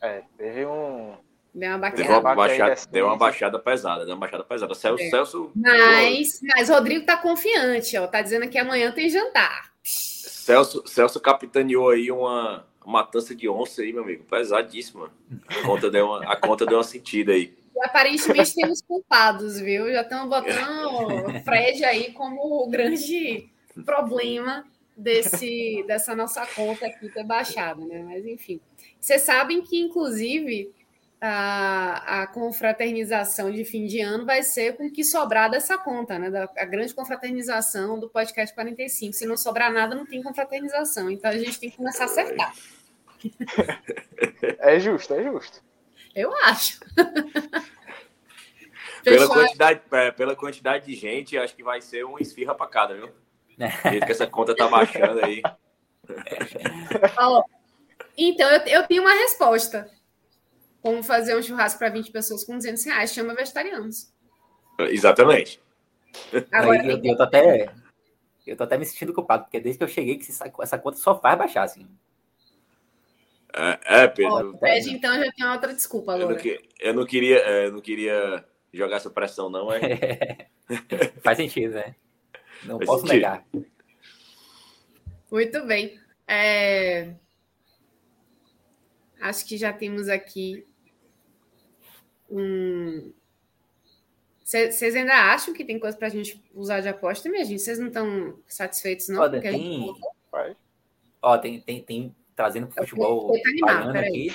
É, 0.00 0.22
teve 0.36 0.66
um. 0.66 1.16
Deu 1.54 1.76
uma 1.76 1.90
Deu 1.90 2.10
uma, 2.10 2.34
baixada, 2.34 2.74
deu 2.90 3.06
uma 3.06 3.16
baixada 3.16 3.58
pesada, 3.60 4.04
deu 4.04 4.14
uma 4.14 4.20
baixada 4.20 4.42
pesada. 4.42 4.74
Celso, 4.74 5.02
É. 5.04 5.10
Celso, 5.10 5.52
Mas, 5.54 6.40
mas 6.42 6.68
Rodrigo 6.68 7.06
tá 7.06 7.16
confiante, 7.16 7.96
ó. 7.96 8.08
Tá 8.08 8.20
dizendo 8.20 8.48
que 8.48 8.58
amanhã 8.58 8.90
tem 8.90 9.08
jantar. 9.08 9.72
Celso, 9.84 10.82
Celso 10.84 11.20
capitaneou 11.20 11.90
aí 11.90 12.10
uma 12.10 12.66
matança 12.84 13.36
de 13.36 13.48
onça 13.48 13.82
aí, 13.82 13.92
meu 13.92 14.02
amigo. 14.02 14.24
Pesadíssima. 14.24 15.12
A 15.46 15.62
conta 15.64 15.88
deu 15.88 16.06
uma, 16.06 16.24
a 16.24 16.36
conta 16.36 16.66
deu 16.66 16.78
uma 16.78 16.84
sentida 16.84 17.32
aí. 17.32 17.56
E 17.74 17.84
aparentemente 17.84 18.54
temos 18.54 18.82
culpados, 18.82 19.60
viu? 19.60 19.92
Já 19.92 20.02
estão 20.02 20.28
botando 20.28 21.40
Fred 21.44 21.84
aí 21.84 22.12
como 22.12 22.64
o 22.64 22.68
grande 22.68 23.48
problema 23.84 24.64
desse, 24.96 25.84
dessa 25.86 26.16
nossa 26.16 26.44
conta 26.46 26.86
aqui 26.86 27.08
ter 27.08 27.24
baixado, 27.24 27.86
né? 27.86 28.02
Mas 28.02 28.26
enfim. 28.26 28.60
Vocês 29.00 29.22
sabem 29.22 29.60
que, 29.62 29.78
inclusive, 29.78 30.72
a, 31.26 32.22
a 32.22 32.26
confraternização 32.26 33.50
de 33.50 33.64
fim 33.64 33.86
de 33.86 34.00
ano 34.00 34.26
vai 34.26 34.42
ser 34.42 34.76
com 34.76 34.88
o 34.88 34.92
que 34.92 35.02
sobrar 35.02 35.50
dessa 35.50 35.78
conta, 35.78 36.18
né? 36.18 36.30
Da, 36.30 36.42
a 36.56 36.66
grande 36.66 36.92
confraternização 36.92 37.98
do 37.98 38.10
podcast 38.10 38.54
45. 38.54 39.14
Se 39.14 39.24
não 39.24 39.34
sobrar 39.34 39.72
nada, 39.72 39.94
não 39.94 40.04
tem 40.04 40.22
confraternização. 40.22 41.10
Então 41.10 41.30
a 41.30 41.38
gente 41.38 41.58
tem 41.58 41.70
que 41.70 41.78
começar 41.78 42.04
a 42.04 42.06
acertar. 42.06 42.54
É 44.58 44.78
justo, 44.78 45.14
é 45.14 45.22
justo. 45.22 45.62
Eu 46.14 46.30
acho. 46.44 46.78
Pela 49.02 49.26
quantidade, 49.26 49.80
é, 49.92 50.10
pela 50.10 50.36
quantidade 50.36 50.86
de 50.86 50.94
gente, 50.94 51.38
acho 51.38 51.54
que 51.54 51.62
vai 51.62 51.80
ser 51.80 52.04
uma 52.04 52.20
esfirra 52.20 52.54
pra 52.54 52.66
cada, 52.66 52.94
viu? 52.94 53.06
Do 53.06 53.90
jeito 53.90 54.06
que 54.06 54.12
essa 54.12 54.26
conta 54.26 54.54
tá 54.54 54.68
baixando 54.68 55.24
aí. 55.24 55.42
Ó, 57.18 57.42
então, 58.16 58.50
eu, 58.50 58.60
eu 58.66 58.86
tenho 58.86 59.02
uma 59.02 59.12
resposta. 59.12 59.90
Como 60.84 61.02
fazer 61.02 61.34
um 61.34 61.40
churrasco 61.42 61.78
para 61.78 61.88
20 61.88 62.12
pessoas 62.12 62.44
com 62.44 62.58
200 62.58 62.84
reais? 62.84 63.10
Chama 63.10 63.34
vegetarianos. 63.34 64.12
Exatamente. 64.78 65.58
Agora, 66.52 66.82
Aí 66.82 66.90
eu, 66.90 67.00
eu 67.02 67.16
tô 67.16 67.22
até. 67.22 67.72
Eu 68.46 68.54
tô 68.54 68.64
até 68.64 68.76
me 68.76 68.84
sentindo 68.84 69.14
culpado, 69.14 69.44
porque 69.44 69.58
desde 69.58 69.78
que 69.78 69.84
eu 69.84 69.88
cheguei, 69.88 70.18
que 70.18 70.30
essa, 70.30 70.52
essa 70.60 70.78
conta 70.78 70.98
só 70.98 71.18
faz 71.18 71.38
baixar, 71.38 71.62
assim. 71.62 71.88
É, 73.54 74.02
é 74.02 74.08
Pedro. 74.08 74.54
o 74.54 74.58
Fred, 74.58 74.90
então, 74.92 75.14
já 75.14 75.32
tem 75.32 75.46
outra 75.46 75.72
desculpa, 75.72 76.18
Eu 76.18 76.28
não, 76.28 76.36
que- 76.36 76.60
eu 76.78 76.92
não 76.92 77.06
queria, 77.06 77.38
é, 77.38 77.66
eu 77.68 77.72
não 77.72 77.80
queria 77.80 78.44
jogar 78.70 78.96
essa 78.96 79.08
pressão, 79.08 79.48
não. 79.48 79.72
É, 79.72 80.48
faz 81.24 81.38
sentido, 81.38 81.76
né? 81.76 81.94
Não 82.64 82.76
Faz 82.76 82.86
posso 82.90 83.06
sentido. 83.06 83.14
negar. 83.14 83.46
Muito 85.32 85.64
bem. 85.66 85.98
É, 86.28 87.14
Acho 89.20 89.46
que 89.46 89.56
já 89.56 89.72
temos 89.72 90.10
aqui 90.10 90.66
um. 92.34 93.12
Vocês 94.44 94.94
ainda 94.94 95.14
acham 95.32 95.54
que 95.54 95.64
tem 95.64 95.78
coisa 95.78 95.96
para 95.96 96.08
a 96.08 96.10
gente 96.10 96.42
usar 96.54 96.80
de 96.80 96.88
aposta, 96.88 97.30
minha 97.30 97.44
gente? 97.44 97.62
Vocês 97.62 97.78
não 97.78 97.86
estão 97.86 98.38
satisfeitos, 98.46 99.08
não? 99.08 99.22
Olha, 99.22 99.40
tem... 99.40 99.86
Gente... 99.86 100.00
Ó, 101.22 101.38
tem, 101.38 101.60
tem, 101.60 101.82
tem, 101.82 102.16
trazendo 102.36 102.66
para 102.66 102.82
o 102.82 102.86
futebol 102.86 103.32
baiano 103.62 103.98
aqui. 103.98 104.34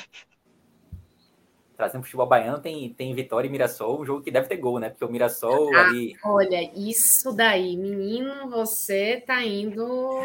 Trazendo 1.77 2.01
para 2.01 2.01
o 2.01 2.05
futebol 2.05 2.25
baiano, 2.25 2.59
tem, 2.59 2.91
tem 2.91 3.13
Vitória 3.13 3.47
e 3.47 3.51
Mirassol, 3.51 4.01
um 4.01 4.05
jogo 4.05 4.23
que 4.23 4.31
deve 4.31 4.47
ter 4.47 4.57
gol, 4.57 4.79
né? 4.79 4.89
Porque 4.89 5.05
o 5.05 5.11
Mirassol 5.11 5.73
ah, 5.75 5.85
ali. 5.85 6.15
Olha, 6.25 6.71
isso 6.75 7.31
daí, 7.31 7.77
menino, 7.77 8.49
você 8.49 9.21
tá 9.25 9.43
indo. 9.43 10.19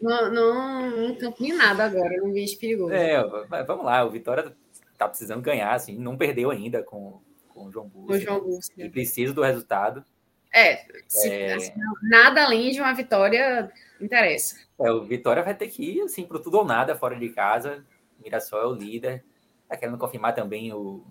não, 0.00 0.32
não, 0.32 0.90
não 0.90 1.14
campo 1.16 1.42
nem 1.42 1.52
nada 1.52 1.84
agora, 1.84 2.16
não 2.16 2.32
vejo 2.32 2.58
perigoso. 2.58 2.94
É, 2.94 3.22
vamos 3.66 3.84
lá, 3.84 4.02
o 4.02 4.10
Vitória 4.10 4.56
tá 4.96 5.08
precisando 5.08 5.42
ganhar, 5.42 5.72
assim, 5.74 5.98
não 5.98 6.16
perdeu 6.16 6.50
ainda 6.50 6.82
com, 6.82 7.20
com 7.48 7.66
o 7.66 7.72
João 7.72 7.88
Bussi. 7.88 8.12
O 8.12 8.20
João. 8.20 8.58
E 8.76 8.88
precisa 8.88 9.32
do 9.32 9.42
resultado. 9.42 10.04
É, 10.52 10.86
se, 11.06 11.30
é... 11.30 11.54
Assim, 11.54 11.72
nada 12.02 12.44
além 12.44 12.70
de 12.70 12.80
uma 12.80 12.94
vitória 12.94 13.70
interessa. 14.00 14.56
É, 14.78 14.90
o 14.90 15.04
Vitória 15.04 15.42
vai 15.42 15.54
ter 15.54 15.68
que 15.68 15.98
ir 15.98 16.02
assim 16.02 16.24
para 16.24 16.38
tudo 16.38 16.58
ou 16.58 16.64
nada 16.64 16.94
fora 16.94 17.16
de 17.16 17.28
casa. 17.30 17.84
Mirassol 18.22 18.60
é 18.60 18.66
o 18.66 18.72
líder. 18.72 19.24
Está 19.62 19.76
querendo 19.76 19.98
confirmar 19.98 20.34
também 20.34 20.72
o, 20.72 21.04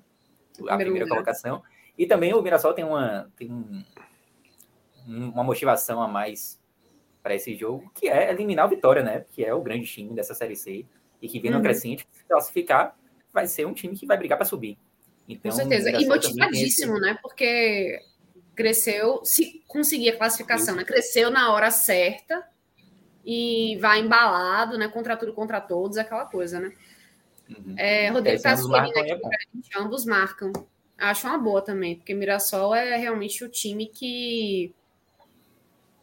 a 0.67 0.77
primeira 0.77 1.07
colocação. 1.07 1.61
E 1.97 2.05
também 2.05 2.33
o 2.33 2.41
Mirassol 2.41 2.73
tem 2.73 2.85
uma, 2.85 3.31
tem 3.35 3.51
um, 3.51 3.83
uma 5.07 5.43
motivação 5.43 6.01
a 6.01 6.07
mais 6.07 6.59
para 7.21 7.33
esse 7.33 7.55
jogo, 7.55 7.91
que 7.95 8.07
é 8.07 8.29
eliminar 8.29 8.65
o 8.65 8.69
Vitória, 8.69 9.01
né? 9.01 9.25
Que 9.31 9.43
é 9.43 9.53
o 9.53 9.61
grande 9.61 9.87
time 9.87 10.13
dessa 10.13 10.35
Série 10.35 10.55
C 10.55 10.85
e 11.21 11.27
que 11.27 11.39
vem 11.39 11.49
no 11.49 11.57
uhum. 11.57 11.63
crescente. 11.63 12.07
Se 12.11 12.23
classificar, 12.25 12.95
vai 13.35 13.45
ser 13.45 13.67
um 13.67 13.73
time 13.73 13.95
que 13.95 14.05
vai 14.05 14.17
brigar 14.17 14.37
para 14.37 14.47
subir. 14.47 14.77
Então, 15.27 15.51
Com 15.51 15.57
certeza. 15.57 15.91
E 15.91 16.07
motivadíssimo, 16.07 16.97
né? 16.99 17.19
Porque 17.21 17.99
cresceu, 18.55 19.19
se 19.25 19.61
conseguir 19.67 20.11
a 20.11 20.17
classificação, 20.17 20.75
né? 20.75 20.85
Cresceu 20.85 21.29
na 21.29 21.51
hora 21.51 21.69
certa 21.69 22.47
e 23.25 23.77
vai 23.81 23.99
embalado, 23.99 24.77
né? 24.77 24.87
Contra 24.87 25.17
tudo, 25.17 25.33
contra 25.33 25.59
todos, 25.59 25.97
aquela 25.97 26.25
coisa, 26.25 26.59
né? 26.59 26.71
Uhum. 27.49 27.75
É, 27.77 28.09
Rodrigo 28.09 28.37
está 28.37 28.55
subindo 28.55 28.97
aqui 28.97 29.15
pra 29.17 29.37
gente, 29.53 29.69
ambos 29.77 30.05
marcam. 30.05 30.53
Acho 30.97 31.27
uma 31.27 31.37
boa 31.37 31.61
também, 31.61 31.97
porque 31.97 32.13
Mirassol 32.13 32.73
é 32.73 32.95
realmente 32.95 33.43
o 33.43 33.49
time 33.49 33.87
que 33.87 34.73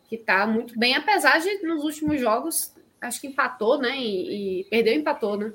que 0.07 0.19
tá 0.19 0.47
muito 0.47 0.79
bem, 0.79 0.95
apesar 0.95 1.39
de 1.39 1.63
nos 1.63 1.83
últimos 1.85 2.21
jogos, 2.21 2.75
acho 3.01 3.19
que 3.19 3.29
empatou, 3.29 3.79
né? 3.79 3.97
E, 3.97 4.61
e 4.61 4.65
perdeu 4.65 4.93
empatou, 4.93 5.39
né? 5.39 5.55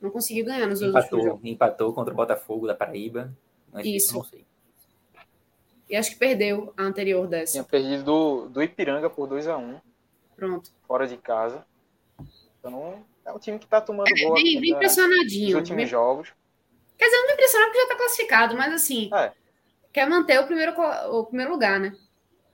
Não 0.00 0.10
conseguiu 0.10 0.44
ganhar 0.44 0.66
nos 0.66 0.80
empatou, 0.80 1.18
últimos 1.18 1.24
jogos. 1.24 1.50
Empatou 1.50 1.92
contra 1.92 2.12
o 2.12 2.16
Botafogo 2.16 2.66
da 2.66 2.74
Paraíba. 2.74 3.32
Isso. 3.84 4.14
Não 4.14 4.24
sei. 4.24 4.44
E 5.88 5.96
acho 5.96 6.10
que 6.12 6.16
perdeu 6.16 6.72
a 6.76 6.84
anterior 6.84 7.26
dessa. 7.26 7.52
Tinha 7.52 7.64
perdido 7.64 8.04
do, 8.04 8.48
do 8.48 8.62
Ipiranga 8.62 9.10
por 9.10 9.26
2 9.26 9.48
a 9.48 9.56
1 9.56 9.60
um. 9.60 9.80
Pronto. 10.36 10.70
Fora 10.86 11.06
de 11.06 11.16
casa. 11.16 11.66
Então, 12.58 13.04
é 13.24 13.32
um 13.32 13.38
time 13.38 13.58
que 13.58 13.66
tá 13.66 13.80
tomando 13.80 14.08
é, 14.08 14.22
gol. 14.22 14.34
Bem, 14.34 14.60
bem 14.60 14.70
impressionadinho. 14.70 15.58
Nos 15.58 15.68
últimos 15.68 15.88
jogos. 15.88 16.32
Quer 16.96 17.06
dizer, 17.06 17.16
não 17.16 17.26
me 17.26 17.32
impressiona 17.32 17.66
porque 17.66 17.80
já 17.80 17.88
tá 17.88 17.96
classificado, 17.96 18.56
mas 18.56 18.74
assim, 18.74 19.10
é. 19.12 19.32
quer 19.92 20.08
manter 20.08 20.38
o 20.38 20.46
primeiro, 20.46 20.74
o 21.10 21.24
primeiro 21.24 21.50
lugar, 21.50 21.80
né? 21.80 21.96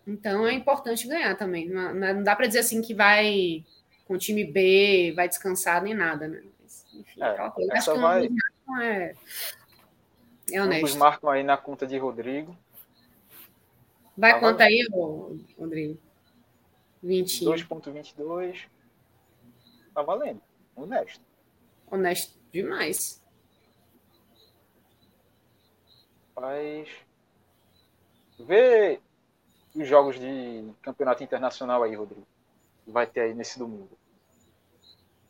Então 0.06 0.46
é 0.46 0.52
importante 0.52 1.08
ganhar 1.08 1.36
também. 1.36 1.68
Não, 1.68 1.92
não 1.92 2.22
dá 2.22 2.34
para 2.34 2.46
dizer 2.46 2.60
assim 2.60 2.80
que 2.80 2.94
vai 2.94 3.64
com 4.06 4.14
o 4.14 4.18
time 4.18 4.44
B, 4.44 5.12
vai 5.16 5.28
descansar 5.28 5.82
nem 5.82 5.94
nada, 5.94 6.28
né? 6.28 6.42
Enfim, 7.00 7.22
é, 7.22 7.26
aquela 7.26 7.50
coisa. 7.50 7.72
Acho 7.72 7.92
que 7.92 7.98
vai... 7.98 8.28
é, 8.82 9.14
é 10.52 10.62
honesto. 10.62 10.84
Ambos 10.84 10.94
marcam 10.94 11.30
aí 11.30 11.42
na 11.42 11.56
conta 11.56 11.86
de 11.86 11.98
Rodrigo. 11.98 12.56
Vai 14.16 14.32
tá 14.32 14.40
conta 14.40 14.64
aí, 14.64 14.86
Rodrigo. 15.58 15.98
20. 17.02 17.44
2.22. 17.44 18.66
Tá 19.94 20.02
valendo. 20.02 20.40
Honesto. 20.74 21.22
Honesto 21.90 22.38
demais. 22.50 23.22
Mas. 26.34 26.88
Vê 28.38 29.00
os 29.74 29.86
jogos 29.88 30.18
de 30.18 30.70
campeonato 30.82 31.22
internacional 31.22 31.82
aí, 31.82 31.94
Rodrigo. 31.94 32.26
Vai 32.86 33.06
ter 33.06 33.20
aí 33.20 33.34
nesse 33.34 33.58
domingo. 33.58 33.98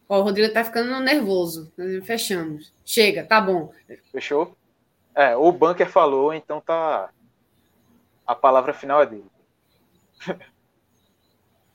Ó, 0.08 0.20
o 0.20 0.22
Rodrigo 0.22 0.52
tá 0.52 0.64
ficando 0.64 1.00
nervoso. 1.00 1.72
Fechamos. 2.04 2.72
Chega, 2.84 3.24
tá 3.24 3.40
bom. 3.40 3.72
Fechou? 4.12 4.56
É, 5.14 5.34
o 5.36 5.50
Bunker 5.50 5.88
falou, 5.88 6.32
então 6.32 6.60
tá. 6.60 7.10
A 8.26 8.34
palavra 8.34 8.74
final 8.74 9.02
é 9.02 9.06
dele. 9.06 9.30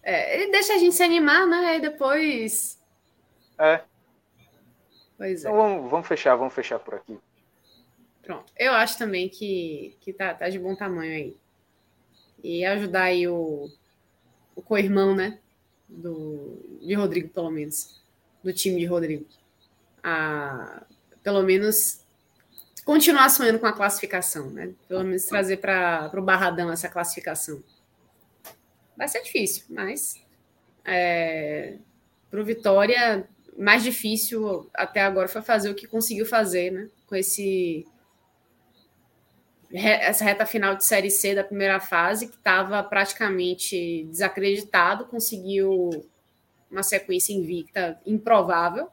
É, 0.04 0.36
ele 0.36 0.52
deixa 0.52 0.74
a 0.74 0.78
gente 0.80 0.96
se 0.96 1.04
animar, 1.04 1.46
né? 1.46 1.76
E 1.76 1.80
depois. 1.80 2.82
É. 3.56 3.82
Pois 5.16 5.46
é. 5.46 5.48
Então 5.48 5.56
vamos, 5.56 5.92
vamos 5.92 6.08
fechar, 6.08 6.36
vamos 6.36 6.56
fechar 6.56 6.80
por 6.80 6.96
aqui. 6.96 7.20
Pronto. 8.24 8.52
Eu 8.58 8.74
acho 8.74 8.98
também 8.98 9.30
que, 9.30 9.96
que 10.02 10.12
tá, 10.12 10.34
tá 10.34 10.50
de 10.50 10.58
bom 10.58 10.76
tamanho 10.76 11.14
aí. 11.14 11.38
E 12.44 12.66
ajudar 12.66 13.04
aí 13.04 13.28
o, 13.28 13.70
o 14.56 14.62
co-irmão, 14.64 15.16
né? 15.16 15.38
Do, 15.88 16.80
de 16.82 16.96
Rodrigo, 16.96 17.30
pelo 17.30 17.52
menos. 17.52 18.01
Do 18.44 18.52
time 18.54 18.80
de 18.80 18.86
Rodrigo. 18.86 19.26
A, 20.04 20.84
pelo 21.24 21.44
menos 21.44 22.02
continuar 22.84 23.30
sonhando 23.30 23.60
com 23.60 23.68
a 23.68 23.74
classificação, 23.74 24.50
né? 24.50 24.74
Pelo 24.88 25.04
menos 25.04 25.26
trazer 25.26 25.58
para 25.58 26.12
o 26.14 26.22
Barradão 26.22 26.72
essa 26.72 26.90
classificação. 26.90 27.64
Vai 28.98 29.08
ser 29.08 29.22
difícil, 29.22 29.66
mas 29.70 30.22
é, 30.86 31.78
para 32.30 32.42
o 32.42 32.46
Vitória, 32.46 33.28
mais 33.58 33.84
difícil 33.84 34.70
até 34.74 35.02
agora 35.02 35.28
foi 35.28 35.42
fazer 35.42 35.70
o 35.70 35.76
que 35.76 35.88
conseguiu 35.88 36.26
fazer, 36.26 36.72
né? 36.72 36.90
Com 37.08 37.16
esse 37.16 37.86
essa 39.74 40.26
reta 40.26 40.46
final 40.46 40.76
de 40.76 40.86
Série 40.86 41.10
C 41.10 41.34
da 41.34 41.46
primeira 41.46 41.80
fase, 41.80 42.28
que 42.28 42.36
estava 42.36 42.84
praticamente 42.84 44.04
desacreditado, 44.12 45.06
conseguiu 45.06 46.06
uma 46.72 46.84
sequência 46.84 47.34
invicta 47.34 48.00
improvável. 48.06 48.88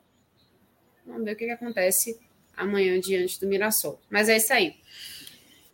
Vamos 1.07 1.25
ver 1.25 1.33
o 1.33 1.37
que, 1.37 1.47
que 1.47 1.53
acontece 1.53 2.19
amanhã 2.57 2.99
diante 3.01 3.41
do 3.41 3.47
Mirassol. 3.47 4.01
Mas 4.11 4.29
é 4.29 4.37
isso 4.37 4.53
aí. 4.53 4.77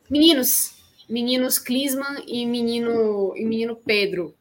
Meninos, 0.08 0.84
meninos 1.08 1.58
Clisman 1.58 2.22
e 2.26 2.46
menino, 2.46 3.34
e 3.36 3.44
menino 3.44 3.74
Pedro. 3.74 4.34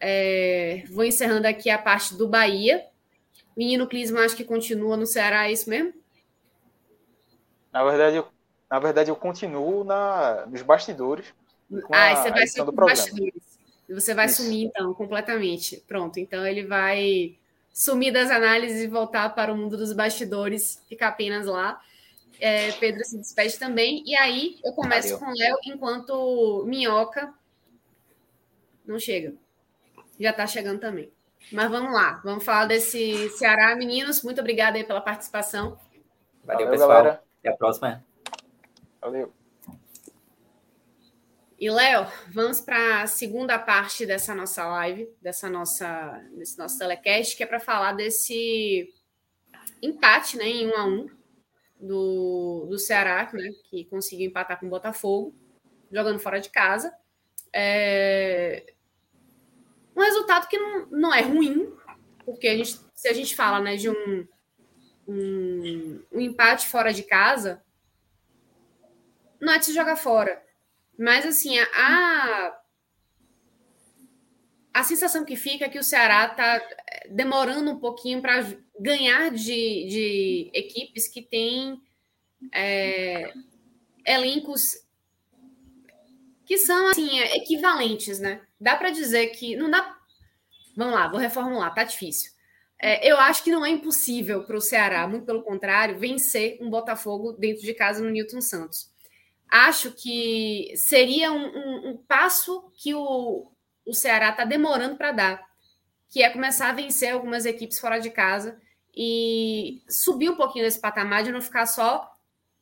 É, 0.00 0.84
vou 0.90 1.04
encerrando 1.04 1.48
aqui 1.48 1.70
a 1.70 1.78
parte 1.78 2.14
do 2.14 2.28
Bahia. 2.28 2.86
Menino 3.56 3.88
Clisman 3.88 4.24
acho 4.24 4.36
que 4.36 4.44
continua 4.44 4.96
no 4.96 5.06
Ceará, 5.06 5.48
é 5.48 5.52
isso 5.52 5.68
mesmo? 5.68 5.92
Na 7.72 7.82
verdade, 7.82 8.16
eu, 8.16 8.28
na 8.70 8.78
verdade, 8.78 9.10
eu 9.10 9.16
continuo 9.16 9.82
na, 9.82 10.46
nos 10.46 10.62
bastidores. 10.62 11.26
Ah, 11.90 12.14
você 12.14 12.30
vai 12.30 12.46
sumir 12.46 12.74
bastidores. 12.74 13.47
Você 13.88 14.14
vai 14.14 14.26
isso. 14.26 14.42
sumir, 14.42 14.66
então, 14.66 14.92
completamente. 14.94 15.82
Pronto, 15.86 16.18
então 16.18 16.46
ele 16.46 16.64
vai 16.66 17.36
sumir 17.72 18.12
das 18.12 18.30
análises 18.30 18.82
e 18.82 18.88
voltar 18.88 19.34
para 19.34 19.52
o 19.52 19.56
mundo 19.56 19.76
dos 19.76 19.92
bastidores, 19.92 20.82
ficar 20.88 21.08
apenas 21.08 21.46
lá. 21.46 21.80
É, 22.40 22.72
Pedro 22.72 23.04
se 23.04 23.16
despede 23.18 23.58
também. 23.58 24.02
E 24.04 24.14
aí 24.14 24.58
eu 24.64 24.72
começo 24.72 25.18
Valeu. 25.18 25.18
com 25.18 25.32
o 25.32 25.36
Léo, 25.36 25.58
enquanto 25.64 26.64
Minhoca 26.66 27.32
não 28.86 28.98
chega. 28.98 29.34
Já 30.18 30.30
está 30.30 30.46
chegando 30.46 30.80
também. 30.80 31.10
Mas 31.52 31.70
vamos 31.70 31.92
lá, 31.92 32.20
vamos 32.24 32.44
falar 32.44 32.66
desse 32.66 33.28
Ceará. 33.30 33.74
Meninos, 33.76 34.22
muito 34.22 34.40
obrigada 34.40 34.76
aí 34.76 34.84
pela 34.84 35.00
participação. 35.00 35.78
Valeu, 36.44 36.66
Valeu 36.66 36.70
pessoal. 36.70 36.88
Galera. 36.88 37.22
Até 37.40 37.50
a 37.50 37.56
próxima. 37.56 38.04
Valeu. 39.00 39.37
E, 41.60 41.68
Léo, 41.68 42.06
vamos 42.28 42.60
para 42.60 43.02
a 43.02 43.06
segunda 43.08 43.58
parte 43.58 44.06
dessa 44.06 44.32
nossa 44.32 44.64
live, 44.64 45.10
dessa 45.20 45.50
nossa, 45.50 46.24
desse 46.36 46.56
nosso 46.56 46.78
telecast, 46.78 47.36
que 47.36 47.42
é 47.42 47.46
para 47.46 47.58
falar 47.58 47.94
desse 47.94 48.88
empate 49.82 50.36
né, 50.36 50.46
em 50.46 50.68
um 50.68 50.76
a 50.76 50.84
um 50.84 51.10
do, 51.80 52.66
do 52.70 52.78
Ceará, 52.78 53.28
né, 53.32 53.50
que 53.64 53.84
conseguiu 53.86 54.28
empatar 54.28 54.60
com 54.60 54.66
o 54.66 54.70
Botafogo, 54.70 55.34
jogando 55.90 56.20
fora 56.20 56.40
de 56.40 56.48
casa. 56.48 56.94
É... 57.52 58.72
Um 59.96 60.00
resultado 60.02 60.46
que 60.46 60.56
não, 60.56 60.86
não 60.86 61.12
é 61.12 61.22
ruim, 61.22 61.74
porque 62.24 62.46
a 62.46 62.56
gente, 62.56 62.78
se 62.94 63.08
a 63.08 63.12
gente 63.12 63.34
fala 63.34 63.58
né, 63.58 63.74
de 63.74 63.90
um, 63.90 64.28
um, 65.08 66.04
um 66.12 66.20
empate 66.20 66.68
fora 66.68 66.92
de 66.94 67.02
casa, 67.02 67.60
não 69.40 69.54
é 69.54 69.58
de 69.58 69.64
se 69.64 69.74
jogar 69.74 69.96
fora. 69.96 70.46
Mas, 70.98 71.24
assim, 71.24 71.56
a, 71.58 72.58
a 74.74 74.84
sensação 74.84 75.24
que 75.24 75.36
fica 75.36 75.64
é 75.66 75.68
que 75.68 75.78
o 75.78 75.84
Ceará 75.84 76.26
está 76.26 76.60
demorando 77.10 77.70
um 77.70 77.78
pouquinho 77.78 78.20
para 78.20 78.44
ganhar 78.78 79.30
de, 79.30 79.44
de, 79.44 80.50
equipes 80.52 81.06
que 81.06 81.22
têm 81.22 81.80
é, 82.52 83.32
elencos 84.06 84.76
que 86.44 86.56
são 86.56 86.88
assim 86.88 87.20
equivalentes, 87.20 88.18
né? 88.18 88.40
Dá 88.60 88.76
para 88.76 88.90
dizer 88.90 89.28
que 89.28 89.54
não 89.54 89.70
dá. 89.70 89.96
Vamos 90.76 90.94
lá, 90.94 91.08
vou 91.08 91.20
reformular, 91.20 91.74
tá 91.74 91.84
difícil. 91.84 92.32
É, 92.80 93.10
eu 93.10 93.18
acho 93.18 93.42
que 93.42 93.50
não 93.50 93.66
é 93.66 93.70
impossível 93.70 94.44
para 94.44 94.56
o 94.56 94.60
Ceará, 94.60 95.06
muito 95.06 95.26
pelo 95.26 95.42
contrário, 95.42 95.98
vencer 95.98 96.56
um 96.60 96.70
Botafogo 96.70 97.32
dentro 97.32 97.62
de 97.62 97.74
casa 97.74 98.02
no 98.02 98.10
Newton 98.10 98.40
Santos. 98.40 98.90
Acho 99.50 99.92
que 99.92 100.72
seria 100.76 101.32
um, 101.32 101.46
um, 101.46 101.90
um 101.90 101.96
passo 101.96 102.70
que 102.74 102.94
o, 102.94 103.50
o 103.86 103.94
Ceará 103.94 104.30
está 104.30 104.44
demorando 104.44 104.96
para 104.96 105.12
dar, 105.12 105.48
que 106.10 106.22
é 106.22 106.30
começar 106.30 106.70
a 106.70 106.74
vencer 106.74 107.12
algumas 107.12 107.46
equipes 107.46 107.78
fora 107.78 107.98
de 107.98 108.10
casa 108.10 108.60
e 108.94 109.82
subir 109.88 110.30
um 110.30 110.36
pouquinho 110.36 110.64
desse 110.64 110.80
patamar 110.80 111.22
de 111.22 111.32
não 111.32 111.40
ficar 111.40 111.66
só 111.66 112.10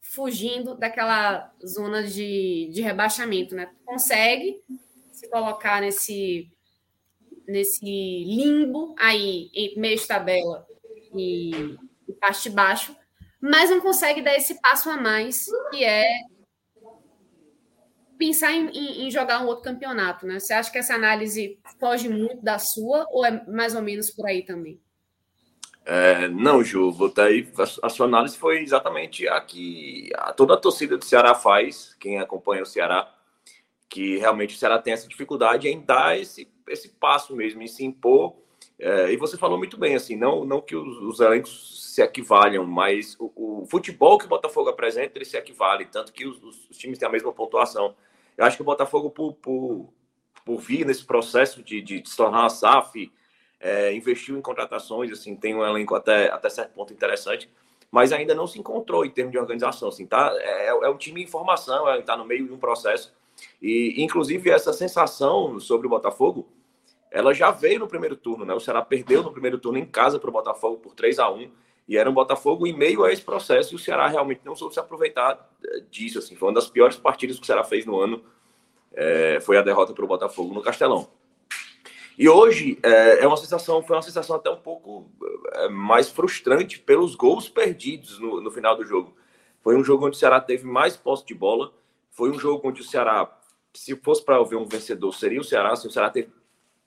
fugindo 0.01 0.77
daquela 0.77 1.53
zona 1.65 2.05
de, 2.05 2.71
de 2.73 2.81
rebaixamento, 2.81 3.55
né? 3.55 3.71
Consegue 3.85 4.63
se 5.13 5.29
colocar 5.29 5.81
nesse 5.81 6.51
nesse 7.47 7.85
limbo 7.85 8.95
aí 8.99 9.51
entre 9.55 9.81
meio 9.81 9.97
de 9.97 10.07
tabela 10.07 10.67
e, 11.15 11.77
e 12.09 12.13
parte 12.13 12.51
baixo, 12.51 12.97
mas 13.41 13.71
não 13.71 13.81
consegue 13.81 14.21
dar 14.21 14.35
esse 14.35 14.61
passo 14.61 14.91
a 14.91 14.97
mais 14.97 15.47
que 15.71 15.85
é 15.85 16.05
pensar 18.19 18.53
em, 18.53 18.69
em, 18.69 19.07
em, 19.07 19.11
jogar 19.11 19.43
um 19.43 19.47
outro 19.47 19.65
campeonato, 19.65 20.27
né? 20.27 20.39
Você 20.39 20.53
acha 20.53 20.71
que 20.71 20.79
essa 20.79 20.95
análise 20.95 21.59
foge 21.79 22.09
muito 22.09 22.43
da 22.43 22.59
sua 22.59 23.07
ou 23.11 23.25
é 23.25 23.45
mais 23.47 23.75
ou 23.75 23.83
menos 23.83 24.11
por 24.11 24.27
aí 24.27 24.45
também? 24.45 24.81
É, 25.85 26.27
não, 26.29 26.65
Ju, 26.65 26.91
botar 26.91 27.27
aí, 27.27 27.49
a, 27.57 27.87
a, 27.87 27.89
sua 27.89 28.07
análise 28.07 28.37
foi 28.37 28.61
exatamente 28.61 29.29
a 29.29 29.41
que 29.41 30.11
a, 30.17 30.33
toda 30.33 30.55
a 30.55 30.57
torcida 30.57 30.99
do 30.99 31.05
Ceará 31.05 31.33
faz, 31.33 31.95
quem 32.01 32.19
acompanha 32.19 32.65
o 32.65 32.67
Ceará, 32.67 33.09
que 33.89 34.19
realmente 34.19 34.57
o 34.57 34.59
Ceará 34.59 34.81
tem 34.81 34.93
essa 34.93 35.07
dificuldade 35.07 35.69
em 35.69 35.81
dar 35.81 36.19
esse, 36.19 36.51
esse 36.69 36.89
passo 36.89 37.37
mesmo, 37.37 37.63
em 37.63 37.69
se 37.69 37.85
impor. 37.85 38.35
É, 38.79 39.13
e 39.13 39.17
você 39.17 39.39
falou 39.39 39.57
muito 39.57 39.79
bem, 39.79 39.95
assim, 39.95 40.17
não, 40.17 40.45
não 40.45 40.61
que 40.61 40.75
os, 40.75 40.99
os 40.99 41.21
elencos 41.21 41.95
se 41.95 42.03
equivalham, 42.03 42.67
mas 42.67 43.17
o, 43.19 43.33
o, 43.63 43.67
futebol 43.67 44.19
que 44.19 44.27
o 44.27 44.29
Botafogo 44.29 44.69
apresenta, 44.69 45.17
ele 45.17 45.25
se 45.25 45.37
equivale, 45.37 45.87
tanto 45.87 46.13
que 46.13 46.27
os, 46.27 46.43
os 46.69 46.77
times 46.77 46.99
têm 46.99 47.09
a 47.09 47.13
mesma 47.13 47.33
pontuação. 47.33 47.95
Eu 48.37 48.45
acho 48.45 48.57
que 48.57 48.63
o 48.63 48.67
Botafogo, 48.67 49.11
por, 49.11 49.35
por, 49.35 49.93
por 50.45 50.59
vir 50.59 50.85
nesse 50.87 51.05
processo 51.05 51.63
de, 51.63 51.81
de, 51.81 52.03
se 52.09 52.17
tornar 52.17 52.47
a 52.47 52.51
SAF, 52.51 53.13
é, 53.59 53.93
investiu 53.95 54.37
em 54.37 54.43
contratações, 54.43 55.11
assim, 55.11 55.35
tem 55.35 55.55
um 55.55 55.65
elenco 55.65 55.95
até, 55.95 56.31
até 56.31 56.49
certo 56.51 56.73
ponto 56.73 56.93
interessante, 56.93 57.51
mas 57.91 58.13
ainda 58.13 58.35
não 58.35 58.47
se 58.47 58.59
encontrou 58.59 59.05
em 59.05 59.11
termos 59.11 59.33
de 59.33 59.39
organização, 59.39 59.89
assim, 59.89 60.07
tá? 60.07 60.33
É, 60.39 60.69
é 60.69 60.89
um 60.91 60.97
time 60.97 61.23
em 61.23 61.27
formação, 61.27 61.89
está 61.97 62.17
no 62.17 62.25
meio 62.25 62.47
de 62.47 62.53
um 62.53 62.59
processo, 62.59 63.15
e 63.61 64.03
inclusive 64.03 64.51
essa 64.51 64.73
sensação 64.73 65.59
sobre 65.61 65.87
o 65.87 65.91
Botafogo, 65.91 66.49
ela 67.11 67.33
já 67.33 67.51
veio 67.51 67.79
no 67.79 67.89
primeiro 67.89 68.17
turno, 68.17 68.45
né? 68.45 68.53
O 68.53 68.61
Ceará 68.61 68.83
perdeu 68.83 69.23
no 69.23 69.33
primeiro 69.33 69.59
turno 69.59 69.79
em 69.79 69.87
casa 69.87 70.19
para 70.19 70.29
o 70.29 70.33
Botafogo 70.33 70.77
por 70.79 70.95
3 70.95 71.19
a 71.19 71.31
1 71.31 71.51
e 71.89 71.97
era 71.97 72.11
um 72.11 72.15
Botafogo 72.15 72.67
em 72.67 72.73
meio 72.73 73.05
a 73.05 73.13
esse 73.13 73.23
processo 73.23 73.73
e 73.73 73.77
o 73.77 73.79
Ceará 73.79 74.09
realmente 74.09 74.41
não 74.45 74.57
soube 74.57 74.75
se 74.75 74.81
aproveitar 74.81 75.51
eh, 75.65 75.83
disso, 75.91 76.19
assim, 76.19 76.35
foi 76.35 76.49
uma 76.49 76.55
das 76.55 76.69
piores 76.69 76.97
partidas 76.97 77.37
que 77.37 77.43
o 77.43 77.47
Ceará 77.47 77.63
fez 77.63 77.87
no 77.87 78.01
ano, 78.01 78.25
é, 78.93 79.39
foi 79.41 79.57
a 79.57 79.63
derrota 79.63 79.93
para 79.93 80.05
o 80.05 80.09
Botafogo 80.09 80.53
no 80.55 80.63
Castelão. 80.63 81.09
E 82.19 82.29
hoje 82.29 82.79
é, 82.83 83.23
é, 83.23 83.27
uma 83.27 83.37
sensação, 83.37 83.83
foi 83.83 83.95
uma 83.95 84.03
sensação 84.03 84.37
até 84.37 84.51
um 84.51 84.57
pouco 84.57 85.11
é, 85.53 85.69
mais 85.69 86.09
frustrante 86.09 86.79
pelos 86.79 87.15
gols 87.15 87.49
perdidos 87.49 88.19
no, 88.19 88.41
no, 88.41 88.51
final 88.51 88.75
do 88.75 88.85
jogo. 88.85 89.15
Foi 89.61 89.77
um 89.77 89.85
jogo 89.85 90.07
onde 90.07 90.17
o 90.17 90.19
Ceará 90.19 90.41
teve 90.41 90.65
mais 90.65 90.97
posse 90.97 91.27
de 91.27 91.35
bola, 91.35 91.73
foi 92.11 92.31
um 92.31 92.39
jogo 92.39 92.67
onde 92.67 92.81
o 92.81 92.85
Ceará, 92.85 93.31
se 93.75 93.95
fosse 93.97 94.25
para 94.25 94.43
ver 94.43 94.57
um 94.57 94.65
vencedor, 94.65 95.13
seria 95.13 95.41
o 95.41 95.45
Ceará, 95.45 95.73
assim, 95.73 95.89
o 95.89 95.91
Ceará 95.91 96.09
teve 96.09 96.31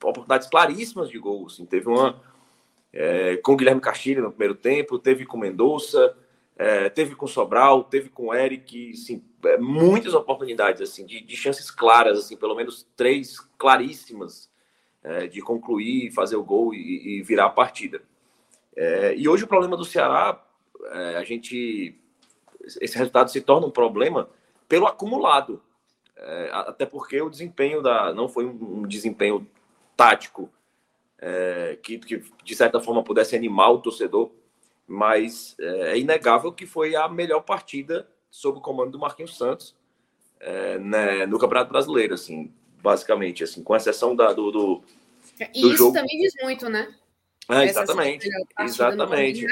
oportunidades 0.02 0.48
claríssimas 0.48 1.08
de 1.08 1.18
gol, 1.18 1.46
assim, 1.46 1.64
teve 1.64 1.88
uma 1.88 2.20
é, 2.92 3.36
com 3.38 3.56
Guilherme 3.56 3.80
Castilho 3.80 4.22
no 4.22 4.30
primeiro 4.30 4.54
tempo, 4.54 4.98
teve 4.98 5.24
com 5.24 5.38
Mendonça, 5.38 6.16
é, 6.56 6.88
teve 6.88 7.14
com 7.14 7.26
Sobral, 7.26 7.84
teve 7.84 8.08
com 8.08 8.34
Eric, 8.34 8.90
assim, 8.92 9.24
muitas 9.58 10.12
oportunidades 10.12 10.82
assim 10.82 11.06
de, 11.06 11.20
de, 11.20 11.36
chances 11.36 11.70
claras, 11.70 12.18
assim, 12.18 12.36
pelo 12.36 12.54
menos 12.54 12.86
três 12.96 13.40
claríssimas 13.56 14.50
é, 15.02 15.26
de 15.26 15.40
concluir, 15.40 16.12
fazer 16.12 16.36
o 16.36 16.44
gol 16.44 16.74
e, 16.74 17.18
e 17.18 17.22
virar 17.22 17.46
a 17.46 17.50
partida. 17.50 18.02
É, 18.76 19.14
e 19.16 19.28
hoje 19.28 19.44
o 19.44 19.48
problema 19.48 19.76
do 19.76 19.84
Ceará, 19.84 20.44
é, 20.92 21.16
a 21.16 21.24
gente, 21.24 21.98
esse 22.80 22.98
resultado 22.98 23.30
se 23.30 23.40
torna 23.40 23.66
um 23.66 23.70
problema 23.70 24.28
pelo 24.68 24.86
acumulado, 24.86 25.62
até 26.52 26.84
porque 26.84 27.20
o 27.22 27.30
desempenho 27.30 27.80
da 27.80 28.12
não 28.12 28.28
foi 28.28 28.44
um 28.44 28.86
desempenho 28.86 29.48
tático 29.96 30.50
é, 31.20 31.78
que, 31.82 31.98
que, 31.98 32.24
de 32.42 32.54
certa 32.56 32.80
forma 32.80 33.04
pudesse 33.04 33.36
animar 33.36 33.70
o 33.70 33.78
torcedor, 33.78 34.30
mas 34.86 35.54
é, 35.60 35.92
é 35.92 35.98
inegável 35.98 36.52
que 36.52 36.66
foi 36.66 36.96
a 36.96 37.08
melhor 37.08 37.42
partida 37.42 38.08
sob 38.30 38.58
o 38.58 38.62
comando 38.62 38.92
do 38.92 38.98
Marquinhos 38.98 39.36
Santos 39.36 39.76
é, 40.40 40.78
né, 40.78 41.26
no 41.26 41.38
Campeonato 41.38 41.70
Brasileiro, 41.70 42.14
assim, 42.14 42.52
basicamente, 42.82 43.44
assim, 43.44 43.62
com 43.62 43.76
exceção 43.76 44.16
da, 44.16 44.32
do, 44.32 44.50
do, 44.50 44.82
e 45.54 45.60
isso 45.68 45.76
jogo... 45.76 45.94
também 45.94 46.18
diz 46.18 46.32
muito, 46.42 46.68
né? 46.68 46.94
É, 47.48 47.64
exatamente, 47.64 48.28
exatamente, 48.60 49.46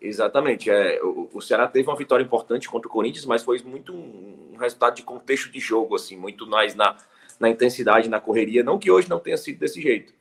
exatamente. 0.00 0.70
É, 0.70 1.02
o, 1.02 1.28
o 1.32 1.40
Ceará 1.40 1.66
teve 1.66 1.88
uma 1.88 1.96
vitória 1.96 2.22
importante 2.22 2.68
contra 2.68 2.88
o 2.88 2.90
Corinthians, 2.90 3.24
mas 3.24 3.42
foi 3.42 3.60
muito 3.64 3.92
um, 3.92 4.52
um 4.52 4.56
resultado 4.56 4.94
de 4.94 5.02
contexto 5.02 5.50
de 5.50 5.58
jogo, 5.58 5.96
assim, 5.96 6.16
muito 6.16 6.46
mais 6.46 6.74
na, 6.74 6.96
na 7.40 7.48
intensidade, 7.48 8.08
na 8.08 8.20
correria. 8.20 8.62
Não 8.62 8.78
que 8.78 8.90
hoje 8.90 9.08
não 9.08 9.18
tenha 9.18 9.36
sido 9.36 9.58
desse 9.58 9.80
jeito, 9.82 10.12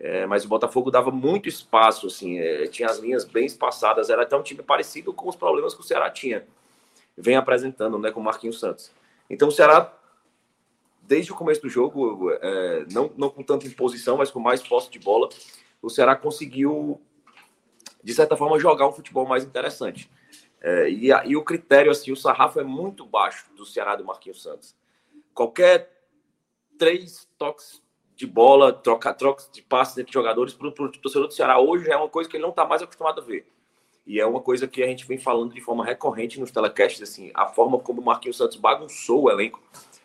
é, 0.00 0.24
mas 0.24 0.46
o 0.46 0.48
Botafogo 0.48 0.90
dava 0.90 1.10
muito 1.10 1.46
espaço, 1.46 2.06
assim, 2.06 2.38
é, 2.38 2.66
tinha 2.68 2.88
as 2.88 2.98
linhas 2.98 3.26
bem 3.26 3.44
espaçadas, 3.44 4.08
era 4.08 4.22
até 4.22 4.34
um 4.34 4.42
time 4.42 4.62
parecido 4.62 5.12
com 5.12 5.28
os 5.28 5.36
problemas 5.36 5.74
que 5.74 5.82
o 5.82 5.84
Ceará 5.84 6.10
tinha, 6.10 6.46
vem 7.14 7.36
apresentando, 7.36 7.98
né, 7.98 8.10
com 8.10 8.18
o 8.18 8.24
Marquinhos 8.24 8.58
Santos. 8.58 8.90
Então 9.28 9.48
o 9.48 9.52
Ceará, 9.52 9.94
desde 11.02 11.30
o 11.30 11.34
começo 11.34 11.60
do 11.60 11.68
jogo, 11.68 12.30
é, 12.30 12.86
não, 12.90 13.12
não 13.14 13.28
com 13.28 13.42
tanta 13.42 13.66
imposição, 13.66 14.16
mas 14.16 14.30
com 14.30 14.40
mais 14.40 14.62
posse 14.66 14.90
de 14.90 14.98
bola, 14.98 15.28
o 15.82 15.90
Ceará 15.90 16.16
conseguiu, 16.16 16.98
de 18.02 18.14
certa 18.14 18.38
forma, 18.38 18.58
jogar 18.58 18.88
um 18.88 18.92
futebol 18.92 19.26
mais 19.26 19.44
interessante. 19.44 20.10
É, 20.62 20.90
e, 20.90 21.12
a, 21.12 21.26
e 21.26 21.36
o 21.36 21.44
critério, 21.44 21.90
assim, 21.90 22.10
o 22.10 22.16
sarrafo 22.16 22.58
é 22.58 22.64
muito 22.64 23.04
baixo 23.04 23.52
do 23.54 23.66
Ceará 23.66 23.96
do 23.96 24.04
Marquinhos 24.04 24.42
Santos. 24.42 24.74
Qualquer 25.34 25.90
três 26.78 27.28
toques 27.36 27.82
de 28.20 28.26
bola, 28.26 28.70
troca, 28.70 29.14
troca 29.14 29.44
de 29.50 29.62
passes 29.62 29.96
entre 29.96 30.12
jogadores 30.12 30.52
para 30.52 30.68
o 30.68 30.72
torcedor 30.72 31.26
do 31.26 31.32
Ceará 31.32 31.58
hoje 31.58 31.90
é 31.90 31.96
uma 31.96 32.08
coisa 32.08 32.28
que 32.28 32.36
ele 32.36 32.42
não 32.42 32.50
está 32.50 32.66
mais 32.66 32.82
acostumado 32.82 33.18
a 33.18 33.24
ver. 33.24 33.46
E 34.06 34.20
é 34.20 34.26
uma 34.26 34.42
coisa 34.42 34.68
que 34.68 34.82
a 34.82 34.86
gente 34.86 35.06
vem 35.06 35.16
falando 35.16 35.54
de 35.54 35.60
forma 35.62 35.82
recorrente 35.82 36.38
nos 36.38 36.50
telecasts, 36.50 37.00
assim, 37.00 37.30
a 37.32 37.46
forma 37.46 37.78
como 37.78 38.02
o 38.02 38.04
Marquinhos 38.04 38.36
Santos 38.36 38.58
bagunçou 38.58 39.22
o 39.22 39.30
elenco, 39.30 39.62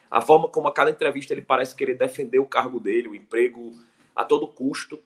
a 0.10 0.22
forma 0.22 0.48
como 0.48 0.66
a 0.70 0.72
cada 0.72 0.90
entrevista 0.92 1.34
ele 1.34 1.42
parece 1.42 1.76
querer 1.76 1.96
defender 1.96 2.40
o 2.40 2.46
cargo 2.46 2.80
dele, 2.80 3.10
o 3.10 3.16
emprego 3.16 3.74
a 4.16 4.24
todo 4.24 4.48
custo. 4.48 4.98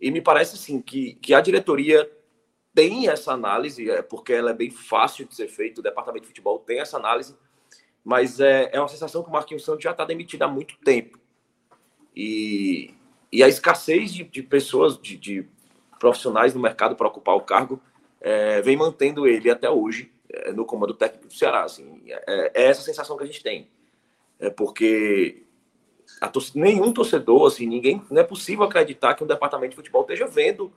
E 0.00 0.10
me 0.10 0.20
parece, 0.20 0.56
assim, 0.56 0.82
que, 0.82 1.14
que 1.14 1.34
a 1.34 1.40
diretoria 1.40 2.10
tem 2.74 3.08
essa 3.08 3.32
análise, 3.32 3.88
é, 3.88 4.02
porque 4.02 4.32
ela 4.32 4.50
é 4.50 4.54
bem 4.54 4.72
fácil 4.72 5.24
de 5.24 5.36
ser 5.36 5.46
feita, 5.46 5.78
o 5.78 5.84
departamento 5.84 6.22
de 6.22 6.28
futebol 6.28 6.58
tem 6.58 6.80
essa 6.80 6.96
análise, 6.96 7.36
mas 8.04 8.40
é, 8.40 8.70
é 8.72 8.80
uma 8.80 8.88
sensação 8.88 9.22
que 9.22 9.28
o 9.28 9.32
Marquinhos 9.32 9.64
Santos 9.64 9.84
já 9.84 9.92
está 9.92 10.04
demitido 10.04 10.42
há 10.42 10.48
muito 10.48 10.76
tempo. 10.78 11.16
E, 12.16 12.94
e 13.30 13.42
a 13.42 13.48
escassez 13.48 14.12
de, 14.12 14.24
de 14.24 14.42
pessoas, 14.42 14.98
de, 14.98 15.16
de, 15.16 15.46
profissionais 15.98 16.54
no 16.54 16.60
mercado 16.60 16.96
para 16.96 17.08
ocupar 17.08 17.34
o 17.34 17.40
cargo, 17.40 17.80
é, 18.20 18.62
vem 18.62 18.76
mantendo 18.76 19.26
ele 19.26 19.50
até 19.50 19.68
hoje 19.68 20.10
é, 20.30 20.52
no 20.52 20.64
comando 20.64 20.94
técnico 20.94 21.26
do 21.26 21.34
Ceará. 21.34 21.64
Assim, 21.64 22.02
é, 22.06 22.50
é, 22.54 22.68
essa 22.68 22.82
sensação 22.82 23.16
que 23.16 23.24
a 23.24 23.26
gente 23.26 23.42
tem. 23.42 23.68
É 24.38 24.50
porque 24.50 25.42
nenhum 26.54 26.92
torcedor, 26.92 27.46
assim, 27.46 27.66
ninguém, 27.66 28.02
não 28.10 28.20
é 28.20 28.24
possível 28.24 28.64
acreditar 28.64 29.14
que 29.14 29.24
um 29.24 29.26
departamento 29.26 29.70
de 29.70 29.76
futebol 29.76 30.02
esteja 30.02 30.26
vendo 30.26 30.72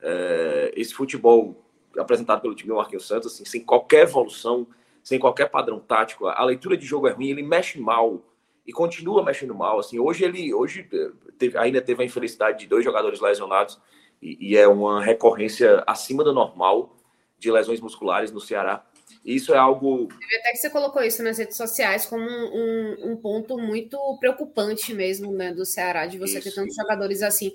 é, 0.00 0.72
esse 0.76 0.94
futebol 0.94 1.56
apresentado 1.98 2.40
pelo 2.40 2.54
time 2.54 2.68
do 2.68 2.76
Marquinhos 2.76 3.06
Santos, 3.06 3.32
assim, 3.32 3.44
sem 3.44 3.60
qualquer 3.62 4.02
evolução, 4.02 4.66
sem 5.02 5.18
qualquer 5.18 5.50
padrão 5.50 5.80
tático. 5.80 6.26
A 6.26 6.44
leitura 6.44 6.76
de 6.76 6.86
jogo 6.86 7.08
é 7.08 7.12
ruim, 7.12 7.30
ele 7.30 7.42
mexe 7.42 7.78
mal 7.80 8.22
e 8.70 8.72
continua 8.72 9.24
mexendo 9.24 9.52
mal. 9.52 9.80
Assim, 9.80 9.98
hoje 9.98 10.24
ele 10.24 10.54
hoje 10.54 10.88
eh, 10.92 11.10
teve, 11.36 11.58
ainda 11.58 11.82
teve 11.82 12.02
a 12.02 12.06
infelicidade 12.06 12.60
de 12.60 12.66
dois 12.68 12.84
jogadores 12.84 13.20
lesionados 13.20 13.80
e, 14.22 14.52
e, 14.52 14.56
é 14.56 14.68
uma 14.68 15.02
recorrência 15.02 15.82
acima 15.88 16.22
do 16.22 16.32
normal 16.32 16.96
de 17.36 17.50
lesões 17.50 17.80
musculares 17.80 18.30
no 18.30 18.40
Ceará. 18.40 18.86
E 19.24 19.34
isso 19.34 19.52
é 19.52 19.58
algo. 19.58 20.08
Até 20.12 20.52
que 20.52 20.58
você 20.58 20.70
colocou 20.70 21.02
isso 21.02 21.20
nas 21.20 21.36
redes 21.36 21.56
sociais 21.56 22.06
como 22.06 22.22
um, 22.22 22.28
um, 22.28 23.12
um 23.12 23.16
ponto 23.16 23.58
muito 23.58 23.98
preocupante 24.20 24.94
mesmo 24.94 25.32
né, 25.32 25.52
do 25.52 25.66
Ceará, 25.66 26.06
de 26.06 26.16
você 26.16 26.38
isso, 26.38 26.48
ter 26.48 26.54
tantos 26.54 26.74
isso. 26.74 26.80
jogadores 26.80 27.22
assim. 27.24 27.52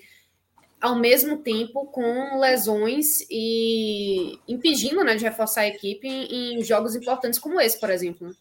ao 0.81 0.99
mesmo 0.99 1.37
tempo 1.37 1.85
com 1.85 2.37
lesões 2.41 3.25
e 3.31 4.37
impedindo 4.49 5.01
né, 5.01 5.15
de 5.15 5.23
reforçar 5.23 5.61
a 5.61 5.67
equipe 5.67 6.09
em, 6.09 6.59
em 6.59 6.63
jogos 6.63 6.93
importantes 6.93 7.39
como 7.39 7.61
esse, 7.61 7.79
por 7.79 7.89
exemplo. 7.89 8.35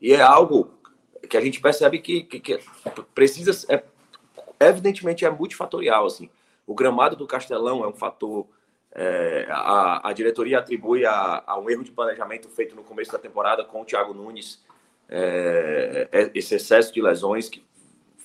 E 0.00 0.12
é 0.12 0.20
algo 0.22 0.77
que 1.28 1.36
a 1.36 1.40
gente 1.40 1.60
percebe 1.60 1.98
que, 1.98 2.22
que, 2.22 2.40
que 2.40 2.60
precisa, 3.14 3.66
é, 3.68 3.82
evidentemente 4.60 5.24
é 5.24 5.30
multifatorial, 5.30 6.06
assim. 6.06 6.30
O 6.66 6.74
gramado 6.74 7.16
do 7.16 7.26
Castelão 7.26 7.84
é 7.84 7.88
um 7.88 7.92
fator, 7.92 8.46
é, 8.92 9.46
a, 9.50 10.08
a 10.08 10.12
diretoria 10.12 10.58
atribui 10.58 11.04
a, 11.06 11.42
a, 11.46 11.58
um 11.58 11.70
erro 11.70 11.84
de 11.84 11.92
planejamento 11.92 12.48
feito 12.48 12.74
no 12.74 12.82
começo 12.82 13.12
da 13.12 13.18
temporada 13.18 13.64
com 13.64 13.82
o 13.82 13.84
Thiago 13.84 14.12
Nunes, 14.12 14.62
é, 15.08 16.08
é 16.12 16.30
esse 16.34 16.54
excesso 16.54 16.92
de 16.92 17.00
lesões 17.00 17.48
que 17.48 17.64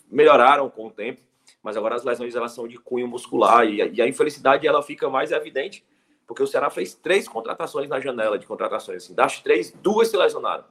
melhoraram 0.10 0.70
com 0.70 0.88
o 0.88 0.92
tempo, 0.92 1.22
mas 1.62 1.78
agora 1.78 1.96
as 1.96 2.04
lesões 2.04 2.36
elas 2.36 2.52
são 2.52 2.68
de 2.68 2.78
cunho 2.78 3.08
muscular 3.08 3.66
e, 3.66 3.78
e 3.94 4.02
a 4.02 4.08
infelicidade 4.08 4.68
ela 4.68 4.84
fica 4.84 5.10
mais 5.10 5.32
evidente 5.32 5.84
porque 6.26 6.44
o 6.44 6.48
Ceará 6.48 6.70
fez 6.70 6.94
três 6.94 7.28
contratações 7.28 7.88
na 7.88 8.00
janela 8.00 8.40
de 8.40 8.46
contratações. 8.46 9.04
Assim, 9.04 9.14
das 9.14 9.40
três, 9.42 9.72
duas 9.72 10.08
se 10.08 10.18
lesionaram. 10.18 10.64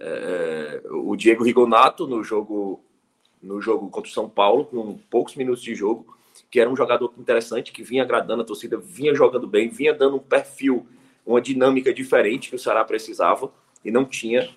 É, 0.00 0.82
o 0.90 1.16
Diego 1.16 1.44
Rigonato 1.44 2.06
no 2.06 2.22
jogo 2.22 2.84
no 3.42 3.60
jogo 3.60 3.88
contra 3.88 4.10
o 4.10 4.12
São 4.12 4.28
Paulo, 4.28 4.64
com 4.64 4.98
poucos 5.10 5.36
minutos 5.36 5.62
de 5.62 5.74
jogo, 5.74 6.16
que 6.50 6.60
era 6.60 6.68
um 6.68 6.76
jogador 6.76 7.12
interessante, 7.18 7.72
que 7.72 7.82
vinha 7.82 8.02
agradando 8.02 8.42
a 8.42 8.44
torcida, 8.44 8.76
vinha 8.76 9.14
jogando 9.14 9.46
bem, 9.46 9.68
vinha 9.68 9.94
dando 9.94 10.16
um 10.16 10.20
perfil, 10.20 10.86
uma 11.24 11.40
dinâmica 11.40 11.92
diferente 11.92 12.48
que 12.48 12.56
o 12.56 12.58
Ceará 12.58 12.84
precisava 12.84 13.52
e 13.84 13.90
não 13.90 14.04
tinha. 14.04 14.48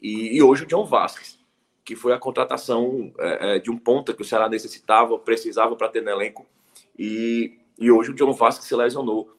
E, 0.00 0.36
e 0.36 0.42
hoje 0.42 0.64
o 0.64 0.66
John 0.66 0.84
Vasquez, 0.84 1.38
que 1.84 1.96
foi 1.96 2.12
a 2.12 2.18
contratação 2.18 3.12
é, 3.18 3.56
é 3.56 3.58
de 3.58 3.70
um 3.70 3.78
ponta 3.78 4.12
que 4.12 4.22
o 4.22 4.24
Ceará 4.24 4.48
necessitava, 4.48 5.18
precisava 5.18 5.74
para 5.76 5.88
ter 5.88 6.02
no 6.02 6.10
elenco. 6.10 6.46
E, 6.98 7.58
e 7.78 7.90
hoje 7.90 8.10
o 8.10 8.14
John 8.14 8.32
Vasquez 8.32 8.66
se 8.66 8.76
lesionou. 8.76 9.34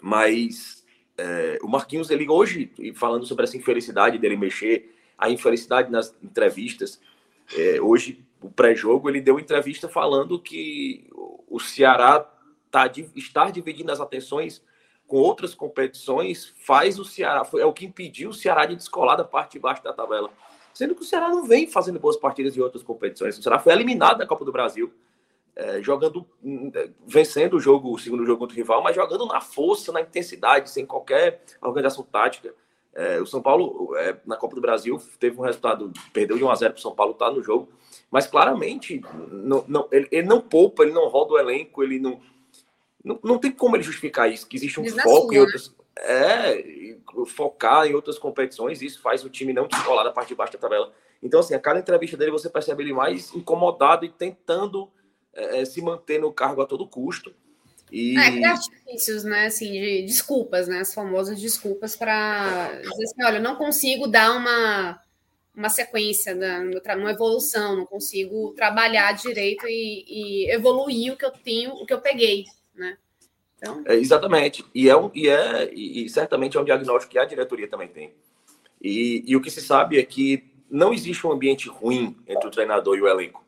Mas 0.00 0.84
é, 1.18 1.58
o 1.62 1.68
Marquinhos, 1.68 2.10
ele 2.10 2.28
hoje, 2.28 2.72
falando 2.94 3.26
sobre 3.26 3.44
essa 3.44 3.56
infelicidade 3.56 4.18
dele 4.18 4.36
mexer, 4.36 4.94
a 5.18 5.28
infelicidade 5.28 5.90
nas 5.90 6.14
entrevistas, 6.22 7.00
é, 7.56 7.80
hoje, 7.80 8.24
o 8.40 8.48
pré-jogo, 8.48 9.08
ele 9.08 9.20
deu 9.20 9.38
entrevista 9.38 9.88
falando 9.88 10.40
que 10.40 11.08
o 11.48 11.58
Ceará 11.58 12.20
tá, 12.70 12.90
estar 13.16 13.50
dividindo 13.50 13.90
as 13.90 14.00
atenções 14.00 14.62
com 15.08 15.16
outras 15.16 15.54
competições 15.54 16.54
faz 16.64 16.98
o 16.98 17.04
Ceará, 17.04 17.42
é 17.58 17.64
o 17.64 17.72
que 17.72 17.86
impediu 17.86 18.30
o 18.30 18.34
Ceará 18.34 18.66
de 18.66 18.76
descolar 18.76 19.16
da 19.16 19.24
parte 19.24 19.52
de 19.52 19.58
baixo 19.58 19.82
da 19.82 19.92
tabela. 19.92 20.30
Sendo 20.74 20.94
que 20.94 21.00
o 21.02 21.04
Ceará 21.04 21.30
não 21.30 21.44
vem 21.44 21.66
fazendo 21.66 21.98
boas 21.98 22.16
partidas 22.16 22.56
em 22.56 22.60
outras 22.60 22.84
competições. 22.84 23.36
O 23.36 23.42
Ceará 23.42 23.58
foi 23.58 23.72
eliminado 23.72 24.18
da 24.18 24.26
Copa 24.26 24.44
do 24.44 24.52
Brasil, 24.52 24.92
é, 25.58 25.82
jogando, 25.82 26.24
vencendo 27.04 27.56
o 27.56 27.60
jogo, 27.60 27.92
o 27.92 27.98
segundo 27.98 28.24
jogo 28.24 28.38
contra 28.38 28.54
o 28.54 28.56
rival, 28.56 28.80
mas 28.80 28.94
jogando 28.94 29.26
na 29.26 29.40
força, 29.40 29.90
na 29.90 30.00
intensidade, 30.00 30.70
sem 30.70 30.86
qualquer 30.86 31.42
organização 31.60 32.04
tática. 32.04 32.54
É, 32.94 33.20
o 33.20 33.26
São 33.26 33.42
Paulo, 33.42 33.96
é, 33.96 34.16
na 34.24 34.36
Copa 34.36 34.54
do 34.54 34.60
Brasil, 34.60 35.02
teve 35.18 35.36
um 35.36 35.42
resultado, 35.42 35.92
perdeu 36.12 36.38
de 36.38 36.44
1 36.44 36.50
a 36.50 36.54
0 36.54 36.72
para 36.72 36.78
o 36.78 36.82
São 36.82 36.94
Paulo, 36.94 37.12
tá 37.12 37.28
no 37.28 37.42
jogo, 37.42 37.68
mas 38.08 38.28
claramente 38.28 39.02
não, 39.32 39.64
não, 39.66 39.88
ele, 39.90 40.06
ele, 40.12 40.26
não 40.28 40.40
poupa, 40.40 40.84
ele 40.84 40.92
não 40.92 41.08
roda 41.08 41.32
o 41.32 41.38
elenco, 41.38 41.82
ele 41.82 41.98
não, 41.98 42.20
não. 43.04 43.18
Não 43.22 43.38
tem 43.38 43.50
como 43.50 43.74
ele 43.74 43.82
justificar 43.82 44.30
isso, 44.30 44.46
que 44.46 44.56
existe 44.56 44.80
um 44.80 44.88
foco 44.88 45.32
em 45.32 45.36
né? 45.36 45.40
outras. 45.42 45.74
É, 46.00 46.94
focar 47.26 47.84
em 47.84 47.94
outras 47.94 48.16
competições, 48.16 48.80
isso 48.80 49.02
faz 49.02 49.24
o 49.24 49.28
time 49.28 49.52
não 49.52 49.66
descolar 49.66 50.04
da 50.04 50.12
parte 50.12 50.28
de 50.28 50.36
baixo 50.36 50.52
da 50.52 50.58
tabela. 50.60 50.92
Então, 51.20 51.40
assim, 51.40 51.54
a 51.54 51.58
cada 51.58 51.80
entrevista 51.80 52.16
dele 52.16 52.30
você 52.30 52.48
percebe 52.48 52.84
ele 52.84 52.92
mais 52.92 53.34
incomodado 53.34 54.04
e 54.04 54.08
tentando 54.08 54.88
é, 55.34 55.60
é 55.60 55.64
se 55.64 55.80
manter 55.80 56.20
no 56.20 56.32
cargo 56.32 56.62
a 56.62 56.66
todo 56.66 56.88
custo. 56.88 57.34
E... 57.90 58.16
É, 58.18 58.44
artifícios, 58.44 59.24
né? 59.24 59.46
Assim, 59.46 59.72
de 59.72 60.02
desculpas, 60.02 60.68
né? 60.68 60.80
As 60.80 60.92
famosas 60.92 61.40
desculpas 61.40 61.96
para 61.96 62.72
dizer 62.80 63.04
assim, 63.04 63.24
olha, 63.24 63.38
eu 63.38 63.42
não 63.42 63.56
consigo 63.56 64.06
dar 64.06 64.36
uma, 64.36 65.00
uma 65.54 65.68
sequência, 65.68 66.34
da, 66.36 66.60
uma 66.96 67.10
evolução, 67.10 67.76
não 67.76 67.86
consigo 67.86 68.52
trabalhar 68.54 69.12
direito 69.12 69.66
e, 69.66 70.04
e, 70.06 70.50
evoluir 70.50 71.12
o 71.12 71.16
que 71.16 71.24
eu 71.24 71.30
tenho, 71.30 71.72
o 71.72 71.86
que 71.86 71.92
eu 71.92 72.00
peguei, 72.00 72.44
né? 72.74 72.96
Então... 73.56 73.82
É, 73.86 73.94
exatamente. 73.94 74.64
E 74.74 74.88
é, 74.88 74.96
um, 74.96 75.10
e, 75.14 75.28
é 75.28 75.72
e 75.72 76.08
certamente 76.08 76.56
é 76.56 76.60
um 76.60 76.64
diagnóstico 76.64 77.12
que 77.12 77.18
a 77.18 77.24
diretoria 77.24 77.68
também 77.68 77.88
tem. 77.88 78.12
E, 78.80 79.24
e 79.26 79.34
o 79.34 79.40
que 79.40 79.50
se 79.50 79.60
sabe 79.60 79.98
é 79.98 80.04
que 80.04 80.44
não 80.70 80.92
existe 80.92 81.26
um 81.26 81.32
ambiente 81.32 81.68
ruim 81.68 82.16
entre 82.26 82.46
o 82.46 82.50
treinador 82.50 82.96
e 82.96 83.02
o 83.02 83.08
elenco. 83.08 83.44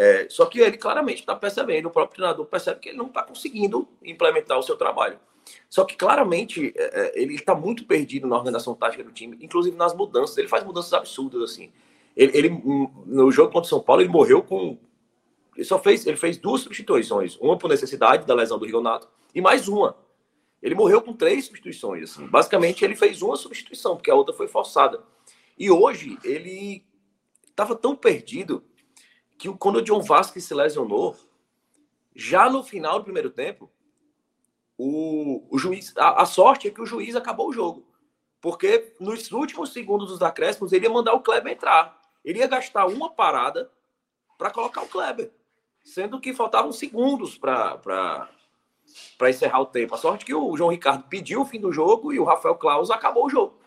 É, 0.00 0.28
só 0.30 0.46
que 0.46 0.60
ele 0.60 0.78
claramente 0.78 1.18
está 1.18 1.34
percebendo, 1.34 1.86
o 1.86 1.90
próprio 1.90 2.18
treinador 2.18 2.46
percebe 2.46 2.78
que 2.78 2.90
ele 2.90 2.98
não 2.98 3.06
está 3.06 3.20
conseguindo 3.24 3.88
implementar 4.00 4.56
o 4.56 4.62
seu 4.62 4.76
trabalho. 4.76 5.18
Só 5.68 5.84
que 5.84 5.96
claramente 5.96 6.72
é, 6.76 7.00
é 7.00 7.20
ele 7.20 7.34
está 7.34 7.52
muito 7.52 7.84
perdido 7.84 8.24
na 8.28 8.36
organização 8.36 8.76
tática 8.76 9.02
do 9.02 9.10
time, 9.10 9.36
inclusive 9.40 9.76
nas 9.76 9.92
mudanças. 9.96 10.38
Ele 10.38 10.46
faz 10.46 10.62
mudanças 10.62 10.92
absurdas 10.92 11.42
assim. 11.42 11.72
Ele, 12.16 12.38
ele 12.38 12.62
no 13.06 13.32
jogo 13.32 13.50
contra 13.50 13.66
o 13.66 13.68
São 13.68 13.80
Paulo 13.80 14.00
ele 14.00 14.08
morreu 14.08 14.40
com 14.40 14.78
ele 15.56 15.64
só 15.64 15.80
fez 15.80 16.06
ele 16.06 16.16
fez 16.16 16.36
duas 16.36 16.60
substituições, 16.60 17.36
uma 17.40 17.58
por 17.58 17.68
necessidade 17.68 18.24
da 18.24 18.36
lesão 18.36 18.56
do 18.56 18.66
Rigonato 18.66 19.08
e 19.34 19.40
mais 19.40 19.66
uma. 19.66 19.96
Ele 20.62 20.76
morreu 20.76 21.02
com 21.02 21.12
três 21.12 21.46
substituições 21.46 22.04
assim. 22.04 22.24
Basicamente 22.28 22.84
ele 22.84 22.94
fez 22.94 23.20
uma 23.20 23.34
substituição 23.34 23.96
porque 23.96 24.12
a 24.12 24.14
outra 24.14 24.32
foi 24.32 24.46
forçada. 24.46 25.02
E 25.58 25.68
hoje 25.68 26.16
ele 26.22 26.84
estava 27.50 27.74
tão 27.74 27.96
perdido 27.96 28.62
que 29.38 29.48
quando 29.54 29.76
o 29.76 29.82
John 29.82 30.02
Vasquez 30.02 30.44
se 30.44 30.52
lesionou, 30.52 31.16
já 32.14 32.50
no 32.50 32.64
final 32.64 32.98
do 32.98 33.04
primeiro 33.04 33.30
tempo, 33.30 33.70
o, 34.76 35.46
o 35.48 35.56
juiz, 35.56 35.96
a, 35.96 36.22
a, 36.22 36.26
sorte 36.26 36.66
é 36.66 36.70
que 36.70 36.82
o 36.82 36.86
juiz 36.86 37.14
acabou 37.14 37.48
o 37.48 37.52
jogo. 37.52 37.86
Porque 38.40 38.94
nos 38.98 39.30
últimos 39.30 39.72
segundos 39.72 40.08
dos 40.08 40.22
acréscimos, 40.22 40.72
ele 40.72 40.86
ia 40.86 40.92
mandar 40.92 41.14
o 41.14 41.20
Kleber 41.20 41.52
entrar. 41.52 42.00
Ele 42.24 42.40
ia 42.40 42.46
gastar 42.46 42.86
uma 42.86 43.10
parada 43.10 43.70
para 44.36 44.50
colocar 44.50 44.82
o 44.82 44.88
Kleber. 44.88 45.32
Sendo 45.84 46.20
que 46.20 46.34
faltavam 46.34 46.72
segundos 46.72 47.38
para 47.38 48.28
encerrar 49.28 49.60
o 49.60 49.66
tempo. 49.66 49.94
A 49.94 49.98
sorte 49.98 50.22
é 50.22 50.26
que 50.26 50.34
o 50.34 50.56
João 50.56 50.70
Ricardo 50.70 51.04
pediu 51.08 51.42
o 51.42 51.44
fim 51.44 51.60
do 51.60 51.72
jogo 51.72 52.12
e 52.12 52.18
o 52.18 52.24
Rafael 52.24 52.56
Claus 52.56 52.90
acabou 52.90 53.26
o 53.26 53.30
jogo. 53.30 53.58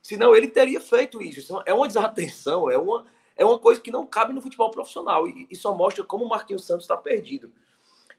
Senão 0.00 0.34
ele 0.34 0.48
teria 0.48 0.80
feito 0.80 1.20
isso. 1.22 1.62
É 1.66 1.74
uma 1.74 1.86
desatenção, 1.86 2.70
é 2.70 2.78
uma, 2.78 3.04
é 3.38 3.44
uma 3.44 3.58
coisa 3.58 3.80
que 3.80 3.90
não 3.90 4.06
cabe 4.06 4.34
no 4.34 4.42
futebol 4.42 4.70
profissional 4.70 5.26
e, 5.26 5.46
e 5.48 5.56
só 5.56 5.74
mostra 5.74 6.04
como 6.04 6.24
o 6.24 6.28
Marquinhos 6.28 6.66
Santos 6.66 6.84
está 6.84 6.96
perdido. 6.96 7.50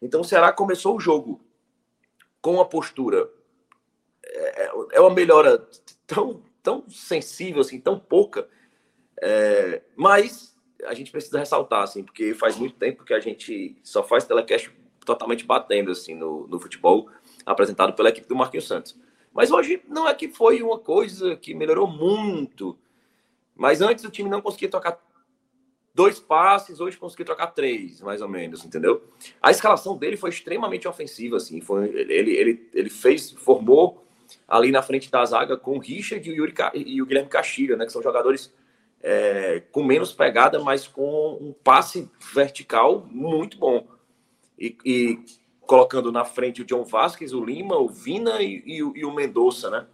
Então 0.02 0.22
o 0.22 0.26
Ceará 0.26 0.52
começou 0.52 0.96
o 0.96 1.00
jogo 1.00 1.42
com 2.42 2.56
uma 2.56 2.66
postura 2.66 3.30
é, 4.26 4.64
é, 4.64 4.72
é 4.94 5.00
uma 5.00 5.14
melhora 5.14 5.68
tão 6.08 6.42
tão 6.62 6.84
sensível 6.90 7.62
assim, 7.62 7.80
tão 7.80 7.98
pouca, 7.98 8.48
é, 9.22 9.82
mas 9.96 10.56
a 10.86 10.94
gente 10.94 11.12
precisa 11.12 11.40
ressaltar 11.40 11.84
assim, 11.84 12.04
porque 12.04 12.34
faz 12.34 12.58
muito 12.58 12.76
tempo 12.76 13.04
que 13.04 13.14
a 13.14 13.20
gente 13.20 13.78
só 13.84 14.04
faz 14.04 14.26
telecast 14.26 14.72
totalmente 15.06 15.46
batendo 15.46 15.92
assim 15.92 16.14
no, 16.14 16.48
no 16.48 16.60
futebol 16.60 17.10
apresentado 17.46 17.94
pela 17.94 18.10
equipe 18.10 18.28
do 18.28 18.36
Marquinhos 18.36 18.68
Santos. 18.68 18.96
Mas 19.34 19.52
hoje 19.52 19.82
não 19.88 20.08
é 20.08 20.14
que 20.14 20.30
foi 20.30 20.62
uma 20.62 20.80
coisa 20.80 21.36
que 21.36 21.54
melhorou 21.54 21.88
muito. 21.88 22.78
Mas 23.56 23.82
antes 23.82 24.04
o 24.04 24.10
time 24.10 24.30
não 24.30 24.42
conseguia 24.42 24.70
tocar 24.70 25.00
dois 26.00 26.18
passes, 26.18 26.80
hoje 26.80 26.96
consegui 26.96 27.26
trocar 27.26 27.48
três, 27.48 28.00
mais 28.00 28.22
ou 28.22 28.30
menos, 28.30 28.64
entendeu? 28.64 29.04
A 29.42 29.52
escalação 29.52 29.98
dele 29.98 30.16
foi 30.16 30.30
extremamente 30.30 30.88
ofensiva, 30.88 31.36
assim, 31.36 31.60
foi, 31.60 31.90
ele, 31.90 32.32
ele, 32.32 32.70
ele 32.74 32.90
fez, 32.90 33.32
formou 33.32 34.08
ali 34.48 34.72
na 34.72 34.82
frente 34.82 35.12
da 35.12 35.26
zaga 35.26 35.58
com 35.58 35.76
o 35.76 35.80
Richard 35.80 36.26
e 36.26 36.32
o, 36.32 36.36
Yuri, 36.38 36.54
e 36.74 37.02
o 37.02 37.06
Guilherme 37.06 37.30
Caxiga, 37.30 37.76
né, 37.76 37.86
que 37.86 37.92
são 37.92 38.02
jogadores 38.02 38.50
é, 39.04 39.62
com 39.74 39.84
menos 39.84 40.14
pegada, 40.14 40.58
mas 40.60 40.88
com 40.88 41.38
um 41.42 41.52
passe 41.52 42.10
vertical 42.34 43.06
muito 43.12 43.58
bom. 43.58 43.86
E, 44.58 44.78
e 44.86 45.20
colocando 45.60 46.14
na 46.14 46.24
frente 46.24 46.62
o 46.62 46.66
John 46.66 46.86
Vasquez, 46.86 47.34
o 47.34 47.44
Lima, 47.44 47.76
o 47.76 47.90
Vina 47.90 48.42
e, 48.42 48.64
e, 48.66 48.78
e 48.78 49.04
o 49.06 49.14
Mendonça, 49.14 49.70
né? 49.70 49.86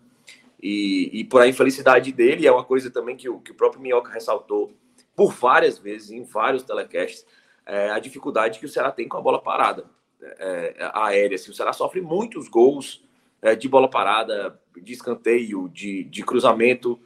E, 0.62 1.10
e 1.12 1.24
por 1.24 1.42
a 1.42 1.48
infelicidade 1.48 2.12
dele, 2.12 2.46
é 2.46 2.52
uma 2.52 2.64
coisa 2.64 2.92
também 2.92 3.18
que 3.18 3.28
o, 3.28 3.40
que 3.40 3.52
o 3.52 3.56
próprio 3.56 3.82
Minhoca 3.82 4.12
ressaltou, 4.12 4.72
por 5.16 5.32
várias 5.32 5.78
vezes, 5.80 6.12
em 6.12 6.24
vários 6.24 6.64
telecasts, 6.64 7.26
é, 7.66 7.90
a 7.90 8.00
dificuldade 8.00 8.60
que 8.60 8.66
o 8.66 8.70
Ceará 8.70 8.92
tem 8.92 9.08
com 9.08 9.18
a 9.18 9.22
bola 9.22 9.42
parada 9.42 9.86
é, 10.22 10.76
é 10.78 10.92
aérea. 10.94 11.36
Assim, 11.36 11.52
o 11.52 11.54
Ceará 11.54 11.74
sofre 11.74 12.02
muitos 12.02 12.48
gols 12.48 13.04
é, 13.42 13.56
de 13.56 13.68
bola 13.68 13.90
parada, 13.90 14.60
de 14.76 14.94
escanteio, 14.94 15.70
de, 15.70 16.04
de 16.04 16.24
cruzamento, 16.24 17.00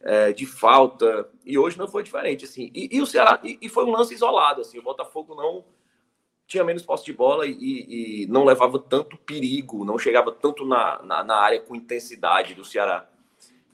é, 0.00 0.32
de 0.32 0.44
falta, 0.44 1.28
e 1.44 1.56
hoje 1.56 1.78
não 1.78 1.88
foi 1.88 2.02
diferente. 2.02 2.44
Assim, 2.44 2.70
e, 2.74 2.96
e 2.96 3.00
o 3.00 3.06
Ceará, 3.06 3.40
e, 3.42 3.58
e, 3.60 3.68
foi 3.68 3.84
um 3.84 3.90
lance 3.90 4.14
isolado. 4.14 4.60
Assim, 4.60 4.78
o 4.78 4.82
Botafogo 4.82 5.34
não 5.34 5.64
tinha 6.46 6.62
menos 6.62 6.82
posse 6.82 7.04
de 7.06 7.12
bola 7.12 7.46
e, 7.46 8.22
e 8.22 8.26
não 8.26 8.44
levava 8.44 8.78
tanto 8.78 9.16
perigo, 9.16 9.84
não 9.84 9.98
chegava 9.98 10.30
tanto 10.30 10.66
na, 10.66 11.02
na, 11.02 11.24
na 11.24 11.36
área 11.36 11.60
com 11.60 11.74
intensidade 11.74 12.54
do 12.54 12.64
Ceará. 12.64 13.08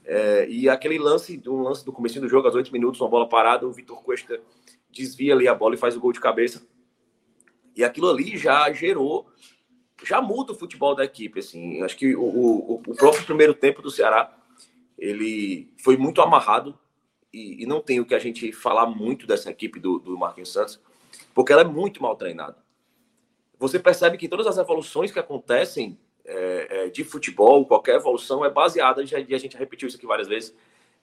É, 0.03 0.47
e 0.49 0.67
aquele 0.67 0.97
lance, 0.97 1.41
um 1.47 1.61
lance 1.61 1.85
do 1.85 1.91
começo 1.91 2.19
do 2.19 2.27
jogo, 2.27 2.47
aos 2.47 2.55
oito 2.55 2.71
minutos, 2.71 2.99
uma 2.99 3.09
bola 3.09 3.29
parada, 3.29 3.67
o 3.67 3.71
Vitor 3.71 4.01
Cuesta 4.03 4.41
desvia 4.89 5.33
ali 5.33 5.47
a 5.47 5.55
bola 5.55 5.75
e 5.75 5.77
faz 5.77 5.95
o 5.95 5.99
gol 5.99 6.11
de 6.11 6.19
cabeça. 6.19 6.65
E 7.75 7.83
aquilo 7.83 8.09
ali 8.09 8.37
já 8.37 8.71
gerou, 8.73 9.27
já 10.03 10.21
muda 10.21 10.51
o 10.51 10.55
futebol 10.55 10.95
da 10.95 11.05
equipe. 11.05 11.39
Assim. 11.39 11.81
Acho 11.81 11.95
que 11.95 12.15
o, 12.15 12.23
o, 12.23 12.73
o 12.75 12.95
próprio 12.95 13.23
primeiro 13.25 13.53
tempo 13.53 13.81
do 13.81 13.91
Ceará 13.91 14.37
ele 14.97 15.73
foi 15.77 15.97
muito 15.97 16.21
amarrado 16.21 16.77
e, 17.33 17.63
e, 17.63 17.65
não 17.65 17.81
tem 17.81 17.99
o 17.99 18.05
que 18.05 18.13
a 18.13 18.19
gente 18.19 18.51
falar 18.51 18.85
muito 18.85 19.25
dessa 19.25 19.49
equipe 19.49 19.79
do, 19.79 19.97
do 19.97 20.17
Marquinhos 20.17 20.51
Santos, 20.51 20.79
porque 21.33 21.51
ela 21.51 21.61
é 21.61 21.65
muito 21.65 22.03
mal 22.03 22.15
treinada. 22.15 22.57
Você 23.57 23.79
percebe 23.79 24.17
que 24.17 24.27
todas 24.27 24.45
as 24.45 24.57
evoluções 24.57 25.11
que 25.11 25.19
acontecem 25.19 25.97
é, 26.31 26.67
é, 26.69 26.89
de 26.89 27.03
futebol, 27.03 27.65
qualquer 27.65 27.95
evolução 27.95 28.45
é 28.45 28.49
baseada, 28.49 29.05
já, 29.05 29.17
a 29.17 29.37
gente 29.37 29.57
repetiu 29.57 29.87
isso 29.87 29.97
aqui 29.97 30.05
várias 30.05 30.27
vezes, 30.27 30.55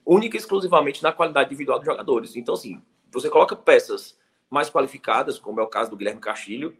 única 0.05 0.35
e 0.35 0.39
exclusivamente 0.39 1.03
na 1.03 1.11
qualidade 1.11 1.49
individual 1.49 1.77
dos 1.77 1.85
jogadores. 1.85 2.35
Então, 2.35 2.55
assim, 2.55 2.81
você 3.11 3.29
coloca 3.29 3.55
peças 3.55 4.17
mais 4.49 4.69
qualificadas, 4.69 5.37
como 5.37 5.59
é 5.59 5.63
o 5.63 5.67
caso 5.67 5.91
do 5.91 5.95
Guilherme 5.95 6.19
Castilho 6.19 6.75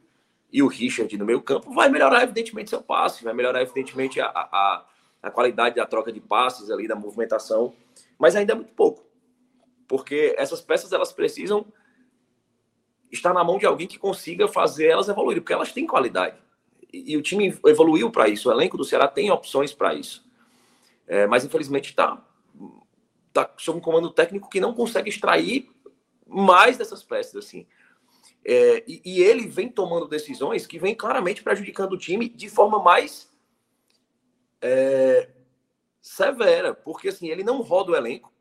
e 0.52 0.64
o 0.64 0.68
Richard 0.68 1.16
no 1.16 1.26
meio 1.26 1.42
campo, 1.42 1.72
vai 1.74 1.90
melhorar, 1.90 2.24
evidentemente, 2.24 2.72
seu 2.72 2.82
passe, 2.82 3.24
vai 3.24 3.34
melhorar, 3.34 3.62
evidentemente, 3.62 4.20
a, 4.20 4.28
a, 4.28 4.86
a 5.22 5.30
qualidade 5.30 5.76
da 5.76 5.86
troca 5.86 6.12
de 6.12 6.20
passes 6.20 6.72
ali, 6.72 6.88
da 6.88 6.96
movimentação, 6.96 7.76
mas 8.18 8.36
ainda 8.36 8.54
é 8.54 8.56
muito 8.56 8.74
pouco. 8.74 9.06
Porque 9.88 10.34
essas 10.38 10.62
peças, 10.62 10.92
elas 10.92 11.14
precisam 11.14 11.66
estar 13.12 13.34
na 13.34 13.44
mão 13.44 13.58
de 13.60 13.66
alguém 13.66 13.88
que 13.88 14.00
consiga 14.00 14.48
fazer 14.48 14.88
elas 14.88 15.08
evoluírem, 15.08 15.42
porque 15.42 15.54
elas 15.54 15.72
têm 15.72 15.86
qualidade. 15.86 16.38
E, 16.92 17.16
o 17.16 17.22
time 17.22 17.58
evoluiu 17.66 18.10
para 18.12 18.28
isso, 18.28 18.50
o 18.50 18.52
elenco 18.52 18.78
do 18.78 18.84
Ceará 18.84 19.08
tem 19.08 19.30
opções 19.32 19.74
para 19.74 19.94
isso. 19.94 20.28
É, 21.08 21.28
mas, 21.28 21.46
infelizmente, 21.46 21.90
está 21.90 22.24
tá 23.32 23.54
sob 23.58 23.80
um 23.80 23.82
comando 23.82 24.10
técnico 24.10 24.50
que 24.50 24.60
não 24.60 24.74
consegue 24.74 25.10
extrair 25.10 25.70
mais 26.26 26.78
dessas 26.78 27.04
peças, 27.04 27.36
assim. 27.36 27.66
É, 28.46 28.84
e, 28.88 29.02
e, 29.04 29.22
ele 29.22 29.48
vem 29.48 29.70
tomando 29.70 30.08
decisões 30.08 30.66
que 30.66 30.80
vem 30.80 30.96
claramente 30.96 31.44
prejudicando 31.44 31.94
o 31.94 31.98
time 31.98 32.30
de 32.30 32.50
forma 32.50 32.82
mais 32.82 33.30
é, 34.62 35.30
severa, 36.02 36.74
porque 36.74 37.10
assim, 37.10 37.30
ele 37.30 37.44
não 37.44 37.62
roda 37.62 37.92
o 37.92 37.96
elenco, 37.96 38.32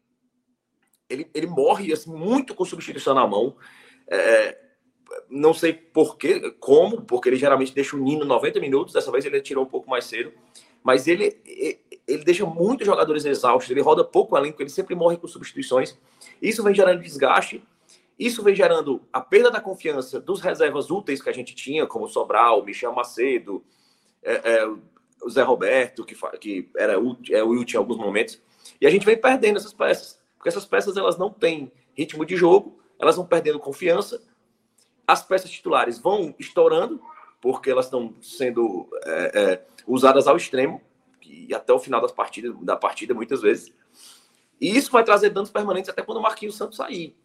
ele, 1.08 1.28
ele 1.34 1.46
morre 1.46 1.92
assim, 1.92 2.14
muito 2.14 2.54
com 2.54 2.64
substituição 2.64 3.14
na 3.14 3.26
mão. 3.26 3.56
É, 4.06 4.67
não 5.28 5.52
sei 5.52 5.72
por 5.72 6.16
quê, 6.16 6.54
como, 6.58 7.02
porque 7.02 7.28
ele 7.28 7.36
geralmente 7.36 7.74
deixa 7.74 7.96
o 7.96 7.98
Nino 7.98 8.24
90 8.24 8.60
minutos, 8.60 8.94
dessa 8.94 9.10
vez 9.10 9.24
ele 9.24 9.40
tirou 9.40 9.64
um 9.64 9.68
pouco 9.68 9.88
mais 9.88 10.04
cedo, 10.04 10.32
mas 10.82 11.06
ele, 11.06 11.36
ele 12.06 12.24
deixa 12.24 12.46
muitos 12.46 12.86
jogadores 12.86 13.24
exaustos, 13.24 13.70
ele 13.70 13.80
roda 13.80 14.04
pouco 14.04 14.34
o 14.34 14.38
elenco, 14.38 14.62
ele 14.62 14.70
sempre 14.70 14.94
morre 14.94 15.16
com 15.16 15.26
substituições. 15.26 15.98
Isso 16.40 16.62
vem 16.62 16.74
gerando 16.74 17.02
desgaste, 17.02 17.62
isso 18.18 18.42
vem 18.42 18.54
gerando 18.54 19.02
a 19.12 19.20
perda 19.20 19.50
da 19.50 19.60
confiança 19.60 20.20
dos 20.20 20.40
reservas 20.40 20.90
úteis 20.90 21.22
que 21.22 21.28
a 21.28 21.32
gente 21.32 21.54
tinha, 21.54 21.86
como 21.86 22.08
Sobral, 22.08 22.64
Michel 22.64 22.92
Macedo, 22.92 23.62
é, 24.22 24.32
é, 24.54 24.66
o 25.22 25.30
Zé 25.30 25.42
Roberto, 25.42 26.04
que, 26.04 26.16
que 26.38 26.68
era 26.76 26.94
é, 26.94 27.42
útil 27.42 27.78
em 27.78 27.82
alguns 27.82 27.96
momentos. 27.96 28.40
E 28.80 28.86
a 28.86 28.90
gente 28.90 29.06
vem 29.06 29.16
perdendo 29.16 29.58
essas 29.58 29.72
peças, 29.72 30.18
porque 30.36 30.48
essas 30.48 30.64
peças 30.64 30.96
elas 30.96 31.16
não 31.16 31.30
têm 31.30 31.70
ritmo 31.96 32.24
de 32.24 32.36
jogo, 32.36 32.78
elas 32.98 33.16
vão 33.16 33.26
perdendo 33.26 33.58
confiança, 33.58 34.20
as 35.08 35.22
peças 35.22 35.50
titulares 35.50 35.98
vão 35.98 36.34
estourando, 36.38 37.02
porque 37.40 37.70
elas 37.70 37.86
estão 37.86 38.14
sendo 38.20 38.86
é, 39.04 39.32
é, 39.34 39.66
usadas 39.86 40.26
ao 40.26 40.36
extremo, 40.36 40.82
e 41.24 41.54
até 41.54 41.72
o 41.72 41.78
final 41.78 42.00
das 42.00 42.12
partidas, 42.12 42.54
da 42.60 42.76
partida, 42.76 43.14
muitas 43.14 43.40
vezes. 43.40 43.72
E 44.60 44.76
isso 44.76 44.90
vai 44.90 45.02
trazer 45.02 45.30
danos 45.30 45.50
permanentes 45.50 45.88
até 45.88 46.02
quando 46.02 46.18
o 46.18 46.22
Marquinhos 46.22 46.56
Santos 46.56 46.76
sair. 46.76 47.16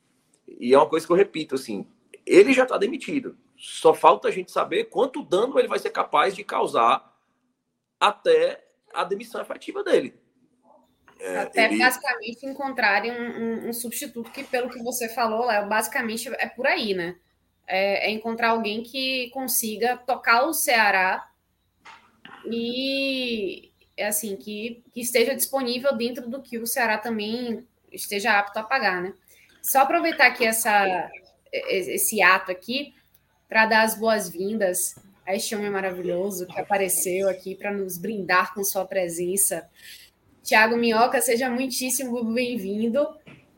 E 0.47 0.73
é 0.73 0.77
uma 0.77 0.87
coisa 0.87 1.05
que 1.05 1.11
eu 1.11 1.17
repito, 1.17 1.55
assim, 1.55 1.85
ele 2.25 2.53
já 2.53 2.63
está 2.63 2.77
demitido. 2.77 3.37
Só 3.57 3.93
falta 3.93 4.29
a 4.29 4.31
gente 4.31 4.51
saber 4.51 4.85
quanto 4.85 5.23
dano 5.23 5.59
ele 5.59 5.67
vai 5.67 5.79
ser 5.79 5.89
capaz 5.89 6.33
de 6.33 6.43
causar 6.43 7.13
até 7.99 8.65
a 8.93 9.03
demissão 9.03 9.41
efetiva 9.41 9.83
dele. 9.83 10.17
É, 11.19 11.39
até 11.39 11.65
ele... 11.65 11.79
basicamente 11.79 12.45
encontrarem 12.45 13.11
um, 13.11 13.37
um, 13.65 13.69
um, 13.69 13.73
substituto 13.73 14.31
que, 14.31 14.43
pelo 14.43 14.69
que 14.69 14.81
você 14.83 15.09
falou, 15.09 15.45
Léo, 15.45 15.67
basicamente 15.67 16.29
é 16.29 16.47
por 16.47 16.67
aí, 16.67 16.93
né? 16.93 17.17
É, 17.65 18.09
é, 18.09 18.11
encontrar 18.11 18.49
alguém 18.49 18.83
que 18.83 19.29
consiga 19.29 19.95
tocar 19.95 20.43
o 20.43 20.53
Ceará 20.53 21.29
e 22.45 23.71
é 23.95 24.07
assim 24.07 24.35
que, 24.35 24.83
que 24.93 24.99
esteja 24.99 25.33
disponível 25.33 25.95
dentro 25.95 26.29
do 26.29 26.41
que 26.41 26.57
o 26.57 26.67
Ceará 26.67 26.97
também 26.97 27.65
esteja 27.91 28.37
apto 28.37 28.59
a 28.59 28.63
pagar, 28.63 29.01
né? 29.01 29.13
Só 29.61 29.79
aproveitar 29.79 30.27
aqui 30.27 30.45
essa, 30.45 31.09
esse 31.51 32.21
ato 32.21 32.51
aqui 32.51 32.93
para 33.47 33.65
dar 33.65 33.83
as 33.83 33.97
boas-vindas 33.97 34.95
a 35.25 35.33
este 35.33 35.55
homem 35.55 35.69
maravilhoso 35.69 36.45
que 36.47 36.59
apareceu 36.59 37.29
aqui 37.29 37.55
para 37.55 37.71
nos 37.71 37.97
brindar 37.97 38.53
com 38.53 38.63
sua 38.63 38.85
presença. 38.85 39.69
Tiago 40.43 40.75
Minhoca, 40.75 41.21
seja 41.21 41.49
muitíssimo 41.49 42.21
bem-vindo. 42.25 43.07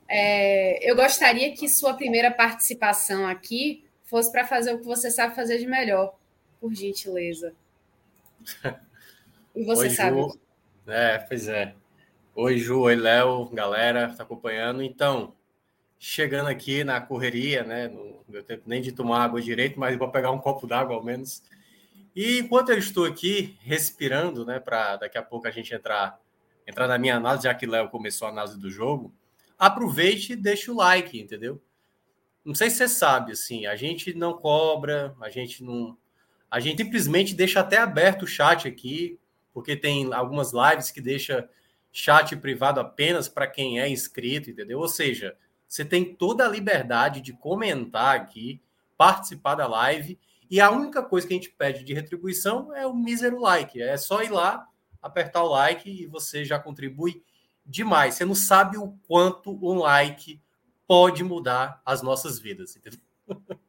É, 0.07 0.87
eu 0.87 0.95
gostaria 0.95 1.51
que 1.55 1.67
sua 1.67 1.95
primeira 1.95 2.29
participação 2.29 3.25
aqui 3.25 3.84
fosse 4.05 4.31
para 4.31 4.45
fazer 4.45 4.73
o 4.73 4.79
que 4.79 4.85
você 4.85 5.11
sabe 5.11 5.35
fazer 5.35 5.57
de 5.57 5.67
melhor, 5.67 6.15
por 6.59 6.73
gentileza. 6.73 7.53
E 9.55 9.63
você 9.63 9.83
Oi, 9.83 9.89
sabe. 9.89 10.17
Ju. 10.17 10.39
É, 10.85 11.17
pois 11.17 11.47
é. 11.47 11.73
Oi, 12.35 12.57
Ju, 12.57 12.81
oi, 12.81 12.95
Léo, 12.95 13.49
galera, 13.53 14.13
tá 14.13 14.23
acompanhando. 14.23 14.83
Então, 14.83 15.33
chegando 15.97 16.47
aqui 16.47 16.83
na 16.83 16.99
correria, 16.99 17.63
né? 17.63 17.87
Não 17.87 18.19
deu 18.27 18.43
tempo 18.43 18.63
nem 18.65 18.81
de 18.81 18.91
tomar 18.91 19.23
água 19.23 19.41
direito, 19.41 19.79
mas 19.79 19.97
vou 19.97 20.11
pegar 20.11 20.31
um 20.31 20.39
copo 20.39 20.67
d'água 20.67 20.95
ao 20.95 21.03
menos. 21.03 21.41
E 22.13 22.39
enquanto 22.39 22.69
eu 22.69 22.77
estou 22.77 23.05
aqui 23.05 23.57
respirando, 23.61 24.45
né, 24.45 24.59
para 24.59 24.97
daqui 24.97 25.17
a 25.17 25.23
pouco 25.23 25.47
a 25.47 25.51
gente 25.51 25.73
entrar 25.73 26.19
entrar 26.67 26.87
na 26.87 26.97
minha 26.97 27.15
análise, 27.15 27.43
já 27.43 27.53
que 27.53 27.65
Léo 27.65 27.89
começou 27.89 28.27
a 28.27 28.31
análise 28.31 28.59
do 28.59 28.69
jogo, 28.69 29.13
aproveite 29.57 30.33
e 30.33 30.35
deixe 30.35 30.71
o 30.71 30.75
like, 30.75 31.19
entendeu? 31.19 31.61
Não 32.45 32.53
sei 32.53 32.69
se 32.69 32.77
você 32.77 32.87
sabe, 32.87 33.31
assim, 33.31 33.65
a 33.65 33.75
gente 33.75 34.13
não 34.13 34.33
cobra, 34.33 35.15
a 35.19 35.29
gente 35.29 35.63
não. 35.63 35.97
A 36.49 36.59
gente 36.59 36.83
simplesmente 36.83 37.33
deixa 37.33 37.59
até 37.59 37.77
aberto 37.77 38.21
o 38.21 38.27
chat 38.27 38.67
aqui, 38.67 39.19
porque 39.51 39.75
tem 39.75 40.13
algumas 40.13 40.53
lives 40.53 40.91
que 40.91 41.01
deixa 41.01 41.49
chat 41.91 42.35
privado 42.35 42.79
apenas 42.79 43.27
para 43.27 43.47
quem 43.47 43.79
é 43.79 43.89
inscrito, 43.89 44.51
entendeu? 44.51 44.79
Ou 44.79 44.87
seja, 44.87 45.35
você 45.67 45.83
tem 45.83 46.13
toda 46.13 46.45
a 46.45 46.49
liberdade 46.49 47.19
de 47.19 47.33
comentar 47.33 48.15
aqui, 48.15 48.61
participar 48.95 49.55
da 49.55 49.65
live, 49.65 50.19
e 50.49 50.61
a 50.61 50.69
única 50.69 51.01
coisa 51.01 51.27
que 51.27 51.33
a 51.33 51.37
gente 51.37 51.49
pede 51.49 51.83
de 51.83 51.93
retribuição 51.93 52.73
é 52.75 52.85
o 52.85 52.93
mísero 52.93 53.41
like. 53.41 53.81
É 53.81 53.97
só 53.97 54.21
ir 54.21 54.29
lá, 54.29 54.67
apertar 55.01 55.43
o 55.43 55.49
like 55.49 55.89
e 55.89 56.05
você 56.05 56.45
já 56.45 56.59
contribui 56.59 57.23
demais. 57.65 58.13
Você 58.15 58.25
não 58.25 58.35
sabe 58.35 58.77
o 58.77 58.91
quanto 59.07 59.51
um 59.51 59.79
like 59.79 60.39
pode 60.87 61.23
mudar 61.23 61.81
as 61.85 62.01
nossas 62.01 62.39
vidas, 62.39 62.75
entendeu? 62.75 62.99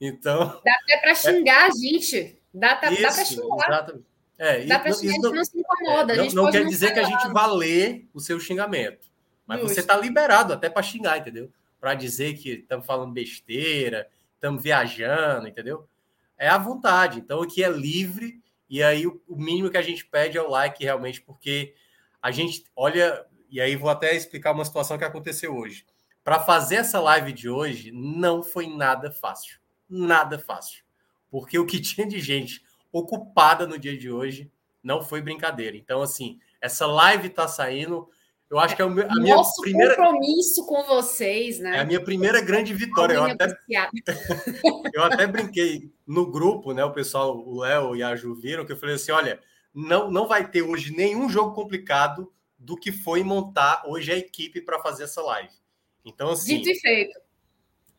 então. 0.00 0.60
Dá 0.64 0.72
até 0.82 0.98
para 0.98 1.14
xingar 1.14 1.64
é... 1.64 1.66
a 1.66 1.70
gente. 1.70 2.40
Dá, 2.52 2.74
dá, 2.74 2.90
dá 2.90 2.96
para 2.96 3.24
xingar. 3.24 3.68
Exatamente. 3.68 4.06
É, 4.38 4.64
dá 4.66 4.78
para 4.78 4.92
xingar, 4.92 5.10
a 5.10 5.14
gente 5.14 5.34
não 5.36 5.44
se 5.44 5.58
incomoda. 5.58 6.12
É, 6.12 6.16
não, 6.16 6.44
não 6.44 6.50
quer 6.50 6.64
dizer 6.64 6.92
que 6.92 7.00
a 7.00 7.04
gente 7.04 7.28
vá 7.32 7.46
ler 7.46 8.08
o 8.14 8.20
seu 8.20 8.38
xingamento. 8.38 9.08
Mas 9.46 9.60
Justo. 9.60 9.74
você 9.74 9.80
está 9.80 9.96
liberado 9.96 10.52
até 10.52 10.68
para 10.68 10.82
xingar, 10.82 11.18
entendeu? 11.18 11.50
Para 11.80 11.94
dizer 11.94 12.34
que 12.34 12.50
estamos 12.50 12.86
falando 12.86 13.12
besteira, 13.12 14.08
estamos 14.34 14.62
viajando, 14.62 15.48
entendeu? 15.48 15.88
É 16.36 16.48
à 16.48 16.58
vontade. 16.58 17.18
Então 17.18 17.42
aqui 17.42 17.64
é 17.64 17.70
livre 17.70 18.40
e 18.68 18.82
aí 18.82 19.06
o, 19.06 19.20
mínimo 19.28 19.70
que 19.70 19.78
a 19.78 19.82
gente 19.82 20.04
pede 20.04 20.36
é 20.36 20.42
o 20.42 20.50
like 20.50 20.84
realmente, 20.84 21.22
porque 21.22 21.74
a 22.20 22.30
gente 22.30 22.64
olha 22.76 23.24
e 23.50 23.60
aí 23.60 23.74
vou 23.74 23.88
até 23.88 24.14
explicar 24.14 24.52
uma 24.52 24.64
situação 24.64 24.98
que 24.98 25.04
aconteceu 25.04 25.56
hoje. 25.56 25.86
Para 26.28 26.40
fazer 26.40 26.74
essa 26.74 27.00
live 27.00 27.32
de 27.32 27.48
hoje 27.48 27.90
não 27.90 28.42
foi 28.42 28.66
nada 28.66 29.10
fácil, 29.10 29.58
nada 29.88 30.38
fácil, 30.38 30.84
porque 31.30 31.58
o 31.58 31.64
que 31.64 31.80
tinha 31.80 32.06
de 32.06 32.20
gente 32.20 32.62
ocupada 32.92 33.66
no 33.66 33.78
dia 33.78 33.96
de 33.96 34.10
hoje 34.10 34.52
não 34.82 35.02
foi 35.02 35.22
brincadeira. 35.22 35.74
Então 35.74 36.02
assim, 36.02 36.38
essa 36.60 36.86
live 36.86 37.28
está 37.28 37.48
saindo 37.48 38.10
eu 38.50 38.58
acho 38.58 38.76
que 38.76 38.82
é 38.82 38.84
a 38.84 38.88
minha 38.90 39.36
Nosso 39.36 39.62
primeira 39.62 39.96
compromisso 39.96 40.66
com 40.66 40.84
vocês, 40.84 41.60
né? 41.60 41.78
É 41.78 41.80
a 41.80 41.84
minha 41.86 42.04
primeira 42.04 42.42
grande 42.42 42.74
vitória. 42.74 43.14
Eu 43.14 43.24
até, 43.24 43.48
eu 44.92 45.04
até 45.04 45.26
brinquei 45.26 45.90
no 46.06 46.30
grupo, 46.30 46.74
né? 46.74 46.84
O 46.84 46.92
pessoal, 46.92 47.38
o 47.38 47.60
Léo 47.60 47.96
e 47.96 48.02
a 48.02 48.14
Ju 48.14 48.34
viram 48.34 48.66
que 48.66 48.72
eu 48.72 48.76
falei 48.76 48.96
assim: 48.96 49.12
olha, 49.12 49.40
não, 49.74 50.10
não 50.10 50.28
vai 50.28 50.46
ter 50.46 50.60
hoje 50.60 50.94
nenhum 50.94 51.26
jogo 51.26 51.54
complicado 51.54 52.30
do 52.58 52.76
que 52.76 52.92
foi 52.92 53.22
montar 53.22 53.82
hoje 53.86 54.12
a 54.12 54.16
equipe 54.18 54.60
para 54.60 54.78
fazer 54.78 55.04
essa 55.04 55.22
live. 55.22 55.56
Então, 56.04 56.30
assim. 56.30 56.56
Dito 56.56 56.70
e 56.70 56.80
feito. 56.80 57.18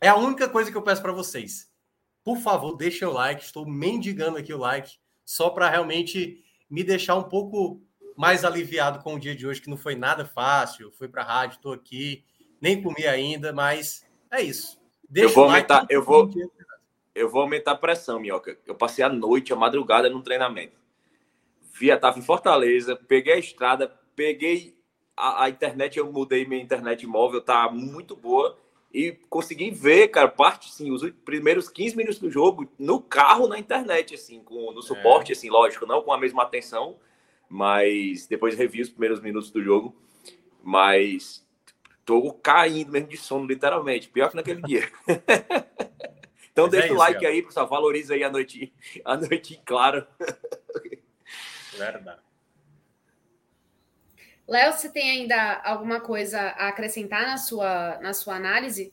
É 0.02 0.08
a 0.08 0.16
única 0.16 0.48
coisa 0.48 0.72
que 0.72 0.78
eu 0.78 0.82
peço 0.82 1.02
para 1.02 1.12
vocês. 1.12 1.70
Por 2.24 2.38
favor, 2.38 2.76
deixem 2.76 3.08
o 3.08 3.12
like. 3.12 3.44
Estou 3.44 3.66
mendigando 3.66 4.38
aqui 4.38 4.54
o 4.54 4.58
like, 4.58 4.98
só 5.26 5.50
para 5.50 5.70
realmente 5.70 6.44
me 6.70 6.84
deixar 6.84 7.16
um 7.16 7.24
pouco 7.24 7.82
mais 8.16 8.44
aliviado 8.44 9.00
com 9.00 9.16
o 9.16 9.20
dia 9.20 9.36
de 9.36 9.48
hoje, 9.48 9.62
que 9.62 9.70
não 9.70 9.78
foi 9.78 9.96
nada 9.96 10.26
fácil. 10.26 10.92
Fui 10.92 11.08
para 11.08 11.22
a 11.22 11.26
rádio, 11.26 11.56
estou 11.56 11.74
aqui, 11.74 12.24
nem 12.62 12.82
comi 12.82 13.08
ainda, 13.08 13.52
mas 13.54 14.06
é 14.32 14.42
isso. 14.42 14.80
Deixa 15.10 15.30
eu 15.30 15.34
vou 15.34 15.46
aumentar, 15.46 15.86
eu 15.90 16.04
vou, 16.04 16.30
eu 17.16 17.30
vou 17.30 17.42
aumentar 17.42 17.72
a 17.72 17.78
pressão, 17.78 18.20
Minhoca. 18.20 18.60
Eu 18.66 18.76
passei 18.76 19.04
a 19.04 19.10
noite, 19.10 19.52
a 19.52 19.56
madrugada 19.56 20.10
no 20.10 20.22
treinamento. 20.22 20.78
Via, 21.74 21.98
tava 21.98 22.20
em 22.20 22.22
Fortaleza, 22.22 22.96
peguei 22.96 23.34
a 23.34 23.40
estrada, 23.40 23.88
peguei 24.16 24.78
a, 25.20 25.44
a, 25.44 25.50
internet, 25.50 26.00
eu 26.00 26.10
mudei 26.12 26.46
minha 26.46 26.62
internet 26.62 27.06
móvel, 27.06 27.42
tá 27.42 27.70
muito 27.70 28.16
boa. 28.16 28.58
E 28.92 29.12
consegui 29.30 29.70
ver, 29.70 30.08
cara, 30.08 30.28
parte, 30.28 30.72
sim, 30.72 30.90
os 30.90 31.08
primeiros 31.24 31.70
15 31.70 31.96
minutos 31.96 32.20
do 32.20 32.32
jogo 32.32 32.68
no 32.80 33.00
carro, 33.00 33.48
na 33.48 33.60
internet, 33.60 34.16
assim, 34.16 34.42
com, 34.42 34.72
no 34.72 34.82
suporte, 34.82 35.32
é. 35.32 35.36
assim, 35.36 35.50
lógico, 35.50 35.86
não 35.86 36.02
com 36.02 36.12
a 36.12 36.18
mesma 36.18 36.42
atenção, 36.42 36.98
mas 37.48 38.26
depois 38.26 38.56
revi 38.56 38.82
os 38.82 38.90
primeiros 38.90 39.20
minutos 39.20 39.52
do 39.52 39.62
jogo. 39.62 39.96
Mas 40.64 41.46
tô 42.06 42.34
caindo 42.34 42.92
mesmo 42.92 43.10
de 43.10 43.18
sono, 43.18 43.46
literalmente. 43.46 44.10
Pior 44.10 44.30
que 44.30 44.36
naquele 44.38 44.62
dia. 44.62 44.90
então 46.52 46.66
Mas 46.66 46.72
deixa 46.72 46.88
é 46.88 46.92
o 46.92 46.96
like 46.96 47.22
cara. 47.22 47.34
aí, 47.34 47.44
pessoal. 47.44 47.68
Valoriza 47.68 48.16
aí 48.16 48.24
a 48.24 48.32
noite, 48.32 48.74
a 49.06 49.16
noite 49.16 49.62
claro. 49.66 50.08
Verdade. 51.78 52.29
Léo, 54.50 54.74
você 54.74 54.90
tem 54.90 55.12
ainda 55.12 55.62
alguma 55.64 56.02
coisa 56.02 56.40
a 56.40 56.70
acrescentar 56.70 57.22
na 57.22 57.38
sua, 57.38 58.00
na 58.00 58.14
sua 58.14 58.36
análise? 58.36 58.92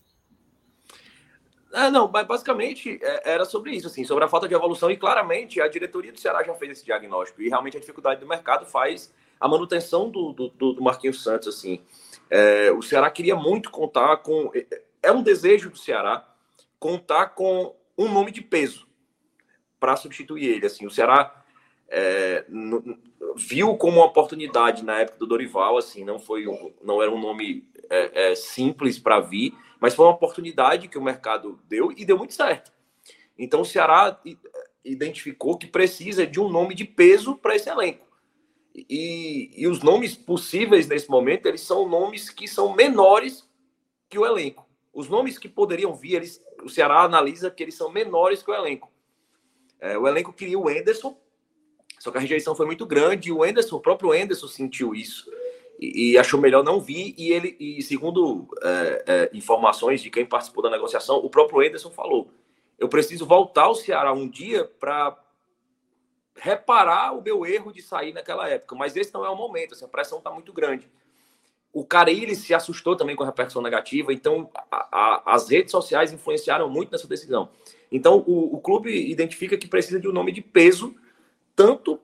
Ah, 1.72 1.90
não, 1.90 2.08
mas 2.08 2.26
basicamente 2.26 3.00
é, 3.02 3.32
era 3.32 3.44
sobre 3.46 3.72
isso, 3.72 3.86
assim, 3.86 4.04
sobre 4.04 4.22
a 4.22 4.28
falta 4.28 4.46
de 4.46 4.54
evolução, 4.54 4.90
e 4.90 4.96
claramente 4.98 5.60
a 5.60 5.66
diretoria 5.66 6.12
do 6.12 6.20
Ceará 6.20 6.42
já 6.42 6.54
fez 6.54 6.72
esse 6.72 6.84
diagnóstico, 6.84 7.40
e 7.40 7.48
realmente 7.48 7.76
a 7.76 7.80
dificuldade 7.80 8.20
do 8.20 8.28
mercado 8.28 8.66
faz 8.66 9.12
a 9.40 9.48
manutenção 9.48 10.10
do, 10.10 10.32
do, 10.32 10.48
do 10.50 10.82
Marquinhos 10.82 11.22
Santos, 11.22 11.48
assim. 11.48 11.82
É, 12.28 12.70
o 12.72 12.82
Ceará 12.82 13.10
queria 13.10 13.34
muito 13.34 13.70
contar 13.70 14.18
com. 14.18 14.50
É, 14.54 14.82
é 15.04 15.12
um 15.12 15.22
desejo 15.22 15.70
do 15.70 15.78
Ceará 15.78 16.26
contar 16.78 17.28
com 17.28 17.74
um 17.96 18.12
nome 18.12 18.30
de 18.30 18.42
peso 18.42 18.86
para 19.80 19.96
substituir 19.96 20.48
ele. 20.48 20.66
Assim, 20.66 20.86
o 20.86 20.90
Ceará 20.90 21.44
é, 21.88 22.44
no, 22.48 22.98
viu 23.36 23.76
como 23.76 23.98
uma 23.98 24.06
oportunidade 24.06 24.84
na 24.84 25.00
época 25.00 25.18
do 25.18 25.26
Dorival. 25.26 25.76
Assim, 25.76 26.04
não 26.04 26.18
foi, 26.18 26.44
não 26.82 27.02
era 27.02 27.10
um 27.10 27.20
nome 27.20 27.68
é, 27.90 28.30
é 28.30 28.34
simples 28.34 28.98
para 28.98 29.20
vir, 29.20 29.54
mas 29.80 29.94
foi 29.94 30.06
uma 30.06 30.14
oportunidade 30.14 30.88
que 30.88 30.98
o 30.98 31.02
mercado 31.02 31.60
deu 31.68 31.92
e 31.92 32.04
deu 32.04 32.18
muito 32.18 32.34
certo. 32.34 32.72
Então 33.38 33.60
o 33.60 33.64
Ceará 33.66 34.20
identificou 34.84 35.58
que 35.58 35.66
precisa 35.66 36.26
de 36.26 36.40
um 36.40 36.48
nome 36.48 36.74
de 36.74 36.84
peso 36.84 37.36
para 37.36 37.54
esse 37.54 37.68
elenco. 37.68 38.06
E, 38.74 39.50
e 39.56 39.66
os 39.66 39.82
nomes 39.82 40.14
possíveis 40.14 40.86
nesse 40.86 41.08
momento, 41.10 41.46
eles 41.46 41.62
são 41.62 41.88
nomes 41.88 42.28
que 42.28 42.46
são 42.46 42.74
menores 42.74 43.48
que 44.08 44.18
o 44.18 44.26
elenco. 44.26 44.68
Os 44.92 45.08
nomes 45.08 45.38
que 45.38 45.48
poderiam 45.48 45.94
vir, 45.94 46.14
eles, 46.14 46.42
o 46.62 46.68
Ceará 46.68 47.02
analisa 47.02 47.50
que 47.50 47.62
eles 47.62 47.74
são 47.74 47.90
menores 47.90 48.42
que 48.42 48.50
o 48.50 48.54
elenco. 48.54 48.92
É, 49.80 49.96
o 49.98 50.06
elenco 50.06 50.32
queria 50.32 50.58
o 50.58 50.70
Enderson, 50.70 51.18
só 51.98 52.10
que 52.10 52.18
a 52.18 52.20
rejeição 52.20 52.54
foi 52.54 52.66
muito 52.66 52.86
grande 52.86 53.28
e 53.28 53.32
o 53.32 53.44
Enderson, 53.44 53.76
o 53.76 53.80
próprio 53.80 54.14
Enderson 54.14 54.48
sentiu 54.48 54.94
isso 54.94 55.30
e, 55.78 56.12
e 56.12 56.18
achou 56.18 56.40
melhor 56.40 56.62
não 56.62 56.80
vir. 56.80 57.14
E 57.16 57.32
ele, 57.32 57.56
e 57.58 57.82
segundo 57.82 58.48
é, 58.62 59.04
é, 59.06 59.30
informações 59.32 60.02
de 60.02 60.10
quem 60.10 60.26
participou 60.26 60.62
da 60.62 60.70
negociação, 60.70 61.16
o 61.16 61.30
próprio 61.30 61.62
Enderson 61.62 61.90
falou: 61.90 62.30
eu 62.78 62.88
preciso 62.88 63.26
voltar 63.26 63.64
ao 63.64 63.74
Ceará 63.74 64.12
um 64.12 64.28
dia 64.28 64.64
para 64.78 65.16
reparar 66.38 67.12
o 67.16 67.22
meu 67.22 67.46
erro 67.46 67.72
de 67.72 67.80
sair 67.80 68.12
naquela 68.12 68.48
época, 68.48 68.74
mas 68.74 68.94
esse 68.94 69.12
não 69.12 69.24
é 69.24 69.30
o 69.30 69.36
momento, 69.36 69.74
assim, 69.74 69.86
a 69.86 69.88
pressão 69.88 70.18
está 70.18 70.30
muito 70.30 70.52
grande. 70.52 70.88
O 71.72 71.84
Carilli 71.84 72.34
se 72.34 72.54
assustou 72.54 72.96
também 72.96 73.16
com 73.16 73.22
a 73.22 73.26
repercussão 73.26 73.62
negativa, 73.62 74.12
então 74.12 74.50
a, 74.70 74.88
a, 74.90 75.34
as 75.34 75.48
redes 75.48 75.70
sociais 75.70 76.12
influenciaram 76.12 76.68
muito 76.68 76.92
nessa 76.92 77.08
decisão. 77.08 77.50
Então 77.90 78.22
o, 78.26 78.56
o 78.56 78.60
clube 78.60 78.90
identifica 79.10 79.56
que 79.56 79.66
precisa 79.66 80.00
de 80.00 80.08
um 80.08 80.12
nome 80.12 80.32
de 80.32 80.40
peso, 80.40 80.94
tanto 81.56 81.98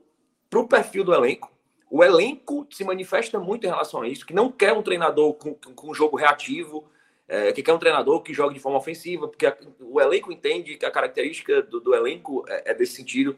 para 0.48 0.58
o 0.58 0.66
perfil 0.66 1.04
do 1.04 1.14
elenco. 1.14 1.52
O 1.90 2.02
elenco 2.02 2.66
se 2.70 2.82
manifesta 2.84 3.38
muito 3.38 3.66
em 3.66 3.70
relação 3.70 4.00
a 4.00 4.08
isso, 4.08 4.26
que 4.26 4.32
não 4.32 4.50
quer 4.50 4.72
um 4.72 4.82
treinador 4.82 5.34
com, 5.34 5.54
com 5.54 5.90
um 5.90 5.94
jogo 5.94 6.16
reativo, 6.16 6.88
é, 7.28 7.52
que 7.52 7.62
quer 7.62 7.74
um 7.74 7.78
treinador 7.78 8.22
que 8.22 8.32
jogue 8.32 8.54
de 8.54 8.60
forma 8.60 8.78
ofensiva, 8.78 9.28
porque 9.28 9.46
a, 9.46 9.56
o 9.80 10.00
elenco 10.00 10.32
entende 10.32 10.76
que 10.76 10.86
a 10.86 10.90
característica 10.90 11.62
do, 11.62 11.80
do 11.80 11.94
elenco 11.94 12.44
é, 12.48 12.70
é 12.70 12.74
desse 12.74 12.94
sentido. 12.94 13.36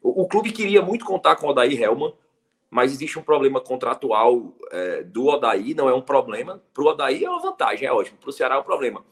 O, 0.00 0.22
o 0.22 0.28
clube 0.28 0.52
queria 0.52 0.80
muito 0.80 1.04
contar 1.04 1.34
com 1.36 1.48
o 1.48 1.50
Odair 1.50 1.80
Helman, 1.80 2.14
mas 2.70 2.92
existe 2.92 3.18
um 3.18 3.22
problema 3.22 3.60
contratual 3.60 4.54
é, 4.70 5.02
do 5.02 5.26
Odair, 5.26 5.76
não 5.76 5.88
é 5.88 5.94
um 5.94 6.02
problema. 6.02 6.62
Para 6.72 6.84
o 6.84 6.86
Odair 6.86 7.24
é 7.24 7.28
uma 7.28 7.40
vantagem, 7.40 7.88
é 7.88 7.92
ótimo. 7.92 8.18
Para 8.18 8.30
o 8.30 8.32
Ceará 8.32 8.56
é 8.56 8.58
um 8.58 8.64
problema. 8.64 9.04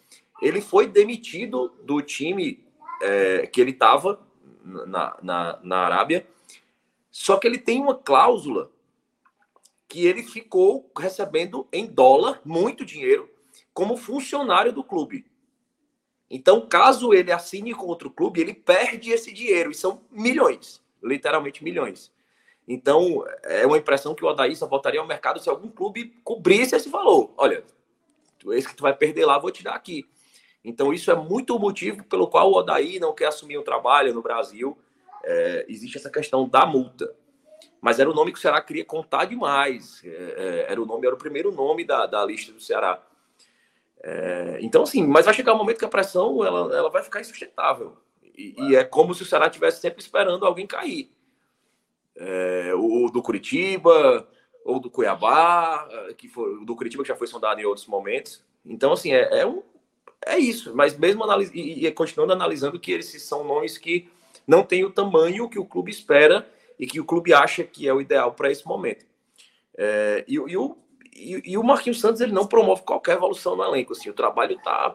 Ele 0.43 0.60
foi 0.60 0.86
demitido 0.86 1.72
do 1.82 2.01
time 2.02 2.64
é, 3.02 3.47
que 3.47 3.60
ele 3.60 3.70
estava 3.70 4.20
na, 4.64 5.16
na, 5.22 5.60
na 5.62 5.76
Arábia, 5.78 6.26
só 7.16 7.36
que 7.36 7.47
ele 7.47 7.59
tem 7.59 7.81
uma 7.81 7.95
cláusula 7.95 8.73
que 9.86 10.05
ele 10.05 10.24
ficou 10.24 10.91
recebendo 10.99 11.69
em 11.73 11.86
dólar, 11.86 12.41
muito 12.45 12.85
dinheiro, 12.85 13.31
como 13.73 13.97
funcionário 13.97 14.73
do 14.73 14.82
clube. 14.82 15.24
Então, 16.28 16.66
caso 16.66 17.15
ele 17.15 17.31
assine 17.31 17.73
com 17.73 17.86
outro 17.86 18.11
clube, 18.11 18.41
ele 18.41 18.53
perde 18.53 19.12
esse 19.12 19.32
dinheiro, 19.32 19.70
e 19.70 19.74
são 19.77 20.03
milhões 20.11 20.82
literalmente 21.01 21.62
milhões. 21.62 22.11
Então, 22.66 23.24
é 23.45 23.65
uma 23.65 23.78
impressão 23.78 24.12
que 24.12 24.24
o 24.24 24.28
Odaí 24.28 24.57
só 24.57 24.66
voltaria 24.66 24.99
ao 24.99 25.07
mercado 25.07 25.39
se 25.39 25.49
algum 25.49 25.69
clube 25.69 26.19
cobrisse 26.24 26.74
esse 26.74 26.89
valor. 26.89 27.32
Olha, 27.36 27.62
esse 28.49 28.66
que 28.66 28.74
tu 28.74 28.82
vai 28.82 28.93
perder 28.93 29.24
lá, 29.24 29.39
vou 29.39 29.53
te 29.53 29.62
dar 29.62 29.74
aqui. 29.74 30.05
Então, 30.65 30.93
isso 30.93 31.12
é 31.12 31.15
muito 31.15 31.55
o 31.55 31.61
motivo 31.61 32.03
pelo 32.05 32.27
qual 32.27 32.51
o 32.51 32.57
Odaí 32.57 32.99
não 32.99 33.15
quer 33.15 33.27
assumir 33.27 33.57
um 33.57 33.62
trabalho 33.62 34.12
no 34.12 34.20
Brasil. 34.20 34.77
É, 35.24 35.66
existe 35.68 35.96
essa 35.96 36.10
questão 36.10 36.48
da 36.48 36.66
multa. 36.66 37.14
Mas 37.80 37.98
era 37.98 38.10
o 38.10 38.14
nome 38.14 38.32
que 38.32 38.38
o 38.38 38.40
Ceará 38.40 38.60
queria 38.60 38.84
contar 38.84 39.24
demais. 39.24 40.01
É, 40.05 40.09
é, 40.09 40.72
era 40.72 40.80
o 40.80 40.86
nome, 40.86 41.06
era 41.06 41.14
o 41.14 41.18
primeiro 41.18 41.52
nome 41.52 41.84
da, 41.84 42.06
da 42.06 42.24
lista 42.24 42.52
do 42.52 42.60
Ceará. 42.60 43.02
É, 44.02 44.59
então, 44.60 44.82
assim, 44.82 45.06
mas 45.06 45.24
vai 45.24 45.34
chegar 45.34 45.55
um 45.55 45.59
momento 45.59 45.78
que 45.78 45.84
a 45.84 45.88
pressão 45.88 46.44
ela, 46.44 46.76
ela 46.76 46.90
vai 46.90 47.02
ficar 47.02 47.20
insustentável. 47.20 47.96
E, 48.36 48.55
e, 48.59 48.76
é 48.76 48.84
como 48.84 49.14
se 49.14 49.22
o 49.22 49.26
Ceará 49.26 49.46
estivesse 49.46 49.80
sempre 49.80 50.02
esperando 50.02 50.44
alguém 50.44 50.66
cair. 50.66 51.10
É, 52.16 52.72
o 52.74 53.10
do 53.10 53.22
Curitiba, 53.22 54.28
ou 54.64 54.80
do 54.80 54.90
Cuiabá, 54.90 55.88
é, 55.90 56.14
que 56.14 56.28
foi 56.28 56.64
do 56.64 56.76
Curitiba 56.76 57.02
que 57.02 57.09
já 57.09 57.16
foi 57.16 57.26
sondado 57.26 57.60
em 57.60 57.64
outros 57.64 57.86
momentos. 57.86 58.42
Então, 58.64 58.92
assim, 58.92 59.12
é, 59.12 59.46
um, 59.46 59.62
é 60.24 60.38
isso. 60.38 60.74
Mas 60.74 60.98
mesmo 60.98 61.22
analis 61.24 61.51
e, 61.52 61.86
e 61.86 61.92
continuando 61.92 62.32
analisando 62.32 62.80
que 62.80 62.92
eles 62.92 63.22
são 63.22 63.44
nomes 63.44 63.78
que 63.78 64.09
não 64.47 64.62
têm 64.62 64.85
o 64.85 64.91
tamanho 64.91 65.49
que 65.49 65.59
o 65.59 65.65
clube 65.65 65.91
espera 65.91 66.47
e 66.79 66.87
que 66.87 67.01
o 67.01 67.05
clube 67.05 67.33
acha 67.33 67.65
que 67.65 67.89
é 67.89 67.95
o 67.95 68.01
ideal 68.01 68.33
para 68.33 68.51
esse 68.51 68.66
momento. 68.66 69.07
É, 69.77 70.25
e, 70.29 70.35
e, 70.35 70.57
o, 70.57 70.77
e, 71.15 71.53
e, 71.53 71.59
o 71.59 71.62
Marquinhos 71.62 72.01
Santos 72.01 72.21
ele 72.21 72.33
não 72.33 72.47
promove 72.47 72.83
qualquer 72.83 73.16
evolução 73.16 73.57
no 73.57 73.65
elenco. 73.65 73.93
Assim, 73.93 74.11
o 74.11 74.15
trabalho 74.15 74.57
está 74.57 74.95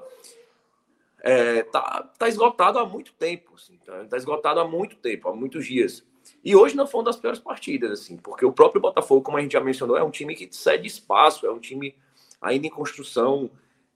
é, 1.21 1.63
tá, 1.63 2.09
tá 2.17 2.27
esgotado 2.27 2.79
há 2.79 2.85
muito 2.85 3.13
tempo, 3.13 3.53
assim, 3.55 3.77
tá, 3.85 4.05
tá, 4.05 4.17
esgotado 4.17 4.59
há 4.59 4.67
muito 4.67 4.95
tempo, 4.97 5.29
há 5.29 5.35
muitos 5.35 5.65
dias. 5.65 6.05
E 6.43 6.55
hoje 6.55 6.75
não 6.75 6.87
foi 6.87 6.99
uma 6.99 7.05
das 7.05 7.17
piores 7.17 7.39
partidas, 7.39 7.91
assim, 7.91 8.17
porque 8.17 8.45
o 8.45 8.53
próprio 8.53 8.81
Botafogo, 8.81 9.21
como 9.21 9.37
a 9.37 9.41
gente 9.41 9.53
já 9.53 9.59
mencionou, 9.59 9.97
é 9.97 10.03
um 10.03 10.11
time 10.11 10.35
que 10.35 10.47
cede 10.55 10.87
espaço, 10.87 11.45
é 11.45 11.51
um 11.51 11.59
time 11.59 11.95
ainda 12.41 12.67
em 12.67 12.69
construção. 12.69 13.49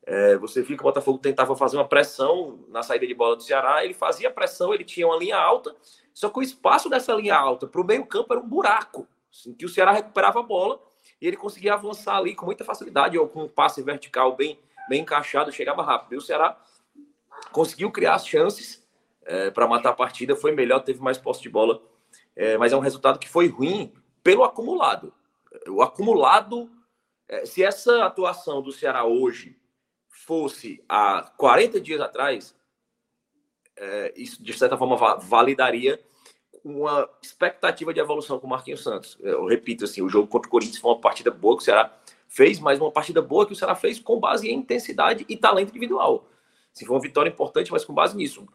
É, 0.05 0.35
você 0.37 0.61
viu 0.61 0.75
que 0.75 0.83
o 0.83 0.85
Botafogo 0.85 1.17
tentava 1.17 1.55
fazer 1.55 1.77
uma 1.77 1.87
pressão 1.87 2.59
na 2.67 2.83
saída 2.83 3.07
de 3.07 3.13
bola 3.13 3.35
do 3.37 3.43
Ceará, 3.43 3.85
ele 3.85 3.93
fazia 3.93 4.29
pressão, 4.29 4.73
ele 4.73 4.83
tinha 4.83 5.07
uma 5.07 5.17
linha 5.17 5.37
alta, 5.37 5.73
só 6.13 6.29
que 6.29 6.39
o 6.39 6.41
espaço 6.41 6.89
dessa 6.89 7.13
linha 7.13 7.35
alta 7.35 7.67
para 7.67 7.79
o 7.79 7.85
meio-campo 7.85 8.33
era 8.33 8.41
um 8.41 8.47
buraco, 8.47 9.07
assim, 9.31 9.53
que 9.53 9.65
o 9.65 9.69
Ceará 9.69 9.93
recuperava 9.93 10.39
a 10.39 10.43
bola 10.43 10.79
e 11.21 11.27
ele 11.27 11.37
conseguia 11.37 11.73
avançar 11.73 12.17
ali 12.17 12.35
com 12.35 12.45
muita 12.45 12.65
facilidade, 12.65 13.17
ou 13.17 13.27
com 13.29 13.43
um 13.43 13.47
passe 13.47 13.81
vertical 13.81 14.35
bem, 14.35 14.59
bem 14.89 15.01
encaixado, 15.01 15.51
chegava 15.53 15.81
rápido. 15.81 16.15
E 16.15 16.17
o 16.17 16.21
Ceará 16.21 16.59
conseguiu 17.51 17.89
criar 17.89 18.15
as 18.15 18.27
chances 18.27 18.85
é, 19.25 19.49
para 19.51 19.67
matar 19.67 19.91
a 19.91 19.93
partida, 19.93 20.35
foi 20.35 20.51
melhor, 20.51 20.81
teve 20.81 21.01
mais 21.01 21.17
posse 21.17 21.41
de 21.41 21.49
bola, 21.49 21.81
é, 22.35 22.57
mas 22.57 22.73
é 22.73 22.75
um 22.75 22.81
resultado 22.81 23.17
que 23.17 23.29
foi 23.29 23.47
ruim 23.47 23.93
pelo 24.21 24.43
acumulado. 24.43 25.13
O 25.69 25.81
acumulado, 25.81 26.69
é, 27.27 27.45
se 27.45 27.63
essa 27.63 28.03
atuação 28.03 28.61
do 28.61 28.71
Ceará 28.71 29.05
hoje 29.05 29.57
fosse 30.25 30.83
há 30.87 31.31
40 31.37 31.79
dias 31.81 31.99
atrás, 31.99 32.55
é, 33.75 34.13
isso 34.15 34.41
de 34.41 34.53
certa 34.53 34.77
forma 34.77 34.95
validaria 35.17 35.99
uma 36.63 37.09
expectativa 37.21 37.93
de 37.93 37.99
evolução 37.99 38.39
com 38.39 38.47
o 38.47 38.49
Marquinhos 38.49 38.81
Santos. 38.81 39.17
Eu 39.19 39.45
repito 39.45 39.83
assim, 39.83 40.01
o 40.01 40.07
jogo 40.07 40.27
contra 40.27 40.47
o 40.47 40.51
Corinthians 40.51 40.77
foi 40.77 40.91
uma 40.91 41.01
partida 41.01 41.29
boa 41.29 41.57
que 41.57 41.63
o 41.63 41.65
Ceará 41.65 41.93
fez, 42.27 42.59
mas 42.59 42.79
uma 42.79 42.91
partida 42.91 43.21
boa 43.21 43.45
que 43.45 43.51
o 43.51 43.55
Ceará 43.55 43.75
fez 43.75 43.99
com 43.99 44.19
base 44.19 44.49
em 44.49 44.55
intensidade 44.55 45.25
e 45.27 45.35
talento 45.35 45.69
individual. 45.69 46.25
Se 46.71 46.85
foi 46.85 46.95
uma 46.95 47.01
vitória 47.01 47.29
importante, 47.29 47.71
mas 47.71 47.83
com 47.83 47.93
base 47.93 48.15
nisso. 48.15 48.47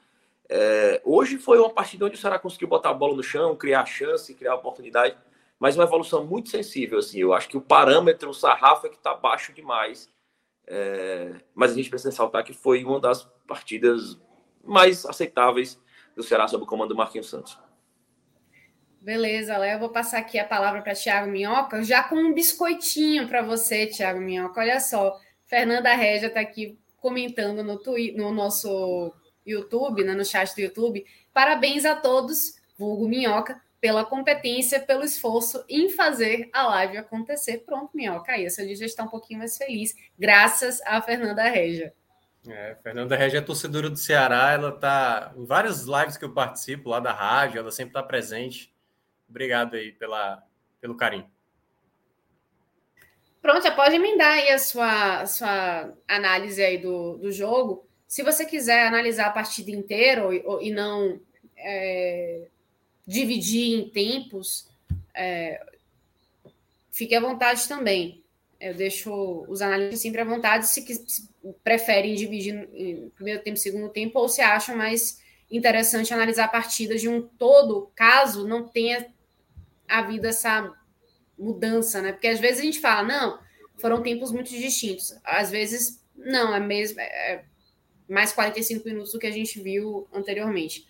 É, 0.49 1.03
hoje 1.05 1.37
foi 1.37 1.59
uma 1.59 1.69
partida 1.69 2.07
onde 2.07 2.15
o 2.15 2.19
Ceará 2.19 2.39
conseguiu 2.39 2.69
botar 2.69 2.91
a 2.91 2.95
bola 2.95 3.15
no 3.15 3.23
chão, 3.23 3.55
criar 3.55 3.85
chance, 3.85 4.35
criar 4.35 4.55
oportunidade, 4.55 5.17
mas 5.61 5.77
uma 5.77 5.85
evolução 5.85 6.25
muito 6.25 6.49
sensível. 6.49 6.99
Assim, 6.99 7.19
eu 7.19 7.35
acho 7.35 7.49
que 7.49 7.59
o 7.59 7.61
parâmetro, 7.61 8.31
o 8.31 8.35
sarrafo 8.35 8.87
é 8.87 8.91
que 8.91 8.97
está 8.97 9.13
baixo 9.13 9.53
demais. 9.53 10.09
É, 10.71 11.33
mas 11.55 11.73
a 11.73 11.75
gente 11.75 11.89
precisa 11.89 12.11
ressaltar 12.11 12.45
que 12.45 12.53
foi 12.53 12.85
uma 12.85 13.01
das 13.01 13.25
partidas 13.47 14.21
mais 14.63 15.07
aceitáveis 15.07 15.81
do 16.15 16.23
Ceará 16.23 16.47
sob 16.47 16.65
o 16.65 16.67
comando 16.67 16.91
do 16.91 16.97
Marquinhos 16.97 17.31
Santos. 17.31 17.59
Beleza, 19.01 19.57
Léo. 19.57 19.77
Eu 19.77 19.79
vou 19.79 19.89
passar 19.89 20.19
aqui 20.19 20.39
a 20.39 20.45
palavra 20.45 20.83
para 20.83 20.95
Thiago 20.95 21.31
Minhoca, 21.31 21.83
já 21.83 22.03
com 22.03 22.17
um 22.17 22.35
biscoitinho 22.35 23.27
para 23.27 23.41
você, 23.41 23.87
Thiago 23.87 24.21
Minhoca. 24.21 24.61
Olha 24.61 24.79
só, 24.79 25.19
Fernanda 25.47 25.95
Regia 25.95 26.29
está 26.29 26.41
aqui 26.41 26.79
comentando 26.99 27.65
no, 27.65 27.79
twi 27.79 28.13
no 28.13 28.31
nosso 28.31 29.15
YouTube, 29.47 30.05
né, 30.05 30.13
no 30.13 30.25
chat 30.25 30.55
do 30.55 30.61
YouTube. 30.61 31.07
Parabéns 31.33 31.87
a 31.87 31.97
todos, 31.97 32.57
vulgo 32.77 33.09
Minhoca, 33.09 33.59
pela 33.81 34.05
competência, 34.05 34.81
pelo 34.81 35.05
esforço 35.05 35.65
em 35.69 35.89
fazer 35.89 36.49
a 36.53 36.67
live 36.69 36.97
acontecer. 36.97 37.59
Pronto, 37.59 37.91
Minhoca, 37.95 38.33
aí, 38.33 38.47
dia 38.47 38.77
já 38.77 38.87
está 38.87 39.05
um 39.05 39.09
pouquinho 39.09 39.39
mais 39.39 39.57
feliz, 39.57 39.95
graças 40.19 40.81
a 40.83 41.01
Fernanda 41.01 41.45
Regia. 41.45 41.95
É, 42.49 42.77
Fernanda 42.83 43.17
Regia 43.17 43.41
é 43.41 43.43
torcedora 43.43 43.91
do 43.91 43.97
Ceará, 43.97 44.53
ela 44.53 44.71
está 44.71 45.33
em 45.37 45.45
várias 45.45 45.85
lives 45.85 46.17
que 46.17 46.25
eu 46.25 46.33
participo 46.33 46.89
lá 46.89 47.01
da 47.01 47.13
rádio, 47.13 47.59
ela 47.59 47.71
sempre 47.71 47.91
está 47.91 48.03
presente. 48.03 48.73
Obrigado 49.29 49.75
aí 49.75 49.93
pela, 49.93 50.43
pelo 50.81 50.97
carinho. 50.97 51.31
Pronto, 53.43 53.63
já 53.63 53.71
pode 53.71 53.95
emendar 53.95 54.33
aí 54.33 54.51
a 54.51 54.59
sua, 54.59 55.21
a 55.21 55.27
sua 55.27 55.93
análise 56.09 56.63
aí 56.63 56.79
do, 56.79 57.19
do 57.19 57.31
jogo. 57.31 57.87
Se 58.07 58.23
você 58.23 58.45
quiser 58.45 58.87
analisar 58.87 59.27
a 59.27 59.33
partida 59.33 59.71
inteira 59.71 60.35
e, 60.35 60.43
e 60.69 60.71
não 60.71 61.21
é, 61.57 62.49
dividir 63.09 63.81
em 63.81 63.89
tempos, 63.89 64.69
é, 65.15 65.65
fique 66.93 67.15
à 67.15 67.21
vontade 67.21 67.67
também. 67.67 68.23
Eu 68.61 68.75
deixo 68.75 69.47
os 69.49 69.63
analistas 69.63 70.01
sempre 70.01 70.21
à 70.21 70.25
vontade 70.25 70.69
se, 70.69 70.83
se 70.83 71.27
preferem 71.65 72.15
dividir 72.15 72.69
em 72.75 73.09
primeiro 73.11 73.43
tempo, 73.43 73.57
segundo 73.57 73.89
tempo, 73.89 74.19
ou 74.19 74.29
se 74.29 74.43
acham 74.43 74.77
mais 74.77 75.23
interessante 75.51 76.13
analisar 76.13 76.45
a 76.45 76.49
partida 76.49 76.97
de 76.97 77.09
um 77.09 77.23
todo, 77.23 77.91
caso 77.95 78.47
não 78.47 78.69
tenha 78.69 79.07
havido 79.89 80.27
essa 80.27 80.71
mudança, 81.39 82.03
né? 82.03 82.13
Porque 82.13 82.29
às 82.29 82.39
vezes 82.39 82.61
a 82.61 82.65
gente 82.65 82.81
fala, 82.81 83.09
não, 83.09 83.39
foram 83.79 84.03
tempos 84.03 84.31
muito 84.31 84.51
distintos. 84.51 85.17
Às 85.25 85.51
vezes, 85.51 86.05
não, 86.15 86.55
é 86.55 86.61
mesmo 86.61 87.01
é 87.01 87.43
mais 88.07 88.33
45 88.33 88.87
minutos 88.87 89.13
do 89.13 89.19
que 89.19 89.27
a 89.27 89.31
gente 89.31 89.63
viu 89.63 90.07
anteriormente. 90.13 90.87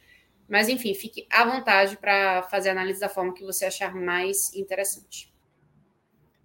Mas, 0.48 0.68
enfim, 0.68 0.94
fique 0.94 1.26
à 1.30 1.44
vontade 1.44 1.96
para 1.98 2.42
fazer 2.44 2.70
a 2.70 2.72
análise 2.72 2.98
da 2.98 3.08
forma 3.08 3.34
que 3.34 3.44
você 3.44 3.66
achar 3.66 3.94
mais 3.94 4.54
interessante. 4.54 5.32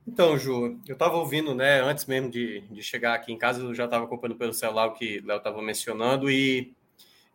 Então, 0.06 0.38
Ju, 0.38 0.78
eu 0.86 0.94
estava 0.94 1.16
ouvindo, 1.16 1.56
né, 1.56 1.82
antes 1.82 2.06
mesmo 2.06 2.30
de, 2.30 2.60
de 2.70 2.84
chegar 2.84 3.14
aqui 3.14 3.32
em 3.32 3.38
casa, 3.38 3.62
eu 3.62 3.74
já 3.74 3.86
estava 3.86 4.04
acompanhando 4.04 4.38
pelo 4.38 4.54
celular 4.54 4.88
o 4.88 4.94
que 4.94 5.20
o 5.20 5.26
Léo 5.26 5.38
estava 5.38 5.62
mencionando, 5.62 6.30
e 6.30 6.74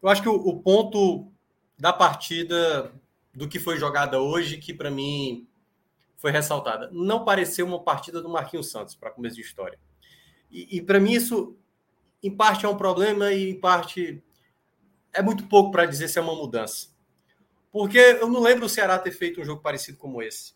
eu 0.03 0.09
acho 0.09 0.20
que 0.20 0.28
o, 0.28 0.35
o, 0.35 0.61
ponto 0.61 1.32
da 1.78 1.95
partida 1.95 2.93
do 3.35 3.49
que 3.49 3.59
foi 3.59 3.78
jogada 3.78 4.20
hoje, 4.20 4.59
que 4.59 4.74
para 4.74 4.90
mim 4.90 5.49
foi 6.16 6.31
ressaltada, 6.31 6.90
não 6.93 7.24
pareceu 7.24 7.65
uma 7.65 7.82
partida 7.82 8.20
do 8.20 8.28
Marquinhos 8.28 8.70
Santos, 8.70 8.95
para 8.95 9.11
começo 9.11 9.36
de 9.36 9.43
história. 9.43 9.78
E, 10.51 10.77
e 10.77 10.82
para 10.82 11.01
mim 11.01 11.12
isso, 11.12 11.57
em 12.23 12.31
parte, 12.31 12.66
é 12.66 12.69
um 12.69 12.77
problema 12.77 13.32
e 13.32 13.51
em 13.51 13.59
parte 13.59 14.23
é 15.12 15.22
muito 15.22 15.47
pouco 15.47 15.70
para 15.70 15.86
dizer 15.86 16.09
se 16.09 16.18
é 16.18 16.22
uma 16.22 16.35
mudança. 16.35 16.89
Porque 17.70 17.98
eu 17.98 18.28
não 18.28 18.40
lembro 18.40 18.66
o 18.66 18.68
Ceará 18.68 18.98
ter 18.98 19.12
feito 19.12 19.40
um 19.40 19.44
jogo 19.44 19.62
parecido 19.62 19.98
como 19.98 20.22
esse, 20.22 20.55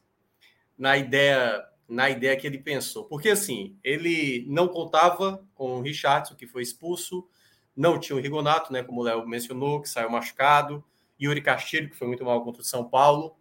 na 0.76 0.96
ideia 0.96 1.68
na 1.88 2.08
ideia 2.08 2.36
que 2.36 2.46
ele 2.46 2.58
pensou. 2.58 3.04
Porque 3.04 3.28
assim, 3.28 3.76
ele 3.84 4.46
não 4.48 4.66
contava 4.66 5.46
com 5.54 5.76
o 5.76 5.82
Richardson, 5.82 6.34
que 6.34 6.46
foi 6.46 6.62
expulso, 6.62 7.28
não 7.76 7.98
tinha 7.98 8.16
o 8.16 8.20
Rigonato, 8.20 8.72
né, 8.72 8.82
como 8.82 9.00
o 9.00 9.04
Léo 9.04 9.26
mencionou, 9.28 9.80
que 9.80 9.88
saiu 9.88 10.08
machucado, 10.08 10.82
Yuri 11.20 11.42
Castilho, 11.42 11.90
que 11.90 11.96
foi 11.96 12.08
muito 12.08 12.24
mal 12.24 12.42
contra 12.42 12.62
o 12.62 12.64
São 12.64 12.88
Paulo. 12.88 13.36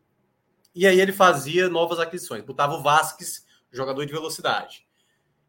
E 0.76 0.86
aí 0.86 1.00
ele 1.00 1.14
fazia 1.14 1.70
novas 1.70 2.00
aquisições, 2.00 2.44
botava 2.44 2.74
o 2.74 2.84
Vasquez, 2.84 3.46
jogador 3.72 4.06
de 4.06 4.12
velocidade. 4.12 4.86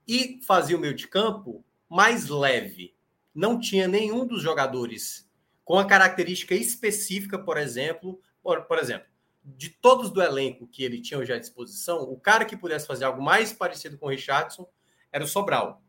E 0.06 0.40
fazia 0.46 0.76
o 0.76 0.80
meio 0.80 0.94
de 0.94 1.08
campo 1.08 1.64
mais 1.88 2.28
leve. 2.28 2.94
Não 3.34 3.58
tinha 3.58 3.88
nenhum 3.88 4.26
dos 4.26 4.42
jogadores 4.42 5.28
com 5.64 5.78
a 5.78 5.86
característica 5.86 6.54
específica, 6.54 7.38
por 7.38 7.56
exemplo, 7.56 8.20
por, 8.42 8.62
por 8.62 8.78
exemplo, 8.78 9.06
de 9.44 9.70
todos 9.70 10.10
do 10.10 10.22
elenco 10.22 10.66
que 10.66 10.84
ele 10.84 11.00
tinha 11.00 11.18
hoje 11.18 11.32
à 11.32 11.38
disposição, 11.38 12.02
o 12.02 12.18
cara 12.18 12.44
que 12.44 12.56
pudesse 12.56 12.86
fazer 12.86 13.04
algo 13.04 13.22
mais 13.22 13.52
parecido 13.52 13.98
com 13.98 14.06
o 14.06 14.10
Richardson 14.10 14.68
era 15.10 15.24
o 15.24 15.26
Sobral. 15.26 15.82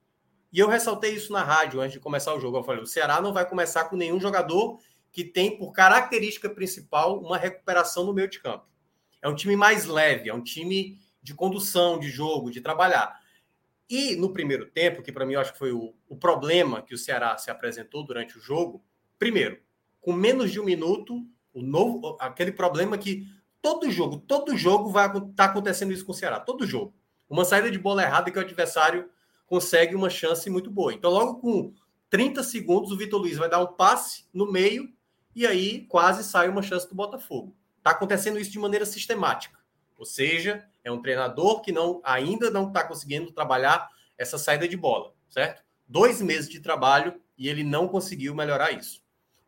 E 0.52 0.60
eu 0.60 0.68
ressaltei 0.68 1.14
isso 1.16 1.32
na 1.32 1.44
rádio 1.44 1.82
antes 1.82 1.94
de 1.94 2.00
começar 2.00 2.34
o 2.34 2.40
jogo. 2.40 2.58
Eu 2.58 2.64
falei: 2.64 2.84
o 2.84 2.88
Ceará 2.88 3.20
não 3.20 3.34
vai 3.34 3.48
começar 3.48 3.86
com 3.86 3.96
nenhum 3.96 4.20
jogador 4.20 4.80
que 5.12 5.24
tem 5.24 5.58
por 5.58 5.72
característica 5.72 6.50
principal 6.50 7.20
uma 7.20 7.38
recuperação 7.38 8.06
no 8.06 8.14
meio 8.14 8.28
de 8.28 8.40
campo. 8.40 8.68
É 9.22 9.28
um 9.28 9.36
time 9.36 9.56
mais 9.56 9.86
leve, 9.86 10.30
é 10.30 10.34
um 10.34 10.44
time 10.44 11.00
de 11.22 11.34
condução 11.34 12.00
de 12.00 12.10
jogo, 12.10 12.52
de 12.52 12.62
trabalhar. 12.62 13.20
E 13.90 14.16
no 14.16 14.34
primeiro 14.34 14.66
tempo, 14.66 15.02
que 15.02 15.12
para 15.12 15.26
mim 15.26 15.34
eu 15.34 15.40
acho 15.40 15.54
que 15.54 15.60
foi 15.60 15.72
o, 15.72 15.94
o 16.08 16.16
problema 16.16 16.82
que 16.82 16.94
o 16.94 16.98
Ceará 16.98 17.38
se 17.38 17.50
apresentou 17.50 18.04
durante 18.06 18.38
o 18.38 18.42
jogo, 18.42 18.84
primeiro, 19.18 19.60
com 20.02 20.14
menos 20.14 20.52
de 20.52 20.60
um 20.60 20.66
minuto, 20.66 21.26
o 21.54 21.62
novo, 21.62 22.18
aquele 22.20 22.52
problema 22.52 22.98
que 22.98 23.28
todo 23.62 23.90
jogo, 23.90 24.18
todo 24.18 24.58
jogo 24.58 24.90
vai 24.90 25.08
estar 25.08 25.22
tá 25.36 25.46
acontecendo 25.46 25.94
isso 25.94 26.06
com 26.06 26.12
o 26.12 26.16
Ceará, 26.16 26.40
todo 26.40 26.68
jogo. 26.68 26.94
Uma 27.30 27.46
saída 27.46 27.72
de 27.72 27.80
bola 27.80 28.04
errada 28.04 28.30
que 28.30 28.38
o 28.38 28.42
adversário 28.42 29.10
consegue 29.46 29.96
uma 29.96 30.10
chance 30.10 30.50
muito 30.50 30.70
boa. 30.70 30.94
Então, 30.94 31.12
logo 31.12 31.40
com 31.40 31.74
30 32.10 32.44
segundos, 32.44 32.92
o 32.92 32.98
Vitor 32.98 33.20
Luiz 33.20 33.38
vai 33.38 33.50
dar 33.50 33.60
um 33.60 33.74
passe 33.74 34.26
no 34.34 34.52
meio 34.52 34.92
e 35.36 35.48
aí 35.48 35.86
quase 35.88 36.24
sai 36.24 36.50
uma 36.50 36.62
chance 36.62 36.88
do 36.88 36.96
Botafogo. 36.96 37.56
Está 37.78 37.92
acontecendo 37.92 38.40
isso 38.40 38.52
de 38.52 38.60
maneira 38.60 38.86
sistemática. 38.86 39.60
Ou 39.98 40.06
seja, 40.06 40.66
é 40.84 40.92
um 40.92 41.02
treinador 41.02 41.62
que 41.62 41.72
não 41.72 42.02
ainda 42.04 42.50
não 42.50 42.68
está 42.68 42.84
conseguindo 42.84 43.32
trabalhar 43.32 43.90
essa 44.18 44.38
saída 44.38 44.68
de 44.68 44.78
bola, 44.78 45.14
certo? 45.30 45.64
Dois 45.88 46.22
meses 46.22 46.50
de 46.50 46.60
trabalho 46.60 47.20
e 47.38 47.48
ele 47.48 47.64
não 47.64 47.88
conseguiu 47.88 48.34
melhorar 48.34 48.72
isso. 48.72 49.03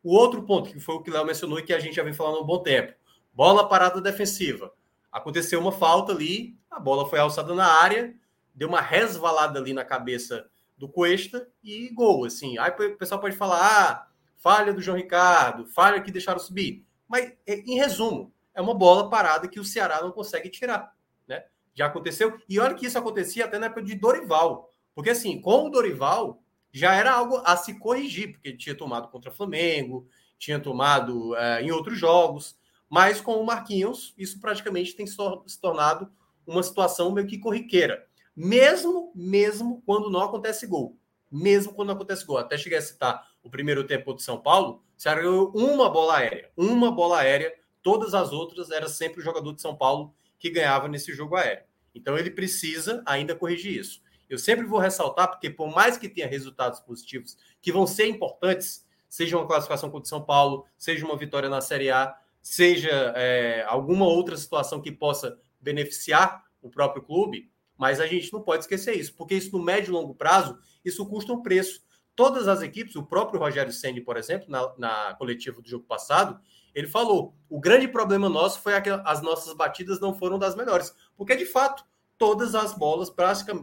O 0.06 0.14
outro 0.14 0.44
ponto, 0.44 0.70
que 0.70 0.78
foi 0.78 0.94
o 0.94 1.02
que 1.02 1.10
o 1.10 1.12
Léo 1.12 1.26
mencionou 1.26 1.58
e 1.58 1.64
que 1.64 1.74
a 1.74 1.80
gente 1.80 1.96
já 1.96 2.04
vem 2.04 2.14
falando 2.14 2.36
há 2.36 2.40
um 2.40 2.46
bom 2.46 2.62
tempo, 2.62 2.94
Bola 3.34 3.68
parada 3.68 4.00
defensiva. 4.00 4.72
Aconteceu 5.10 5.58
uma 5.58 5.72
falta 5.72 6.12
ali, 6.12 6.56
a 6.70 6.78
bola 6.78 7.10
foi 7.10 7.18
alçada 7.18 7.52
na 7.56 7.66
área, 7.66 8.14
deu 8.54 8.68
uma 8.68 8.80
resvalada 8.80 9.58
ali 9.58 9.72
na 9.72 9.84
cabeça 9.84 10.48
do 10.78 10.88
Cuesta 10.88 11.48
e 11.60 11.92
gol, 11.92 12.24
assim. 12.24 12.56
Aí 12.56 12.70
o 12.70 12.96
pessoal 12.96 13.20
pode 13.20 13.34
falar, 13.34 13.58
ah, 13.60 14.08
falha 14.36 14.72
do 14.72 14.80
João 14.80 14.96
Ricardo, 14.96 15.66
falha 15.66 16.00
que 16.00 16.12
deixaram 16.12 16.38
subir. 16.38 16.86
Mas, 17.08 17.32
é, 17.44 17.56
em 17.56 17.74
resumo, 17.74 18.32
é 18.54 18.60
uma 18.62 18.74
bola 18.74 19.10
parada 19.10 19.48
que 19.48 19.58
o 19.58 19.64
Ceará 19.64 20.00
não 20.00 20.12
consegue 20.12 20.48
tirar, 20.48 20.94
né? 21.26 21.46
Já 21.74 21.86
aconteceu. 21.86 22.38
E 22.48 22.60
olha 22.60 22.76
que 22.76 22.86
isso 22.86 22.96
acontecia 22.96 23.44
até 23.44 23.58
na 23.58 23.66
época 23.66 23.82
de 23.82 23.96
Dorival. 23.96 24.70
Porque, 24.94 25.10
assim, 25.10 25.40
com 25.40 25.66
o 25.66 25.68
Dorival, 25.68 26.40
já 26.76 26.94
era 26.94 27.10
algo 27.10 27.40
a 27.42 27.56
se 27.56 27.78
corrigir, 27.78 28.32
porque 28.32 28.48
ele 28.48 28.58
tinha 28.58 28.74
tomado 28.74 29.08
contra 29.08 29.30
Flamengo, 29.30 30.06
tinha 30.38 30.60
tomado 30.60 31.34
é, 31.34 31.62
em 31.62 31.70
outros 31.70 31.98
jogos. 31.98 32.54
Mas 32.86 33.18
com 33.18 33.36
o 33.36 33.46
Marquinhos, 33.46 34.12
isso 34.18 34.38
praticamente 34.38 34.94
tem 34.94 35.06
se 35.06 35.16
tornado 35.58 36.12
uma 36.46 36.62
situação 36.62 37.10
meio 37.10 37.26
que 37.26 37.38
corriqueira. 37.38 38.06
Mesmo, 38.36 39.10
mesmo 39.14 39.82
quando 39.86 40.10
não 40.10 40.20
acontece 40.20 40.66
gol. 40.66 40.98
Mesmo 41.32 41.72
quando 41.72 41.88
não 41.88 41.94
acontece 41.94 42.26
gol. 42.26 42.36
Até 42.36 42.58
cheguei 42.58 42.76
a 42.76 42.82
citar 42.82 43.26
o 43.42 43.48
primeiro 43.48 43.86
tempo 43.86 44.12
de 44.12 44.22
São 44.22 44.38
Paulo, 44.38 44.82
se 44.98 45.12
ganhou 45.14 45.50
uma 45.54 45.88
bola 45.88 46.18
aérea. 46.18 46.50
Uma 46.54 46.90
bola 46.92 47.20
aérea. 47.20 47.54
Todas 47.82 48.12
as 48.12 48.32
outras 48.32 48.70
era 48.70 48.86
sempre 48.86 49.20
o 49.20 49.24
jogador 49.24 49.54
de 49.54 49.62
São 49.62 49.74
Paulo 49.74 50.14
que 50.38 50.50
ganhava 50.50 50.88
nesse 50.88 51.14
jogo 51.14 51.36
aéreo. 51.36 51.64
Então 51.94 52.18
ele 52.18 52.30
precisa 52.30 53.02
ainda 53.06 53.34
corrigir 53.34 53.80
isso. 53.80 54.02
Eu 54.28 54.38
sempre 54.38 54.66
vou 54.66 54.78
ressaltar, 54.78 55.28
porque 55.30 55.50
por 55.50 55.72
mais 55.74 55.96
que 55.96 56.08
tenha 56.08 56.26
resultados 56.26 56.80
positivos 56.80 57.36
que 57.60 57.72
vão 57.72 57.86
ser 57.86 58.06
importantes, 58.06 58.84
seja 59.08 59.36
uma 59.36 59.46
classificação 59.46 59.90
contra 59.90 60.08
São 60.08 60.22
Paulo, 60.22 60.66
seja 60.76 61.04
uma 61.04 61.16
vitória 61.16 61.48
na 61.48 61.60
Série 61.60 61.90
A, 61.90 62.14
seja 62.42 63.12
é, 63.16 63.64
alguma 63.66 64.06
outra 64.06 64.36
situação 64.36 64.80
que 64.80 64.92
possa 64.92 65.38
beneficiar 65.60 66.44
o 66.62 66.70
próprio 66.70 67.02
clube, 67.02 67.50
mas 67.76 68.00
a 68.00 68.06
gente 68.06 68.32
não 68.32 68.40
pode 68.40 68.64
esquecer 68.64 68.96
isso, 68.96 69.14
porque 69.14 69.34
isso 69.34 69.56
no 69.56 69.62
médio 69.62 69.90
e 69.90 69.92
longo 69.92 70.14
prazo, 70.14 70.58
isso 70.84 71.04
custa 71.06 71.32
um 71.32 71.42
preço. 71.42 71.84
Todas 72.14 72.48
as 72.48 72.62
equipes, 72.62 72.96
o 72.96 73.04
próprio 73.04 73.38
Rogério 73.38 73.72
Senni, 73.72 74.00
por 74.00 74.16
exemplo, 74.16 74.46
na, 74.48 74.72
na 74.78 75.14
coletiva 75.14 75.60
do 75.60 75.68
jogo 75.68 75.84
passado, 75.84 76.40
ele 76.74 76.86
falou: 76.86 77.34
o 77.48 77.60
grande 77.60 77.88
problema 77.88 78.28
nosso 78.28 78.60
foi 78.60 78.80
que 78.80 78.90
as 78.90 79.22
nossas 79.22 79.54
batidas 79.54 80.00
não 80.00 80.14
foram 80.14 80.38
das 80.38 80.54
melhores, 80.54 80.94
porque 81.16 81.34
de 81.34 81.46
fato 81.46 81.84
todas 82.18 82.54
as 82.54 82.74
bolas, 82.74 83.12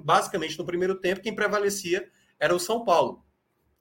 basicamente 0.03 0.57
no 0.57 0.65
primeiro 0.65 0.95
tempo, 0.95 1.21
quem 1.21 1.35
prevalecia 1.35 2.09
era 2.39 2.55
o 2.55 2.59
São 2.59 2.83
Paulo. 2.83 3.23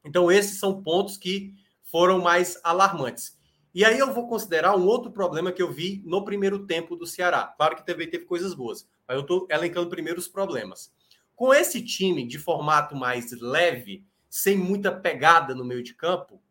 Então 0.05 0.31
esses 0.31 0.59
são 0.59 0.83
pontos 0.83 1.17
que 1.17 1.55
foram 1.83 2.21
mais 2.21 2.59
alarmantes. 2.65 3.39
E 3.75 3.85
aí 3.85 3.99
eu 3.99 4.13
vou 4.13 4.29
considerar 4.29 4.77
um 4.77 4.87
outro 4.87 5.11
problema 5.11 5.51
que 5.51 5.63
eu 5.63 5.73
vi 5.73 6.03
no 6.05 6.25
primeiro 6.25 6.67
tempo 6.67 6.95
do 6.95 7.07
Ceará. 7.07 7.55
Claro 7.57 7.77
que 7.77 7.87
também 7.87 8.09
teve 8.09 8.25
coisas 8.25 8.55
boas, 8.55 8.87
mas 9.07 9.17
eu 9.17 9.23
estou 9.23 9.47
elencando 9.51 9.89
primeiro 9.89 10.19
os 10.19 10.29
problemas. 10.29 10.93
Com 11.35 11.55
esse 11.55 11.83
time 11.83 12.27
de 12.27 12.39
formato 12.39 12.95
mais 12.95 13.33
leve, 13.41 14.05
sem 14.29 14.57
muita 14.57 14.93
pegada 14.93 15.55
no 15.55 15.65
meio 15.65 15.83
de 15.83 15.95
campo, 15.95 16.43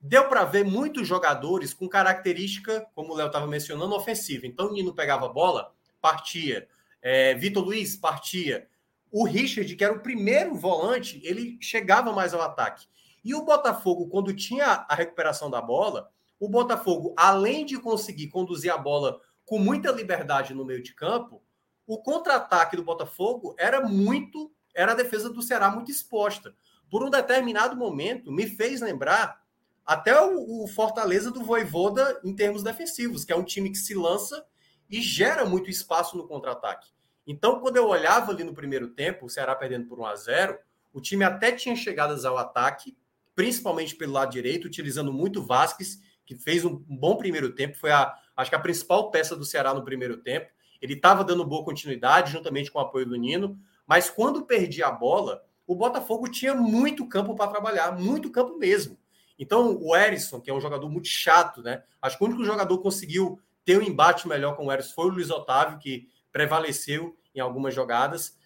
deu 0.00 0.28
para 0.28 0.44
ver 0.44 0.64
muitos 0.64 1.08
jogadores 1.08 1.72
com 1.72 1.88
característica, 1.88 2.86
como 2.94 3.12
o 3.12 3.16
Léo 3.16 3.28
estava 3.28 3.46
mencionando, 3.46 3.94
ofensiva. 3.94 4.46
Então 4.46 4.68
o 4.68 4.72
Nino 4.72 4.94
pegava 4.94 5.26
a 5.26 5.30
bola, 5.30 5.74
partia. 6.00 6.68
É, 7.08 7.34
Vitor 7.34 7.62
Luiz 7.62 7.94
partia. 7.94 8.66
O 9.12 9.24
Richard, 9.24 9.76
que 9.76 9.84
era 9.84 9.94
o 9.94 10.00
primeiro 10.00 10.56
volante, 10.56 11.20
ele 11.22 11.56
chegava 11.60 12.12
mais 12.12 12.34
ao 12.34 12.42
ataque. 12.42 12.88
E 13.24 13.32
o 13.32 13.44
Botafogo, 13.44 14.08
quando 14.08 14.34
tinha 14.34 14.84
a 14.88 14.92
recuperação 14.92 15.48
da 15.48 15.62
bola, 15.62 16.10
o 16.40 16.48
Botafogo, 16.48 17.14
além 17.16 17.64
de 17.64 17.78
conseguir 17.78 18.26
conduzir 18.26 18.72
a 18.72 18.76
bola 18.76 19.20
com 19.44 19.56
muita 19.56 19.92
liberdade 19.92 20.52
no 20.52 20.64
meio 20.64 20.82
de 20.82 20.94
campo, 20.94 21.40
o 21.86 22.02
contra-ataque 22.02 22.74
do 22.74 22.82
Botafogo 22.82 23.54
era 23.56 23.86
muito, 23.86 24.52
era 24.74 24.90
a 24.90 24.96
defesa 24.96 25.30
do 25.30 25.42
Ceará 25.42 25.70
muito 25.70 25.92
exposta. 25.92 26.56
Por 26.90 27.04
um 27.04 27.10
determinado 27.10 27.76
momento, 27.76 28.32
me 28.32 28.48
fez 28.48 28.80
lembrar 28.80 29.40
até 29.84 30.20
o, 30.20 30.64
o 30.64 30.66
Fortaleza 30.66 31.30
do 31.30 31.44
Voivoda 31.44 32.20
em 32.24 32.34
termos 32.34 32.64
defensivos, 32.64 33.24
que 33.24 33.32
é 33.32 33.36
um 33.36 33.44
time 33.44 33.70
que 33.70 33.78
se 33.78 33.94
lança 33.94 34.44
e 34.90 35.00
gera 35.00 35.44
muito 35.44 35.70
espaço 35.70 36.16
no 36.16 36.26
contra-ataque. 36.26 36.95
Então, 37.26 37.60
quando 37.60 37.76
eu 37.76 37.88
olhava 37.88 38.30
ali 38.30 38.44
no 38.44 38.54
primeiro 38.54 38.88
tempo, 38.88 39.26
o 39.26 39.30
Ceará 39.30 39.54
perdendo 39.54 39.86
por 39.86 39.98
1 39.98 40.06
a 40.06 40.14
0, 40.14 40.58
o 40.92 41.00
time 41.00 41.24
até 41.24 41.52
tinha 41.52 41.74
chegadas 41.74 42.24
ao 42.24 42.38
ataque, 42.38 42.96
principalmente 43.34 43.96
pelo 43.96 44.12
lado 44.12 44.30
direito, 44.30 44.66
utilizando 44.66 45.12
muito 45.12 45.42
Vasquez, 45.42 46.00
que 46.24 46.34
fez 46.34 46.64
um 46.64 46.76
bom 46.88 47.16
primeiro 47.16 47.52
tempo, 47.52 47.76
foi 47.76 47.90
a, 47.90 48.14
acho 48.36 48.50
que 48.50 48.56
a 48.56 48.60
principal 48.60 49.10
peça 49.10 49.36
do 49.36 49.44
Ceará 49.44 49.74
no 49.74 49.84
primeiro 49.84 50.16
tempo. 50.18 50.50
Ele 50.80 50.94
estava 50.94 51.24
dando 51.24 51.44
boa 51.44 51.64
continuidade, 51.64 52.32
juntamente 52.32 52.70
com 52.70 52.78
o 52.78 52.82
apoio 52.82 53.06
do 53.06 53.16
Nino, 53.16 53.58
mas 53.86 54.10
quando 54.10 54.44
perdia 54.44 54.86
a 54.86 54.90
bola, 54.92 55.42
o 55.66 55.74
Botafogo 55.74 56.28
tinha 56.28 56.54
muito 56.54 57.08
campo 57.08 57.34
para 57.34 57.50
trabalhar, 57.50 57.98
muito 57.98 58.30
campo 58.30 58.56
mesmo. 58.56 58.98
Então, 59.38 59.78
o 59.80 59.94
Erisson, 59.94 60.40
que 60.40 60.50
é 60.50 60.54
um 60.54 60.60
jogador 60.60 60.88
muito 60.88 61.08
chato, 61.08 61.62
né? 61.62 61.82
Acho 62.00 62.16
que 62.16 62.24
o 62.24 62.26
único 62.26 62.44
jogador 62.44 62.76
que 62.76 62.82
conseguiu 62.82 63.38
ter 63.64 63.78
um 63.78 63.82
embate 63.82 64.26
melhor 64.26 64.56
com 64.56 64.66
o 64.66 64.72
Erisson 64.72 64.94
foi 64.94 65.06
o 65.06 65.08
Luiz 65.10 65.30
Otávio, 65.30 65.78
que 65.78 66.08
prevaleceu 66.36 67.16
em 67.34 67.40
algumas 67.40 67.74
jogadas. 67.74 68.36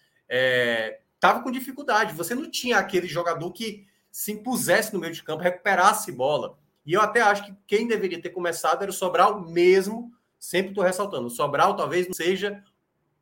Estava 1.13 1.39
é, 1.39 1.43
com 1.43 1.51
dificuldade. 1.51 2.15
Você 2.15 2.33
não 2.33 2.49
tinha 2.49 2.77
aquele 2.77 3.05
jogador 3.05 3.51
que 3.51 3.85
se 4.09 4.31
impusesse 4.31 4.93
no 4.93 4.99
meio 4.99 5.13
de 5.13 5.21
campo, 5.21 5.43
recuperasse 5.43 6.09
bola. 6.09 6.57
E 6.85 6.93
eu 6.93 7.01
até 7.01 7.19
acho 7.19 7.45
que 7.45 7.53
quem 7.67 7.85
deveria 7.85 8.21
ter 8.21 8.29
começado 8.29 8.81
era 8.81 8.89
o 8.89 8.93
Sobral 8.93 9.41
mesmo. 9.41 10.09
Sempre 10.39 10.71
estou 10.71 10.85
ressaltando. 10.85 11.27
O 11.27 11.29
Sobral 11.29 11.75
talvez 11.75 12.07
não 12.07 12.13
seja 12.13 12.63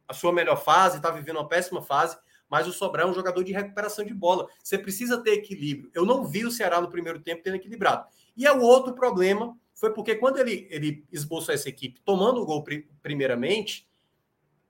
a 0.07 0.13
sua 0.13 0.31
melhor 0.31 0.63
fase, 0.63 0.97
está 0.97 1.09
vivendo 1.09 1.37
uma 1.37 1.47
péssima 1.47 1.81
fase, 1.81 2.15
mas 2.47 2.67
o 2.67 2.71
Sobral 2.71 3.07
é 3.07 3.11
um 3.11 3.15
jogador 3.15 3.43
de 3.43 3.51
recuperação 3.51 4.05
de 4.05 4.13
bola. 4.13 4.47
Você 4.63 4.77
precisa 4.77 5.17
ter 5.23 5.31
equilíbrio. 5.31 5.89
Eu 5.95 6.05
não 6.05 6.25
vi 6.25 6.45
o 6.45 6.51
Ceará 6.51 6.79
no 6.79 6.91
primeiro 6.91 7.19
tempo 7.19 7.41
tendo 7.41 7.55
equilibrado. 7.55 8.05
E 8.37 8.45
é 8.45 8.51
o 8.51 8.61
outro 8.61 8.93
problema 8.93 9.57
foi 9.73 9.93
porque 9.93 10.13
quando 10.15 10.37
ele, 10.37 10.67
ele 10.69 11.05
esboçou 11.09 11.55
essa 11.55 11.69
equipe 11.69 12.01
tomando 12.01 12.41
o 12.41 12.45
gol 12.45 12.63
primeiramente, 13.01 13.88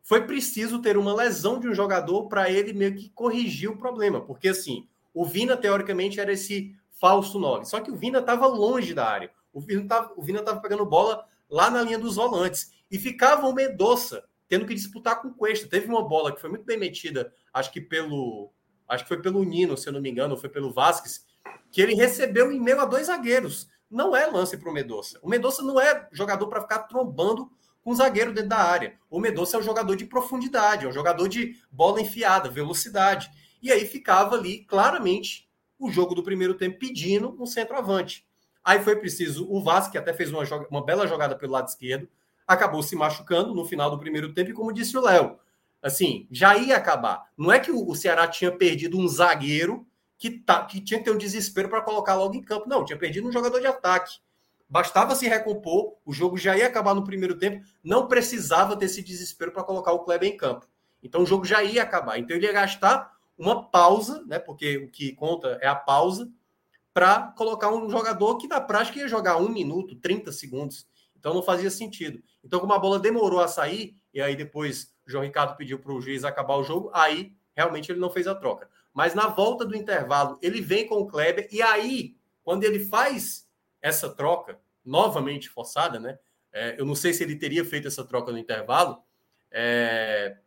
foi 0.09 0.25
preciso 0.25 0.81
ter 0.81 0.97
uma 0.97 1.13
lesão 1.13 1.59
de 1.59 1.67
um 1.67 1.73
jogador 1.75 2.27
para 2.27 2.49
ele 2.49 2.73
meio 2.73 2.95
que 2.95 3.09
corrigir 3.09 3.69
o 3.69 3.77
problema. 3.77 4.19
Porque 4.19 4.47
assim, 4.47 4.87
o 5.13 5.23
Vina, 5.23 5.55
teoricamente, 5.55 6.19
era 6.19 6.33
esse 6.33 6.75
falso 6.99 7.37
9. 7.37 7.65
Só 7.65 7.79
que 7.79 7.91
o 7.91 7.95
Vina 7.95 8.17
estava 8.17 8.47
longe 8.47 8.95
da 8.95 9.07
área. 9.07 9.29
O 9.53 9.61
Vina 9.61 9.83
estava 9.83 10.59
pegando 10.61 10.83
bola 10.83 11.27
lá 11.47 11.69
na 11.69 11.83
linha 11.83 11.99
dos 11.99 12.15
volantes. 12.15 12.71
E 12.89 12.97
ficava 12.97 13.47
o 13.47 13.53
Medoça 13.53 14.23
tendo 14.47 14.65
que 14.65 14.73
disputar 14.73 15.21
com 15.21 15.27
o 15.27 15.33
Cuesta. 15.35 15.67
Teve 15.67 15.85
uma 15.85 16.01
bola 16.01 16.33
que 16.33 16.41
foi 16.41 16.49
muito 16.49 16.65
bem 16.65 16.79
metida, 16.79 17.31
acho 17.53 17.71
que 17.71 17.79
pelo. 17.79 18.51
Acho 18.87 19.03
que 19.03 19.09
foi 19.09 19.21
pelo 19.21 19.43
Nino, 19.43 19.77
se 19.77 19.89
eu 19.89 19.93
não 19.93 20.01
me 20.01 20.09
engano, 20.09 20.33
ou 20.33 20.39
foi 20.39 20.49
pelo 20.49 20.73
Vasquez, 20.73 21.23
que 21.71 21.79
ele 21.83 21.93
recebeu 21.93 22.51
em 22.51 22.59
meio 22.59 22.81
a 22.81 22.85
dois 22.85 23.05
zagueiros. 23.05 23.69
Não 23.87 24.15
é 24.15 24.25
lance 24.25 24.57
para 24.57 24.71
o 24.71 24.73
Medoça. 24.73 25.19
O 25.21 25.29
Medoça 25.29 25.61
não 25.61 25.79
é 25.79 26.09
jogador 26.11 26.47
para 26.47 26.61
ficar 26.61 26.79
trombando 26.79 27.51
com 27.83 27.91
o 27.91 27.95
zagueiro 27.95 28.33
dentro 28.33 28.49
da 28.49 28.57
área. 28.57 28.97
O 29.09 29.19
Medoça 29.19 29.57
é 29.57 29.59
um 29.59 29.63
jogador 29.63 29.95
de 29.95 30.05
profundidade, 30.05 30.85
é 30.85 30.89
um 30.89 30.93
jogador 30.93 31.27
de 31.27 31.55
bola 31.71 32.01
enfiada, 32.01 32.49
velocidade. 32.49 33.29
E 33.61 33.71
aí 33.71 33.85
ficava 33.85 34.35
ali 34.35 34.63
claramente 34.65 35.49
o 35.77 35.89
jogo 35.89 36.13
do 36.13 36.23
primeiro 36.23 36.53
tempo 36.55 36.79
pedindo 36.79 37.35
um 37.41 37.45
centroavante. 37.45 38.27
Aí 38.63 38.83
foi 38.83 38.97
preciso 38.97 39.49
o 39.49 39.63
Vasco, 39.63 39.93
que 39.93 39.97
até 39.97 40.13
fez 40.13 40.31
uma, 40.31 40.43
uma 40.69 40.85
bela 40.85 41.07
jogada 41.07 41.35
pelo 41.35 41.53
lado 41.53 41.67
esquerdo, 41.67 42.07
acabou 42.45 42.83
se 42.83 42.95
machucando 42.95 43.53
no 43.53 43.65
final 43.65 43.89
do 43.89 43.99
primeiro 43.99 44.33
tempo, 44.33 44.49
e 44.49 44.53
como 44.53 44.73
disse 44.73 44.97
o 44.97 45.01
Léo, 45.01 45.39
assim, 45.81 46.27
já 46.31 46.57
ia 46.57 46.75
acabar. 46.75 47.25
Não 47.37 47.51
é 47.51 47.59
que 47.59 47.71
o, 47.71 47.95
Ceará 47.95 48.27
tinha 48.27 48.51
perdido 48.51 48.97
um 48.97 49.07
zagueiro 49.07 49.87
que, 50.17 50.31
tá, 50.31 50.65
que 50.65 50.81
tinha 50.81 50.99
que 50.99 51.05
ter 51.05 51.11
um 51.11 51.17
desespero 51.17 51.69
para 51.69 51.81
colocar 51.81 52.15
logo 52.15 52.35
em 52.35 52.41
campo. 52.41 52.67
Não, 52.67 52.83
tinha 52.83 52.97
perdido 52.97 53.27
um 53.27 53.31
jogador 53.31 53.59
de 53.59 53.67
ataque. 53.67 54.19
Bastava 54.69 55.15
se 55.15 55.27
recompor, 55.27 55.95
o 56.05 56.13
jogo 56.13 56.37
já 56.37 56.55
ia 56.55 56.67
acabar 56.67 56.93
no 56.93 57.03
primeiro 57.03 57.35
tempo, 57.37 57.65
não 57.83 58.07
precisava 58.07 58.77
ter 58.77 58.85
esse 58.85 59.01
desespero 59.01 59.51
para 59.51 59.63
colocar 59.63 59.91
o 59.93 59.99
Kleber 59.99 60.29
em 60.29 60.37
campo. 60.37 60.67
Então 61.01 61.23
o 61.23 61.25
jogo 61.25 61.43
já 61.43 61.63
ia 61.63 61.81
acabar. 61.81 62.19
Então 62.19 62.37
ele 62.37 62.45
ia 62.45 62.53
gastar 62.53 63.11
uma 63.35 63.63
pausa, 63.63 64.23
né? 64.27 64.37
Porque 64.37 64.77
o 64.77 64.91
que 64.91 65.13
conta 65.13 65.57
é 65.61 65.67
a 65.67 65.75
pausa, 65.75 66.29
para 66.93 67.33
colocar 67.37 67.71
um 67.71 67.89
jogador 67.89 68.37
que 68.37 68.47
na 68.47 68.59
prática 68.59 68.99
ia 68.99 69.07
jogar 69.07 69.37
um 69.37 69.49
minuto, 69.49 69.95
30 69.95 70.31
segundos. 70.31 70.87
Então 71.17 71.33
não 71.33 71.41
fazia 71.41 71.71
sentido. 71.71 72.21
Então, 72.43 72.59
como 72.59 72.73
a 72.73 72.79
bola 72.79 72.99
demorou 72.99 73.39
a 73.39 73.47
sair, 73.47 73.97
e 74.13 74.21
aí 74.21 74.35
depois 74.35 74.93
o 75.07 75.11
João 75.11 75.23
Ricardo 75.23 75.55
pediu 75.55 75.79
para 75.79 75.93
o 75.93 76.01
juiz 76.01 76.23
acabar 76.23 76.55
o 76.57 76.63
jogo, 76.63 76.91
aí 76.93 77.33
realmente 77.55 77.91
ele 77.91 77.99
não 77.99 78.09
fez 78.09 78.27
a 78.27 78.35
troca. 78.35 78.69
Mas 78.93 79.13
na 79.13 79.27
volta 79.27 79.65
do 79.65 79.75
intervalo, 79.75 80.37
ele 80.41 80.61
vem 80.61 80.87
com 80.87 80.95
o 80.95 81.07
Kleber, 81.07 81.47
e 81.51 81.61
aí, 81.61 82.15
quando 82.43 82.63
ele 82.63 82.79
faz 82.79 83.48
essa 83.81 84.09
troca, 84.09 84.59
novamente 84.83 85.49
forçada, 85.49 85.99
né? 85.99 86.17
É, 86.51 86.75
eu 86.79 86.85
não 86.85 86.95
sei 86.95 87.13
se 87.13 87.23
ele 87.23 87.35
teria 87.35 87.63
feito 87.63 87.87
essa 87.87 88.03
troca 88.03 88.31
no 88.31 88.37
intervalo. 88.37 89.03
É, 89.51 90.37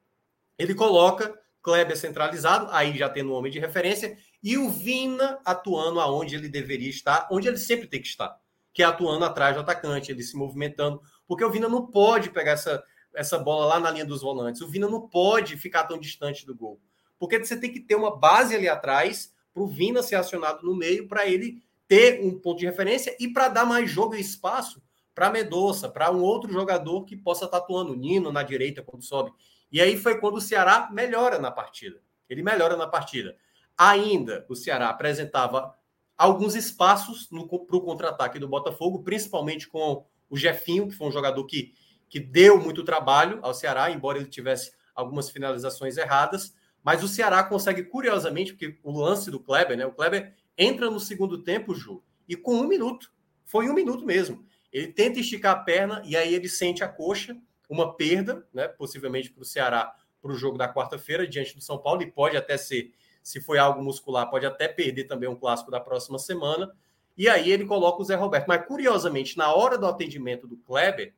ele 0.58 0.74
coloca 0.74 1.38
Kleber 1.62 1.96
centralizado, 1.96 2.68
aí 2.70 2.96
já 2.96 3.08
tendo 3.08 3.30
um 3.30 3.34
homem 3.34 3.52
de 3.52 3.60
referência, 3.60 4.16
e 4.42 4.58
o 4.58 4.68
Vina 4.68 5.38
atuando 5.44 6.00
aonde 6.00 6.34
ele 6.34 6.48
deveria 6.48 6.90
estar, 6.90 7.28
onde 7.30 7.46
ele 7.46 7.58
sempre 7.58 7.86
tem 7.86 8.00
que 8.00 8.08
estar 8.08 8.40
que 8.72 8.82
é 8.82 8.86
atuando 8.86 9.24
atrás 9.24 9.54
do 9.54 9.60
atacante, 9.60 10.10
ele 10.10 10.22
se 10.22 10.36
movimentando, 10.36 11.00
porque 11.26 11.44
o 11.44 11.50
Vina 11.50 11.68
não 11.68 11.86
pode 11.86 12.30
pegar 12.30 12.52
essa, 12.52 12.82
essa 13.14 13.38
bola 13.38 13.66
lá 13.66 13.80
na 13.80 13.90
linha 13.90 14.04
dos 14.04 14.22
volantes, 14.22 14.62
o 14.62 14.68
Vina 14.68 14.88
não 14.88 15.08
pode 15.08 15.56
ficar 15.56 15.84
tão 15.84 15.98
distante 15.98 16.46
do 16.46 16.54
gol, 16.54 16.80
porque 17.18 17.38
você 17.38 17.56
tem 17.56 17.72
que 17.72 17.80
ter 17.80 17.94
uma 17.94 18.16
base 18.16 18.54
ali 18.54 18.68
atrás 18.68 19.34
para 19.52 19.62
o 19.62 19.66
Vina 19.66 20.02
ser 20.02 20.14
acionado 20.14 20.64
no 20.64 20.74
meio, 20.74 21.06
para 21.06 21.26
ele 21.26 21.62
ter 21.88 22.24
um 22.24 22.38
ponto 22.38 22.58
de 22.58 22.66
referência 22.66 23.16
e 23.20 23.28
para 23.28 23.48
dar 23.48 23.64
mais 23.64 23.90
jogo 23.90 24.14
e 24.14 24.20
espaço 24.20 24.82
para 25.14 25.30
Medoça, 25.30 25.88
para 25.88 26.10
um 26.10 26.22
outro 26.22 26.50
jogador 26.52 27.04
que 27.04 27.16
possa 27.16 27.44
estar 27.44 27.58
atuando, 27.58 27.94
Nino 27.94 28.32
na 28.32 28.42
direita 28.42 28.82
quando 28.82 29.04
sobe. 29.04 29.32
E 29.70 29.80
aí 29.80 29.96
foi 29.96 30.18
quando 30.18 30.36
o 30.36 30.40
Ceará 30.40 30.88
melhora 30.92 31.38
na 31.38 31.50
partida. 31.50 32.00
Ele 32.28 32.42
melhora 32.42 32.76
na 32.76 32.86
partida. 32.86 33.36
Ainda 33.76 34.44
o 34.48 34.54
Ceará 34.54 34.88
apresentava 34.88 35.74
alguns 36.16 36.54
espaços 36.54 37.26
para 37.26 37.76
o 37.76 37.80
contra-ataque 37.80 38.38
do 38.38 38.48
Botafogo, 38.48 39.02
principalmente 39.02 39.68
com 39.68 40.04
o 40.30 40.36
Jefinho, 40.36 40.88
que 40.88 40.94
foi 40.94 41.08
um 41.08 41.12
jogador 41.12 41.44
que, 41.46 41.74
que 42.08 42.20
deu 42.20 42.60
muito 42.60 42.84
trabalho 42.84 43.38
ao 43.42 43.52
Ceará, 43.54 43.90
embora 43.90 44.18
ele 44.18 44.28
tivesse 44.28 44.72
algumas 44.94 45.30
finalizações 45.30 45.96
erradas. 45.96 46.54
Mas 46.82 47.02
o 47.02 47.08
Ceará 47.08 47.42
consegue, 47.44 47.84
curiosamente, 47.84 48.52
porque 48.52 48.78
o 48.82 48.92
lance 48.92 49.30
do 49.30 49.40
Kleber, 49.40 49.76
né? 49.76 49.86
O 49.86 49.92
Kleber 49.92 50.34
entra 50.62 50.90
no 50.90 51.00
segundo 51.00 51.42
tempo, 51.42 51.74
Ju, 51.74 52.02
e 52.28 52.36
com 52.36 52.54
um 52.54 52.66
minuto. 52.66 53.12
Foi 53.44 53.68
um 53.68 53.74
minuto 53.74 54.04
mesmo. 54.04 54.44
Ele 54.72 54.88
tenta 54.88 55.20
esticar 55.20 55.56
a 55.56 55.60
perna 55.60 56.02
e 56.04 56.16
aí 56.16 56.34
ele 56.34 56.48
sente 56.48 56.82
a 56.82 56.88
coxa, 56.88 57.36
uma 57.68 57.94
perda, 57.94 58.46
né? 58.52 58.68
Possivelmente 58.68 59.30
para 59.30 59.42
o 59.42 59.44
Ceará 59.44 59.94
para 60.22 60.30
o 60.30 60.36
jogo 60.36 60.56
da 60.56 60.72
quarta-feira, 60.72 61.26
diante 61.26 61.56
do 61.56 61.60
São 61.60 61.76
Paulo, 61.76 62.00
e 62.00 62.10
pode 62.10 62.36
até 62.36 62.56
ser 62.56 62.94
se 63.22 63.40
foi 63.40 63.58
algo 63.58 63.82
muscular, 63.82 64.30
pode 64.30 64.46
até 64.46 64.66
perder 64.66 65.04
também 65.04 65.28
um 65.28 65.36
clássico 65.36 65.70
da 65.70 65.80
próxima 65.80 66.18
semana. 66.18 66.72
E 67.16 67.28
aí 67.28 67.50
ele 67.50 67.64
coloca 67.64 68.00
o 68.00 68.04
Zé 68.04 68.14
Roberto. 68.14 68.46
Mas, 68.48 68.66
curiosamente, 68.66 69.36
na 69.36 69.54
hora 69.54 69.78
do 69.78 69.86
atendimento 69.86 70.46
do 70.46 70.56
Kleber, 70.56 71.14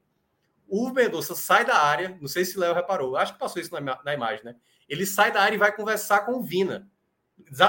o 0.68 0.90
Mendonça 0.90 1.34
sai 1.34 1.64
da 1.64 1.76
área. 1.76 2.18
Não 2.20 2.28
sei 2.28 2.44
se 2.44 2.58
Léo 2.58 2.74
reparou, 2.74 3.16
acho 3.16 3.34
que 3.34 3.38
passou 3.38 3.60
isso 3.60 3.72
na, 3.72 4.02
na, 4.04 4.14
imagem, 4.14 4.44
né? 4.44 4.56
Ele 4.88 5.06
sai 5.06 5.32
da 5.32 5.40
área 5.40 5.54
e 5.54 5.58
vai 5.58 5.74
conversar 5.74 6.26
com 6.26 6.32
o 6.32 6.42
Vina, 6.42 6.90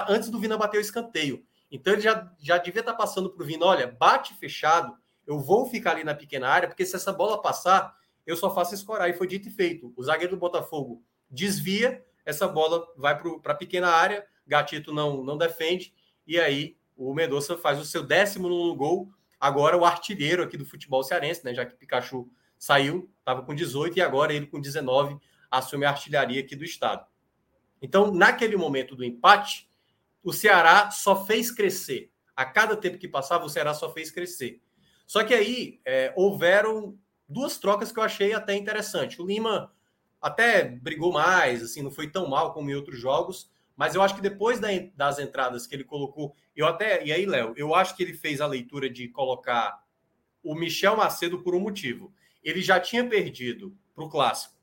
antes 0.10 0.30
do 0.30 0.39
Vina 0.39 0.57
bater 0.57 0.77
o 0.77 0.81
escanteio. 0.81 1.45
Então 1.72 1.94
ele 1.94 2.02
já, 2.02 2.32
já 2.40 2.58
devia 2.58 2.82
estar 2.82 2.94
passando 2.94 3.30
para 3.30 3.44
o 3.44 3.46
Vina: 3.46 3.66
olha, 3.66 3.88
bate 3.88 4.34
fechado, 4.36 4.96
eu 5.26 5.40
vou 5.40 5.66
ficar 5.66 5.92
ali 5.92 6.04
na 6.04 6.14
pequena 6.14 6.48
área, 6.48 6.68
porque 6.68 6.86
se 6.86 6.96
essa 6.96 7.12
bola 7.12 7.42
passar, 7.42 7.96
eu 8.26 8.36
só 8.36 8.54
faço 8.54 8.74
escorar. 8.74 9.10
E 9.10 9.14
foi 9.14 9.28
dito 9.28 9.48
e 9.48 9.52
feito. 9.52 9.94
O 9.96 10.04
zagueiro 10.04 10.36
do 10.36 10.40
Botafogo 10.40 11.04
desvia, 11.30 12.04
essa 12.26 12.48
bola 12.48 12.86
vai 12.98 13.20
para 13.42 13.54
a 13.54 13.56
pequena 13.56 13.90
área, 13.90 14.26
Gatito 14.48 14.94
não, 14.94 15.24
não 15.24 15.38
defende, 15.38 15.94
e 16.26 16.40
aí 16.40 16.78
o 16.96 17.14
Mendonça 17.14 17.58
faz 17.58 17.80
o 17.80 17.86
seu 17.86 18.04
décimo 18.04 18.48
no 18.48 18.76
gol, 18.76 19.12
agora 19.40 19.78
o 19.78 19.86
artilheiro 19.86 20.44
aqui 20.44 20.58
do 20.58 20.66
futebol 20.66 21.04
cearense, 21.04 21.44
né? 21.44 21.54
Já 21.54 21.66
que 21.66 21.76
Pikachu 21.76 22.30
saiu, 22.58 23.10
estava 23.20 23.42
com 23.42 23.54
18 23.54 23.98
e 23.98 24.02
agora 24.02 24.34
ele 24.34 24.48
com 24.48 24.60
19 24.60 25.18
assume 25.52 25.86
a 25.86 25.90
artilharia 25.90 26.42
aqui 26.42 26.56
do 26.56 26.64
estado. 26.64 27.06
Então, 27.82 28.12
naquele 28.12 28.56
momento 28.56 28.96
do 28.96 29.04
empate, 29.04 29.70
o 30.26 30.34
Ceará 30.34 30.91
só 30.91 31.26
fez 31.26 31.52
crescer. 31.52 32.11
A 32.35 32.43
cada 32.43 32.76
tempo 32.76 32.97
que 32.97 33.07
passava, 33.07 33.45
o 33.45 33.49
Ceará 33.49 33.73
só 33.73 33.89
fez 33.89 34.11
crescer. 34.11 34.61
Só 35.07 35.23
que 35.23 35.34
aí 35.34 35.80
é, 35.85 36.11
houveram 36.15 36.97
duas 37.30 37.57
trocas 37.57 37.91
que 37.91 37.99
eu 37.99 38.03
achei 38.03 38.34
até 38.34 38.56
interessante. 38.56 39.22
O 39.22 39.26
Lima 39.26 39.72
até 40.22 40.65
brigou 40.65 41.14
mais, 41.14 41.64
assim, 41.64 41.81
não 41.81 41.91
foi 41.91 42.10
tão 42.10 42.27
mal 42.27 42.53
como 42.53 42.69
em 42.69 42.76
outros 42.76 42.99
jogos, 42.99 43.49
mas 43.77 43.95
eu 43.95 44.02
acho 44.02 44.15
que 44.15 44.22
depois 44.22 44.60
das 44.95 45.19
entradas 45.19 45.65
que 45.65 45.76
ele 45.76 45.84
colocou, 45.84 46.35
eu 46.56 46.65
até. 46.65 47.06
E 47.06 47.14
aí, 47.14 47.26
Léo, 47.26 47.53
eu 47.56 47.73
acho 47.73 47.95
que 47.95 48.03
ele 48.03 48.14
fez 48.14 48.41
a 48.41 48.47
leitura 48.47 48.89
de 48.89 49.07
colocar 49.07 49.84
o 50.43 50.56
Michel 50.56 50.97
Macedo 50.97 51.41
por 51.41 51.56
um 51.56 51.60
motivo. 51.60 52.14
Ele 52.43 52.61
já 52.61 52.80
tinha 52.80 53.07
perdido 53.07 53.77
para 53.93 54.03
o 54.03 54.10
clássico 54.10 54.56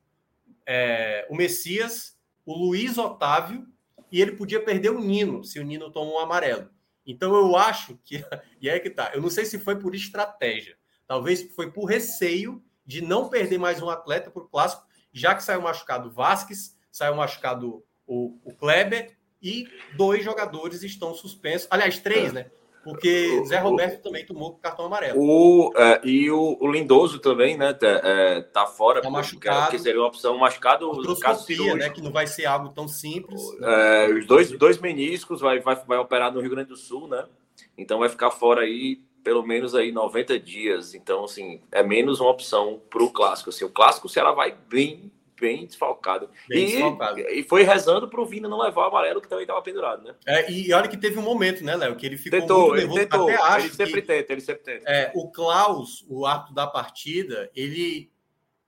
é, 0.67 1.27
o 1.31 1.37
Messias, 1.37 2.19
o 2.45 2.57
Luiz 2.57 2.99
Otávio, 2.99 3.67
e 4.13 4.21
ele 4.21 4.33
podia 4.33 4.63
perder 4.63 4.91
o 4.91 5.01
Nino, 5.01 5.43
se 5.43 5.59
o 5.59 5.65
Nino 5.65 5.91
tomou 5.91 6.17
um 6.17 6.19
amarelo. 6.21 6.69
Então 7.05 7.35
eu 7.35 7.57
acho 7.57 7.99
que. 8.05 8.23
E 8.61 8.69
é 8.69 8.79
que 8.79 8.91
tá. 8.91 9.11
Eu 9.13 9.21
não 9.21 9.29
sei 9.29 9.45
se 9.45 9.59
foi 9.59 9.77
por 9.77 9.93
estratégia. 9.93 10.77
Talvez 11.05 11.53
foi 11.57 11.73
por 11.73 11.87
receio 11.87 12.63
de 12.87 13.01
não 13.01 13.29
perder 13.29 13.59
mais 13.59 13.83
um 13.83 13.91
atleta 13.91 14.31
para 14.31 14.43
o 14.43 14.49
clássico, 14.49 14.87
já 15.13 15.35
que 15.35 15.43
saiu 15.43 15.61
machucado 15.61 16.13
Vasques, 16.13 16.79
saiu 16.93 17.17
machucado 17.17 17.85
o, 18.07 18.39
o 18.45 18.55
Kleber 18.55 19.17
e 19.43 19.67
dois 19.97 20.25
jogadores 20.25 20.85
estão 20.85 21.13
suspensos. 21.13 21.67
Aliás, 21.71 21.99
três, 21.99 22.31
é. 22.31 22.33
né? 22.33 22.51
Porque 22.85 23.45
Zé 23.47 23.59
Roberto 23.59 24.01
o, 24.01 24.03
também 24.03 24.27
tomou 24.27 24.55
cartão 24.55 24.87
amarelo. 24.87 25.21
O, 25.21 25.73
é, 25.77 26.01
e 26.05 26.31
o, 26.31 26.57
o, 26.61 26.71
Lindoso 26.71 27.21
também, 27.21 27.57
né? 27.57 27.73
Tá, 27.73 27.87
é, 27.87 28.41
tá 28.41 28.67
fora, 28.67 29.01
tá 29.01 29.09
machucado. 29.09 29.71
que 29.71 29.79
seria 29.79 30.01
uma 30.01 30.09
opção 30.09 30.37
machucado. 30.37 30.91
Artroscopia, 30.91 31.75
né? 31.77 31.91
Que 31.91 32.03
não 32.03 32.11
vai 32.11 32.27
ser 32.27 32.47
algo 32.47 32.71
tão 32.71 32.89
simples. 32.89 33.41
É, 33.63 34.09
os 34.13 34.27
dois, 34.27 34.51
dois 34.51 34.79
meniscos 34.79 35.41
vai, 35.41 35.61
vai, 35.61 35.77
vai 35.87 35.99
operar 35.99 36.33
no 36.33 36.41
Rio 36.41 36.51
Grande 36.51 36.71
do 36.71 36.77
Sul, 36.77 37.07
né? 37.07 37.25
Então 37.79 38.01
vai 38.01 38.09
ficar 38.09 38.31
fora 38.31 38.63
aí 38.63 39.01
pelo 39.23 39.45
menos 39.45 39.75
aí 39.75 39.93
90 39.93 40.39
dias. 40.39 40.95
Então, 40.95 41.25
assim, 41.25 41.61
é 41.71 41.83
menos 41.83 42.21
uma 42.21 42.31
opção 42.31 42.81
para 42.91 43.03
o 43.03 43.11
clássico. 43.11 43.51
Assim, 43.51 43.65
o 43.65 43.71
clássico, 43.71 44.07
o 44.07 44.11
Ceará 44.11 44.33
vai 44.33 44.55
bem 44.69 45.11
bem 45.43 45.67
desfalcado. 45.67 46.31
Bem 46.49 46.63
e, 46.63 46.71
desfalcado. 46.71 47.19
e 47.19 47.43
foi 47.43 47.65
rezando 47.65 48.09
para 48.09 48.21
o 48.21 48.25
Vina 48.25 48.49
não 48.49 48.61
levar 48.61 48.83
o 48.83 48.89
amarelo, 48.89 49.21
que 49.21 49.29
também 49.29 49.43
estava 49.43 49.61
pendurado, 49.61 50.05
né? 50.05 50.15
É, 50.25 50.49
e 50.49 50.73
olha 50.73 50.87
que 50.89 50.97
teve 50.97 51.19
um 51.19 51.23
momento, 51.23 51.65
né, 51.65 51.75
Léo, 51.75 51.97
que 51.97 52.07
ele 52.07 52.17
ficou 52.17 52.41
tentou, 52.41 52.69
muito 52.69 52.77
nervoso. 52.77 53.01
Ele 53.01 53.09
tentou, 53.09 53.29
até 53.29 53.43
acho 53.43 53.67
ele 53.67 53.75
sempre 53.75 54.01
que, 54.01 54.07
tenta, 54.07 54.33
ele 54.33 54.41
sempre 54.41 54.63
tenta. 54.63 54.89
É, 54.89 55.11
o 55.17 55.29
Klaus, 55.33 56.07
o 56.09 56.25
ato 56.25 56.55
da 56.55 56.65
partida, 56.65 57.51
ele, 57.57 58.09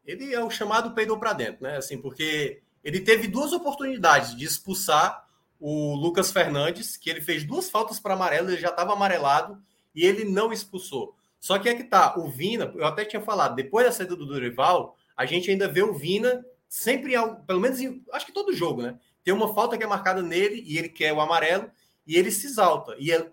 ele 0.05 0.35
é 0.35 0.45
o 0.45 0.51
chamado 0.51 0.91
peidou 0.91 1.17
para 1.17 1.33
dentro, 1.33 1.63
né? 1.63 1.77
Assim, 1.77 1.97
porque 1.97 2.61
ele 2.83 2.99
teve 2.99 3.29
duas 3.29 3.53
oportunidades 3.53 4.35
de 4.35 4.45
expulsar 4.45 5.25
o 5.61 5.95
Lucas 5.95 6.33
Fernandes, 6.33 6.97
que 6.97 7.09
ele 7.09 7.21
fez 7.21 7.45
duas 7.45 7.71
faltas 7.71 8.01
para 8.01 8.15
amarelo, 8.15 8.51
ele 8.51 8.61
já 8.61 8.71
estava 8.71 8.93
amarelado 8.93 9.63
e 9.95 10.05
ele 10.05 10.25
não 10.25 10.53
expulsou. 10.53 11.15
Só 11.39 11.57
que 11.57 11.69
é 11.69 11.75
que 11.75 11.85
tá, 11.85 12.19
o 12.19 12.29
Vina, 12.29 12.73
eu 12.75 12.85
até 12.85 13.05
tinha 13.05 13.23
falado, 13.23 13.55
depois 13.55 13.87
da 13.87 13.93
saída 13.93 14.17
do 14.17 14.27
Dorival, 14.27 14.97
a 15.17 15.25
gente 15.25 15.51
ainda 15.51 15.69
vê 15.69 15.83
o 15.83 15.95
Vina 15.95 16.45
sempre, 16.75 17.13
pelo 17.47 17.61
menos, 17.61 17.79
acho 18.13 18.27
que 18.27 18.33
todo 18.33 18.53
jogo, 18.53 18.83
né? 18.83 18.99
Tem 19.23 19.33
uma 19.33 19.55
falta 19.55 19.79
que 19.79 19.85
é 19.85 19.87
marcada 19.87 20.21
nele 20.21 20.61
e 20.67 20.77
ele 20.77 20.89
quer 20.89 21.13
o 21.13 21.21
amarelo 21.21 21.71
e 22.05 22.17
ele 22.17 22.33
se 22.33 22.49
exalta. 22.49 22.97
E 22.99 23.13
ele, 23.13 23.31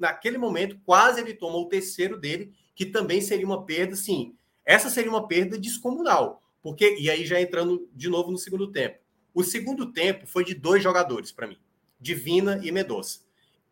naquele 0.00 0.36
momento, 0.36 0.76
quase 0.84 1.20
ele 1.20 1.32
toma 1.32 1.56
o 1.56 1.68
terceiro 1.68 2.18
dele, 2.18 2.52
que 2.74 2.84
também 2.84 3.20
seria 3.20 3.46
uma 3.46 3.64
perda, 3.64 3.94
sim. 3.94 4.34
Essa 4.66 4.90
seria 4.90 5.08
uma 5.08 5.28
perda 5.28 5.56
descomunal. 5.56 6.42
Porque, 6.60 6.96
e 6.98 7.08
aí 7.08 7.24
já 7.24 7.40
entrando 7.40 7.88
de 7.94 8.08
novo 8.08 8.32
no 8.32 8.36
segundo 8.36 8.72
tempo. 8.72 8.98
O 9.32 9.44
segundo 9.44 9.92
tempo 9.92 10.26
foi 10.26 10.44
de 10.44 10.54
dois 10.54 10.82
jogadores 10.82 11.30
para 11.30 11.46
mim, 11.46 11.58
Divina 11.98 12.60
e 12.60 12.72
Medoça. 12.72 13.20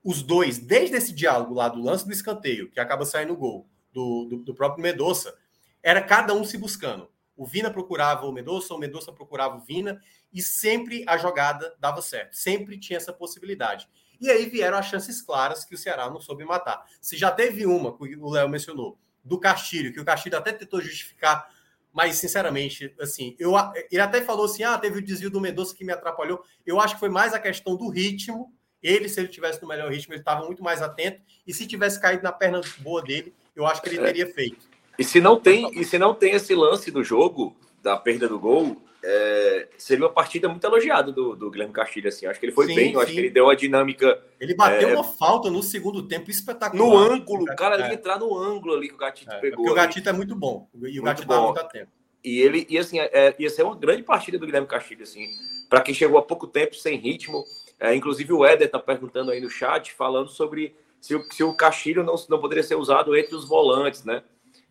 Os 0.05 0.23
dois, 0.23 0.59
desde 0.59 0.95
esse 0.95 1.13
diálogo 1.13 1.55
lá 1.55 1.69
do 1.69 1.83
lance 1.83 2.07
do 2.07 2.13
escanteio, 2.13 2.71
que 2.71 2.79
acaba 2.79 3.05
saindo 3.05 3.33
o 3.33 3.37
gol 3.37 3.67
do, 3.93 4.27
do, 4.27 4.37
do 4.39 4.55
próprio 4.55 4.81
Medoça, 4.81 5.37
era 5.83 6.01
cada 6.01 6.33
um 6.33 6.45
se 6.45 6.57
buscando. 6.57 7.09
O 7.39 7.47
Vina 7.47 7.71
procurava 7.71 8.27
o 8.27 8.33
Medoça, 8.33 8.75
o 8.75 8.79
Medoça 8.79 9.13
procurava 9.13 9.57
o 9.57 9.61
Vina, 9.61 10.03
e 10.33 10.43
sempre 10.43 11.05
a 11.07 11.17
jogada 11.17 11.73
dava 11.79 12.03
certo. 12.03 12.35
Sempre 12.37 12.77
tinha 12.77 12.97
essa 12.97 13.13
possibilidade. 13.13 13.89
E 14.21 14.29
aí 14.29 14.47
vieram 14.47 14.77
as 14.77 14.87
chances 14.87 15.23
claras 15.23 15.65
que 15.65 15.73
o 15.73 15.79
Ceará 15.79 16.11
não 16.11 16.21
soube 16.21 16.45
matar. 16.45 16.85
Se 17.01 17.17
já 17.17 17.31
teve 17.31 17.65
uma, 17.65 17.97
que 17.97 18.17
o 18.17 18.29
Léo 18.29 18.49
mencionou, 18.49 18.99
do 19.25 19.39
Castilho, 19.39 19.93
que 19.93 20.01
o 20.01 20.05
Castilho 20.05 20.37
até 20.37 20.53
tentou 20.53 20.81
justificar, 20.81 21.49
mas 21.93 22.17
sinceramente, 22.17 22.93
assim, 23.01 23.37
eu, 23.39 23.53
ele 23.91 24.01
até 24.01 24.21
falou 24.21 24.47
assim: 24.47 24.65
ah, 24.65 24.77
teve 24.77 24.99
o 24.99 25.03
desvio 25.03 25.31
do 25.31 25.41
Medoça 25.41 25.77
que 25.77 25.85
me 25.85 25.93
atrapalhou. 25.93 26.43
Eu 26.67 26.81
acho 26.81 26.95
que 26.95 27.01
foi 27.01 27.09
mais 27.09 27.33
a 27.33 27.39
questão 27.39 27.77
do 27.77 27.89
ritmo. 27.89 28.53
Ele, 28.83 29.09
se 29.09 29.21
ele 29.21 29.29
tivesse 29.29 29.61
no 29.63 29.69
melhor 29.69 29.91
ritmo, 29.93 30.13
ele 30.13 30.21
estava 30.21 30.45
muito 30.45 30.63
mais 30.63 30.83
atento. 30.83 31.21
E 31.47 31.55
se 31.55 31.67
tivesse 31.67 32.01
caído 32.01 32.23
na 32.23 32.33
perna 32.33 32.61
boa 32.79 33.03
dele, 33.03 33.35
eu 33.55 33.67
acho 33.67 33.83
que 33.83 33.89
ele 33.89 33.99
é. 33.99 34.05
teria 34.05 34.27
feito. 34.33 34.68
E 34.99 35.05
se 35.05 35.21
não 35.21 35.39
tem, 35.39 35.71
e 35.79 35.85
se 35.85 35.99
não 35.99 36.15
tem 36.15 36.33
esse 36.33 36.55
lance 36.55 36.91
do 36.91 37.05
jogo, 37.05 37.57
da 37.83 37.97
perda 37.97 38.29
do 38.29 38.39
gol, 38.39 38.77
é, 39.03 39.69
seria 39.79 40.05
uma 40.05 40.13
partida 40.13 40.49
muito 40.49 40.67
elogiada 40.67 41.13
do, 41.13 41.37
do 41.37 41.51
Guilherme 41.51 41.73
Castilho, 41.73 42.09
assim. 42.09 42.27
Acho 42.27 42.41
que 42.41 42.47
ele 42.47 42.53
foi 42.53 42.67
sim, 42.67 42.75
bem, 42.75 42.93
eu 42.93 43.01
acho 43.01 43.13
que 43.13 43.19
ele 43.19 43.31
deu 43.31 43.49
a 43.49 43.55
dinâmica. 43.55 44.21
Ele 44.41 44.55
bateu 44.55 44.89
é, 44.89 44.95
uma 44.95 45.05
falta 45.05 45.51
no 45.51 45.63
segundo 45.63 46.03
tempo 46.03 46.31
espetacular. 46.31 46.85
No 46.85 46.97
ângulo, 46.97 47.45
o 47.45 47.57
cara 47.57 47.89
é. 47.89 47.95
entrar 47.95 48.19
no 48.19 48.37
ângulo 48.37 48.75
ali 48.75 48.89
que 48.89 48.95
o 48.95 48.99
Gatito 48.99 49.33
é, 49.33 49.39
pegou. 49.39 49.59
Porque 49.59 49.71
o 49.71 49.75
Gatito 49.75 50.09
é 50.09 50.13
muito 50.13 50.35
bom. 50.35 50.69
E 50.83 50.99
o 50.99 51.03
Gatito 51.03 51.29
dá 51.29 51.41
muito 51.41 51.69
tempo. 51.69 51.93
E 52.25 52.41
ele, 52.41 52.67
e 52.69 52.77
assim, 52.77 52.99
é, 52.99 53.35
ia 53.39 53.49
ser 53.49 53.63
uma 53.63 53.77
grande 53.77 54.03
partida 54.03 54.37
do 54.37 54.45
Guilherme 54.45 54.67
Castilho, 54.67 55.05
assim, 55.05 55.29
para 55.71 55.81
quem 55.81 55.95
chegou 55.95 56.19
há 56.19 56.23
pouco 56.23 56.49
tempo 56.49 56.75
sem 56.75 56.99
ritmo. 56.99 57.45
É, 57.79 57.95
inclusive 57.95 58.33
o 58.33 58.45
Éder 58.45 58.69
tá 58.69 58.81
perguntando 58.81 59.31
aí 59.31 59.41
no 59.41 59.49
chat, 59.49 59.93
falando 59.93 60.29
sobre 60.29 60.75
se 61.01 61.15
o, 61.15 61.23
se 61.31 61.45
o 61.45 61.55
Castilho 61.55 62.03
não, 62.03 62.17
não 62.29 62.41
poderia 62.41 62.65
ser 62.65 62.75
usado 62.75 63.17
entre 63.17 63.37
os 63.37 63.49
volantes, 63.49 64.05
né? 64.05 64.25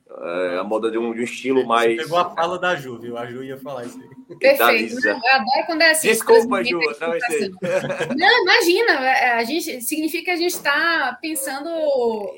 É, 0.09 0.57
a 0.57 0.63
moda 0.63 0.89
de 0.89 0.97
um, 0.97 1.13
de 1.13 1.19
um 1.19 1.23
estilo 1.23 1.65
mais. 1.67 1.95
Você 1.95 2.03
pegou 2.03 2.17
a 2.17 2.33
fala 2.33 2.57
da 2.57 2.75
Ju, 2.75 2.97
viu? 2.97 3.17
A 3.17 3.25
Ju 3.25 3.43
ia 3.43 3.57
falar 3.57 3.85
isso 3.85 3.99
aí. 4.01 4.07
Perfeito. 4.39 4.95
Né? 4.95 5.11
Eu 5.11 5.35
adoro 5.35 5.65
quando 5.65 5.81
é 5.81 5.91
assim. 5.91 6.07
Desculpa, 6.07 6.63
Ju. 6.63 6.79
Não, 6.79 8.15
não, 8.15 8.43
imagina. 8.43 8.93
É, 9.05 9.33
a 9.33 9.43
gente, 9.43 9.81
significa 9.81 10.25
que 10.25 10.31
a 10.31 10.35
gente 10.37 10.53
está 10.53 11.17
pensando 11.21 11.69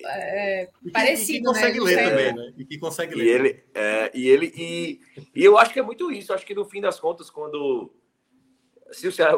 é, 0.06 0.68
e 0.84 0.91
parecido. 0.91 1.32
E 1.32 1.40
que 1.40 1.46
consegue 1.46 1.80
né? 1.80 1.86
ler 1.86 2.10
também, 2.10 2.34
né? 2.34 2.54
E 2.58 2.66
que 2.66 2.78
consegue 2.80 3.16
ler. 3.16 3.26
E 3.26 3.30
ele, 3.30 3.64
é, 3.76 4.12
e, 4.16 4.28
ele 4.28 4.54
e, 4.56 5.00
e 5.36 5.46
eu 5.46 5.58
acho 5.58 5.72
que 5.72 5.80
é 5.80 5.84
muito 5.84 6.12
isso. 6.12 6.34
Acho 6.34 6.46
que 6.46 6.56
no 6.56 6.66
fim 6.66 6.82
das 6.82 7.00
contas, 7.00 7.30
quando. 7.30 7.94
Se 8.91 9.08
o 9.08 9.12
Ceará, 9.12 9.34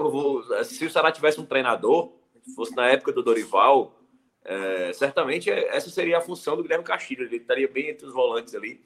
se 0.64 0.86
o 0.86 0.90
Ceará 0.90 1.12
tivesse 1.12 1.42
um 1.42 1.46
treinador, 1.46 2.14
fosse 2.56 2.74
na 2.74 2.88
época 2.88 3.12
do 3.12 3.22
Dorival 3.22 4.01
é, 4.44 4.92
certamente 4.94 5.50
é, 5.50 5.76
essa 5.76 5.90
seria 5.90 6.18
a 6.18 6.22
função 6.22 6.56
do 6.56 6.64
Guilherme 6.64 6.84
Castilho. 6.84 7.26
Ele 7.26 7.38
estaria 7.38 7.68
bem 7.68 7.90
entre 7.90 8.06
os 8.06 8.14
volantes 8.14 8.56
ali, 8.56 8.82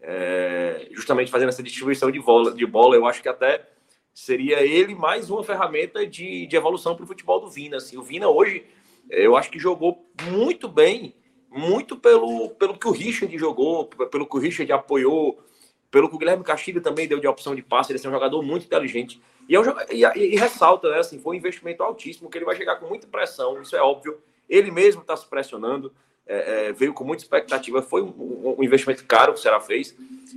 é, 0.00 0.88
justamente 0.92 1.30
fazendo 1.30 1.50
essa 1.50 1.62
distribuição 1.62 2.10
de 2.10 2.20
bola, 2.20 2.52
de 2.52 2.66
bola. 2.66 2.96
Eu 2.96 3.06
acho 3.06 3.22
que 3.22 3.28
até 3.28 3.66
seria 4.14 4.62
ele 4.62 4.94
mais 4.94 5.30
uma 5.30 5.44
ferramenta 5.44 6.06
de, 6.06 6.46
de 6.46 6.56
evolução 6.56 6.96
para 6.96 7.04
o 7.04 7.06
futebol 7.06 7.40
do 7.40 7.50
Vina. 7.50 7.76
Assim, 7.76 7.96
o 7.96 8.02
Vina 8.02 8.28
hoje, 8.28 8.64
eu 9.10 9.36
acho 9.36 9.50
que 9.50 9.58
jogou 9.58 10.10
muito 10.30 10.68
bem, 10.68 11.14
muito 11.50 11.96
pelo, 11.96 12.50
pelo 12.50 12.78
que 12.78 12.88
o 12.88 12.90
Richard 12.90 13.36
jogou, 13.38 13.86
pelo 13.86 14.26
que 14.26 14.36
o 14.36 14.40
Richard 14.40 14.70
apoiou, 14.72 15.42
pelo 15.90 16.08
que 16.08 16.16
o 16.16 16.18
Guilherme 16.18 16.44
Castilho 16.44 16.80
também 16.80 17.06
deu 17.06 17.20
de 17.20 17.26
opção 17.26 17.54
de 17.54 17.62
passe. 17.62 17.92
Ele 17.92 18.00
é 18.02 18.08
um 18.08 18.12
jogador 18.12 18.42
muito 18.42 18.64
inteligente. 18.64 19.20
E, 19.48 19.54
é 19.54 19.60
um, 19.60 19.64
e, 19.90 20.04
e, 20.04 20.34
e 20.34 20.36
ressalta, 20.36 20.90
né, 20.90 20.98
assim, 20.98 21.18
foi 21.18 21.36
um 21.36 21.38
investimento 21.38 21.82
altíssimo, 21.82 22.28
que 22.28 22.36
ele 22.36 22.44
vai 22.44 22.56
chegar 22.56 22.76
com 22.76 22.86
muita 22.86 23.06
pressão, 23.06 23.62
isso 23.62 23.74
é 23.74 23.80
óbvio 23.80 24.20
ele 24.48 24.70
mesmo 24.70 25.02
está 25.02 25.16
se 25.16 25.26
pressionando, 25.26 25.92
é, 26.26 26.68
é, 26.68 26.72
veio 26.72 26.92
com 26.92 27.04
muita 27.04 27.22
expectativa. 27.22 27.82
Foi 27.82 28.02
um, 28.02 28.56
um, 28.58 28.62
investimento 28.62 29.04
caro 29.04 29.32
que 29.32 29.38
o 29.40 29.42
Ceará 29.42 29.60
fez. 29.60 29.96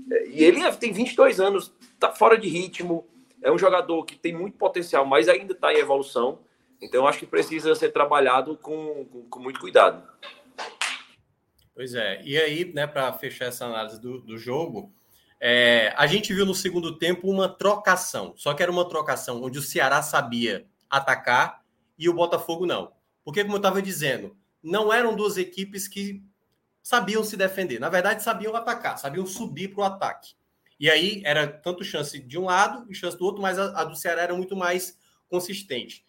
É, 0.10 0.28
e 0.28 0.44
ele 0.44 0.62
é, 0.62 0.72
tem 0.72 0.92
22 0.92 1.40
anos, 1.40 1.72
está 1.94 2.12
fora 2.12 2.38
de 2.38 2.48
ritmo. 2.48 3.06
É 3.42 3.52
um 3.52 3.58
jogador 3.58 4.06
que 4.06 4.16
tem 4.16 4.34
muito 4.34 4.58
potencial, 4.58 5.06
mas 5.06 5.28
ainda 5.28 5.54
está 5.54 5.74
em 5.74 5.78
evolução. 5.78 6.40
Então, 6.82 7.08
acho 7.08 7.20
que 7.20 7.26
precisa 7.26 7.76
ser 7.76 7.90
trabalhado 7.90 8.58
com, 8.58 9.06
com, 9.06 9.30
com 9.30 9.40
muito 9.40 9.60
cuidado. 9.60 10.02
Pois 11.76 11.94
é. 11.94 12.22
E 12.24 12.38
aí, 12.38 12.72
né, 12.74 12.88
para 12.88 13.12
fechar 13.14 13.46
essa 13.46 13.66
análise 13.66 14.00
do, 14.00 14.20
do 14.22 14.38
jogo, 14.38 14.92
é, 15.40 15.94
a 15.98 16.06
gente 16.06 16.34
viu 16.34 16.46
no 16.46 16.54
segundo 16.54 16.98
tempo 16.98 17.30
uma 17.30 17.50
trocação. 17.50 18.34
Só 18.36 18.54
que 18.54 18.64
era 18.64 18.72
uma 18.72 18.88
trocação 18.88 19.44
onde 19.44 19.60
o 19.60 19.62
Ceará 19.62 20.02
sabia 20.02 20.66
atacar 20.90 21.64
e 21.98 22.08
o 22.08 22.14
Botafogo 22.14 22.66
não. 22.66 22.92
Porque, 23.24 23.44
como 23.44 23.56
eu 23.56 23.58
estava 23.58 23.82
dizendo, 23.82 24.36
não 24.64 24.92
eram 24.92 25.16
duas 25.16 25.38
equipes 25.38 25.88
que 25.88 26.24
sabiam 26.82 27.24
se 27.24 27.38
defender. 27.38 27.80
Na 27.80 27.90
verdade, 27.90 28.24
sabiam 28.24 28.56
atacar, 28.56 28.98
sabiam 28.98 29.26
subir 29.26 29.70
para 29.70 29.82
o 29.82 29.84
ataque. 29.84 30.34
E 30.80 30.90
aí 30.90 31.22
era 31.24 31.48
tanto 31.48 31.84
chance 31.84 32.18
de 32.20 32.40
um 32.40 32.46
lado 32.46 32.86
e 32.90 32.96
chance 32.96 33.16
do 33.16 33.24
outro, 33.24 33.42
mas 33.42 33.60
a, 33.60 33.82
a, 33.82 33.84
do 33.84 33.96
Ceará 33.96 34.24
era 34.24 34.34
muito 34.34 34.56
mais 34.56 34.98
consistente. 35.30 36.04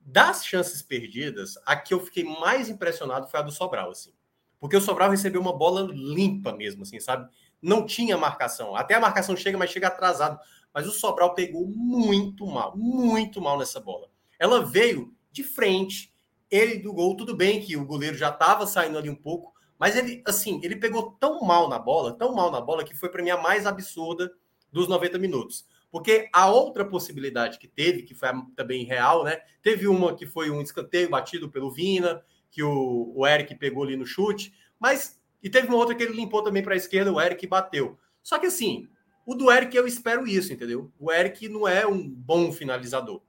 Das 0.00 0.44
chances 0.44 0.82
perdidas, 0.82 1.54
a 1.64 1.76
que 1.76 1.94
eu 1.94 2.00
fiquei 2.00 2.24
mais 2.24 2.68
impressionado 2.68 3.28
foi 3.28 3.38
a 3.38 3.42
do 3.42 3.52
Sobral, 3.52 3.90
assim. 3.90 4.12
Porque 4.58 4.76
o 4.76 4.80
Sobral 4.80 5.10
recebeu 5.10 5.40
uma 5.40 5.56
bola 5.56 5.88
limpa 5.92 6.52
mesmo, 6.52 6.82
assim, 6.82 6.98
sabe? 6.98 7.28
Não 7.62 7.86
tinha 7.86 8.16
marcação. 8.16 8.74
Até 8.74 8.94
a 8.94 9.00
marcação 9.00 9.36
chega, 9.36 9.56
mas 9.56 9.70
chega 9.70 9.88
atrasado. 9.88 10.40
Mas 10.74 10.86
o 10.86 10.92
Sobral 10.92 11.34
pegou 11.34 11.66
muito 11.66 12.46
mal, 12.46 12.76
muito 12.76 13.40
mal 13.40 13.58
nessa 13.58 13.78
bola. 13.78 14.08
Ela 14.38 14.64
veio 14.64 15.14
de 15.30 15.44
frente, 15.44 16.12
ele 16.50 16.78
do 16.78 16.92
gol, 16.92 17.16
tudo 17.16 17.36
bem 17.36 17.60
que 17.60 17.76
o 17.76 17.84
goleiro 17.84 18.16
já 18.16 18.30
estava 18.30 18.66
saindo 18.66 18.98
ali 18.98 19.10
um 19.10 19.14
pouco, 19.14 19.52
mas 19.78 19.96
ele, 19.96 20.22
assim, 20.26 20.60
ele 20.62 20.76
pegou 20.76 21.12
tão 21.20 21.40
mal 21.42 21.68
na 21.68 21.78
bola, 21.78 22.16
tão 22.16 22.34
mal 22.34 22.50
na 22.50 22.60
bola, 22.60 22.84
que 22.84 22.94
foi 22.94 23.08
para 23.08 23.22
mim 23.22 23.30
a 23.30 23.36
mais 23.36 23.66
absurda 23.66 24.32
dos 24.72 24.88
90 24.88 25.18
minutos. 25.18 25.66
Porque 25.90 26.28
a 26.32 26.50
outra 26.50 26.84
possibilidade 26.84 27.58
que 27.58 27.68
teve, 27.68 28.02
que 28.02 28.14
foi 28.14 28.28
também 28.54 28.84
real, 28.84 29.24
né? 29.24 29.38
Teve 29.62 29.86
uma 29.86 30.14
que 30.14 30.26
foi 30.26 30.50
um 30.50 30.60
escanteio 30.60 31.10
batido 31.10 31.50
pelo 31.50 31.70
Vina, 31.70 32.22
que 32.50 32.62
o, 32.62 33.12
o 33.14 33.26
Eric 33.26 33.54
pegou 33.54 33.84
ali 33.84 33.96
no 33.96 34.06
chute, 34.06 34.52
mas. 34.78 35.20
E 35.42 35.50
teve 35.50 35.68
uma 35.68 35.76
outra 35.76 35.94
que 35.94 36.02
ele 36.02 36.14
limpou 36.14 36.42
também 36.42 36.62
para 36.62 36.74
a 36.74 36.76
esquerda, 36.76 37.12
o 37.12 37.20
Eric 37.20 37.46
bateu. 37.46 37.98
Só 38.22 38.38
que 38.38 38.46
assim, 38.46 38.88
o 39.24 39.34
do 39.34 39.50
Eric 39.50 39.76
eu 39.76 39.86
espero 39.86 40.26
isso, 40.26 40.52
entendeu? 40.52 40.90
O 40.98 41.12
Eric 41.12 41.48
não 41.48 41.68
é 41.68 41.86
um 41.86 42.08
bom 42.08 42.50
finalizador. 42.50 43.22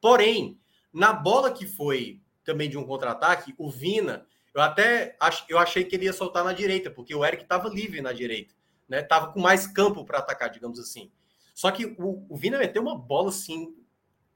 Porém, 0.00 0.58
na 0.92 1.12
bola 1.12 1.50
que 1.50 1.66
foi 1.66 2.20
também 2.48 2.70
de 2.70 2.78
um 2.78 2.84
contra-ataque, 2.84 3.54
o 3.58 3.70
Vina, 3.70 4.26
eu 4.54 4.62
até 4.62 5.14
ach, 5.20 5.44
eu 5.50 5.58
achei 5.58 5.84
que 5.84 5.94
ele 5.94 6.06
ia 6.06 6.14
soltar 6.14 6.42
na 6.42 6.54
direita, 6.54 6.90
porque 6.90 7.14
o 7.14 7.22
Eric 7.22 7.42
estava 7.42 7.68
livre 7.68 8.00
na 8.00 8.10
direita, 8.10 8.54
né? 8.88 9.02
Tava 9.02 9.30
com 9.34 9.38
mais 9.38 9.66
campo 9.66 10.02
para 10.02 10.18
atacar, 10.18 10.48
digamos 10.48 10.80
assim. 10.80 11.12
Só 11.54 11.70
que 11.70 11.84
o, 11.84 12.24
o 12.26 12.36
Vina 12.38 12.56
meteu 12.56 12.80
uma 12.80 12.96
bola 12.96 13.28
assim 13.28 13.76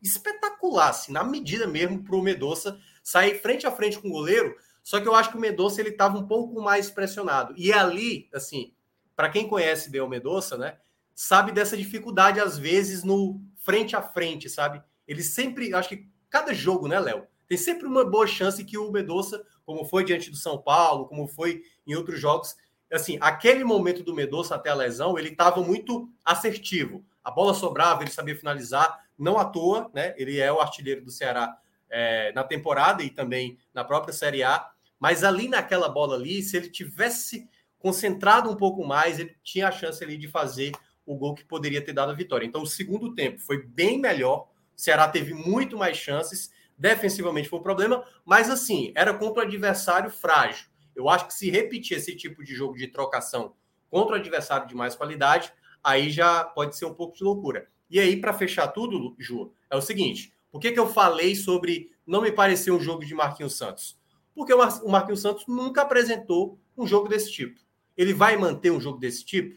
espetacular, 0.02 0.90
assim, 0.90 1.10
na 1.10 1.24
medida 1.24 1.66
mesmo 1.66 2.04
para 2.04 2.14
o 2.14 2.20
Medoça 2.20 2.78
sair 3.02 3.40
frente 3.40 3.66
a 3.66 3.70
frente 3.70 3.98
com 3.98 4.08
o 4.08 4.12
goleiro. 4.12 4.54
Só 4.82 5.00
que 5.00 5.08
eu 5.08 5.14
acho 5.14 5.30
que 5.30 5.38
o 5.38 5.40
Medoça 5.40 5.80
ele 5.80 5.88
estava 5.88 6.18
um 6.18 6.26
pouco 6.26 6.60
mais 6.60 6.90
pressionado. 6.90 7.54
E 7.56 7.72
ali, 7.72 8.28
assim, 8.34 8.74
para 9.16 9.30
quem 9.30 9.48
conhece 9.48 9.88
bem 9.88 10.02
o 10.02 10.08
Medoça, 10.08 10.58
né, 10.58 10.76
sabe 11.14 11.50
dessa 11.50 11.78
dificuldade 11.78 12.40
às 12.40 12.58
vezes 12.58 13.04
no 13.04 13.40
frente 13.56 13.96
a 13.96 14.02
frente, 14.02 14.50
sabe? 14.50 14.82
Ele 15.08 15.22
sempre, 15.22 15.72
acho 15.72 15.88
que 15.88 16.06
cada 16.28 16.52
jogo, 16.52 16.88
né, 16.88 17.00
Léo, 17.00 17.26
tem 17.52 17.58
sempre 17.58 17.86
uma 17.86 18.02
boa 18.02 18.26
chance 18.26 18.64
que 18.64 18.78
o 18.78 18.90
Medoça, 18.90 19.44
como 19.66 19.84
foi 19.84 20.04
diante 20.04 20.30
do 20.30 20.36
São 20.36 20.56
Paulo, 20.56 21.04
como 21.04 21.28
foi 21.28 21.62
em 21.86 21.94
outros 21.94 22.18
jogos, 22.18 22.56
assim, 22.90 23.18
aquele 23.20 23.62
momento 23.62 24.02
do 24.02 24.14
Medoça 24.14 24.54
até 24.54 24.70
a 24.70 24.74
lesão, 24.74 25.18
ele 25.18 25.28
estava 25.28 25.60
muito 25.60 26.08
assertivo. 26.24 27.04
A 27.22 27.30
bola 27.30 27.52
sobrava, 27.52 28.02
ele 28.02 28.10
sabia 28.10 28.34
finalizar, 28.34 29.06
não 29.18 29.38
à 29.38 29.44
toa, 29.44 29.90
né? 29.92 30.14
Ele 30.16 30.38
é 30.38 30.50
o 30.50 30.62
artilheiro 30.62 31.04
do 31.04 31.10
Ceará 31.10 31.54
é, 31.90 32.32
na 32.32 32.42
temporada 32.42 33.02
e 33.02 33.10
também 33.10 33.58
na 33.74 33.84
própria 33.84 34.14
Série 34.14 34.42
A. 34.42 34.70
Mas 34.98 35.22
ali 35.22 35.46
naquela 35.46 35.90
bola 35.90 36.16
ali, 36.16 36.42
se 36.42 36.56
ele 36.56 36.70
tivesse 36.70 37.46
concentrado 37.78 38.50
um 38.50 38.56
pouco 38.56 38.82
mais, 38.82 39.18
ele 39.18 39.36
tinha 39.42 39.68
a 39.68 39.72
chance 39.72 40.02
ali 40.02 40.16
de 40.16 40.26
fazer 40.26 40.72
o 41.04 41.14
gol 41.16 41.34
que 41.34 41.44
poderia 41.44 41.84
ter 41.84 41.92
dado 41.92 42.12
a 42.12 42.14
vitória. 42.14 42.46
Então, 42.46 42.62
o 42.62 42.66
segundo 42.66 43.14
tempo 43.14 43.40
foi 43.40 43.62
bem 43.62 44.00
melhor. 44.00 44.48
O 44.74 44.80
Ceará 44.80 45.06
teve 45.06 45.34
muito 45.34 45.76
mais 45.76 45.98
chances. 45.98 46.50
Defensivamente 46.82 47.48
foi 47.48 47.60
um 47.60 47.62
problema, 47.62 48.04
mas 48.24 48.50
assim, 48.50 48.92
era 48.96 49.14
contra 49.14 49.44
o 49.44 49.46
adversário 49.46 50.10
frágil. 50.10 50.66
Eu 50.96 51.08
acho 51.08 51.28
que 51.28 51.34
se 51.34 51.48
repetir 51.48 51.96
esse 51.96 52.16
tipo 52.16 52.42
de 52.42 52.56
jogo 52.56 52.76
de 52.76 52.88
trocação 52.88 53.54
contra 53.88 54.16
o 54.16 54.18
adversário 54.18 54.66
de 54.66 54.74
mais 54.74 54.96
qualidade, 54.96 55.52
aí 55.80 56.10
já 56.10 56.42
pode 56.42 56.76
ser 56.76 56.86
um 56.86 56.92
pouco 56.92 57.16
de 57.16 57.22
loucura. 57.22 57.68
E 57.88 58.00
aí, 58.00 58.20
para 58.20 58.32
fechar 58.32 58.66
tudo, 58.66 59.14
Ju, 59.16 59.52
é 59.70 59.76
o 59.76 59.80
seguinte: 59.80 60.34
por 60.50 60.60
que, 60.60 60.72
que 60.72 60.80
eu 60.80 60.88
falei 60.88 61.36
sobre 61.36 61.92
não 62.04 62.20
me 62.20 62.32
parecer 62.32 62.72
um 62.72 62.80
jogo 62.80 63.04
de 63.04 63.14
Marquinhos 63.14 63.56
Santos? 63.56 63.96
Porque 64.34 64.52
o 64.52 64.88
Marquinhos 64.88 65.22
Santos 65.22 65.46
nunca 65.46 65.82
apresentou 65.82 66.58
um 66.76 66.84
jogo 66.84 67.08
desse 67.08 67.30
tipo. 67.30 67.60
Ele 67.96 68.12
vai 68.12 68.36
manter 68.36 68.72
um 68.72 68.80
jogo 68.80 68.98
desse 68.98 69.24
tipo? 69.24 69.56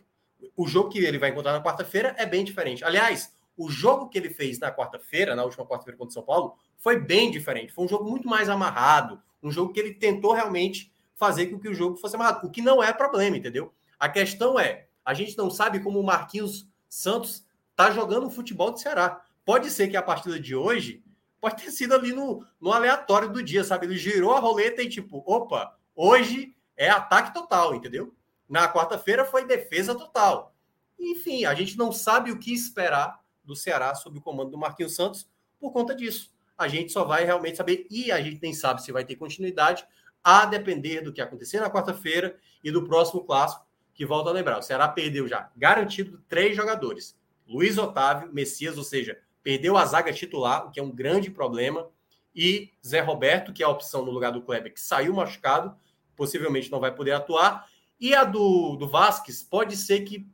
O 0.55 0.67
jogo 0.67 0.89
que 0.89 0.99
ele 0.99 1.17
vai 1.17 1.31
encontrar 1.31 1.53
na 1.53 1.63
quarta-feira 1.63 2.13
é 2.19 2.25
bem 2.27 2.43
diferente. 2.43 2.85
Aliás, 2.85 3.33
o 3.57 3.69
jogo 3.69 4.09
que 4.09 4.17
ele 4.17 4.29
fez 4.29 4.59
na 4.59 4.71
quarta-feira, 4.71 5.35
na 5.35 5.43
última 5.43 5.65
quarta-feira 5.65 5.97
contra 5.97 6.11
o 6.11 6.13
São 6.13 6.23
Paulo, 6.23 6.57
foi 6.77 6.99
bem 6.99 7.31
diferente. 7.31 7.73
Foi 7.73 7.85
um 7.85 7.87
jogo 7.87 8.09
muito 8.09 8.27
mais 8.27 8.49
amarrado, 8.49 9.21
um 9.41 9.51
jogo 9.51 9.71
que 9.71 9.79
ele 9.79 9.93
tentou 9.93 10.33
realmente 10.33 10.93
fazer 11.15 11.47
com 11.47 11.59
que 11.59 11.69
o 11.69 11.73
jogo 11.73 11.95
fosse 11.95 12.15
amarrado, 12.15 12.45
o 12.45 12.51
que 12.51 12.61
não 12.61 12.83
é 12.83 12.91
problema, 12.91 13.37
entendeu? 13.37 13.73
A 13.97 14.09
questão 14.09 14.59
é, 14.59 14.87
a 15.03 15.13
gente 15.13 15.37
não 15.37 15.49
sabe 15.49 15.79
como 15.79 15.99
o 15.99 16.03
Marquinhos 16.03 16.67
Santos 16.89 17.45
está 17.71 17.91
jogando 17.91 18.27
o 18.27 18.31
futebol 18.31 18.71
do 18.71 18.79
Ceará. 18.79 19.21
Pode 19.45 19.69
ser 19.69 19.87
que 19.87 19.97
a 19.97 20.01
partida 20.01 20.39
de 20.39 20.55
hoje 20.55 21.03
pode 21.39 21.63
ter 21.63 21.71
sido 21.71 21.93
ali 21.93 22.11
no, 22.11 22.45
no 22.59 22.71
aleatório 22.71 23.29
do 23.31 23.43
dia, 23.43 23.63
sabe? 23.63 23.85
Ele 23.85 23.97
girou 23.97 24.33
a 24.33 24.39
roleta 24.39 24.81
e 24.81 24.89
tipo, 24.89 25.23
opa, 25.25 25.77
hoje 25.95 26.55
é 26.75 26.89
ataque 26.89 27.33
total, 27.33 27.75
entendeu? 27.75 28.13
Na 28.49 28.71
quarta-feira 28.71 29.23
foi 29.23 29.45
defesa 29.45 29.95
total. 29.95 30.53
Enfim, 30.99 31.45
a 31.45 31.53
gente 31.53 31.77
não 31.77 31.91
sabe 31.91 32.31
o 32.31 32.39
que 32.39 32.53
esperar 32.53 33.19
do 33.45 33.55
Ceará 33.55 33.93
sob 33.95 34.17
o 34.17 34.21
comando 34.21 34.51
do 34.51 34.57
Marquinhos 34.57 34.95
Santos 34.95 35.27
por 35.59 35.71
conta 35.71 35.95
disso. 35.95 36.33
A 36.57 36.67
gente 36.67 36.91
só 36.91 37.03
vai 37.03 37.25
realmente 37.25 37.57
saber, 37.57 37.85
e 37.89 38.11
a 38.11 38.21
gente 38.21 38.39
nem 38.41 38.53
sabe 38.53 38.81
se 38.81 38.91
vai 38.91 39.03
ter 39.03 39.15
continuidade, 39.15 39.85
a 40.23 40.45
depender 40.45 41.01
do 41.01 41.13
que 41.13 41.21
acontecer 41.21 41.59
na 41.59 41.69
quarta-feira 41.69 42.37
e 42.63 42.71
do 42.71 42.83
próximo 42.83 43.23
clássico, 43.23 43.65
que 43.93 44.05
volta 44.05 44.29
a 44.29 44.33
lembrar, 44.33 44.57
o 44.57 44.61
Ceará 44.61 44.87
perdeu 44.87 45.27
já 45.27 45.49
garantido 45.55 46.21
três 46.27 46.55
jogadores. 46.55 47.17
Luiz 47.47 47.77
Otávio, 47.77 48.33
Messias, 48.33 48.77
ou 48.77 48.83
seja, 48.83 49.19
perdeu 49.43 49.77
a 49.77 49.85
zaga 49.85 50.11
titular, 50.11 50.65
o 50.65 50.71
que 50.71 50.79
é 50.79 50.83
um 50.83 50.91
grande 50.91 51.29
problema, 51.29 51.87
e 52.35 52.71
Zé 52.85 52.99
Roberto, 52.99 53.53
que 53.53 53.63
é 53.63 53.65
a 53.65 53.69
opção 53.69 54.03
no 54.03 54.11
lugar 54.11 54.31
do 54.31 54.41
Kleber, 54.41 54.73
que 54.73 54.81
saiu 54.81 55.13
machucado, 55.13 55.75
possivelmente 56.15 56.71
não 56.71 56.79
vai 56.79 56.93
poder 56.93 57.11
atuar, 57.11 57.67
e 57.99 58.13
a 58.13 58.23
do, 58.23 58.75
do 58.75 58.89
Vasquez 58.89 59.43
pode 59.43 59.77
ser 59.77 60.01
que 60.01 60.27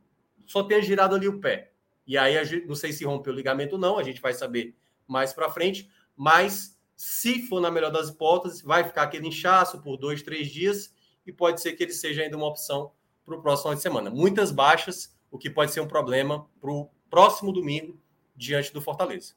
só 0.46 0.62
tenha 0.62 0.82
girado 0.82 1.14
ali 1.14 1.28
o 1.28 1.38
pé. 1.38 1.71
E 2.06 2.18
aí, 2.18 2.66
não 2.66 2.74
sei 2.74 2.92
se 2.92 3.04
rompeu 3.04 3.32
o 3.32 3.36
ligamento 3.36 3.74
ou 3.74 3.78
não, 3.78 3.98
a 3.98 4.02
gente 4.02 4.20
vai 4.20 4.32
saber 4.32 4.74
mais 5.06 5.32
para 5.32 5.50
frente, 5.50 5.90
mas 6.16 6.78
se 6.96 7.42
for 7.46 7.60
na 7.60 7.70
melhor 7.70 7.90
das 7.90 8.08
hipóteses, 8.08 8.62
vai 8.62 8.84
ficar 8.84 9.02
aquele 9.02 9.28
inchaço 9.28 9.80
por 9.80 9.96
dois, 9.96 10.22
três 10.22 10.48
dias, 10.48 10.94
e 11.26 11.32
pode 11.32 11.60
ser 11.60 11.72
que 11.74 11.82
ele 11.82 11.92
seja 11.92 12.22
ainda 12.22 12.36
uma 12.36 12.46
opção 12.46 12.92
para 13.24 13.36
o 13.36 13.42
próximo 13.42 13.62
final 13.62 13.74
de 13.76 13.82
semana. 13.82 14.10
Muitas 14.10 14.50
baixas, 14.50 15.16
o 15.30 15.38
que 15.38 15.48
pode 15.48 15.72
ser 15.72 15.80
um 15.80 15.88
problema 15.88 16.48
para 16.60 16.70
o 16.70 16.90
próximo 17.08 17.52
domingo 17.52 18.00
diante 18.34 18.72
do 18.72 18.80
Fortaleza. 18.80 19.34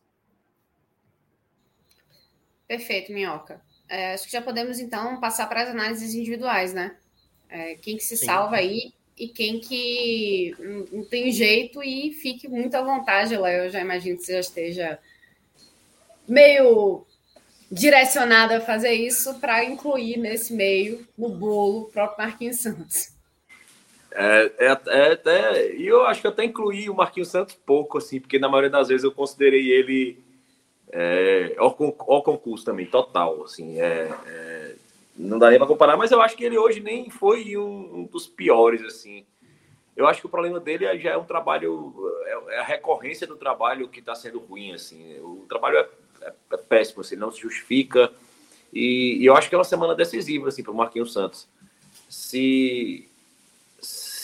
Perfeito, 2.67 3.11
Minhoca. 3.11 3.61
É, 3.87 4.13
acho 4.13 4.25
que 4.25 4.31
já 4.31 4.41
podemos 4.41 4.79
então 4.79 5.19
passar 5.19 5.47
para 5.47 5.63
as 5.63 5.69
análises 5.69 6.15
individuais, 6.15 6.73
né? 6.73 6.97
É, 7.47 7.75
quem 7.75 7.97
que 7.97 8.03
se 8.03 8.17
Sim. 8.17 8.25
salva 8.25 8.55
aí 8.55 8.93
e 9.17 9.27
quem 9.27 9.59
que 9.59 10.55
não 10.91 11.03
tem 11.05 11.31
jeito 11.31 11.81
e 11.81 12.11
fique 12.13 12.47
muito 12.47 12.75
à 12.75 12.81
vontade, 12.81 13.37
lá. 13.37 13.51
Eu 13.51 13.69
já 13.69 13.79
imagino 13.79 14.17
que 14.17 14.23
você 14.23 14.33
já 14.33 14.39
esteja 14.39 14.99
meio 16.27 17.05
direcionado 17.71 18.53
a 18.53 18.61
fazer 18.61 18.93
isso 18.93 19.39
para 19.39 19.63
incluir 19.63 20.17
nesse 20.17 20.53
meio, 20.53 21.05
no 21.17 21.29
bolo, 21.29 21.81
o 21.81 21.85
próprio 21.85 22.25
Marquinhos 22.25 22.57
Santos. 22.57 23.15
É, 24.11 24.51
é, 24.59 24.79
é, 24.87 25.11
até, 25.11 25.75
e 25.75 25.85
eu 25.85 26.05
acho 26.05 26.21
que 26.21 26.27
até 26.27 26.45
incluí 26.45 26.89
o 26.89 26.95
Marquinhos 26.95 27.29
Santos 27.29 27.55
pouco, 27.65 27.97
assim, 27.97 28.19
porque 28.19 28.39
na 28.39 28.47
maioria 28.47 28.69
das 28.69 28.87
vezes 28.87 29.03
eu 29.03 29.11
considerei 29.11 29.71
ele 29.71 30.23
é, 30.91 31.53
ao, 31.57 31.75
ao 32.07 32.23
concurso 32.23 32.63
também, 32.63 32.85
total, 32.85 33.43
assim, 33.43 33.79
é, 33.79 34.09
é, 34.25 34.75
não 35.15 35.37
nem 35.37 35.57
para 35.57 35.67
comparar, 35.67 35.97
mas 35.97 36.11
eu 36.11 36.21
acho 36.21 36.35
que 36.35 36.43
ele 36.43 36.57
hoje 36.57 36.79
nem 36.81 37.09
foi 37.09 37.55
um, 37.57 37.99
um, 37.99 38.03
dos 38.05 38.27
piores, 38.27 38.81
assim. 38.83 39.25
Eu 39.95 40.07
acho 40.07 40.19
que 40.19 40.27
o 40.27 40.29
problema 40.29 40.59
dele 40.59 40.85
já 40.99 41.11
é 41.11 41.17
um 41.17 41.23
trabalho, 41.23 41.93
é, 42.25 42.55
é 42.55 42.59
a 42.59 42.63
recorrência 42.63 43.25
do 43.25 43.35
trabalho 43.35 43.87
que 43.87 43.99
está 43.99 44.13
sendo 44.13 44.39
ruim, 44.39 44.73
assim. 44.73 45.17
O 45.19 45.45
trabalho 45.47 45.77
é, 45.77 45.89
é, 46.21 46.33
é 46.51 46.57
péssimo, 46.57 47.01
assim, 47.01 47.15
não 47.15 47.31
se 47.31 47.41
justifica. 47.41 48.11
E, 48.73 49.17
e, 49.21 49.25
eu 49.25 49.35
acho 49.35 49.47
que 49.47 49.55
é 49.55 49.57
uma 49.57 49.63
semana 49.63 49.95
decisiva, 49.95 50.49
assim, 50.49 50.63
para 50.63 50.73
o 50.73 50.75
Marquinhos 50.75 51.13
Santos. 51.13 51.47
Se 52.09 53.09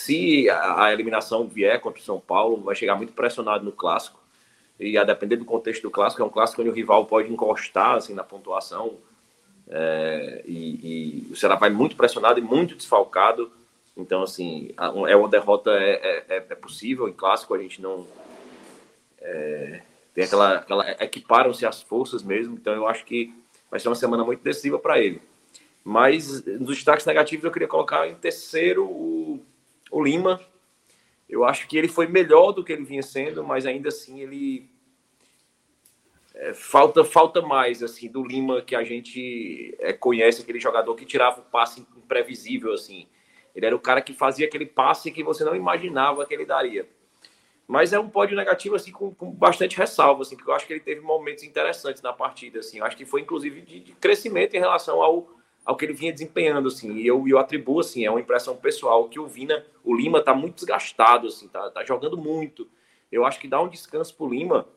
se 0.02 0.50
a, 0.50 0.86
a 0.86 0.94
eliminação 0.94 1.48
vier 1.48 1.80
contra 1.80 2.02
o 2.02 2.04
São 2.04 2.20
Paulo, 2.20 2.58
vai 2.62 2.76
chegar 2.76 2.96
muito 2.96 3.14
pressionado 3.14 3.64
no 3.64 3.72
clássico. 3.72 4.20
E 4.80 4.98
a 4.98 5.04
depender 5.04 5.36
do 5.36 5.46
contexto 5.46 5.84
do 5.84 5.92
clássico, 5.92 6.24
é 6.24 6.26
um 6.26 6.30
clássico 6.30 6.62
onde 6.62 6.72
o 6.72 6.74
rival 6.74 7.06
pode 7.06 7.32
encostar 7.32 7.96
assim, 7.96 8.16
na 8.16 8.24
pontuação. 8.24 8.98
É, 9.72 10.44
e, 10.46 11.28
e, 11.30 11.32
o 11.32 11.36
Ceará 11.36 11.56
vai 11.56 11.70
muito 11.70 11.96
pressionado 11.96 12.40
e 12.40 12.44
muito 12.44 12.76
desfalcado. 12.76 13.52
Então, 13.96 14.22
assim, 14.22 14.72
é 15.08 15.16
uma 15.16 15.30
derrota 15.30 15.72
é, 15.72 16.26
é, 16.30 16.36
é 16.38 16.56
possível 16.56 17.08
em 17.08 17.14
clássico, 17.14 17.54
a 17.54 17.60
gente 17.60 17.82
não. 17.82 18.06
É, 19.20 19.82
tem 20.14 20.26
aquela. 20.26 20.56
aquela 20.58 20.92
equiparam-se 21.04 21.66
as 21.66 21.82
forças 21.82 22.22
mesmo, 22.22 22.56
então 22.56 22.74
eu 22.74 22.88
acho 22.88 23.06
que 23.06 23.34
vai 23.70 23.80
ser 23.80 23.88
uma 23.88 23.96
semana 23.96 24.24
muito 24.24 24.44
decisiva 24.44 24.78
para 24.78 25.00
ele. 25.00 25.22
Mas 25.84 26.44
nos 26.46 26.76
destaques 26.76 27.06
negativos 27.06 27.44
eu 27.44 27.52
queria 27.52 27.68
colocar 27.68 28.08
em 28.08 28.16
terceiro 28.16 28.86
o 28.86 29.22
o 29.92 30.02
Lima, 30.02 30.40
eu 31.30 31.44
acho 31.44 31.68
que 31.68 31.78
ele 31.78 31.90
foi 31.90 32.08
melhor 32.08 32.54
do 32.54 32.64
que 32.64 32.72
ele 32.72 32.86
vinha 32.86 33.04
sendo, 33.04 33.44
mas 33.44 33.66
ainda 33.66 33.90
assim 33.90 34.22
ele 34.22 34.71
é, 36.42 36.56
falta 36.56 37.06
falta 37.06 37.40
mais 37.40 37.84
assim 37.84 38.10
do 38.10 38.24
Lima 38.24 38.64
que 38.64 38.76
a 38.76 38.84
gente 38.84 39.76
é, 39.80 39.94
conhece 39.94 40.42
aquele 40.42 40.60
jogador 40.60 40.96
que 40.96 41.06
tirava 41.06 41.40
o 41.40 41.44
passe 41.44 41.86
imprevisível 41.96 42.74
assim. 42.74 43.08
Ele 43.54 43.68
era 43.68 43.76
o 43.76 43.80
cara 43.80 44.02
que 44.02 44.12
fazia 44.12 44.48
aquele 44.48 44.66
passe 44.66 45.12
que 45.12 45.24
você 45.24 45.44
não 45.44 45.56
imaginava 45.56 46.26
que 46.26 46.34
ele 46.34 46.46
daria. 46.46 46.90
Mas 47.68 47.94
é 47.94 48.00
um 48.00 48.10
pódio 48.10 48.36
negativo, 48.36 48.76
assim, 48.76 48.92
com, 48.92 49.14
com, 49.14 49.30
bastante 49.30 49.78
ressalva, 49.78 50.24
assim, 50.24 50.36
porque 50.36 50.50
eu 50.50 50.56
acho 50.56 50.66
que 50.66 50.74
ele 50.74 50.80
teve 50.80 51.02
momentos 51.02 51.44
interessantes 51.44 52.02
na 52.02 52.12
partida, 52.12 52.60
assim. 52.60 52.80
Eu 52.80 52.86
acho 52.86 52.98
que 52.98 53.06
foi, 53.06 53.22
inclusive, 53.22 53.62
de, 53.62 53.80
de 53.80 53.94
crescimento 53.94 54.56
em 54.56 54.60
relação 54.60 55.02
ao, 55.02 55.30
ao 55.66 55.76
que 55.78 55.86
ele 55.86 55.94
vinha 55.94 56.12
desempenhando, 56.12 56.68
assim. 56.68 56.94
E 56.96 57.08
eu, 57.08 57.26
eu 57.28 57.38
atribuo, 57.38 57.82
assim, 57.82 58.06
é 58.06 58.10
uma 58.10 58.20
impressão 58.20 58.56
pessoal 58.58 59.08
que 59.08 59.20
o 59.20 59.28
Vina, 59.28 59.66
o 59.84 59.96
Lima 59.96 60.22
tá 60.22 60.34
muito 60.34 60.56
desgastado, 60.56 61.28
assim, 61.28 61.48
tá, 61.48 61.70
tá 61.70 61.84
jogando 61.86 62.18
muito. 62.18 62.68
Eu 63.12 63.26
acho 63.26 63.40
que 63.40 63.48
dá 63.48 63.62
um 63.62 63.70
descanso 63.70 64.16
pro 64.16 64.30
Lima 64.30 64.68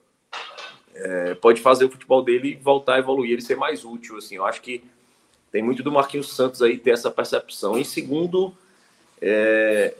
é, 0.95 1.35
pode 1.35 1.61
fazer 1.61 1.85
o 1.85 1.91
futebol 1.91 2.23
dele 2.23 2.57
voltar 2.63 2.95
a 2.95 2.99
evoluir, 2.99 3.33
ele 3.33 3.43
ser 3.43 3.57
mais 3.57 3.85
útil, 3.85 4.17
assim. 4.17 4.37
Eu 4.37 4.47
acho 4.47 4.63
que 4.63 4.83
tem 5.51 5.63
muito 5.63 5.83
do 5.83 5.93
Marquinhos 5.93 6.35
Santos 6.35 6.63
aí 6.63 6.79
ter 6.79 6.91
essa 6.91 7.11
percepção. 7.11 7.77
Em 7.79 7.85
segundo, 7.85 8.57
é, 9.21 9.95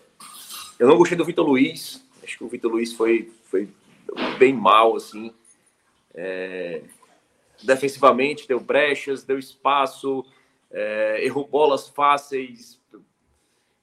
eu 0.79 0.89
não 0.89 0.97
gostei 0.97 1.17
do 1.17 1.25
Vitor 1.25 1.47
Luiz. 1.47 2.05
Acho 2.23 2.39
que 2.39 2.45
o 2.45 2.49
Vitor 2.49 2.71
Luiz 2.71 2.93
foi, 2.93 3.33
foi 3.51 3.69
bem 4.39 4.53
mal, 4.53 4.97
assim. 4.97 5.33
É, 6.15 6.83
defensivamente, 7.63 8.47
deu 8.47 8.61
brechas, 8.61 9.25
deu 9.25 9.39
espaço, 9.39 10.25
é, 10.71 11.25
errou 11.25 11.47
bolas 11.47 11.89
fáceis. 11.89 12.81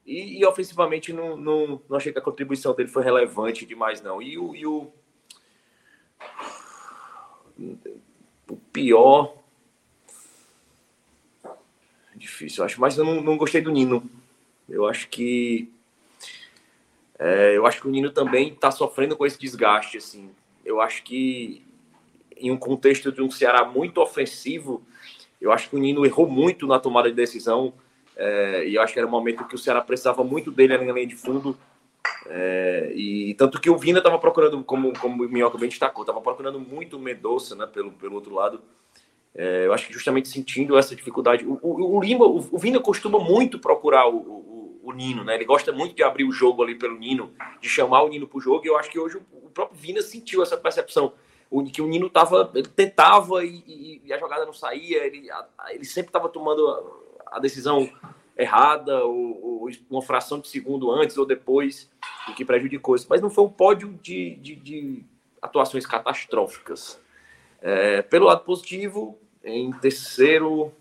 E, 0.05 0.39
e 0.39 0.45
ofensivamente, 0.45 1.13
não, 1.13 1.37
não, 1.37 1.81
não, 1.87 1.97
achei 1.97 2.11
que 2.11 2.19
a 2.19 2.21
contribuição 2.21 2.73
dele 2.73 2.89
foi 2.89 3.03
relevante 3.03 3.65
demais, 3.65 4.01
não. 4.01 4.21
E 4.21 4.37
o, 4.37 4.55
e 4.55 4.65
o, 4.65 4.91
o 8.49 8.55
pior. 8.71 9.35
Difícil, 12.15 12.61
eu 12.61 12.65
acho. 12.65 12.79
Mas 12.79 12.97
eu 12.97 13.05
não, 13.05 13.21
não 13.21 13.37
gostei 13.37 13.61
do 13.61 13.71
Nino. 13.71 14.09
Eu 14.69 14.87
acho 14.87 15.09
que 15.09 15.71
é, 17.23 17.55
eu 17.55 17.67
acho 17.67 17.79
que 17.79 17.87
o 17.87 17.91
Nino 17.91 18.09
também 18.09 18.47
está 18.47 18.71
sofrendo 18.71 19.15
com 19.15 19.27
esse 19.27 19.39
desgaste, 19.39 19.95
assim. 19.95 20.31
Eu 20.65 20.81
acho 20.81 21.03
que 21.03 21.63
em 22.35 22.49
um 22.49 22.57
contexto 22.57 23.11
de 23.11 23.21
um 23.21 23.29
Ceará 23.29 23.63
muito 23.63 24.01
ofensivo, 24.01 24.81
eu 25.39 25.51
acho 25.51 25.69
que 25.69 25.75
o 25.75 25.79
Nino 25.79 26.03
errou 26.03 26.27
muito 26.27 26.65
na 26.65 26.79
tomada 26.79 27.09
de 27.09 27.15
decisão. 27.15 27.73
É, 28.17 28.67
e 28.67 28.73
eu 28.73 28.81
acho 28.81 28.93
que 28.93 28.97
era 28.97 29.07
um 29.07 29.11
momento 29.11 29.45
que 29.45 29.53
o 29.53 29.57
Ceará 29.57 29.81
precisava 29.81 30.23
muito 30.23 30.49
dele 30.49 30.75
na 30.79 30.91
linha 30.91 31.05
de 31.05 31.15
fundo. 31.15 31.55
É, 32.27 32.91
e 32.95 33.33
tanto 33.35 33.59
que 33.59 33.69
o 33.69 33.77
Vina 33.77 33.97
estava 33.97 34.19
procurando, 34.19 34.63
como, 34.63 34.97
como 34.99 35.23
o 35.23 35.29
Minhoca 35.29 35.57
bem 35.57 35.69
destacou, 35.69 36.03
estava 36.03 36.21
procurando 36.21 36.59
muito 36.59 36.97
o 36.97 36.99
Medoça 36.99 37.55
né, 37.55 37.65
pelo, 37.65 37.91
pelo 37.91 38.15
outro 38.15 38.33
lado. 38.33 38.61
É, 39.33 39.65
eu 39.65 39.73
acho 39.73 39.87
que 39.87 39.93
justamente 39.93 40.29
sentindo 40.29 40.77
essa 40.77 40.95
dificuldade. 40.95 41.45
O, 41.45 41.57
o, 41.61 41.97
o 41.97 42.01
Lima, 42.01 42.25
o, 42.25 42.37
o, 42.51 42.57
Vina 42.59 42.79
costuma 42.79 43.19
muito 43.19 43.59
procurar 43.59 44.07
o, 44.09 44.79
o 44.83 44.91
Nino, 44.91 45.23
né? 45.23 45.35
Ele 45.35 45.45
gosta 45.45 45.71
muito 45.71 45.95
de 45.95 46.03
abrir 46.03 46.25
o 46.25 46.31
jogo 46.31 46.63
ali 46.63 46.75
pelo 46.75 46.97
Nino, 46.97 47.31
de 47.61 47.69
chamar 47.69 48.03
o 48.03 48.09
Nino 48.09 48.27
para 48.27 48.37
o 48.37 48.41
jogo, 48.41 48.65
e 48.65 48.67
eu 48.67 48.77
acho 48.77 48.89
que 48.89 48.99
hoje 48.99 49.17
o 49.31 49.49
próprio 49.49 49.79
Vina 49.79 50.01
sentiu 50.01 50.43
essa 50.43 50.57
percepção. 50.57 51.13
Que 51.73 51.81
o 51.81 51.87
Nino 51.87 52.09
tava, 52.09 52.49
ele 52.55 52.67
tentava 52.69 53.43
e, 53.43 53.61
e, 53.67 54.01
e 54.05 54.13
a 54.13 54.17
jogada 54.17 54.45
não 54.45 54.53
saía, 54.53 55.05
ele, 55.05 55.27
ele 55.71 55.83
sempre 55.83 56.07
estava 56.07 56.29
tomando 56.29 56.65
a, 56.65 57.37
a, 57.37 57.39
decisão 57.39 57.89
errada, 58.37 59.03
ou, 59.03 59.63
ou, 59.63 59.69
uma 59.89 60.01
fração 60.01 60.39
de 60.39 60.47
segundo 60.47 60.91
antes 60.91 61.17
ou 61.17 61.25
depois, 61.25 61.89
o 62.27 62.33
que 62.33 62.45
prejudicou 62.45 62.95
isso. 62.95 63.07
Mas 63.09 63.21
não 63.21 63.29
foi 63.29 63.43
um 63.43 63.49
pódio 63.49 63.99
de, 64.01 64.35
de, 64.35 64.55
de 64.55 65.05
atuações 65.41 65.85
catastróficas. 65.85 66.99
É, 67.61 68.01
pelo 68.01 68.25
lado 68.25 68.43
positivo, 68.43 69.17
em 69.43 69.71
terceiro, 69.71 70.73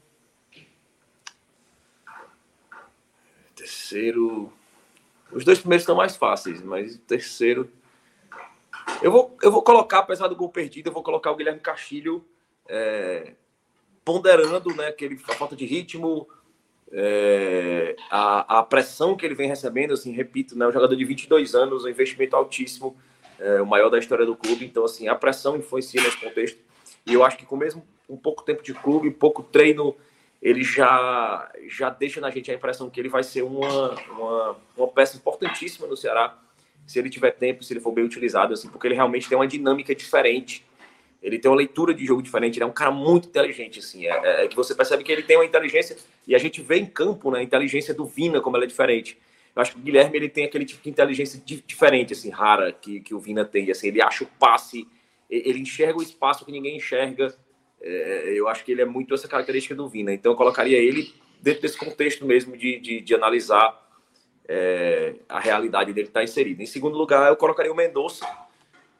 terceiro. 3.60 4.52
Os 5.30 5.44
dois 5.44 5.58
primeiros 5.58 5.82
estão 5.82 5.94
mais 5.94 6.16
fáceis, 6.16 6.62
mas 6.62 6.96
o 6.96 6.98
terceiro. 7.00 7.70
Eu 9.02 9.12
vou, 9.12 9.36
eu 9.42 9.52
vou 9.52 9.62
colocar, 9.62 10.00
apesar 10.00 10.26
do 10.28 10.36
gol 10.36 10.48
perdido, 10.48 10.88
eu 10.88 10.92
vou 10.92 11.02
colocar 11.02 11.30
o 11.30 11.36
Guilherme 11.36 11.60
Castilho 11.60 12.24
é, 12.68 13.34
ponderando 14.04 14.74
né, 14.74 14.88
aquele, 14.88 15.20
a 15.28 15.34
falta 15.34 15.54
de 15.54 15.64
ritmo, 15.64 16.28
é, 16.92 17.96
a, 18.10 18.58
a, 18.58 18.62
pressão 18.62 19.16
que 19.16 19.24
ele 19.24 19.34
vem 19.34 19.48
recebendo. 19.48 19.92
Assim, 19.92 20.12
repito, 20.12 20.56
né, 20.58 20.66
um 20.66 20.72
jogador 20.72 20.94
de 20.94 21.04
22 21.04 21.54
anos, 21.54 21.84
um 21.84 21.88
investimento 21.88 22.36
altíssimo, 22.36 22.96
é, 23.38 23.60
o 23.60 23.66
maior 23.66 23.88
da 23.90 23.98
história 23.98 24.26
do 24.26 24.36
clube. 24.36 24.64
Então, 24.64 24.84
assim, 24.84 25.08
a 25.08 25.14
pressão 25.14 25.56
influencia 25.56 26.02
nesse 26.02 26.18
contexto. 26.18 26.58
E 27.06 27.14
eu 27.14 27.24
acho 27.24 27.36
que 27.36 27.46
com 27.46 27.56
mesmo 27.56 27.86
um 28.08 28.16
pouco 28.16 28.42
tempo 28.42 28.62
de 28.62 28.74
clube, 28.74 29.10
pouco 29.10 29.42
treino 29.42 29.96
ele 30.42 30.64
já, 30.64 31.50
já 31.68 31.90
deixa 31.90 32.20
na 32.20 32.30
gente 32.30 32.50
a 32.50 32.54
impressão 32.54 32.88
que 32.88 32.98
ele 32.98 33.08
vai 33.08 33.22
ser 33.22 33.42
uma, 33.42 33.90
uma, 34.10 34.56
uma 34.76 34.88
peça 34.88 35.16
importantíssima 35.16 35.86
no 35.86 35.96
Ceará, 35.96 36.38
se 36.86 36.98
ele 36.98 37.10
tiver 37.10 37.32
tempo, 37.32 37.62
se 37.62 37.72
ele 37.72 37.80
for 37.80 37.92
bem 37.92 38.04
utilizado, 38.04 38.54
assim, 38.54 38.68
porque 38.68 38.86
ele 38.86 38.94
realmente 38.94 39.28
tem 39.28 39.36
uma 39.36 39.46
dinâmica 39.46 39.94
diferente. 39.94 40.64
Ele 41.22 41.38
tem 41.38 41.50
uma 41.50 41.56
leitura 41.56 41.92
de 41.92 42.04
jogo 42.06 42.22
diferente, 42.22 42.56
ele 42.56 42.64
é 42.64 42.66
um 42.66 42.72
cara 42.72 42.90
muito 42.90 43.28
inteligente, 43.28 43.78
assim, 43.78 44.06
é, 44.06 44.10
é, 44.10 44.44
é 44.44 44.48
que 44.48 44.56
você 44.56 44.74
percebe 44.74 45.04
que 45.04 45.12
ele 45.12 45.22
tem 45.22 45.36
uma 45.36 45.44
inteligência, 45.44 45.96
e 46.26 46.34
a 46.34 46.38
gente 46.38 46.62
vê 46.62 46.78
em 46.78 46.86
campo, 46.86 47.30
né, 47.30 47.40
a 47.40 47.42
inteligência 47.42 47.92
do 47.92 48.06
Vina, 48.06 48.40
como 48.40 48.56
ela 48.56 48.64
é 48.64 48.68
diferente. 48.68 49.18
Eu 49.54 49.60
acho 49.60 49.72
que 49.72 49.78
o 49.78 49.82
Guilherme, 49.82 50.16
ele 50.16 50.28
tem 50.28 50.44
aquele 50.44 50.64
tipo 50.64 50.82
de 50.82 50.88
inteligência 50.88 51.42
diferente, 51.66 52.14
assim, 52.14 52.30
rara, 52.30 52.72
que, 52.72 53.00
que 53.00 53.14
o 53.14 53.18
Vina 53.18 53.44
tem, 53.44 53.70
assim, 53.70 53.88
ele 53.88 54.00
acha 54.00 54.24
o 54.24 54.26
passe, 54.26 54.88
ele 55.28 55.60
enxerga 55.60 55.98
o 55.98 56.02
espaço 56.02 56.44
que 56.44 56.52
ninguém 56.52 56.76
enxerga, 56.76 57.34
é, 57.80 58.32
eu 58.34 58.48
acho 58.48 58.64
que 58.64 58.72
ele 58.72 58.82
é 58.82 58.84
muito 58.84 59.14
essa 59.14 59.28
característica 59.28 59.74
do 59.74 59.88
Vina. 59.88 60.12
Então, 60.12 60.32
eu 60.32 60.36
colocaria 60.36 60.78
ele 60.78 61.14
dentro 61.40 61.62
desse 61.62 61.76
contexto 61.76 62.26
mesmo 62.26 62.56
de, 62.56 62.78
de, 62.78 63.00
de 63.00 63.14
analisar 63.14 63.78
é, 64.46 65.14
a 65.28 65.40
realidade 65.40 65.92
dele 65.92 66.08
estar 66.08 66.20
tá 66.20 66.24
inserido. 66.24 66.62
Em 66.62 66.66
segundo 66.66 66.96
lugar, 66.96 67.28
eu 67.28 67.36
colocaria 67.36 67.72
o 67.72 67.76
Mendonça. 67.76 68.26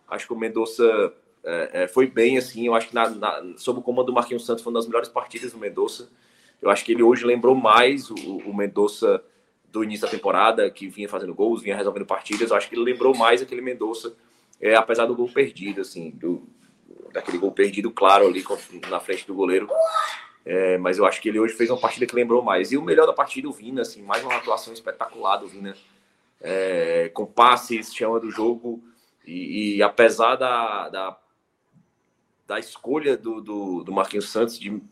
Acho 0.09 0.26
que 0.26 0.32
o 0.32 0.36
Mendonça 0.36 1.12
é, 1.45 1.83
é, 1.83 1.89
foi 1.89 2.07
bem, 2.07 2.39
assim. 2.39 2.67
Eu 2.67 2.75
acho 2.75 2.89
que, 2.89 2.95
na, 2.95 3.09
na, 3.11 3.43
sob 3.57 3.81
o 3.81 3.83
comando 3.83 4.07
do 4.07 4.12
Marquinhos 4.12 4.45
Santos, 4.45 4.62
foi 4.62 4.73
uma 4.73 4.79
das 4.79 4.87
melhores 4.87 5.09
partidas 5.09 5.53
do 5.53 5.59
Mendonça. 5.59 6.11
Eu 6.61 6.71
acho 6.71 6.85
que 6.85 6.93
ele 6.93 7.03
hoje 7.03 7.25
lembrou 7.25 7.55
mais 7.55 8.11
o, 8.11 8.15
o 8.15 8.55
Mendonça 8.55 9.23
do 9.71 9.85
início 9.85 10.05
da 10.05 10.11
temporada, 10.11 10.69
que 10.71 10.89
vinha 10.89 11.09
fazendo 11.09 11.35
gols, 11.35 11.62
vinha 11.62 11.77
resolvendo 11.77 12.07
partidas. 12.07 12.51
Eu 12.51 12.57
acho 12.57 12.69
que 12.69 12.75
ele 12.75 12.85
lembrou 12.85 13.17
mais 13.17 13.41
aquele 13.41 13.61
Mendonça, 13.61 14.15
é, 14.61 14.75
apesar 14.75 15.07
do 15.07 15.15
gol 15.15 15.29
perdido, 15.29 15.81
assim, 15.81 16.11
do, 16.11 16.43
daquele 17.12 17.39
gol 17.39 17.53
perdido, 17.53 17.91
claro, 17.91 18.27
ali 18.27 18.45
na 18.89 19.01
frente 19.01 19.27
do 19.27 19.35
goleiro. 19.35 19.69
É, 20.45 20.79
mas 20.79 20.99
eu 20.99 21.07
acho 21.07 21.21
que 21.21 21.29
ele 21.29 21.39
hoje 21.39 21.55
fez 21.55 21.71
uma 21.71 21.79
partida 21.79 22.07
que 22.07 22.15
lembrou 22.15 22.43
mais. 22.43 22.73
E 22.73 22.77
o 22.77 22.83
melhor 22.83 23.07
da 23.07 23.12
partida, 23.12 23.49
o 23.49 23.53
Vina, 23.53 23.83
assim, 23.83 24.03
mais 24.03 24.23
uma 24.23 24.35
atuação 24.35 24.73
espetacular 24.73 25.37
do 25.37 25.47
Vina, 25.47 25.77
é, 26.41 27.11
com 27.15 27.27
passes, 27.27 27.95
chama 27.95 28.19
do 28.19 28.31
jogo. 28.31 28.83
E, 29.27 29.77
e 29.77 29.83
apesar 29.83 30.37
da, 30.37 30.89
da, 30.89 31.19
da 32.51 32.59
escolha 32.59 33.16
do, 33.16 33.40
do, 33.40 33.85
do 33.85 33.93
Marquinhos 33.93 34.28
Santos 34.28 34.59
de 34.59 34.82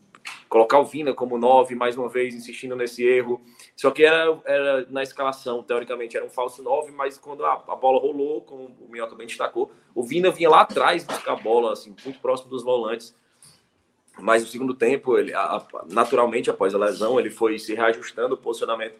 colocar 0.47 0.79
o 0.79 0.85
Vina 0.85 1.13
como 1.13 1.37
nove, 1.37 1.75
mais 1.75 1.97
uma 1.97 2.07
vez, 2.07 2.33
insistindo 2.33 2.73
nesse 2.73 3.03
erro. 3.03 3.41
Só 3.75 3.91
que 3.91 4.05
era, 4.05 4.39
era 4.45 4.87
na 4.89 5.03
escalação, 5.03 5.61
teoricamente, 5.61 6.15
era 6.15 6.25
um 6.25 6.29
falso 6.29 6.63
nove, 6.63 6.93
mas 6.93 7.17
quando 7.17 7.45
a, 7.45 7.61
a 7.67 7.75
bola 7.75 7.99
rolou, 7.99 8.39
como 8.43 8.73
o 8.79 8.87
Minhoca 8.89 9.13
bem 9.13 9.27
destacou, 9.27 9.73
o 9.93 10.01
Vina 10.01 10.31
vinha 10.31 10.49
lá 10.49 10.61
atrás 10.61 11.03
buscar 11.03 11.33
a 11.33 11.35
bola, 11.35 11.73
assim, 11.73 11.93
muito 12.05 12.21
próximo 12.21 12.49
dos 12.49 12.63
volantes. 12.63 13.13
Mas 14.17 14.41
no 14.41 14.47
segundo 14.47 14.73
tempo, 14.73 15.17
ele, 15.17 15.33
a, 15.33 15.61
naturalmente, 15.91 16.49
após 16.49 16.73
a 16.73 16.77
lesão, 16.77 17.19
ele 17.19 17.29
foi 17.29 17.59
se 17.59 17.75
reajustando 17.75 18.35
o 18.35 18.37
posicionamento 18.37 18.95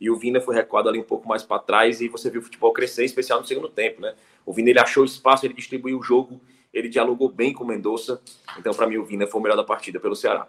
e 0.00 0.08
o 0.08 0.16
Vina 0.16 0.40
foi 0.40 0.54
recuado 0.54 0.88
ali 0.88 1.00
um 1.00 1.04
pouco 1.04 1.28
mais 1.28 1.42
para 1.42 1.58
trás 1.58 2.00
e 2.00 2.08
você 2.08 2.30
viu 2.30 2.40
o 2.40 2.44
futebol 2.44 2.72
crescer, 2.72 3.04
especial 3.04 3.40
no 3.40 3.46
segundo 3.46 3.68
tempo, 3.68 4.00
né? 4.00 4.14
O 4.46 4.52
Vina 4.52 4.70
ele 4.70 4.78
achou 4.78 5.04
espaço, 5.04 5.44
ele 5.44 5.54
distribuiu 5.54 5.98
o 5.98 6.02
jogo, 6.02 6.40
ele 6.74 6.88
dialogou 6.88 7.28
bem 7.30 7.52
com 7.52 7.62
o 7.62 7.66
Mendonça. 7.66 8.20
Então, 8.58 8.74
para 8.74 8.86
mim, 8.86 8.96
o 8.96 9.04
Vina 9.04 9.26
foi 9.26 9.40
o 9.40 9.42
melhor 9.42 9.56
da 9.56 9.64
partida 9.64 10.00
pelo 10.00 10.16
Ceará. 10.16 10.48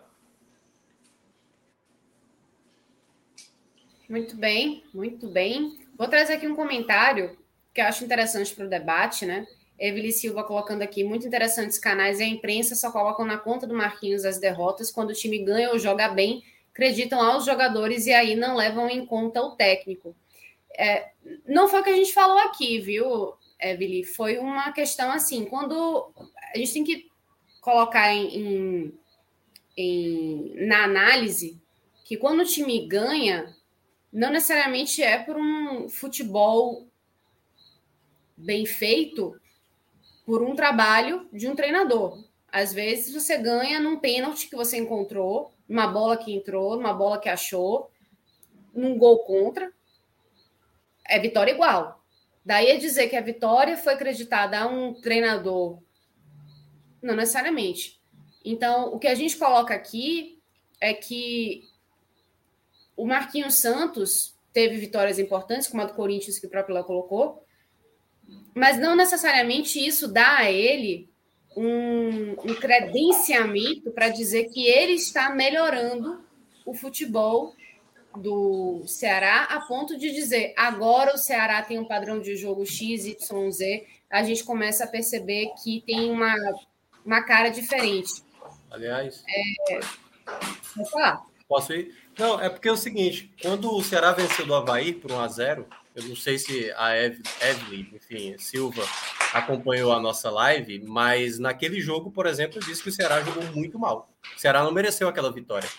Muito 4.09 4.35
bem, 4.35 4.83
muito 4.93 5.27
bem. 5.27 5.79
Vou 5.97 6.07
trazer 6.07 6.33
aqui 6.33 6.47
um 6.47 6.55
comentário 6.55 7.37
que 7.73 7.79
eu 7.79 7.85
acho 7.85 8.03
interessante 8.03 8.53
para 8.53 8.65
o 8.65 8.69
debate, 8.69 9.25
né? 9.25 9.47
Evely 9.77 10.11
Silva 10.11 10.43
colocando 10.43 10.81
aqui, 10.81 11.03
muito 11.03 11.27
interessantes 11.27 11.77
canais 11.77 12.19
e 12.19 12.23
a 12.23 12.27
imprensa 12.27 12.75
só 12.75 12.91
colocam 12.91 13.25
na 13.25 13.37
conta 13.37 13.67
do 13.67 13.75
Marquinhos 13.75 14.23
as 14.23 14.39
derrotas 14.39 14.91
quando 14.91 15.09
o 15.09 15.13
time 15.13 15.39
ganha 15.39 15.71
ou 15.71 15.77
joga 15.77 16.07
bem, 16.07 16.43
acreditam 16.71 17.21
aos 17.21 17.45
jogadores 17.45 18.05
e 18.05 18.13
aí 18.13 18.35
não 18.35 18.55
levam 18.55 18.89
em 18.89 19.05
conta 19.05 19.41
o 19.41 19.51
técnico. 19.55 20.15
É, 20.77 21.11
não 21.45 21.67
foi 21.67 21.81
o 21.81 21.83
que 21.83 21.89
a 21.89 21.95
gente 21.95 22.13
falou 22.13 22.37
aqui, 22.39 22.79
viu, 22.79 23.33
Evely? 23.71 24.03
Foi 24.03 24.37
uma 24.37 24.71
questão 24.71 25.11
assim, 25.11 25.45
quando 25.45 26.11
a 26.53 26.57
gente 26.57 26.73
tem 26.73 26.83
que 26.83 27.09
colocar 27.61 28.13
em, 28.13 28.37
em, 28.37 28.99
em 29.75 30.67
na 30.67 30.83
análise 30.83 31.59
que 32.03 32.15
quando 32.15 32.41
o 32.41 32.45
time 32.45 32.87
ganha, 32.87 33.55
não 34.13 34.31
necessariamente 34.31 35.01
é 35.01 35.17
por 35.17 35.35
um 35.35 35.89
futebol 35.89 36.87
bem 38.37 38.65
feito, 38.65 39.39
por 40.25 40.41
um 40.41 40.55
trabalho 40.55 41.27
de 41.33 41.47
um 41.47 41.55
treinador. 41.55 42.23
Às 42.51 42.73
vezes 42.73 43.13
você 43.13 43.37
ganha 43.37 43.79
num 43.79 43.99
pênalti 43.99 44.47
que 44.47 44.55
você 44.55 44.77
encontrou, 44.77 45.51
numa 45.67 45.87
bola 45.87 46.15
que 46.15 46.33
entrou, 46.33 46.75
numa 46.75 46.93
bola 46.93 47.19
que 47.19 47.27
achou, 47.27 47.89
num 48.73 48.97
gol 48.97 49.19
contra. 49.19 49.71
É 51.07 51.19
vitória 51.19 51.51
igual. 51.51 52.04
Daí 52.45 52.71
a 52.71 52.77
dizer 52.77 53.09
que 53.09 53.15
a 53.15 53.21
vitória 53.21 53.75
foi 53.75 53.93
acreditada 53.93 54.59
a 54.59 54.67
um 54.67 54.93
treinador, 54.93 55.81
não 57.01 57.15
necessariamente. 57.15 57.99
Então, 58.43 58.93
o 58.93 58.99
que 58.99 59.07
a 59.07 59.15
gente 59.15 59.35
coloca 59.35 59.73
aqui 59.73 60.39
é 60.79 60.93
que 60.93 61.63
o 62.95 63.05
Marquinhos 63.07 63.55
Santos 63.55 64.35
teve 64.53 64.77
vitórias 64.77 65.17
importantes, 65.17 65.67
como 65.67 65.81
a 65.81 65.85
do 65.85 65.95
Corinthians, 65.95 66.37
que 66.37 66.45
o 66.45 66.49
próprio 66.49 66.75
Léo 66.75 66.85
colocou, 66.85 67.43
mas 68.53 68.79
não 68.79 68.95
necessariamente 68.95 69.83
isso 69.83 70.07
dá 70.07 70.37
a 70.37 70.51
ele 70.51 71.09
um, 71.57 72.31
um 72.31 72.55
credenciamento 72.55 73.91
para 73.91 74.09
dizer 74.09 74.45
que 74.45 74.65
ele 74.65 74.93
está 74.93 75.29
melhorando 75.31 76.23
o 76.65 76.73
futebol 76.73 77.55
do 78.17 78.83
Ceará 78.85 79.43
a 79.43 79.61
ponto 79.61 79.97
de 79.97 80.11
dizer 80.11 80.53
agora 80.57 81.13
o 81.13 81.17
Ceará 81.17 81.61
tem 81.61 81.79
um 81.79 81.87
padrão 81.87 82.19
de 82.19 82.35
jogo 82.35 82.65
X, 82.65 83.05
Y, 83.05 83.51
Z, 83.51 83.87
a 84.09 84.23
gente 84.23 84.43
começa 84.43 84.83
a 84.83 84.87
perceber 84.87 85.51
que 85.63 85.83
tem 85.85 86.09
uma, 86.11 86.35
uma 87.05 87.21
cara 87.23 87.49
diferente. 87.49 88.23
Aliás, 88.71 89.23
é... 89.27 89.79
Vou 90.75 90.85
falar. 90.85 91.23
Posso 91.47 91.73
ir? 91.73 91.95
Não, 92.17 92.39
é 92.39 92.49
porque 92.49 92.67
é 92.67 92.71
o 92.71 92.77
seguinte: 92.77 93.31
quando 93.41 93.71
o 93.71 93.83
Ceará 93.83 94.11
venceu 94.11 94.45
do 94.45 94.55
Havaí 94.55 94.93
por 94.93 95.11
1 95.11 95.19
a 95.19 95.27
0 95.27 95.67
eu 95.95 96.03
não 96.03 96.15
sei 96.15 96.37
se 96.37 96.73
a 96.75 96.93
Evelyn, 96.97 97.87
enfim, 97.93 98.37
Silva 98.37 98.83
acompanhou 99.33 99.93
a 99.93 99.99
nossa 99.99 100.29
live, 100.29 100.83
mas 100.85 101.39
naquele 101.39 101.79
jogo, 101.79 102.11
por 102.11 102.25
exemplo, 102.25 102.57
eu 102.57 102.65
disse 102.65 102.83
que 102.83 102.89
o 102.89 102.91
Ceará 102.91 103.21
jogou 103.21 103.43
muito 103.53 103.79
mal. 103.79 104.09
O 104.35 104.39
Ceará 104.39 104.61
não 104.61 104.73
mereceu 104.73 105.07
aquela 105.07 105.31
vitória. 105.31 105.69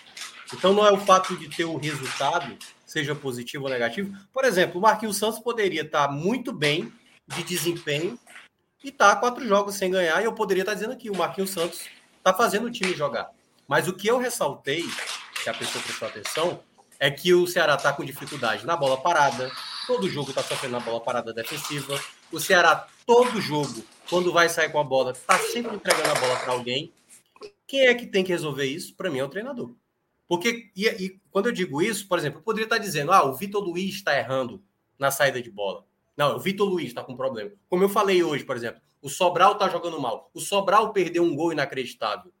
Então 0.53 0.73
não 0.73 0.85
é 0.85 0.91
o 0.91 0.97
fato 0.97 1.35
de 1.37 1.49
ter 1.49 1.65
o 1.65 1.77
resultado, 1.77 2.57
seja 2.85 3.13
positivo 3.13 3.65
ou 3.65 3.69
negativo. 3.69 4.15
Por 4.33 4.45
exemplo, 4.45 4.79
o 4.79 4.81
Marquinhos 4.81 5.17
Santos 5.17 5.39
poderia 5.39 5.81
estar 5.81 6.09
muito 6.09 6.51
bem 6.53 6.91
de 7.27 7.43
desempenho 7.43 8.17
e 8.83 8.91
tá 8.91 9.15
quatro 9.15 9.45
jogos 9.45 9.75
sem 9.75 9.91
ganhar, 9.91 10.21
e 10.21 10.25
eu 10.25 10.33
poderia 10.33 10.61
estar 10.61 10.73
dizendo 10.73 10.93
aqui, 10.93 11.09
o 11.09 11.15
Marquinhos 11.15 11.49
Santos 11.49 11.81
está 12.17 12.33
fazendo 12.33 12.67
o 12.67 12.71
time 12.71 12.93
jogar. 12.93 13.29
Mas 13.67 13.87
o 13.87 13.93
que 13.93 14.07
eu 14.07 14.17
ressaltei, 14.17 14.85
que 15.43 15.49
a 15.49 15.53
pessoa 15.53 15.83
prestou 15.83 16.07
atenção, 16.07 16.63
é 16.99 17.11
que 17.11 17.33
o 17.33 17.45
Ceará 17.45 17.75
está 17.75 17.91
com 17.91 18.05
dificuldade 18.05 18.65
na 18.65 18.75
bola 18.75 18.97
parada, 18.97 19.51
todo 19.85 20.09
jogo 20.09 20.29
está 20.29 20.41
sofrendo 20.41 20.73
na 20.73 20.79
bola 20.79 21.01
parada 21.01 21.33
defensiva. 21.33 21.99
O 22.31 22.39
Ceará, 22.39 22.87
todo 23.05 23.41
jogo, 23.41 23.83
quando 24.09 24.31
vai 24.31 24.49
sair 24.49 24.69
com 24.69 24.79
a 24.79 24.83
bola, 24.83 25.11
está 25.11 25.37
sempre 25.37 25.75
entregando 25.75 26.11
a 26.11 26.15
bola 26.15 26.35
para 26.37 26.53
alguém. 26.53 26.91
Quem 27.67 27.87
é 27.87 27.93
que 27.93 28.07
tem 28.07 28.23
que 28.23 28.31
resolver 28.31 28.65
isso? 28.65 28.95
Para 28.95 29.09
mim 29.09 29.19
é 29.19 29.23
o 29.23 29.29
treinador. 29.29 29.71
Porque, 30.27 30.71
e, 30.75 30.87
e, 30.87 31.21
quando 31.31 31.47
eu 31.47 31.51
digo 31.51 31.81
isso, 31.81 32.07
por 32.07 32.17
exemplo, 32.17 32.39
eu 32.39 32.43
poderia 32.43 32.65
estar 32.65 32.77
dizendo, 32.77 33.11
ah, 33.11 33.23
o 33.23 33.35
Vitor 33.35 33.63
Luiz 33.63 33.95
está 33.95 34.17
errando 34.17 34.63
na 34.99 35.09
saída 35.11 35.41
de 35.41 35.49
bola. 35.49 35.85
Não, 36.15 36.35
o 36.35 36.39
Vitor 36.39 36.67
Luiz 36.67 36.87
está 36.87 37.03
com 37.03 37.15
problema. 37.15 37.51
Como 37.69 37.83
eu 37.83 37.89
falei 37.89 38.23
hoje, 38.23 38.43
por 38.43 38.55
exemplo, 38.55 38.81
o 39.01 39.09
Sobral 39.09 39.53
está 39.53 39.69
jogando 39.69 40.01
mal. 40.01 40.29
O 40.33 40.39
Sobral 40.39 40.91
perdeu 40.91 41.23
um 41.23 41.35
gol 41.35 41.51
inacreditável. 41.51 42.31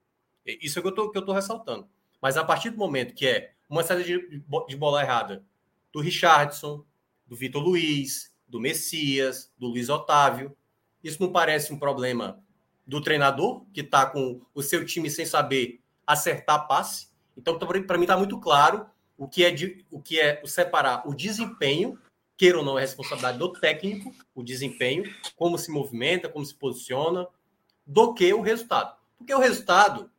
Isso 0.45 0.79
é 0.79 0.81
que 0.81 0.87
eu 0.87 0.91
estou 0.91 1.33
ressaltando. 1.33 1.87
Mas 2.21 2.35
a 2.35 2.43
partir 2.43 2.71
do 2.71 2.77
momento 2.77 3.13
que 3.13 3.27
é 3.27 3.53
uma 3.69 3.83
saída 3.83 4.03
de, 4.03 4.43
de 4.67 4.75
bola 4.75 5.01
errada 5.01 5.45
do 5.93 5.99
Richardson, 5.99 6.83
do 7.27 7.35
Vitor 7.35 7.61
Luiz, 7.61 8.33
do 8.47 8.59
Messias, 8.59 9.51
do 9.57 9.67
Luiz 9.67 9.89
Otávio. 9.89 10.55
Isso 11.03 11.21
não 11.21 11.31
parece 11.31 11.73
um 11.73 11.77
problema 11.77 12.41
do 12.85 13.01
treinador, 13.01 13.65
que 13.73 13.81
está 13.81 14.05
com 14.05 14.41
o 14.53 14.63
seu 14.63 14.85
time 14.85 15.09
sem 15.09 15.25
saber 15.25 15.81
acertar 16.05 16.67
passe. 16.67 17.06
Então, 17.37 17.57
para 17.57 17.97
mim, 17.97 18.03
está 18.03 18.17
muito 18.17 18.39
claro 18.39 18.87
o 19.17 19.27
que, 19.27 19.45
é 19.45 19.51
de, 19.51 19.85
o 19.91 20.01
que 20.01 20.19
é 20.19 20.41
separar 20.45 21.07
o 21.07 21.13
desempenho, 21.13 21.99
queira 22.35 22.57
ou 22.57 22.65
não, 22.65 22.77
é 22.77 22.81
responsabilidade 22.81 23.37
do 23.37 23.51
técnico, 23.53 24.13
o 24.33 24.43
desempenho, 24.43 25.03
como 25.35 25.57
se 25.57 25.71
movimenta, 25.71 26.27
como 26.27 26.45
se 26.45 26.53
posiciona, 26.53 27.27
do 27.85 28.13
que 28.13 28.33
o 28.33 28.41
resultado. 28.41 28.95
Porque 29.17 29.33
o 29.33 29.39
resultado, 29.39 30.11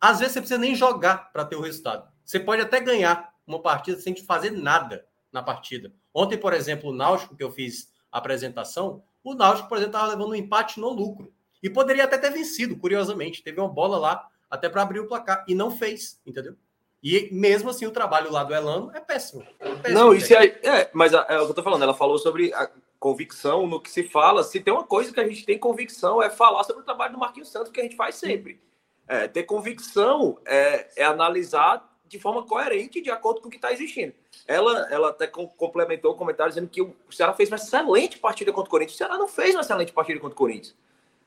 às 0.00 0.18
vezes 0.18 0.34
você 0.34 0.40
precisa 0.40 0.58
nem 0.58 0.74
jogar 0.74 1.32
para 1.32 1.44
ter 1.44 1.56
o 1.56 1.60
resultado. 1.60 2.08
Você 2.24 2.40
pode 2.40 2.62
até 2.62 2.80
ganhar 2.80 3.34
uma 3.46 3.60
partida 3.60 4.00
sem 4.00 4.16
fazer 4.16 4.50
nada 4.50 5.06
na 5.30 5.42
partida. 5.42 5.92
Ontem, 6.12 6.38
por 6.38 6.52
exemplo, 6.54 6.90
o 6.90 6.94
Náutico, 6.94 7.36
que 7.36 7.42
eu 7.42 7.50
fiz 7.50 7.92
a 8.10 8.18
apresentação, 8.18 9.02
o 9.22 9.34
Náutico, 9.34 9.68
por 9.68 9.76
exemplo, 9.76 9.96
estava 9.96 10.12
levando 10.12 10.30
um 10.30 10.34
empate 10.34 10.80
no 10.80 10.88
lucro. 10.90 11.32
E 11.62 11.68
poderia 11.68 12.04
até 12.04 12.16
ter 12.16 12.30
vencido, 12.30 12.76
curiosamente. 12.76 13.42
Teve 13.42 13.60
uma 13.60 13.68
bola 13.68 13.98
lá 13.98 14.28
até 14.54 14.68
para 14.68 14.82
abrir 14.82 15.00
o 15.00 15.06
placar 15.06 15.44
e 15.46 15.54
não 15.54 15.70
fez, 15.70 16.20
entendeu? 16.26 16.56
E 17.02 17.28
mesmo 17.30 17.68
assim, 17.68 17.84
o 17.86 17.90
trabalho 17.90 18.32
lá 18.32 18.42
do 18.44 18.54
Elano 18.54 18.90
é 18.94 19.00
péssimo. 19.00 19.44
É 19.60 19.74
péssimo 19.74 19.98
não, 19.98 20.14
isso 20.14 20.34
aí. 20.34 20.48
É, 20.62 20.88
mas 20.94 21.12
é, 21.12 21.16
é 21.28 21.38
o 21.38 21.44
que 21.44 21.50
eu 21.50 21.54
tô 21.54 21.62
falando. 21.62 21.82
Ela 21.82 21.92
falou 21.92 22.16
sobre 22.16 22.50
a 22.54 22.70
convicção 22.98 23.66
no 23.66 23.78
que 23.78 23.90
se 23.90 24.04
fala. 24.04 24.42
Se 24.42 24.58
tem 24.58 24.72
uma 24.72 24.84
coisa 24.84 25.12
que 25.12 25.20
a 25.20 25.28
gente 25.28 25.44
tem 25.44 25.58
convicção, 25.58 26.22
é 26.22 26.30
falar 26.30 26.64
sobre 26.64 26.80
o 26.80 26.84
trabalho 26.84 27.12
do 27.12 27.18
Marquinhos 27.18 27.50
Santos, 27.50 27.70
que 27.70 27.78
a 27.78 27.82
gente 27.82 27.94
faz 27.94 28.14
sempre. 28.14 28.58
É, 29.06 29.28
ter 29.28 29.42
convicção 29.42 30.38
é, 30.46 30.88
é 30.96 31.04
analisar 31.04 31.94
de 32.06 32.18
forma 32.18 32.42
coerente 32.46 33.02
de 33.02 33.10
acordo 33.10 33.42
com 33.42 33.48
o 33.48 33.50
que 33.50 33.56
está 33.56 33.70
existindo. 33.70 34.14
Ela, 34.46 34.88
ela 34.90 35.10
até 35.10 35.26
complementou 35.26 36.12
o 36.12 36.16
comentário 36.16 36.52
dizendo 36.52 36.68
que 36.70 36.80
o 36.80 36.94
Ceará 37.10 37.34
fez 37.34 37.50
uma 37.50 37.56
excelente 37.56 38.18
partida 38.18 38.50
contra 38.50 38.68
o 38.68 38.70
Corinthians. 38.70 38.94
O 38.94 38.98
Ceará 38.98 39.18
não 39.18 39.28
fez 39.28 39.54
uma 39.54 39.60
excelente 39.60 39.92
partida 39.92 40.18
contra 40.20 40.34
o 40.34 40.38
Corinthians. 40.38 40.74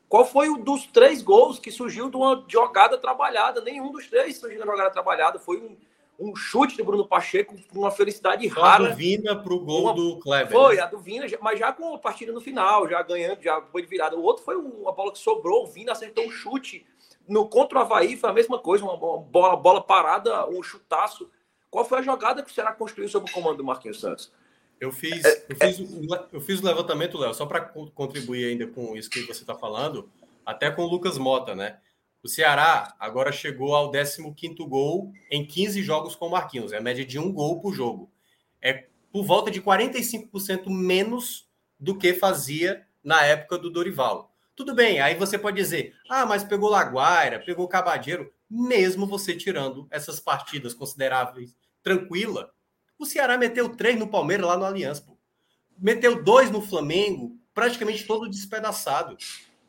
Qual 0.09 0.25
foi 0.25 0.49
o 0.49 0.57
dos 0.57 0.85
três 0.85 1.21
gols 1.21 1.59
que 1.59 1.71
surgiu 1.71 2.09
de 2.09 2.15
uma 2.15 2.43
jogada 2.47 2.97
trabalhada? 2.97 3.61
Nenhum 3.61 3.91
dos 3.91 4.07
três 4.07 4.37
surgiu 4.37 4.59
de 4.59 4.63
uma 4.63 4.73
jogada 4.73 4.91
trabalhada. 4.91 5.37
Foi 5.37 5.57
um, 5.57 5.77
um 6.17 6.35
chute 6.35 6.77
de 6.77 6.83
Bruno 6.83 7.05
Pacheco 7.05 7.55
com 7.71 7.79
uma 7.79 7.91
felicidade 7.91 8.49
Só 8.49 8.61
rara. 8.61 8.85
A 8.85 8.89
do 8.89 8.95
Vina 8.95 9.35
para 9.35 9.53
o 9.53 9.59
gol 9.59 9.83
uma... 9.83 9.93
do 9.93 10.17
Kleber. 10.19 10.51
Foi, 10.51 10.75
né? 10.77 10.81
a 10.81 10.85
do 10.85 10.97
Vina, 10.97 11.25
mas 11.41 11.59
já 11.59 11.73
com 11.73 11.93
a 11.93 11.97
partida 11.97 12.31
no 12.31 12.39
final, 12.39 12.87
já 12.87 13.01
ganhando, 13.01 13.41
já 13.41 13.61
foi 13.61 13.81
de 13.81 13.87
virada. 13.87 14.15
O 14.15 14.23
outro 14.23 14.43
foi 14.43 14.55
uma 14.55 14.93
bola 14.93 15.11
que 15.11 15.19
sobrou, 15.19 15.63
o 15.63 15.67
Vina 15.67 15.91
acertou 15.91 16.25
um 16.25 16.31
chute 16.31 16.85
no 17.27 17.47
contra 17.47 17.79
o 17.79 17.81
Havaí 17.81 18.15
foi 18.15 18.29
a 18.29 18.33
mesma 18.33 18.57
coisa, 18.57 18.85
uma 18.85 18.95
bola, 18.95 19.55
bola 19.57 19.81
parada, 19.81 20.47
um 20.49 20.63
chutaço. 20.63 21.29
Qual 21.69 21.83
foi 21.83 21.99
a 21.99 22.01
jogada 22.01 22.41
que 22.41 22.49
o 22.49 22.53
Ceará 22.53 22.71
construiu 22.71 23.09
sob 23.09 23.29
o 23.29 23.33
comando 23.33 23.57
do 23.57 23.63
Marquinhos 23.63 23.99
Santos? 23.99 24.31
Eu 24.79 24.91
fiz, 24.91 25.25
é, 25.25 25.45
eu 25.49 25.55
fiz, 25.55 25.79
eu 26.33 26.41
fiz 26.41 26.59
o 26.61 26.65
levantamento, 26.65 27.17
Léo, 27.17 27.33
só 27.33 27.45
para 27.45 27.61
contribuir 27.61 28.45
ainda 28.45 28.67
com 28.67 28.95
isso 28.95 29.09
que 29.09 29.21
você 29.21 29.41
está 29.41 29.55
falando, 29.55 30.09
até 30.45 30.69
com 30.69 30.83
o 30.83 30.87
Lucas 30.87 31.17
Mota, 31.17 31.55
né? 31.55 31.79
O 32.23 32.27
Ceará 32.27 32.95
agora 32.99 33.31
chegou 33.31 33.75
ao 33.75 33.91
15 33.91 34.21
gol 34.67 35.13
em 35.31 35.45
15 35.45 35.81
jogos 35.81 36.15
com 36.15 36.27
o 36.27 36.31
Marquinhos. 36.31 36.73
É 36.73 36.77
a 36.77 36.81
média 36.81 37.05
de 37.05 37.17
um 37.17 37.31
gol 37.31 37.61
por 37.61 37.73
jogo. 37.73 38.11
É 38.61 38.87
por 39.11 39.23
volta 39.23 39.49
de 39.49 39.61
45% 39.61 40.69
menos 40.69 41.47
do 41.79 41.97
que 41.97 42.13
fazia 42.13 42.85
na 43.03 43.23
época 43.23 43.57
do 43.57 43.69
Dorival. 43.69 44.33
Tudo 44.55 44.73
bem, 44.73 44.99
aí 44.99 45.15
você 45.15 45.37
pode 45.37 45.55
dizer, 45.55 45.95
ah, 46.09 46.25
mas 46.25 46.43
pegou 46.43 46.69
Laguaira, 46.69 47.39
pegou 47.39 47.67
Cabadeiro, 47.67 48.33
mesmo 48.49 49.05
você 49.05 49.35
tirando 49.35 49.87
essas 49.91 50.19
partidas 50.19 50.73
consideráveis 50.73 51.55
tranquila, 51.83 52.51
o 52.99 53.05
Ceará 53.05 53.37
meteu 53.37 53.69
três 53.69 53.97
no 53.97 54.07
Palmeiras 54.07 54.47
lá 54.47 54.57
no 54.57 54.65
Aliança, 54.65 55.01
pô. 55.01 55.17
meteu 55.77 56.23
dois 56.23 56.49
no 56.51 56.61
Flamengo, 56.61 57.37
praticamente 57.53 58.05
todo 58.05 58.29
despedaçado. 58.29 59.17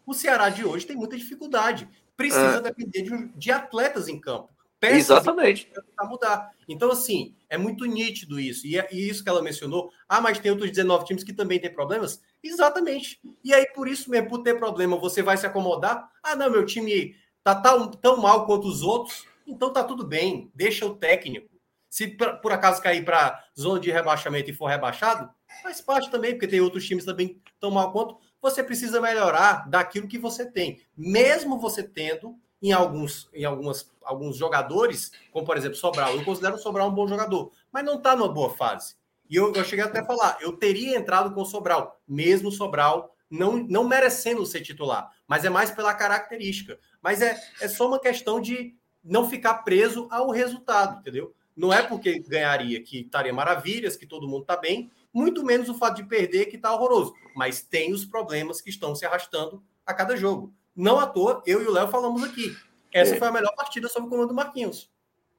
O 0.07 0.15
Ceará 0.15 0.49
de 0.49 0.65
hoje 0.65 0.87
tem 0.87 0.97
muita 0.97 1.17
dificuldade, 1.17 1.89
precisa 2.17 2.57
é. 2.57 2.61
depender 2.61 3.03
de, 3.03 3.29
de 3.29 3.51
atletas 3.51 4.09
em 4.09 4.19
campo. 4.19 4.49
Peças 4.81 5.11
Exatamente. 5.11 5.71
Para 5.97 6.09
mudar. 6.09 6.53
Então, 6.69 6.91
assim, 6.91 7.35
é 7.49 7.59
muito 7.59 7.85
nítido 7.85 8.39
isso. 8.39 8.65
E, 8.67 8.79
é, 8.79 8.89
e 8.93 9.09
isso 9.09 9.25
que 9.25 9.29
ela 9.29 9.43
mencionou, 9.43 9.91
ah, 10.09 10.21
mas 10.21 10.39
tem 10.39 10.53
outros 10.53 10.71
19 10.71 11.05
times 11.05 11.25
que 11.25 11.33
também 11.33 11.59
têm 11.59 11.73
problemas. 11.73 12.23
Exatamente. 12.43 13.21
E 13.43 13.53
aí, 13.53 13.67
por 13.73 13.89
isso 13.89 14.09
mesmo, 14.09 14.29
por 14.29 14.43
ter 14.43 14.57
problema, 14.57 14.97
você 14.97 15.21
vai 15.21 15.37
se 15.37 15.47
acomodar. 15.47 16.09
Ah, 16.23 16.37
não, 16.37 16.49
meu 16.49 16.65
time 16.65 17.17
tá 17.43 17.57
tão, 17.57 17.91
tão 17.91 18.19
mal 18.19 18.47
quanto 18.47 18.69
os 18.69 18.83
outros, 18.83 19.27
então 19.47 19.73
tá 19.73 19.83
tudo 19.83 20.07
bem, 20.07 20.51
deixa 20.55 20.87
o 20.87 20.95
técnico. 20.95 21.58
Se 21.89 22.09
por 22.43 22.53
acaso 22.53 22.83
cair 22.83 23.05
para 23.05 23.43
zona 23.59 23.81
de 23.81 23.91
rebaixamento 23.91 24.51
e 24.51 24.55
for 24.55 24.67
rebaixado, 24.67 25.31
faz 25.63 25.81
parte 25.81 26.11
também, 26.11 26.33
porque 26.33 26.47
tem 26.47 26.61
outros 26.61 26.87
times 26.87 27.05
também 27.05 27.41
tão 27.59 27.71
mal 27.71 27.93
quanto. 27.93 28.19
Você 28.41 28.63
precisa 28.63 29.01
melhorar 29.01 29.69
daquilo 29.69 30.07
que 30.07 30.19
você 30.19 30.51
tem, 30.51 30.81
mesmo 30.97 31.59
você 31.59 31.83
tendo 31.83 32.39
em 32.63 32.73
alguns, 32.73 33.29
em 33.33 33.45
algumas, 33.45 33.91
alguns 34.03 34.37
jogadores, 34.37 35.13
como 35.33 35.47
por 35.47 35.57
exemplo 35.57 35.77
Sobral. 35.77 36.15
Eu 36.15 36.25
considero 36.25 36.59
Sobral 36.59 36.89
um 36.89 36.95
bom 36.95 37.07
jogador, 37.07 37.53
mas 37.73 37.85
não 37.85 37.97
está 37.97 38.15
numa 38.15 38.29
boa 38.29 38.51
fase. 38.51 38.97
E 39.29 39.37
eu, 39.37 39.53
eu 39.55 39.65
cheguei 39.65 39.85
até 39.85 40.01
a 40.01 40.05
falar, 40.05 40.39
eu 40.41 40.57
teria 40.57 40.97
entrado 40.97 41.33
com 41.35 41.45
Sobral, 41.45 42.01
mesmo 42.07 42.51
Sobral 42.51 43.15
não, 43.31 43.57
não 43.57 43.85
merecendo 43.85 44.45
ser 44.47 44.63
titular, 44.63 45.11
mas 45.27 45.45
é 45.45 45.51
mais 45.51 45.71
pela 45.71 45.95
característica. 45.95 46.79
Mas 47.03 47.21
é, 47.21 47.39
é 47.61 47.69
só 47.69 47.87
uma 47.87 48.01
questão 48.01 48.41
de 48.41 48.75
não 49.05 49.29
ficar 49.29 49.55
preso 49.59 50.09
ao 50.11 50.31
resultado, 50.31 51.01
entendeu? 51.01 51.35
Não 51.59 51.73
é 51.73 51.83
porque 51.83 52.21
ganharia 52.21 52.81
que 52.81 53.01
estaria 53.01 53.33
maravilhas, 53.33 53.97
que 53.97 54.07
todo 54.07 54.29
mundo 54.29 54.43
está 54.43 54.57
bem, 54.57 54.93
muito 55.13 55.45
menos 55.45 55.69
o 55.69 55.75
fato 55.75 55.97
de 55.97 56.05
perder 56.05 56.47
que 56.47 56.55
está 56.55 56.73
horroroso. 56.73 57.13
Mas 57.35 57.61
tem 57.61 57.93
os 57.93 58.05
problemas 58.05 58.61
que 58.61 58.71
estão 58.71 58.95
se 58.95 59.05
arrastando 59.05 59.61
a 59.85 59.93
cada 59.93 60.17
jogo. 60.17 60.55
Não 60.75 61.01
à 61.01 61.07
toa, 61.07 61.43
eu 61.45 61.61
e 61.61 61.67
o 61.67 61.73
Léo 61.73 61.89
falamos 61.89 62.23
aqui. 62.23 62.57
Essa 62.93 63.17
é. 63.17 63.19
foi 63.19 63.27
a 63.27 63.33
melhor 63.33 63.53
partida 63.57 63.89
sob 63.89 64.07
o 64.07 64.09
comando 64.09 64.29
do 64.29 64.35
Marquinhos. 64.35 64.89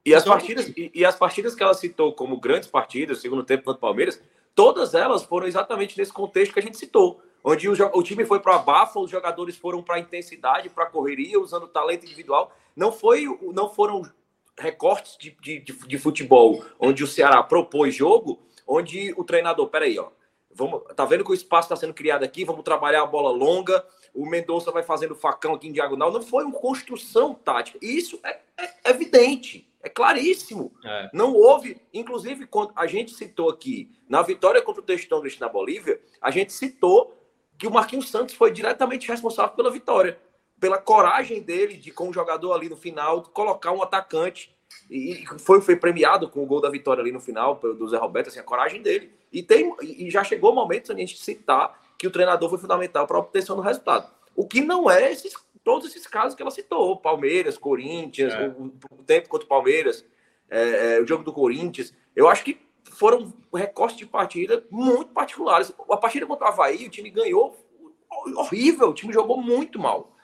E 0.04 0.14
as, 0.14 0.22
então, 0.22 0.34
partidas, 0.34 0.68
e, 0.76 0.90
e, 0.94 1.04
as 1.06 1.16
partidas 1.16 1.54
que 1.54 1.62
ela 1.62 1.72
citou 1.72 2.12
como 2.12 2.38
grandes 2.38 2.68
partidas, 2.68 3.22
segundo 3.22 3.42
tempo 3.42 3.64
contra 3.64 3.78
o 3.78 3.80
Palmeiras, 3.80 4.20
todas 4.54 4.92
elas 4.92 5.22
foram 5.22 5.46
exatamente 5.46 5.96
nesse 5.96 6.12
contexto 6.12 6.52
que 6.52 6.60
a 6.60 6.62
gente 6.62 6.76
citou, 6.76 7.22
onde 7.42 7.66
o, 7.66 7.72
o 7.94 8.02
time 8.02 8.26
foi 8.26 8.40
para 8.40 8.56
a 8.56 8.58
bafa, 8.58 9.00
os 9.00 9.10
jogadores 9.10 9.56
foram 9.56 9.82
para 9.82 9.96
a 9.96 10.00
intensidade, 10.00 10.68
para 10.68 10.84
a 10.84 10.90
correria, 10.90 11.40
usando 11.40 11.66
talento 11.66 12.04
individual. 12.04 12.54
Não, 12.76 12.92
foi, 12.92 13.24
não 13.54 13.72
foram 13.72 14.02
recortes 14.60 15.16
de, 15.18 15.30
de, 15.40 15.60
de, 15.60 15.98
futebol 15.98 16.64
onde 16.78 17.02
o 17.02 17.06
Ceará 17.06 17.42
propôs 17.42 17.94
jogo, 17.94 18.40
onde 18.66 19.12
o 19.16 19.24
treinador, 19.24 19.68
peraí, 19.68 19.98
ó, 19.98 20.10
vamos, 20.54 20.82
tá 20.94 21.04
vendo 21.04 21.24
que 21.24 21.30
o 21.30 21.34
espaço 21.34 21.66
está 21.66 21.76
sendo 21.76 21.94
criado 21.94 22.22
aqui, 22.22 22.44
vamos 22.44 22.62
trabalhar 22.62 23.02
a 23.02 23.06
bola 23.06 23.30
longa, 23.30 23.84
o 24.14 24.26
Mendonça 24.26 24.70
vai 24.70 24.82
fazendo 24.82 25.14
facão 25.14 25.54
aqui 25.54 25.68
em 25.68 25.72
diagonal. 25.72 26.12
Não 26.12 26.22
foi 26.22 26.44
uma 26.44 26.58
construção 26.58 27.34
tática. 27.34 27.78
Isso 27.80 28.20
é, 28.24 28.40
é 28.58 28.90
evidente, 28.90 29.68
é 29.82 29.88
claríssimo. 29.88 30.72
É. 30.84 31.10
Não 31.12 31.32
houve, 31.34 31.80
inclusive, 31.94 32.46
quando 32.46 32.72
a 32.76 32.86
gente 32.86 33.12
citou 33.12 33.48
aqui, 33.48 33.90
na 34.08 34.22
vitória 34.22 34.60
contra 34.62 34.82
o 34.82 34.84
Textão 34.84 35.22
na 35.38 35.48
Bolívia, 35.48 36.00
a 36.20 36.30
gente 36.30 36.52
citou 36.52 37.16
que 37.56 37.66
o 37.66 37.70
Marquinhos 37.70 38.10
Santos 38.10 38.34
foi 38.34 38.50
diretamente 38.50 39.08
responsável 39.08 39.54
pela 39.54 39.70
vitória. 39.70 40.18
Pela 40.60 40.78
coragem 40.78 41.42
dele 41.42 41.74
de, 41.74 41.90
com 41.90 42.10
o 42.10 42.12
jogador 42.12 42.52
ali 42.52 42.68
no 42.68 42.76
final, 42.76 43.22
colocar 43.22 43.72
um 43.72 43.82
atacante. 43.82 44.54
E 44.90 45.24
foi, 45.38 45.60
foi 45.60 45.74
premiado 45.74 46.28
com 46.28 46.42
o 46.42 46.46
gol 46.46 46.60
da 46.60 46.70
vitória 46.70 47.00
ali 47.00 47.10
no 47.10 47.20
final, 47.20 47.56
do 47.56 47.88
Zé 47.88 47.96
Roberto, 47.96 48.28
assim, 48.28 48.38
a 48.38 48.44
coragem 48.44 48.82
dele. 48.82 49.10
E, 49.32 49.42
tem, 49.42 49.74
e 49.82 50.10
já 50.10 50.22
chegou 50.22 50.52
o 50.52 50.54
momento 50.54 50.86
de 50.86 50.92
a 50.92 50.96
gente 50.96 51.18
citar 51.18 51.80
que 51.98 52.06
o 52.06 52.10
treinador 52.10 52.48
foi 52.48 52.58
fundamental 52.58 53.06
para 53.06 53.16
a 53.16 53.20
obtenção 53.20 53.56
do 53.56 53.62
resultado. 53.62 54.10
O 54.34 54.46
que 54.46 54.60
não 54.60 54.90
é 54.90 55.12
esses, 55.12 55.34
todos 55.64 55.88
esses 55.88 56.06
casos 56.06 56.34
que 56.34 56.42
ela 56.42 56.50
citou: 56.50 56.96
Palmeiras, 56.96 57.58
Corinthians, 57.58 58.32
é. 58.32 58.48
o, 58.48 58.72
o, 58.90 59.02
tempo 59.04 59.28
contra 59.28 59.44
o 59.44 59.48
Palmeiras, 59.48 60.04
é, 60.48 60.96
é, 60.96 61.00
o 61.00 61.06
jogo 61.06 61.24
do 61.24 61.32
Corinthians. 61.32 61.92
Eu 62.14 62.28
acho 62.28 62.44
que 62.44 62.58
foram 62.92 63.32
recortes 63.54 63.98
de 63.98 64.06
partida 64.06 64.64
muito 64.70 65.12
particulares. 65.12 65.72
A 65.90 65.96
partida 65.96 66.26
contra 66.26 66.46
o 66.46 66.48
Havaí, 66.48 66.86
o 66.86 66.90
time 66.90 67.10
ganhou 67.10 67.56
horrível, 68.36 68.88
o 68.88 68.94
time 68.94 69.12
jogou 69.12 69.40
muito 69.40 69.78
mal. 69.78 70.16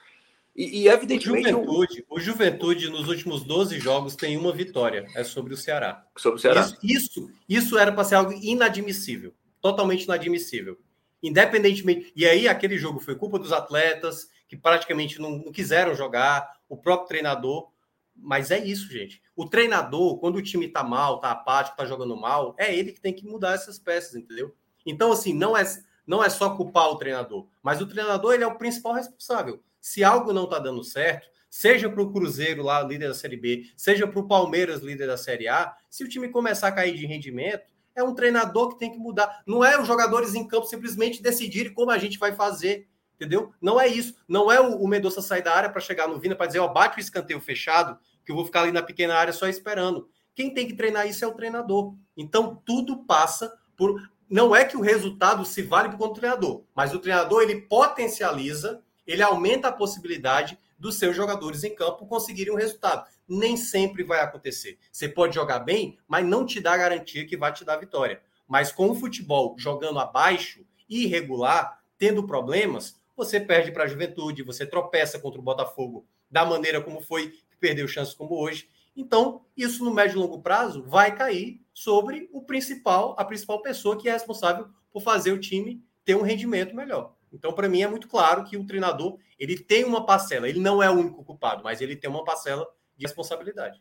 E, 0.57 0.83
e 0.83 0.89
evidentemente. 0.89 1.49
O 1.49 1.53
Juventude, 1.53 2.05
o... 2.09 2.15
o 2.17 2.21
Juventude, 2.21 2.91
nos 2.91 3.09
últimos 3.09 3.45
12 3.45 3.79
jogos, 3.79 4.17
tem 4.17 4.37
uma 4.37 4.53
vitória. 4.53 5.07
É 5.15 5.23
sobre 5.23 5.53
o 5.53 5.57
Ceará. 5.57 6.07
Sobre 6.17 6.39
o 6.39 6.41
Ceará. 6.41 6.63
Isso, 6.63 6.79
isso, 6.83 7.31
isso 7.49 7.79
era 7.79 7.93
para 7.93 8.05
ser 8.05 8.15
algo 8.15 8.33
inadmissível. 8.33 9.35
Totalmente 9.61 10.05
inadmissível 10.05 10.79
independentemente. 11.23 12.13
E 12.15 12.27
aí, 12.27 12.49
aquele 12.49 12.79
jogo 12.79 13.01
foi 13.01 13.15
culpa 13.17 13.39
dos 13.39 13.53
atletas, 13.53 14.31
que 14.49 14.57
praticamente 14.57 15.21
não, 15.21 15.39
não 15.39 15.53
quiseram 15.53 15.95
jogar, 15.95 16.57
o 16.69 16.77
próprio 16.77 17.09
treinador. 17.09 17.71
Mas 18.15 18.51
é 18.51 18.59
isso, 18.59 18.91
gente. 18.91 19.21
O 19.35 19.47
treinador, 19.47 20.19
quando 20.19 20.37
o 20.37 20.43
time 20.43 20.69
tá 20.69 20.83
mal, 20.83 21.21
tá 21.21 21.31
apático, 21.33 21.77
tá 21.77 21.85
jogando 21.85 22.17
mal, 22.17 22.55
é 22.59 22.75
ele 22.75 22.93
que 22.93 23.01
tem 23.01 23.13
que 23.13 23.27
mudar 23.27 23.53
essas 23.53 23.79
peças, 23.79 24.15
entendeu? 24.15 24.55
Então, 24.87 25.13
assim, 25.13 25.35
não 25.35 25.57
é, 25.57 25.65
não 26.07 26.25
é 26.25 26.31
só 26.31 26.57
culpar 26.57 26.89
o 26.89 26.97
treinador, 26.97 27.47
mas 27.63 27.81
o 27.81 27.87
treinador 27.87 28.33
ele 28.33 28.45
é 28.45 28.47
o 28.47 28.57
principal 28.57 28.95
responsável. 28.95 29.63
Se 29.87 30.03
algo 30.03 30.33
não 30.33 30.49
tá 30.49 30.59
dando 30.59 30.83
certo, 30.83 31.29
seja 31.49 31.89
para 31.89 32.03
o 32.03 32.13
Cruzeiro 32.13 32.61
lá, 32.61 32.83
líder 32.83 33.07
da 33.07 33.15
Série 33.15 33.37
B, 33.37 33.71
seja 33.77 34.05
para 34.05 34.19
o 34.19 34.27
Palmeiras, 34.27 34.83
líder 34.83 35.07
da 35.07 35.17
Série 35.17 35.47
A, 35.47 35.77
se 35.89 36.03
o 36.03 36.09
time 36.09 36.29
começar 36.29 36.67
a 36.67 36.73
cair 36.73 36.97
de 36.97 37.07
rendimento, 37.07 37.73
é 37.95 38.03
um 38.03 38.13
treinador 38.13 38.71
que 38.71 38.81
tem 38.81 38.91
que 38.91 38.99
mudar. 38.99 39.45
Não 39.47 39.65
é 39.65 39.81
os 39.81 39.87
jogadores 39.87 40.35
em 40.35 40.45
campo 40.45 40.67
simplesmente 40.67 41.23
decidirem 41.23 41.73
como 41.73 41.93
a 41.93 41.99
gente 41.99 42.19
vai 42.19 42.33
fazer, 42.35 42.89
entendeu? 43.15 43.53
Não 43.61 43.81
é 43.81 43.87
isso. 43.87 44.17
Não 44.27 44.51
é 44.51 44.61
o, 44.61 44.75
o 44.75 44.89
Mendonça 44.89 45.23
sair 45.23 45.43
da 45.43 45.55
área 45.55 45.71
para 45.71 45.81
chegar 45.81 46.09
no 46.09 46.19
Vina 46.19 46.35
para 46.35 46.49
dizer, 46.49 46.59
ó, 46.59 46.67
bate 46.67 46.99
o 46.99 47.01
escanteio 47.01 47.41
fechado, 47.41 47.97
que 48.25 48.33
eu 48.33 48.37
vou 48.37 48.45
ficar 48.45 48.63
ali 48.63 48.73
na 48.73 48.83
pequena 48.83 49.15
área 49.15 49.33
só 49.33 49.47
esperando. 49.47 50.09
Quem 50.35 50.53
tem 50.53 50.67
que 50.67 50.75
treinar 50.75 51.07
isso 51.07 51.25
é 51.25 51.29
o 51.29 51.35
treinador. 51.35 51.95
Então, 52.17 52.61
tudo 52.67 53.05
passa 53.05 53.57
por. 53.77 54.03
Não 54.29 54.55
é 54.55 54.65
que 54.65 54.77
o 54.77 54.81
resultado 54.81 55.45
se 55.45 55.63
vale 55.63 55.91
para 55.91 56.05
o 56.05 56.13
treinador, 56.13 56.65
mas 56.75 56.93
o 56.93 56.99
treinador 56.99 57.43
ele 57.45 57.61
potencializa, 57.61 58.83
ele 59.07 59.23
aumenta 59.23 59.69
a 59.69 59.73
possibilidade 59.73 60.59
dos 60.79 60.97
seus 60.97 61.17
jogadores 61.17 61.65
em 61.65 61.75
campo 61.75 62.07
conseguirem 62.07 62.53
um 62.53 62.57
resultado 62.57 63.07
nem 63.29 63.57
sempre 63.57 64.03
vai 64.03 64.21
acontecer. 64.21 64.79
Você 64.93 65.09
pode 65.09 65.35
jogar 65.35 65.61
bem, 65.61 65.99
mas 66.07 66.25
não 66.25 66.47
te 66.47 66.61
dá 66.61 66.77
garantia 66.77 67.27
que 67.27 67.37
vai 67.37 67.53
te 67.53 67.65
dar 67.65 67.77
vitória. 67.77 68.21
Mas 68.47 68.71
com 68.71 68.91
o 68.91 68.95
futebol 68.95 69.57
jogando 69.59 69.99
abaixo, 69.99 70.65
irregular, 70.89 71.81
tendo 71.99 72.27
problemas, 72.27 72.97
você 73.17 73.41
perde 73.41 73.73
para 73.73 73.85
a 73.85 73.89
juventude, 73.89 74.43
você 74.43 74.65
tropeça 74.65 75.19
contra 75.19 75.41
o 75.41 75.45
Botafogo 75.45 76.07
da 76.31 76.45
maneira 76.45 76.81
como 76.81 77.01
foi, 77.01 77.33
perdeu 77.59 77.89
chances 77.89 78.15
como 78.15 78.39
hoje. 78.39 78.69
Então, 78.97 79.43
isso 79.57 79.85
no 79.85 79.93
médio 79.93 80.17
e 80.17 80.21
longo 80.21 80.41
prazo 80.41 80.83
vai 80.85 81.15
cair 81.15 81.61
sobre 81.75 82.29
o 82.33 82.43
principal, 82.43 83.15
a 83.19 83.25
principal 83.25 83.61
pessoa 83.61 83.99
que 83.99 84.09
é 84.09 84.13
responsável 84.13 84.69
por 84.93 85.03
fazer 85.03 85.33
o 85.33 85.41
time 85.41 85.83
ter 86.05 86.15
um 86.15 86.23
rendimento 86.23 86.75
melhor. 86.75 87.16
Então, 87.37 87.53
para 87.53 87.69
mim 87.69 87.83
é 87.83 87.87
muito 87.87 88.09
claro 88.09 88.45
que 88.45 88.57
o 88.57 88.67
treinador, 88.67 89.19
ele 89.39 89.59
tem 89.59 89.85
uma 89.85 90.07
parcela, 90.07 90.49
ele 90.49 90.59
não 90.59 90.83
é 90.83 90.89
o 90.91 90.95
único 90.95 91.23
culpado, 91.23 91.63
mas 91.63 91.83
ele 91.83 91.95
tem 91.95 92.09
uma 92.09 92.25
parcela 92.25 92.67
de 92.97 93.05
responsabilidade. 93.07 93.81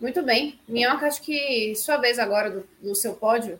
Muito 0.00 0.22
bem. 0.22 0.60
Minhoca, 0.68 1.06
acho 1.06 1.22
que 1.22 1.74
sua 1.74 1.96
vez 1.96 2.18
agora 2.18 2.50
do, 2.50 2.68
do 2.80 2.94
seu 2.94 3.14
pódio, 3.14 3.58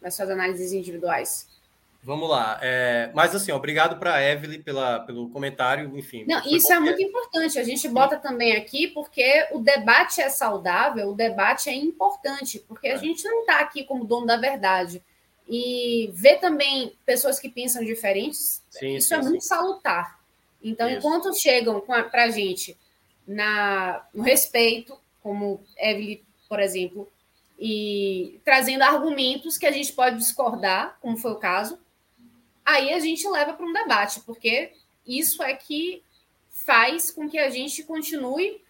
nas 0.00 0.14
suas 0.14 0.30
análises 0.30 0.72
individuais. 0.72 1.46
Vamos 2.02 2.30
lá. 2.30 2.58
É, 2.62 3.10
mas 3.14 3.34
assim, 3.34 3.52
obrigado 3.52 3.98
para 3.98 4.14
a 4.14 4.22
Evelyn 4.22 4.62
pela, 4.62 5.00
pelo 5.00 5.28
comentário, 5.28 5.94
enfim. 5.98 6.24
Não, 6.26 6.40
isso 6.46 6.72
é 6.72 6.80
muito 6.80 7.02
importante. 7.02 7.58
A 7.58 7.64
gente 7.64 7.86
bota 7.88 8.16
também 8.16 8.56
aqui 8.56 8.88
porque 8.88 9.46
o 9.52 9.58
debate 9.58 10.22
é 10.22 10.30
saudável, 10.30 11.10
o 11.10 11.14
debate 11.14 11.68
é 11.68 11.74
importante, 11.74 12.58
porque 12.60 12.88
a 12.88 12.94
é. 12.94 12.98
gente 12.98 13.22
não 13.24 13.40
está 13.40 13.60
aqui 13.60 13.84
como 13.84 14.06
dono 14.06 14.26
da 14.26 14.38
verdade. 14.38 15.02
E 15.52 16.08
ver 16.14 16.38
também 16.38 16.96
pessoas 17.04 17.40
que 17.40 17.48
pensam 17.48 17.84
diferentes, 17.84 18.62
sim, 18.70 18.94
isso 18.94 19.08
sim, 19.08 19.14
é 19.14 19.18
muito 19.18 19.44
salutar. 19.44 20.20
Então, 20.62 20.88
Isso. 20.88 20.98
enquanto 20.98 21.34
chegam 21.34 21.80
para 21.80 22.24
a 22.24 22.30
gente 22.30 22.78
na, 23.26 24.06
no 24.14 24.22
respeito, 24.22 24.96
como 25.20 25.60
Evelyn, 25.76 26.20
por 26.48 26.60
exemplo, 26.60 27.10
e 27.58 28.40
trazendo 28.44 28.82
argumentos 28.82 29.58
que 29.58 29.66
a 29.66 29.72
gente 29.72 29.92
pode 29.92 30.18
discordar, 30.18 30.96
como 31.00 31.16
foi 31.16 31.32
o 31.32 31.38
caso, 31.38 31.78
aí 32.64 32.92
a 32.92 33.00
gente 33.00 33.28
leva 33.28 33.52
para 33.52 33.66
um 33.66 33.72
debate, 33.72 34.20
porque 34.20 34.72
isso 35.06 35.42
é 35.42 35.54
que 35.54 36.02
faz 36.48 37.10
com 37.10 37.28
que 37.28 37.38
a 37.38 37.50
gente 37.50 37.82
continue 37.82 38.62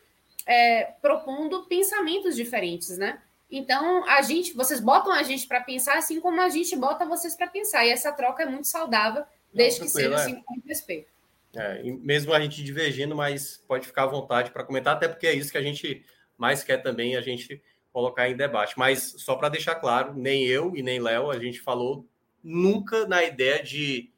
é, 0.46 0.84
propondo 1.02 1.66
pensamentos 1.66 2.34
diferentes, 2.34 2.96
né? 2.96 3.20
Então, 3.50 4.04
a 4.08 4.22
gente, 4.22 4.54
vocês 4.54 4.80
botam 4.80 5.12
a 5.12 5.22
gente 5.22 5.46
para 5.46 5.60
pensar 5.60 5.98
assim 5.98 6.20
como 6.20 6.40
a 6.40 6.48
gente 6.48 6.76
bota 6.76 7.04
vocês 7.04 7.34
para 7.34 7.48
pensar. 7.48 7.84
E 7.84 7.90
essa 7.90 8.12
troca 8.12 8.44
é 8.44 8.46
muito 8.46 8.68
saudável, 8.68 9.24
desde 9.52 9.80
Não, 9.80 9.86
que 9.86 9.92
seja 9.92 10.10
é. 10.10 10.14
assim 10.14 10.42
com 10.42 10.60
respeito. 10.64 11.10
É, 11.54 11.82
mesmo 11.82 12.32
a 12.32 12.40
gente 12.40 12.62
divergindo, 12.62 13.16
mas 13.16 13.62
pode 13.66 13.86
ficar 13.86 14.04
à 14.04 14.06
vontade 14.06 14.52
para 14.52 14.62
comentar, 14.62 14.96
até 14.96 15.08
porque 15.08 15.26
é 15.26 15.34
isso 15.34 15.50
que 15.50 15.58
a 15.58 15.62
gente 15.62 16.04
mais 16.38 16.62
quer 16.62 16.78
também, 16.78 17.16
a 17.16 17.20
gente 17.20 17.60
colocar 17.92 18.28
em 18.28 18.36
debate. 18.36 18.78
Mas 18.78 19.16
só 19.18 19.34
para 19.34 19.48
deixar 19.48 19.74
claro, 19.74 20.14
nem 20.14 20.46
eu 20.46 20.76
e 20.76 20.82
nem 20.82 21.00
Léo, 21.00 21.30
a 21.30 21.38
gente 21.38 21.60
falou 21.60 22.06
nunca 22.42 23.06
na 23.06 23.24
ideia 23.24 23.62
de, 23.62 24.10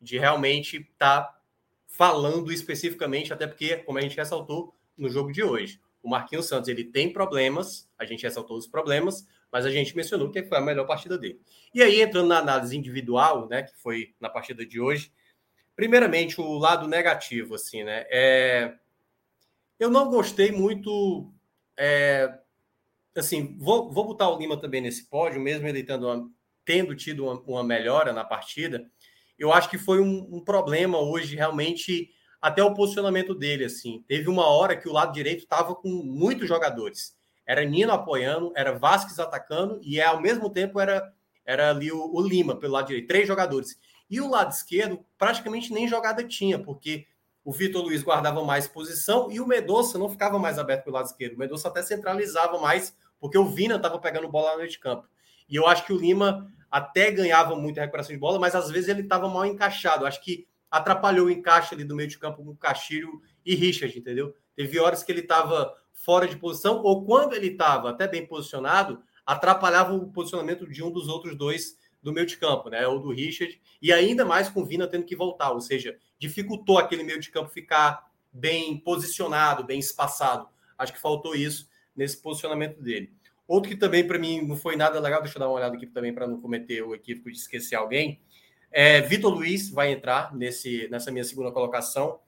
de 0.00 0.18
realmente 0.18 0.78
estar 0.78 1.22
tá 1.22 1.40
falando 1.86 2.52
especificamente, 2.52 3.32
até 3.32 3.46
porque, 3.46 3.76
como 3.76 3.98
a 3.98 4.00
gente 4.00 4.16
ressaltou 4.16 4.74
no 4.96 5.08
jogo 5.08 5.32
de 5.32 5.44
hoje, 5.44 5.80
o 6.02 6.08
Marquinhos 6.08 6.46
Santos 6.46 6.68
ele 6.68 6.84
tem 6.84 7.12
problemas, 7.12 7.88
a 7.98 8.04
gente 8.04 8.22
ressaltou 8.22 8.56
os 8.56 8.66
problemas, 8.66 9.26
mas 9.52 9.66
a 9.66 9.70
gente 9.70 9.96
mencionou 9.96 10.30
que 10.30 10.42
foi 10.42 10.58
a 10.58 10.60
melhor 10.60 10.86
partida 10.86 11.18
dele. 11.18 11.40
E 11.74 11.82
aí, 11.82 12.00
entrando 12.00 12.28
na 12.28 12.38
análise 12.38 12.76
individual, 12.76 13.48
né, 13.48 13.62
que 13.62 13.76
foi 13.76 14.14
na 14.20 14.28
partida 14.28 14.64
de 14.64 14.80
hoje, 14.80 15.12
Primeiramente, 15.80 16.38
o 16.38 16.58
lado 16.58 16.86
negativo, 16.86 17.54
assim, 17.54 17.82
né? 17.82 18.04
É... 18.10 18.74
Eu 19.78 19.88
não 19.88 20.10
gostei 20.10 20.52
muito. 20.52 21.32
É... 21.74 22.38
Assim, 23.16 23.56
vou, 23.58 23.90
vou 23.90 24.04
botar 24.04 24.28
o 24.28 24.38
Lima 24.38 24.60
também 24.60 24.82
nesse 24.82 25.08
pódio, 25.08 25.40
mesmo 25.40 25.66
ele 25.66 25.82
tendo, 25.82 26.06
uma... 26.06 26.30
tendo 26.66 26.94
tido 26.94 27.24
uma, 27.24 27.40
uma, 27.46 27.64
melhora 27.64 28.12
na 28.12 28.22
partida. 28.22 28.90
Eu 29.38 29.54
acho 29.54 29.70
que 29.70 29.78
foi 29.78 30.02
um, 30.02 30.28
um 30.30 30.44
problema 30.44 30.98
hoje, 30.98 31.34
realmente, 31.34 32.10
até 32.40 32.62
o 32.62 32.74
posicionamento 32.74 33.34
dele. 33.34 33.64
assim. 33.64 34.04
Teve 34.06 34.28
uma 34.28 34.46
hora 34.46 34.76
que 34.76 34.88
o 34.88 34.92
lado 34.92 35.12
direito 35.12 35.40
estava 35.40 35.74
com 35.74 35.88
muitos 35.88 36.48
jogadores. 36.48 37.16
Era 37.46 37.64
Nino 37.64 37.92
apoiando, 37.92 38.52
era 38.54 38.78
Vasquez 38.78 39.18
atacando, 39.18 39.80
e 39.82 40.00
ao 40.00 40.20
mesmo 40.20 40.48
tempo 40.50 40.78
era, 40.78 41.12
era 41.44 41.70
ali 41.70 41.90
o, 41.90 42.14
o 42.14 42.20
Lima 42.20 42.56
pelo 42.56 42.74
lado 42.74 42.86
direito. 42.86 43.08
Três 43.08 43.26
jogadores. 43.26 43.78
E 44.08 44.20
o 44.20 44.28
lado 44.28 44.52
esquerdo 44.52 45.04
praticamente 45.18 45.72
nem 45.72 45.86
jogada 45.86 46.24
tinha, 46.24 46.58
porque 46.58 47.06
o 47.44 47.52
Vitor 47.52 47.82
Luiz 47.82 48.02
guardava 48.02 48.44
mais 48.44 48.68
posição 48.68 49.30
e 49.30 49.40
o 49.40 49.46
Medoça 49.46 49.98
não 49.98 50.08
ficava 50.08 50.38
mais 50.38 50.58
aberto 50.58 50.84
pelo 50.84 50.96
lado 50.96 51.06
esquerdo. 51.06 51.34
O 51.34 51.38
Medoça 51.38 51.68
até 51.68 51.82
centralizava 51.82 52.58
mais, 52.58 52.94
porque 53.18 53.38
o 53.38 53.46
Vina 53.46 53.76
estava 53.76 53.98
pegando 53.98 54.28
bola 54.28 54.52
no 54.52 54.58
meio 54.58 54.70
de 54.70 54.78
campo. 54.78 55.08
E 55.48 55.56
eu 55.56 55.66
acho 55.66 55.84
que 55.84 55.92
o 55.92 55.96
Lima 55.96 56.48
até 56.70 57.10
ganhava 57.10 57.56
muita 57.56 57.80
recuperação 57.80 58.14
de 58.14 58.20
bola, 58.20 58.38
mas 58.38 58.54
às 58.54 58.70
vezes 58.70 58.88
ele 58.88 59.02
estava 59.02 59.28
mal 59.28 59.44
encaixado. 59.44 60.06
Acho 60.06 60.22
que 60.22 60.46
atrapalhou 60.70 61.26
o 61.26 61.30
encaixe 61.30 61.74
ali 61.74 61.84
do 61.84 61.96
meio 61.96 62.08
de 62.08 62.18
campo 62.18 62.44
com 62.44 62.56
Castilho 62.56 63.20
e 63.44 63.54
Richard, 63.54 63.98
entendeu? 63.98 64.34
Teve 64.54 64.78
horas 64.78 65.02
que 65.02 65.10
ele 65.10 65.20
estava 65.20 65.74
fora 65.92 66.28
de 66.28 66.36
posição, 66.36 66.82
ou 66.82 67.04
quando 67.04 67.34
ele 67.34 67.48
estava 67.48 67.90
até 67.90 68.06
bem 68.06 68.26
posicionado, 68.26 69.02
atrapalhava 69.26 69.94
o 69.94 70.10
posicionamento 70.10 70.66
de 70.66 70.82
um 70.82 70.90
dos 70.90 71.08
outros 71.08 71.36
dois 71.36 71.76
do 72.02 72.12
meio 72.12 72.26
de 72.26 72.36
campo, 72.36 72.70
né? 72.70 72.86
Ou 72.86 72.98
do 72.98 73.12
Richard, 73.12 73.60
e 73.80 73.92
ainda 73.92 74.24
mais 74.24 74.48
com 74.48 74.62
o 74.62 74.64
Vina 74.64 74.86
tendo 74.86 75.04
que 75.04 75.16
voltar, 75.16 75.50
ou 75.50 75.60
seja, 75.60 75.98
dificultou 76.18 76.78
aquele 76.78 77.02
meio 77.02 77.20
de 77.20 77.30
campo 77.30 77.50
ficar 77.50 78.10
bem 78.32 78.78
posicionado, 78.78 79.64
bem 79.64 79.78
espaçado. 79.78 80.48
Acho 80.78 80.92
que 80.92 81.00
faltou 81.00 81.34
isso 81.34 81.68
nesse 81.94 82.16
posicionamento 82.20 82.80
dele. 82.80 83.12
Outro 83.46 83.68
que 83.68 83.76
também 83.76 84.06
para 84.06 84.18
mim 84.18 84.46
não 84.46 84.56
foi 84.56 84.76
nada 84.76 85.00
legal, 85.00 85.20
deixa 85.20 85.36
eu 85.36 85.40
dar 85.40 85.48
uma 85.48 85.56
olhada 85.56 85.76
aqui 85.76 85.86
também 85.86 86.14
para 86.14 86.26
não 86.26 86.40
cometer 86.40 86.82
o 86.82 86.94
equívoco 86.94 87.30
de 87.30 87.36
esquecer 87.36 87.74
alguém. 87.74 88.20
É, 88.70 89.00
Vitor 89.00 89.34
Luiz 89.34 89.68
vai 89.68 89.90
entrar 89.90 90.34
nesse, 90.34 90.88
nessa 90.90 91.10
minha 91.10 91.24
segunda 91.24 91.50
colocação. 91.50 92.20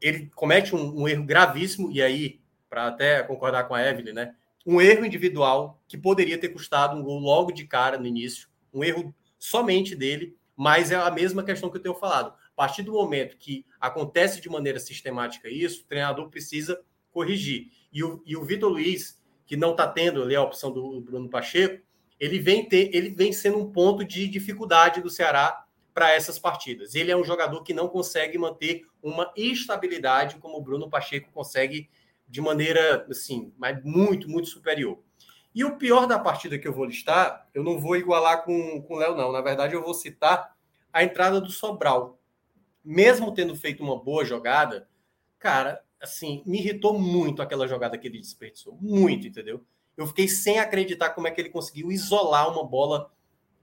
Ele 0.00 0.30
comete 0.34 0.74
um, 0.74 1.02
um 1.02 1.08
erro 1.08 1.24
gravíssimo, 1.24 1.90
e 1.90 2.02
aí, 2.02 2.40
para 2.68 2.86
até 2.86 3.22
concordar 3.22 3.64
com 3.64 3.74
a 3.74 3.82
Evelyn, 3.82 4.12
né? 4.12 4.34
Um 4.64 4.80
erro 4.80 5.04
individual 5.04 5.80
que 5.86 5.96
poderia 5.96 6.38
ter 6.38 6.48
custado 6.48 6.96
um 6.96 7.02
gol 7.02 7.18
logo 7.18 7.52
de 7.52 7.66
cara 7.66 7.98
no 7.98 8.06
início, 8.06 8.48
um 8.72 8.82
erro 8.82 9.14
somente 9.38 9.94
dele, 9.94 10.36
mas 10.56 10.90
é 10.90 10.96
a 10.96 11.10
mesma 11.10 11.44
questão 11.44 11.70
que 11.70 11.76
eu 11.76 11.82
tenho 11.82 11.94
falado. 11.94 12.28
A 12.28 12.56
partir 12.56 12.82
do 12.82 12.92
momento 12.92 13.36
que 13.36 13.64
acontece 13.78 14.40
de 14.40 14.48
maneira 14.48 14.80
sistemática 14.80 15.48
isso, 15.48 15.82
o 15.82 15.86
treinador 15.86 16.30
precisa 16.30 16.80
corrigir. 17.12 17.68
E 17.92 18.02
o, 18.02 18.22
e 18.24 18.36
o 18.36 18.44
Vitor 18.44 18.70
Luiz, 18.70 19.22
que 19.46 19.56
não 19.56 19.72
está 19.72 19.86
tendo 19.86 20.22
ali 20.22 20.34
a 20.34 20.42
opção 20.42 20.72
do 20.72 21.00
Bruno 21.00 21.28
Pacheco, 21.28 21.84
ele 22.18 22.38
vem, 22.38 22.66
ter, 22.66 22.90
ele 22.94 23.10
vem 23.10 23.32
sendo 23.32 23.58
um 23.58 23.70
ponto 23.70 24.02
de 24.02 24.26
dificuldade 24.26 25.02
do 25.02 25.10
Ceará 25.10 25.65
para 25.96 26.12
essas 26.12 26.38
partidas. 26.38 26.94
Ele 26.94 27.10
é 27.10 27.16
um 27.16 27.24
jogador 27.24 27.62
que 27.62 27.72
não 27.72 27.88
consegue 27.88 28.36
manter 28.36 28.86
uma 29.02 29.32
estabilidade 29.34 30.36
como 30.36 30.58
o 30.58 30.60
Bruno 30.60 30.90
Pacheco 30.90 31.32
consegue 31.32 31.88
de 32.28 32.38
maneira 32.38 33.06
assim, 33.08 33.50
mas 33.56 33.82
muito, 33.82 34.28
muito 34.28 34.46
superior. 34.46 35.02
E 35.54 35.64
o 35.64 35.78
pior 35.78 36.06
da 36.06 36.18
partida 36.18 36.58
que 36.58 36.68
eu 36.68 36.72
vou 36.74 36.84
listar, 36.84 37.48
eu 37.54 37.64
não 37.64 37.80
vou 37.80 37.96
igualar 37.96 38.44
com, 38.44 38.82
com 38.82 38.92
o 38.92 38.98
Léo, 38.98 39.16
não. 39.16 39.32
Na 39.32 39.40
verdade, 39.40 39.74
eu 39.74 39.82
vou 39.82 39.94
citar 39.94 40.54
a 40.92 41.02
entrada 41.02 41.40
do 41.40 41.48
Sobral. 41.50 42.20
Mesmo 42.84 43.32
tendo 43.32 43.56
feito 43.56 43.82
uma 43.82 43.98
boa 43.98 44.22
jogada, 44.22 44.86
cara, 45.38 45.82
assim, 45.98 46.42
me 46.44 46.58
irritou 46.58 46.98
muito 46.98 47.40
aquela 47.40 47.66
jogada 47.66 47.96
que 47.96 48.06
ele 48.06 48.20
desperdiçou. 48.20 48.76
Muito, 48.82 49.28
entendeu? 49.28 49.64
Eu 49.96 50.06
fiquei 50.06 50.28
sem 50.28 50.58
acreditar 50.58 51.14
como 51.14 51.26
é 51.26 51.30
que 51.30 51.40
ele 51.40 51.48
conseguiu 51.48 51.90
isolar 51.90 52.52
uma 52.52 52.68
bola 52.68 53.10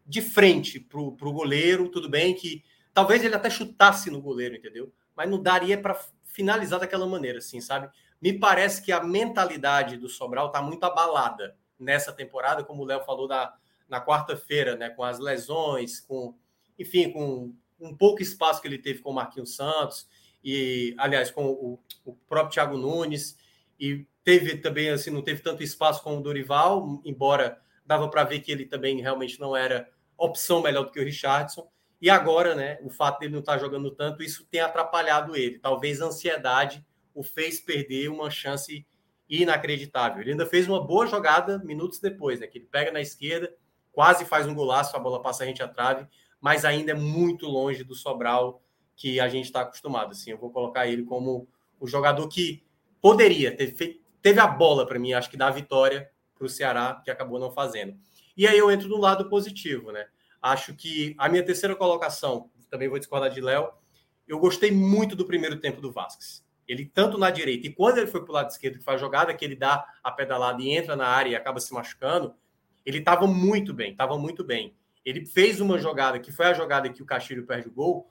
de 0.05 0.21
frente 0.21 0.79
para 0.79 0.99
o 0.99 1.33
goleiro. 1.33 1.89
Tudo 1.89 2.09
bem 2.09 2.33
que 2.33 2.63
talvez 2.93 3.23
ele 3.23 3.35
até 3.35 3.49
chutasse 3.49 4.09
no 4.09 4.21
goleiro, 4.21 4.55
entendeu? 4.55 4.91
Mas 5.15 5.29
não 5.29 5.41
daria 5.41 5.77
para 5.77 5.99
finalizar 6.23 6.79
daquela 6.79 7.05
maneira, 7.05 7.39
assim, 7.39 7.61
sabe? 7.61 7.89
Me 8.21 8.33
parece 8.33 8.81
que 8.81 8.91
a 8.91 9.03
mentalidade 9.03 9.97
do 9.97 10.09
Sobral 10.09 10.47
está 10.47 10.61
muito 10.61 10.83
abalada 10.83 11.55
nessa 11.77 12.11
temporada, 12.11 12.63
como 12.63 12.83
o 12.83 12.85
Léo 12.85 13.03
falou 13.03 13.27
da, 13.27 13.53
na 13.87 14.03
quarta-feira, 14.03 14.75
né? 14.75 14.89
Com 14.89 15.03
as 15.03 15.19
lesões, 15.19 15.99
com, 15.99 16.35
enfim, 16.77 17.11
com 17.11 17.53
um 17.79 17.95
pouco 17.95 18.21
espaço 18.21 18.61
que 18.61 18.67
ele 18.67 18.77
teve 18.77 18.99
com 18.99 19.11
o 19.11 19.13
Marquinhos 19.13 19.55
Santos 19.55 20.07
e, 20.43 20.95
aliás, 20.97 21.29
com 21.29 21.45
o, 21.45 21.79
o 22.05 22.13
próprio 22.27 22.53
Thiago 22.53 22.77
Nunes 22.77 23.37
e 23.79 24.05
teve 24.23 24.57
também 24.57 24.89
assim 24.89 25.09
não 25.09 25.21
teve 25.21 25.41
tanto 25.41 25.61
espaço 25.61 26.01
com 26.01 26.17
o 26.17 26.21
Dorival, 26.21 27.01
embora 27.03 27.59
dava 27.85 28.09
para 28.09 28.23
ver 28.23 28.39
que 28.39 28.51
ele 28.51 28.65
também 28.65 29.01
realmente 29.01 29.39
não 29.39 29.55
era 29.55 29.89
opção 30.17 30.61
melhor 30.61 30.85
do 30.85 30.91
que 30.91 30.99
o 30.99 31.03
Richardson. 31.03 31.69
E 32.01 32.09
agora, 32.09 32.55
né, 32.55 32.79
o 32.81 32.89
fato 32.89 33.19
dele 33.19 33.33
não 33.33 33.39
estar 33.39 33.53
tá 33.53 33.57
jogando 33.57 33.91
tanto, 33.91 34.23
isso 34.23 34.45
tem 34.45 34.61
atrapalhado 34.61 35.35
ele. 35.35 35.59
Talvez 35.59 36.01
a 36.01 36.05
ansiedade 36.05 36.85
o 37.13 37.23
fez 37.23 37.59
perder 37.59 38.09
uma 38.09 38.29
chance 38.29 38.85
inacreditável. 39.29 40.21
Ele 40.21 40.31
ainda 40.31 40.45
fez 40.45 40.67
uma 40.67 40.85
boa 40.85 41.07
jogada 41.07 41.59
minutos 41.59 41.99
depois, 41.99 42.39
né, 42.39 42.47
que 42.47 42.57
ele 42.57 42.67
pega 42.69 42.91
na 42.91 43.01
esquerda, 43.01 43.53
quase 43.91 44.25
faz 44.25 44.47
um 44.47 44.53
golaço, 44.53 44.95
a 44.95 44.99
bola 44.99 45.21
passa 45.21 45.43
a 45.43 45.47
gente 45.47 45.63
à 45.63 45.67
trave, 45.67 46.07
mas 46.41 46.65
ainda 46.65 46.91
é 46.91 46.95
muito 46.95 47.45
longe 47.45 47.83
do 47.83 47.95
Sobral 47.95 48.61
que 48.95 49.19
a 49.19 49.29
gente 49.29 49.45
está 49.45 49.61
acostumado. 49.61 50.11
Assim, 50.11 50.31
eu 50.31 50.37
vou 50.37 50.51
colocar 50.51 50.87
ele 50.87 51.03
como 51.03 51.47
o 51.79 51.87
jogador 51.87 52.27
que 52.27 52.63
poderia 53.01 53.55
ter 53.55 53.75
feito, 53.75 54.01
teve 54.21 54.39
a 54.39 54.47
bola 54.47 54.85
para 54.85 54.99
mim, 54.99 55.13
acho 55.13 55.29
que 55.29 55.37
da 55.37 55.49
vitória 55.49 56.09
para 56.43 56.47
o 56.47 56.49
Ceará, 56.49 57.01
que 57.03 57.09
acabou 57.09 57.39
não 57.39 57.51
fazendo. 57.51 57.97
E 58.35 58.45
aí 58.45 58.57
eu 58.57 58.69
entro 58.69 58.89
no 58.89 58.97
lado 58.97 59.29
positivo, 59.29 59.91
né? 59.91 60.05
Acho 60.41 60.75
que 60.75 61.15
a 61.17 61.29
minha 61.29 61.43
terceira 61.43 61.75
colocação, 61.75 62.49
também 62.69 62.89
vou 62.89 62.99
discordar 62.99 63.29
de 63.29 63.39
Léo, 63.39 63.71
eu 64.27 64.39
gostei 64.39 64.71
muito 64.71 65.15
do 65.15 65.25
primeiro 65.25 65.57
tempo 65.59 65.79
do 65.79 65.91
Vasquez. 65.91 66.43
Ele 66.67 66.85
tanto 66.85 67.17
na 67.17 67.29
direita 67.29 67.67
e 67.67 67.73
quando 67.73 67.97
ele 67.97 68.07
foi 68.07 68.21
para 68.21 68.31
o 68.31 68.33
lado 68.33 68.49
esquerdo, 68.49 68.79
que 68.79 68.83
faz 68.83 69.01
a 69.01 69.05
jogada 69.05 69.33
que 69.33 69.43
ele 69.43 69.55
dá 69.55 69.85
a 70.03 70.11
pedalada 70.11 70.61
e 70.61 70.69
entra 70.69 70.95
na 70.95 71.07
área 71.07 71.29
e 71.29 71.35
acaba 71.35 71.59
se 71.59 71.73
machucando, 71.73 72.33
ele 72.85 72.99
estava 72.99 73.27
muito 73.27 73.73
bem, 73.73 73.91
estava 73.91 74.17
muito 74.17 74.43
bem. 74.43 74.75
Ele 75.05 75.25
fez 75.25 75.61
uma 75.61 75.77
jogada 75.77 76.19
que 76.19 76.31
foi 76.31 76.47
a 76.47 76.53
jogada 76.53 76.89
que 76.89 77.03
o 77.03 77.05
Castilho 77.05 77.45
perde 77.45 77.67
o 77.67 77.71
gol, 77.71 78.09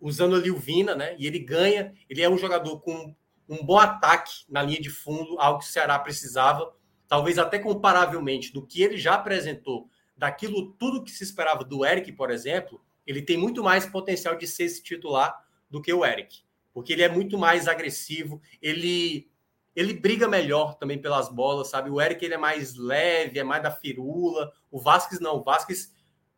usando 0.00 0.36
ali 0.36 0.50
o 0.50 0.58
Vina, 0.58 0.94
né? 0.94 1.16
E 1.18 1.26
ele 1.26 1.38
ganha. 1.38 1.92
Ele 2.08 2.22
é 2.22 2.28
um 2.28 2.38
jogador 2.38 2.80
com 2.80 3.14
um 3.48 3.64
bom 3.64 3.78
ataque 3.78 4.44
na 4.48 4.62
linha 4.62 4.80
de 4.80 4.90
fundo, 4.90 5.38
algo 5.38 5.58
que 5.60 5.66
o 5.66 5.68
Ceará 5.68 5.98
precisava, 5.98 6.72
talvez 7.10 7.38
até 7.38 7.58
comparavelmente 7.58 8.52
do 8.52 8.64
que 8.64 8.84
ele 8.84 8.96
já 8.96 9.14
apresentou, 9.14 9.90
daquilo 10.16 10.70
tudo 10.74 11.02
que 11.02 11.10
se 11.10 11.24
esperava 11.24 11.64
do 11.64 11.84
Eric, 11.84 12.12
por 12.12 12.30
exemplo, 12.30 12.80
ele 13.04 13.20
tem 13.20 13.36
muito 13.36 13.64
mais 13.64 13.84
potencial 13.84 14.36
de 14.36 14.46
ser 14.46 14.62
esse 14.64 14.80
titular 14.80 15.44
do 15.68 15.82
que 15.82 15.92
o 15.92 16.06
Eric, 16.06 16.42
porque 16.72 16.92
ele 16.92 17.02
é 17.02 17.08
muito 17.08 17.36
mais 17.36 17.66
agressivo, 17.66 18.40
ele 18.62 19.28
ele 19.74 19.94
briga 19.94 20.28
melhor 20.28 20.74
também 20.74 20.98
pelas 20.98 21.28
bolas, 21.28 21.68
sabe? 21.68 21.90
O 21.90 22.00
Eric 22.00 22.24
ele 22.24 22.34
é 22.34 22.38
mais 22.38 22.74
leve, 22.74 23.38
é 23.38 23.44
mais 23.44 23.62
da 23.62 23.70
firula. 23.70 24.52
O 24.68 24.80
Vasquez 24.80 25.20
não, 25.20 25.36
o 25.36 25.44
Vasquez, 25.44 25.94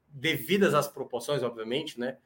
devidas 0.07 0.75
às 0.75 0.87
proporções, 0.87 1.43
obviamente, 1.43 1.99
né? 1.99 2.19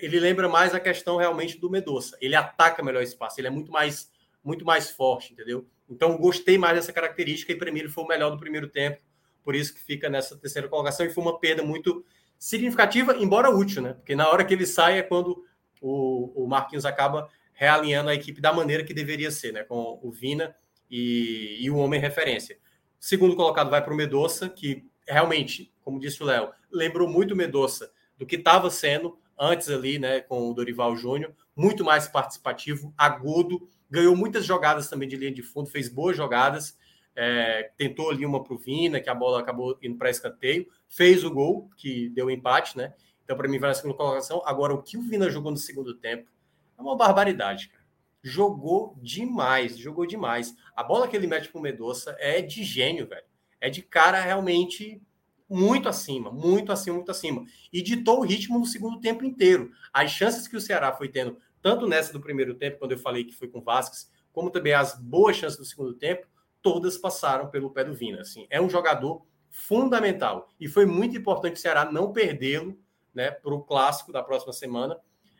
Ele 0.00 0.18
lembra 0.18 0.48
mais 0.48 0.74
a 0.74 0.80
questão 0.80 1.18
realmente 1.18 1.58
do 1.58 1.70
Medoça. 1.70 2.16
Ele 2.22 2.34
ataca 2.34 2.82
melhor 2.82 3.02
espaço, 3.02 3.38
ele 3.38 3.48
é 3.48 3.50
muito 3.50 3.70
mais 3.70 4.10
muito 4.42 4.64
mais 4.64 4.90
forte, 4.90 5.32
entendeu? 5.32 5.66
Então 5.88 6.16
gostei 6.16 6.58
mais 6.58 6.74
dessa 6.76 6.92
característica 6.92 7.52
e 7.52 7.56
para 7.56 7.70
mim 7.70 7.80
ele 7.80 7.88
foi 7.88 8.04
o 8.04 8.08
melhor 8.08 8.30
do 8.30 8.38
primeiro 8.38 8.68
tempo, 8.68 9.00
por 9.42 9.54
isso 9.54 9.72
que 9.72 9.80
fica 9.80 10.08
nessa 10.10 10.36
terceira 10.36 10.68
colocação 10.68 11.06
e 11.06 11.10
foi 11.10 11.22
uma 11.22 11.38
perda 11.38 11.62
muito 11.62 12.04
significativa, 12.38 13.16
embora 13.16 13.50
útil, 13.50 13.82
né? 13.82 13.92
Porque 13.94 14.14
na 14.14 14.28
hora 14.28 14.44
que 14.44 14.52
ele 14.52 14.66
sai 14.66 14.98
é 14.98 15.02
quando 15.02 15.44
o, 15.80 16.44
o 16.44 16.48
Marquinhos 16.48 16.84
acaba 16.84 17.28
realinhando 17.52 18.10
a 18.10 18.14
equipe 18.14 18.40
da 18.40 18.52
maneira 18.52 18.84
que 18.84 18.92
deveria 18.92 19.30
ser, 19.30 19.52
né? 19.52 19.62
Com 19.62 19.98
o 20.02 20.10
Vina 20.10 20.54
e, 20.90 21.58
e 21.60 21.70
o 21.70 21.76
homem 21.76 22.00
referência. 22.00 22.58
Segundo 22.98 23.36
colocado 23.36 23.70
vai 23.70 23.82
para 23.82 23.92
o 23.92 23.96
Medoça, 23.96 24.48
que 24.48 24.84
realmente, 25.06 25.72
como 25.82 26.00
disse 26.00 26.22
o 26.22 26.26
Léo, 26.26 26.50
lembrou 26.70 27.08
muito 27.08 27.32
o 27.32 27.36
Medoça 27.36 27.90
do 28.18 28.26
que 28.26 28.36
estava 28.36 28.70
sendo 28.70 29.18
antes 29.38 29.68
ali, 29.68 29.98
né, 29.98 30.20
com 30.20 30.50
o 30.50 30.54
Dorival 30.54 30.96
Júnior, 30.96 31.34
muito 31.54 31.84
mais 31.84 32.08
participativo, 32.08 32.92
agudo, 32.96 33.68
ganhou 33.90 34.16
muitas 34.16 34.44
jogadas 34.44 34.88
também 34.88 35.08
de 35.08 35.16
linha 35.16 35.32
de 35.32 35.42
fundo, 35.42 35.68
fez 35.68 35.88
boas 35.88 36.16
jogadas, 36.16 36.76
é, 37.14 37.70
tentou 37.76 38.10
ali 38.10 38.26
uma 38.26 38.42
pro 38.42 38.58
Vina, 38.58 39.00
que 39.00 39.08
a 39.08 39.14
bola 39.14 39.40
acabou 39.40 39.78
indo 39.82 39.96
para 39.96 40.10
escanteio, 40.10 40.68
fez 40.88 41.24
o 41.24 41.30
gol, 41.30 41.70
que 41.76 42.10
deu 42.10 42.26
o 42.26 42.30
empate, 42.30 42.76
né? 42.76 42.92
Então, 43.24 43.36
para 43.36 43.48
mim, 43.48 43.58
vai 43.58 43.70
na 43.70 43.74
segunda 43.74 43.96
colocação. 43.96 44.42
Agora, 44.44 44.74
o 44.74 44.82
que 44.82 44.96
o 44.96 45.02
Vina 45.02 45.28
jogou 45.30 45.50
no 45.50 45.56
segundo 45.56 45.94
tempo 45.94 46.30
é 46.78 46.80
uma 46.80 46.96
barbaridade, 46.96 47.68
cara. 47.68 47.84
Jogou 48.22 48.96
demais, 49.00 49.76
jogou 49.78 50.06
demais. 50.06 50.54
A 50.74 50.82
bola 50.82 51.08
que 51.08 51.16
ele 51.16 51.26
mete 51.26 51.48
pro 51.48 51.60
Medoça 51.60 52.16
é 52.18 52.42
de 52.42 52.62
gênio, 52.62 53.06
velho. 53.06 53.24
É 53.60 53.70
de 53.70 53.82
cara 53.82 54.20
realmente 54.20 55.00
muito 55.48 55.88
acima, 55.88 56.30
muito 56.30 56.72
acima, 56.72 56.96
muito 56.96 57.10
acima. 57.10 57.44
E 57.72 57.80
ditou 57.80 58.20
o 58.20 58.24
ritmo 58.24 58.58
no 58.58 58.66
segundo 58.66 59.00
tempo 59.00 59.24
inteiro. 59.24 59.70
As 59.92 60.10
chances 60.10 60.48
que 60.48 60.56
o 60.56 60.60
Ceará 60.60 60.92
foi 60.92 61.08
tendo, 61.08 61.38
tanto 61.66 61.84
nessa 61.84 62.12
do 62.12 62.20
primeiro 62.20 62.54
tempo, 62.54 62.78
quando 62.78 62.92
eu 62.92 62.98
falei 62.98 63.24
que 63.24 63.34
foi 63.34 63.48
com 63.48 63.58
o 63.58 63.60
Vasquez, 63.60 64.08
como 64.32 64.52
também 64.52 64.72
as 64.72 64.96
boas 64.96 65.34
chances 65.34 65.58
do 65.58 65.64
segundo 65.64 65.94
tempo, 65.94 66.24
todas 66.62 66.96
passaram 66.96 67.50
pelo 67.50 67.72
pé 67.72 67.82
do 67.82 67.92
Vina. 67.92 68.20
Assim, 68.20 68.46
é 68.48 68.60
um 68.60 68.70
jogador 68.70 69.26
fundamental. 69.50 70.48
E 70.60 70.68
foi 70.68 70.86
muito 70.86 71.18
importante 71.18 71.54
o 71.54 71.58
Ceará 71.58 71.84
não 71.84 72.12
perdê-lo 72.12 72.78
né, 73.12 73.32
para 73.32 73.52
o 73.52 73.64
clássico 73.64 74.12
da 74.12 74.22
próxima 74.22 74.52
semana. 74.52 74.96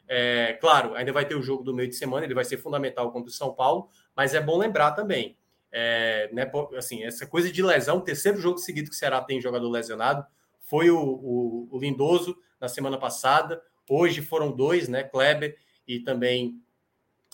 É, 0.09 0.55
claro, 0.61 0.97
ainda 0.97 1.13
vai 1.13 1.25
ter 1.25 1.37
o 1.37 1.43
jogo 1.43 1.63
do 1.63 1.73
meio 1.73 1.89
de 1.89 1.95
semana, 1.95 2.27
ele 2.27 2.35
vai 2.35 2.45
ser 2.45 2.57
fundamental 2.57 3.13
contra 3.13 3.31
o 3.31 3.33
São 3.33 3.55
Paulo, 3.55 3.89
mas 4.17 4.35
é 4.35 4.41
bom 4.41 4.59
lembrar 4.59 4.91
também 4.93 5.39
é, 5.71 6.29
né, 6.33 6.51
assim, 6.77 7.05
essa 7.05 7.25
coisa 7.25 7.53
de 7.53 7.63
lesão, 7.63 8.01
terceiro 8.01 8.41
jogo 8.41 8.59
seguido 8.59 8.91
que 8.91 8.97
o 8.97 8.99
Ceará 8.99 9.21
tem 9.21 9.41
jogador 9.41 9.71
lesionado, 9.71 10.27
foi 10.63 10.91
o, 10.91 10.99
o, 10.99 11.69
o 11.71 11.79
Lindoso 11.79 12.37
na 12.61 12.67
semana 12.67 12.99
passada, 12.99 13.63
hoje 13.89 14.23
foram 14.23 14.51
dois, 14.51 14.89
né, 14.89 15.05
Kleber 15.05 15.57
e 15.87 16.01
também, 16.01 16.61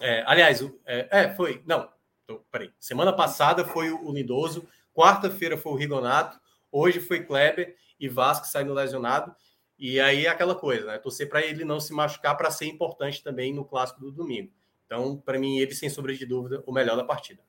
é, 0.01 0.23
aliás, 0.27 0.63
é, 0.85 1.09
é, 1.11 1.35
foi, 1.35 1.63
não, 1.67 1.89
tô, 2.27 2.39
peraí, 2.51 2.71
semana 2.79 3.13
passada 3.13 3.65
foi 3.65 3.91
o, 3.91 4.09
o 4.09 4.13
Lindoso, 4.13 4.69
quarta-feira 4.95 5.57
foi 5.57 5.73
o 5.73 5.77
Rigonato, 5.77 6.41
hoje 6.71 7.01
foi 7.01 7.25
Kleber 7.25 7.77
e 7.99 8.09
Vasco 8.09 8.47
saindo 8.47 8.75
lesionado, 8.75 9.35
e 9.79 9.99
aí 10.01 10.27
é 10.27 10.29
aquela 10.29 10.55
coisa, 10.55 10.87
né, 10.87 10.99
torcer 10.99 11.29
para 11.29 11.45
ele 11.45 11.65
não 11.65 11.81
se 11.81 11.93
machucar 11.93 12.37
para 12.37 12.51
ser 12.51 12.67
importante 12.67 13.23
também 13.23 13.53
no 13.53 13.65
clássico 13.65 14.01
do 14.01 14.13
domingo. 14.13 14.53
Então, 14.87 15.17
para 15.17 15.39
mim, 15.39 15.59
ele, 15.59 15.75
sem 15.75 15.89
sombra 15.89 16.15
de 16.15 16.27
dúvida, 16.27 16.63
o 16.67 16.73
melhor 16.73 16.97
da 16.97 17.05
partida. 17.05 17.43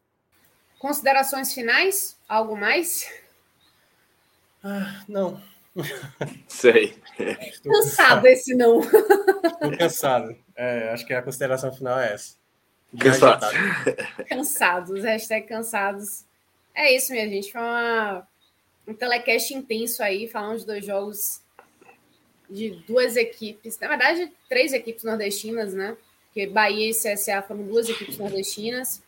Considerações 0.79 1.53
finais? 1.53 2.17
Algo 2.27 2.55
mais? 2.55 3.05
Ah, 4.63 5.03
não. 5.09 5.41
Sei. 6.47 6.95
Estou 7.17 7.71
cansado 7.71 8.23
cansado. 8.23 8.25
esse 8.27 8.55
não. 8.55 8.79
Estou 8.79 9.77
cansado. 9.77 10.35
É, 10.55 10.89
acho 10.91 11.05
que 11.05 11.13
a 11.13 11.21
consideração 11.21 11.73
final 11.73 11.99
é 11.99 12.13
essa. 12.13 12.35
Cansados. 12.99 13.49
cansados, 14.29 15.03
hashtag 15.03 15.47
cansados. 15.47 16.25
É 16.75 16.95
isso, 16.95 17.11
minha 17.11 17.27
gente. 17.27 17.51
Foi 17.51 17.61
uma, 17.61 18.27
um 18.87 18.93
telecast 18.93 19.53
intenso 19.53 20.03
aí, 20.03 20.27
falando 20.27 20.59
de 20.59 20.65
dois 20.65 20.85
jogos 20.85 21.41
de 22.49 22.71
duas 22.87 23.15
equipes, 23.15 23.79
na 23.79 23.87
verdade, 23.87 24.31
três 24.47 24.73
equipes 24.73 25.03
nordestinas, 25.03 25.73
né? 25.73 25.97
Porque 26.25 26.45
Bahia 26.45 26.89
e 26.89 26.93
CSA 26.93 27.41
foram 27.41 27.63
duas 27.63 27.89
equipes 27.89 28.17
nordestinas. 28.17 29.01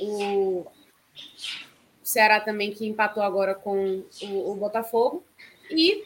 O 0.00 0.66
Ceará 2.02 2.40
também 2.40 2.72
que 2.72 2.86
empatou 2.86 3.22
agora 3.22 3.54
com 3.54 4.04
o, 4.22 4.52
o 4.52 4.54
Botafogo. 4.54 5.24
E 5.70 6.04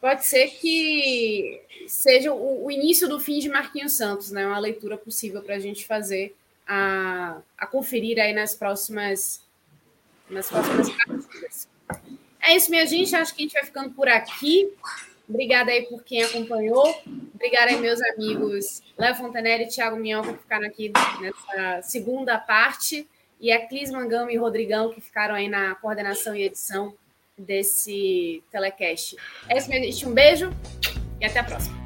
pode 0.00 0.26
ser 0.26 0.48
que 0.48 1.60
seja 1.86 2.32
o, 2.32 2.66
o, 2.66 2.70
início 2.70 3.08
do 3.08 3.18
fim 3.20 3.38
de 3.38 3.48
Marquinhos 3.48 3.96
Santos, 3.96 4.30
né? 4.30 4.46
Uma 4.46 4.58
leitura 4.58 4.96
possível 4.96 5.42
para 5.42 5.54
a 5.54 5.58
gente 5.58 5.86
fazer 5.86 6.34
a, 6.66 7.38
a 7.56 7.66
conferir 7.66 8.18
aí 8.20 8.32
nas 8.32 8.54
próximas 8.54 9.44
nas 10.28 10.48
próximas 10.48 10.90
partidas. 10.90 11.68
É 12.40 12.56
isso, 12.56 12.70
minha 12.70 12.86
gente. 12.86 13.14
Acho 13.14 13.34
que 13.34 13.42
a 13.42 13.44
gente 13.44 13.54
vai 13.54 13.64
ficando 13.64 13.90
por 13.90 14.08
aqui. 14.08 14.72
Obrigada 15.28 15.70
aí 15.70 15.82
por 15.86 16.02
quem 16.04 16.22
acompanhou. 16.22 17.02
Obrigada 17.34 17.70
aí, 17.70 17.80
meus 17.80 18.00
amigos 18.00 18.82
Léo 18.96 19.14
Fontenelle 19.16 19.64
e 19.64 19.68
Thiago 19.68 19.96
Minhoca, 19.96 20.32
que 20.32 20.38
ficaram 20.38 20.66
aqui 20.66 20.92
nessa 21.20 21.82
segunda 21.82 22.38
parte. 22.38 23.06
E 23.40 23.52
a 23.52 23.66
Clis 23.66 23.90
Mangama 23.90 24.32
e 24.32 24.36
Rodrigão, 24.36 24.92
que 24.92 25.00
ficaram 25.00 25.34
aí 25.34 25.48
na 25.48 25.74
coordenação 25.74 26.34
e 26.34 26.42
edição 26.42 26.94
desse 27.36 28.42
telecast. 28.50 29.16
É 29.48 29.58
isso, 29.58 29.68
minha 29.68 29.82
gente. 29.82 30.06
Um 30.06 30.14
beijo 30.14 30.50
e 31.20 31.24
até 31.24 31.40
a 31.40 31.44
próxima. 31.44 31.76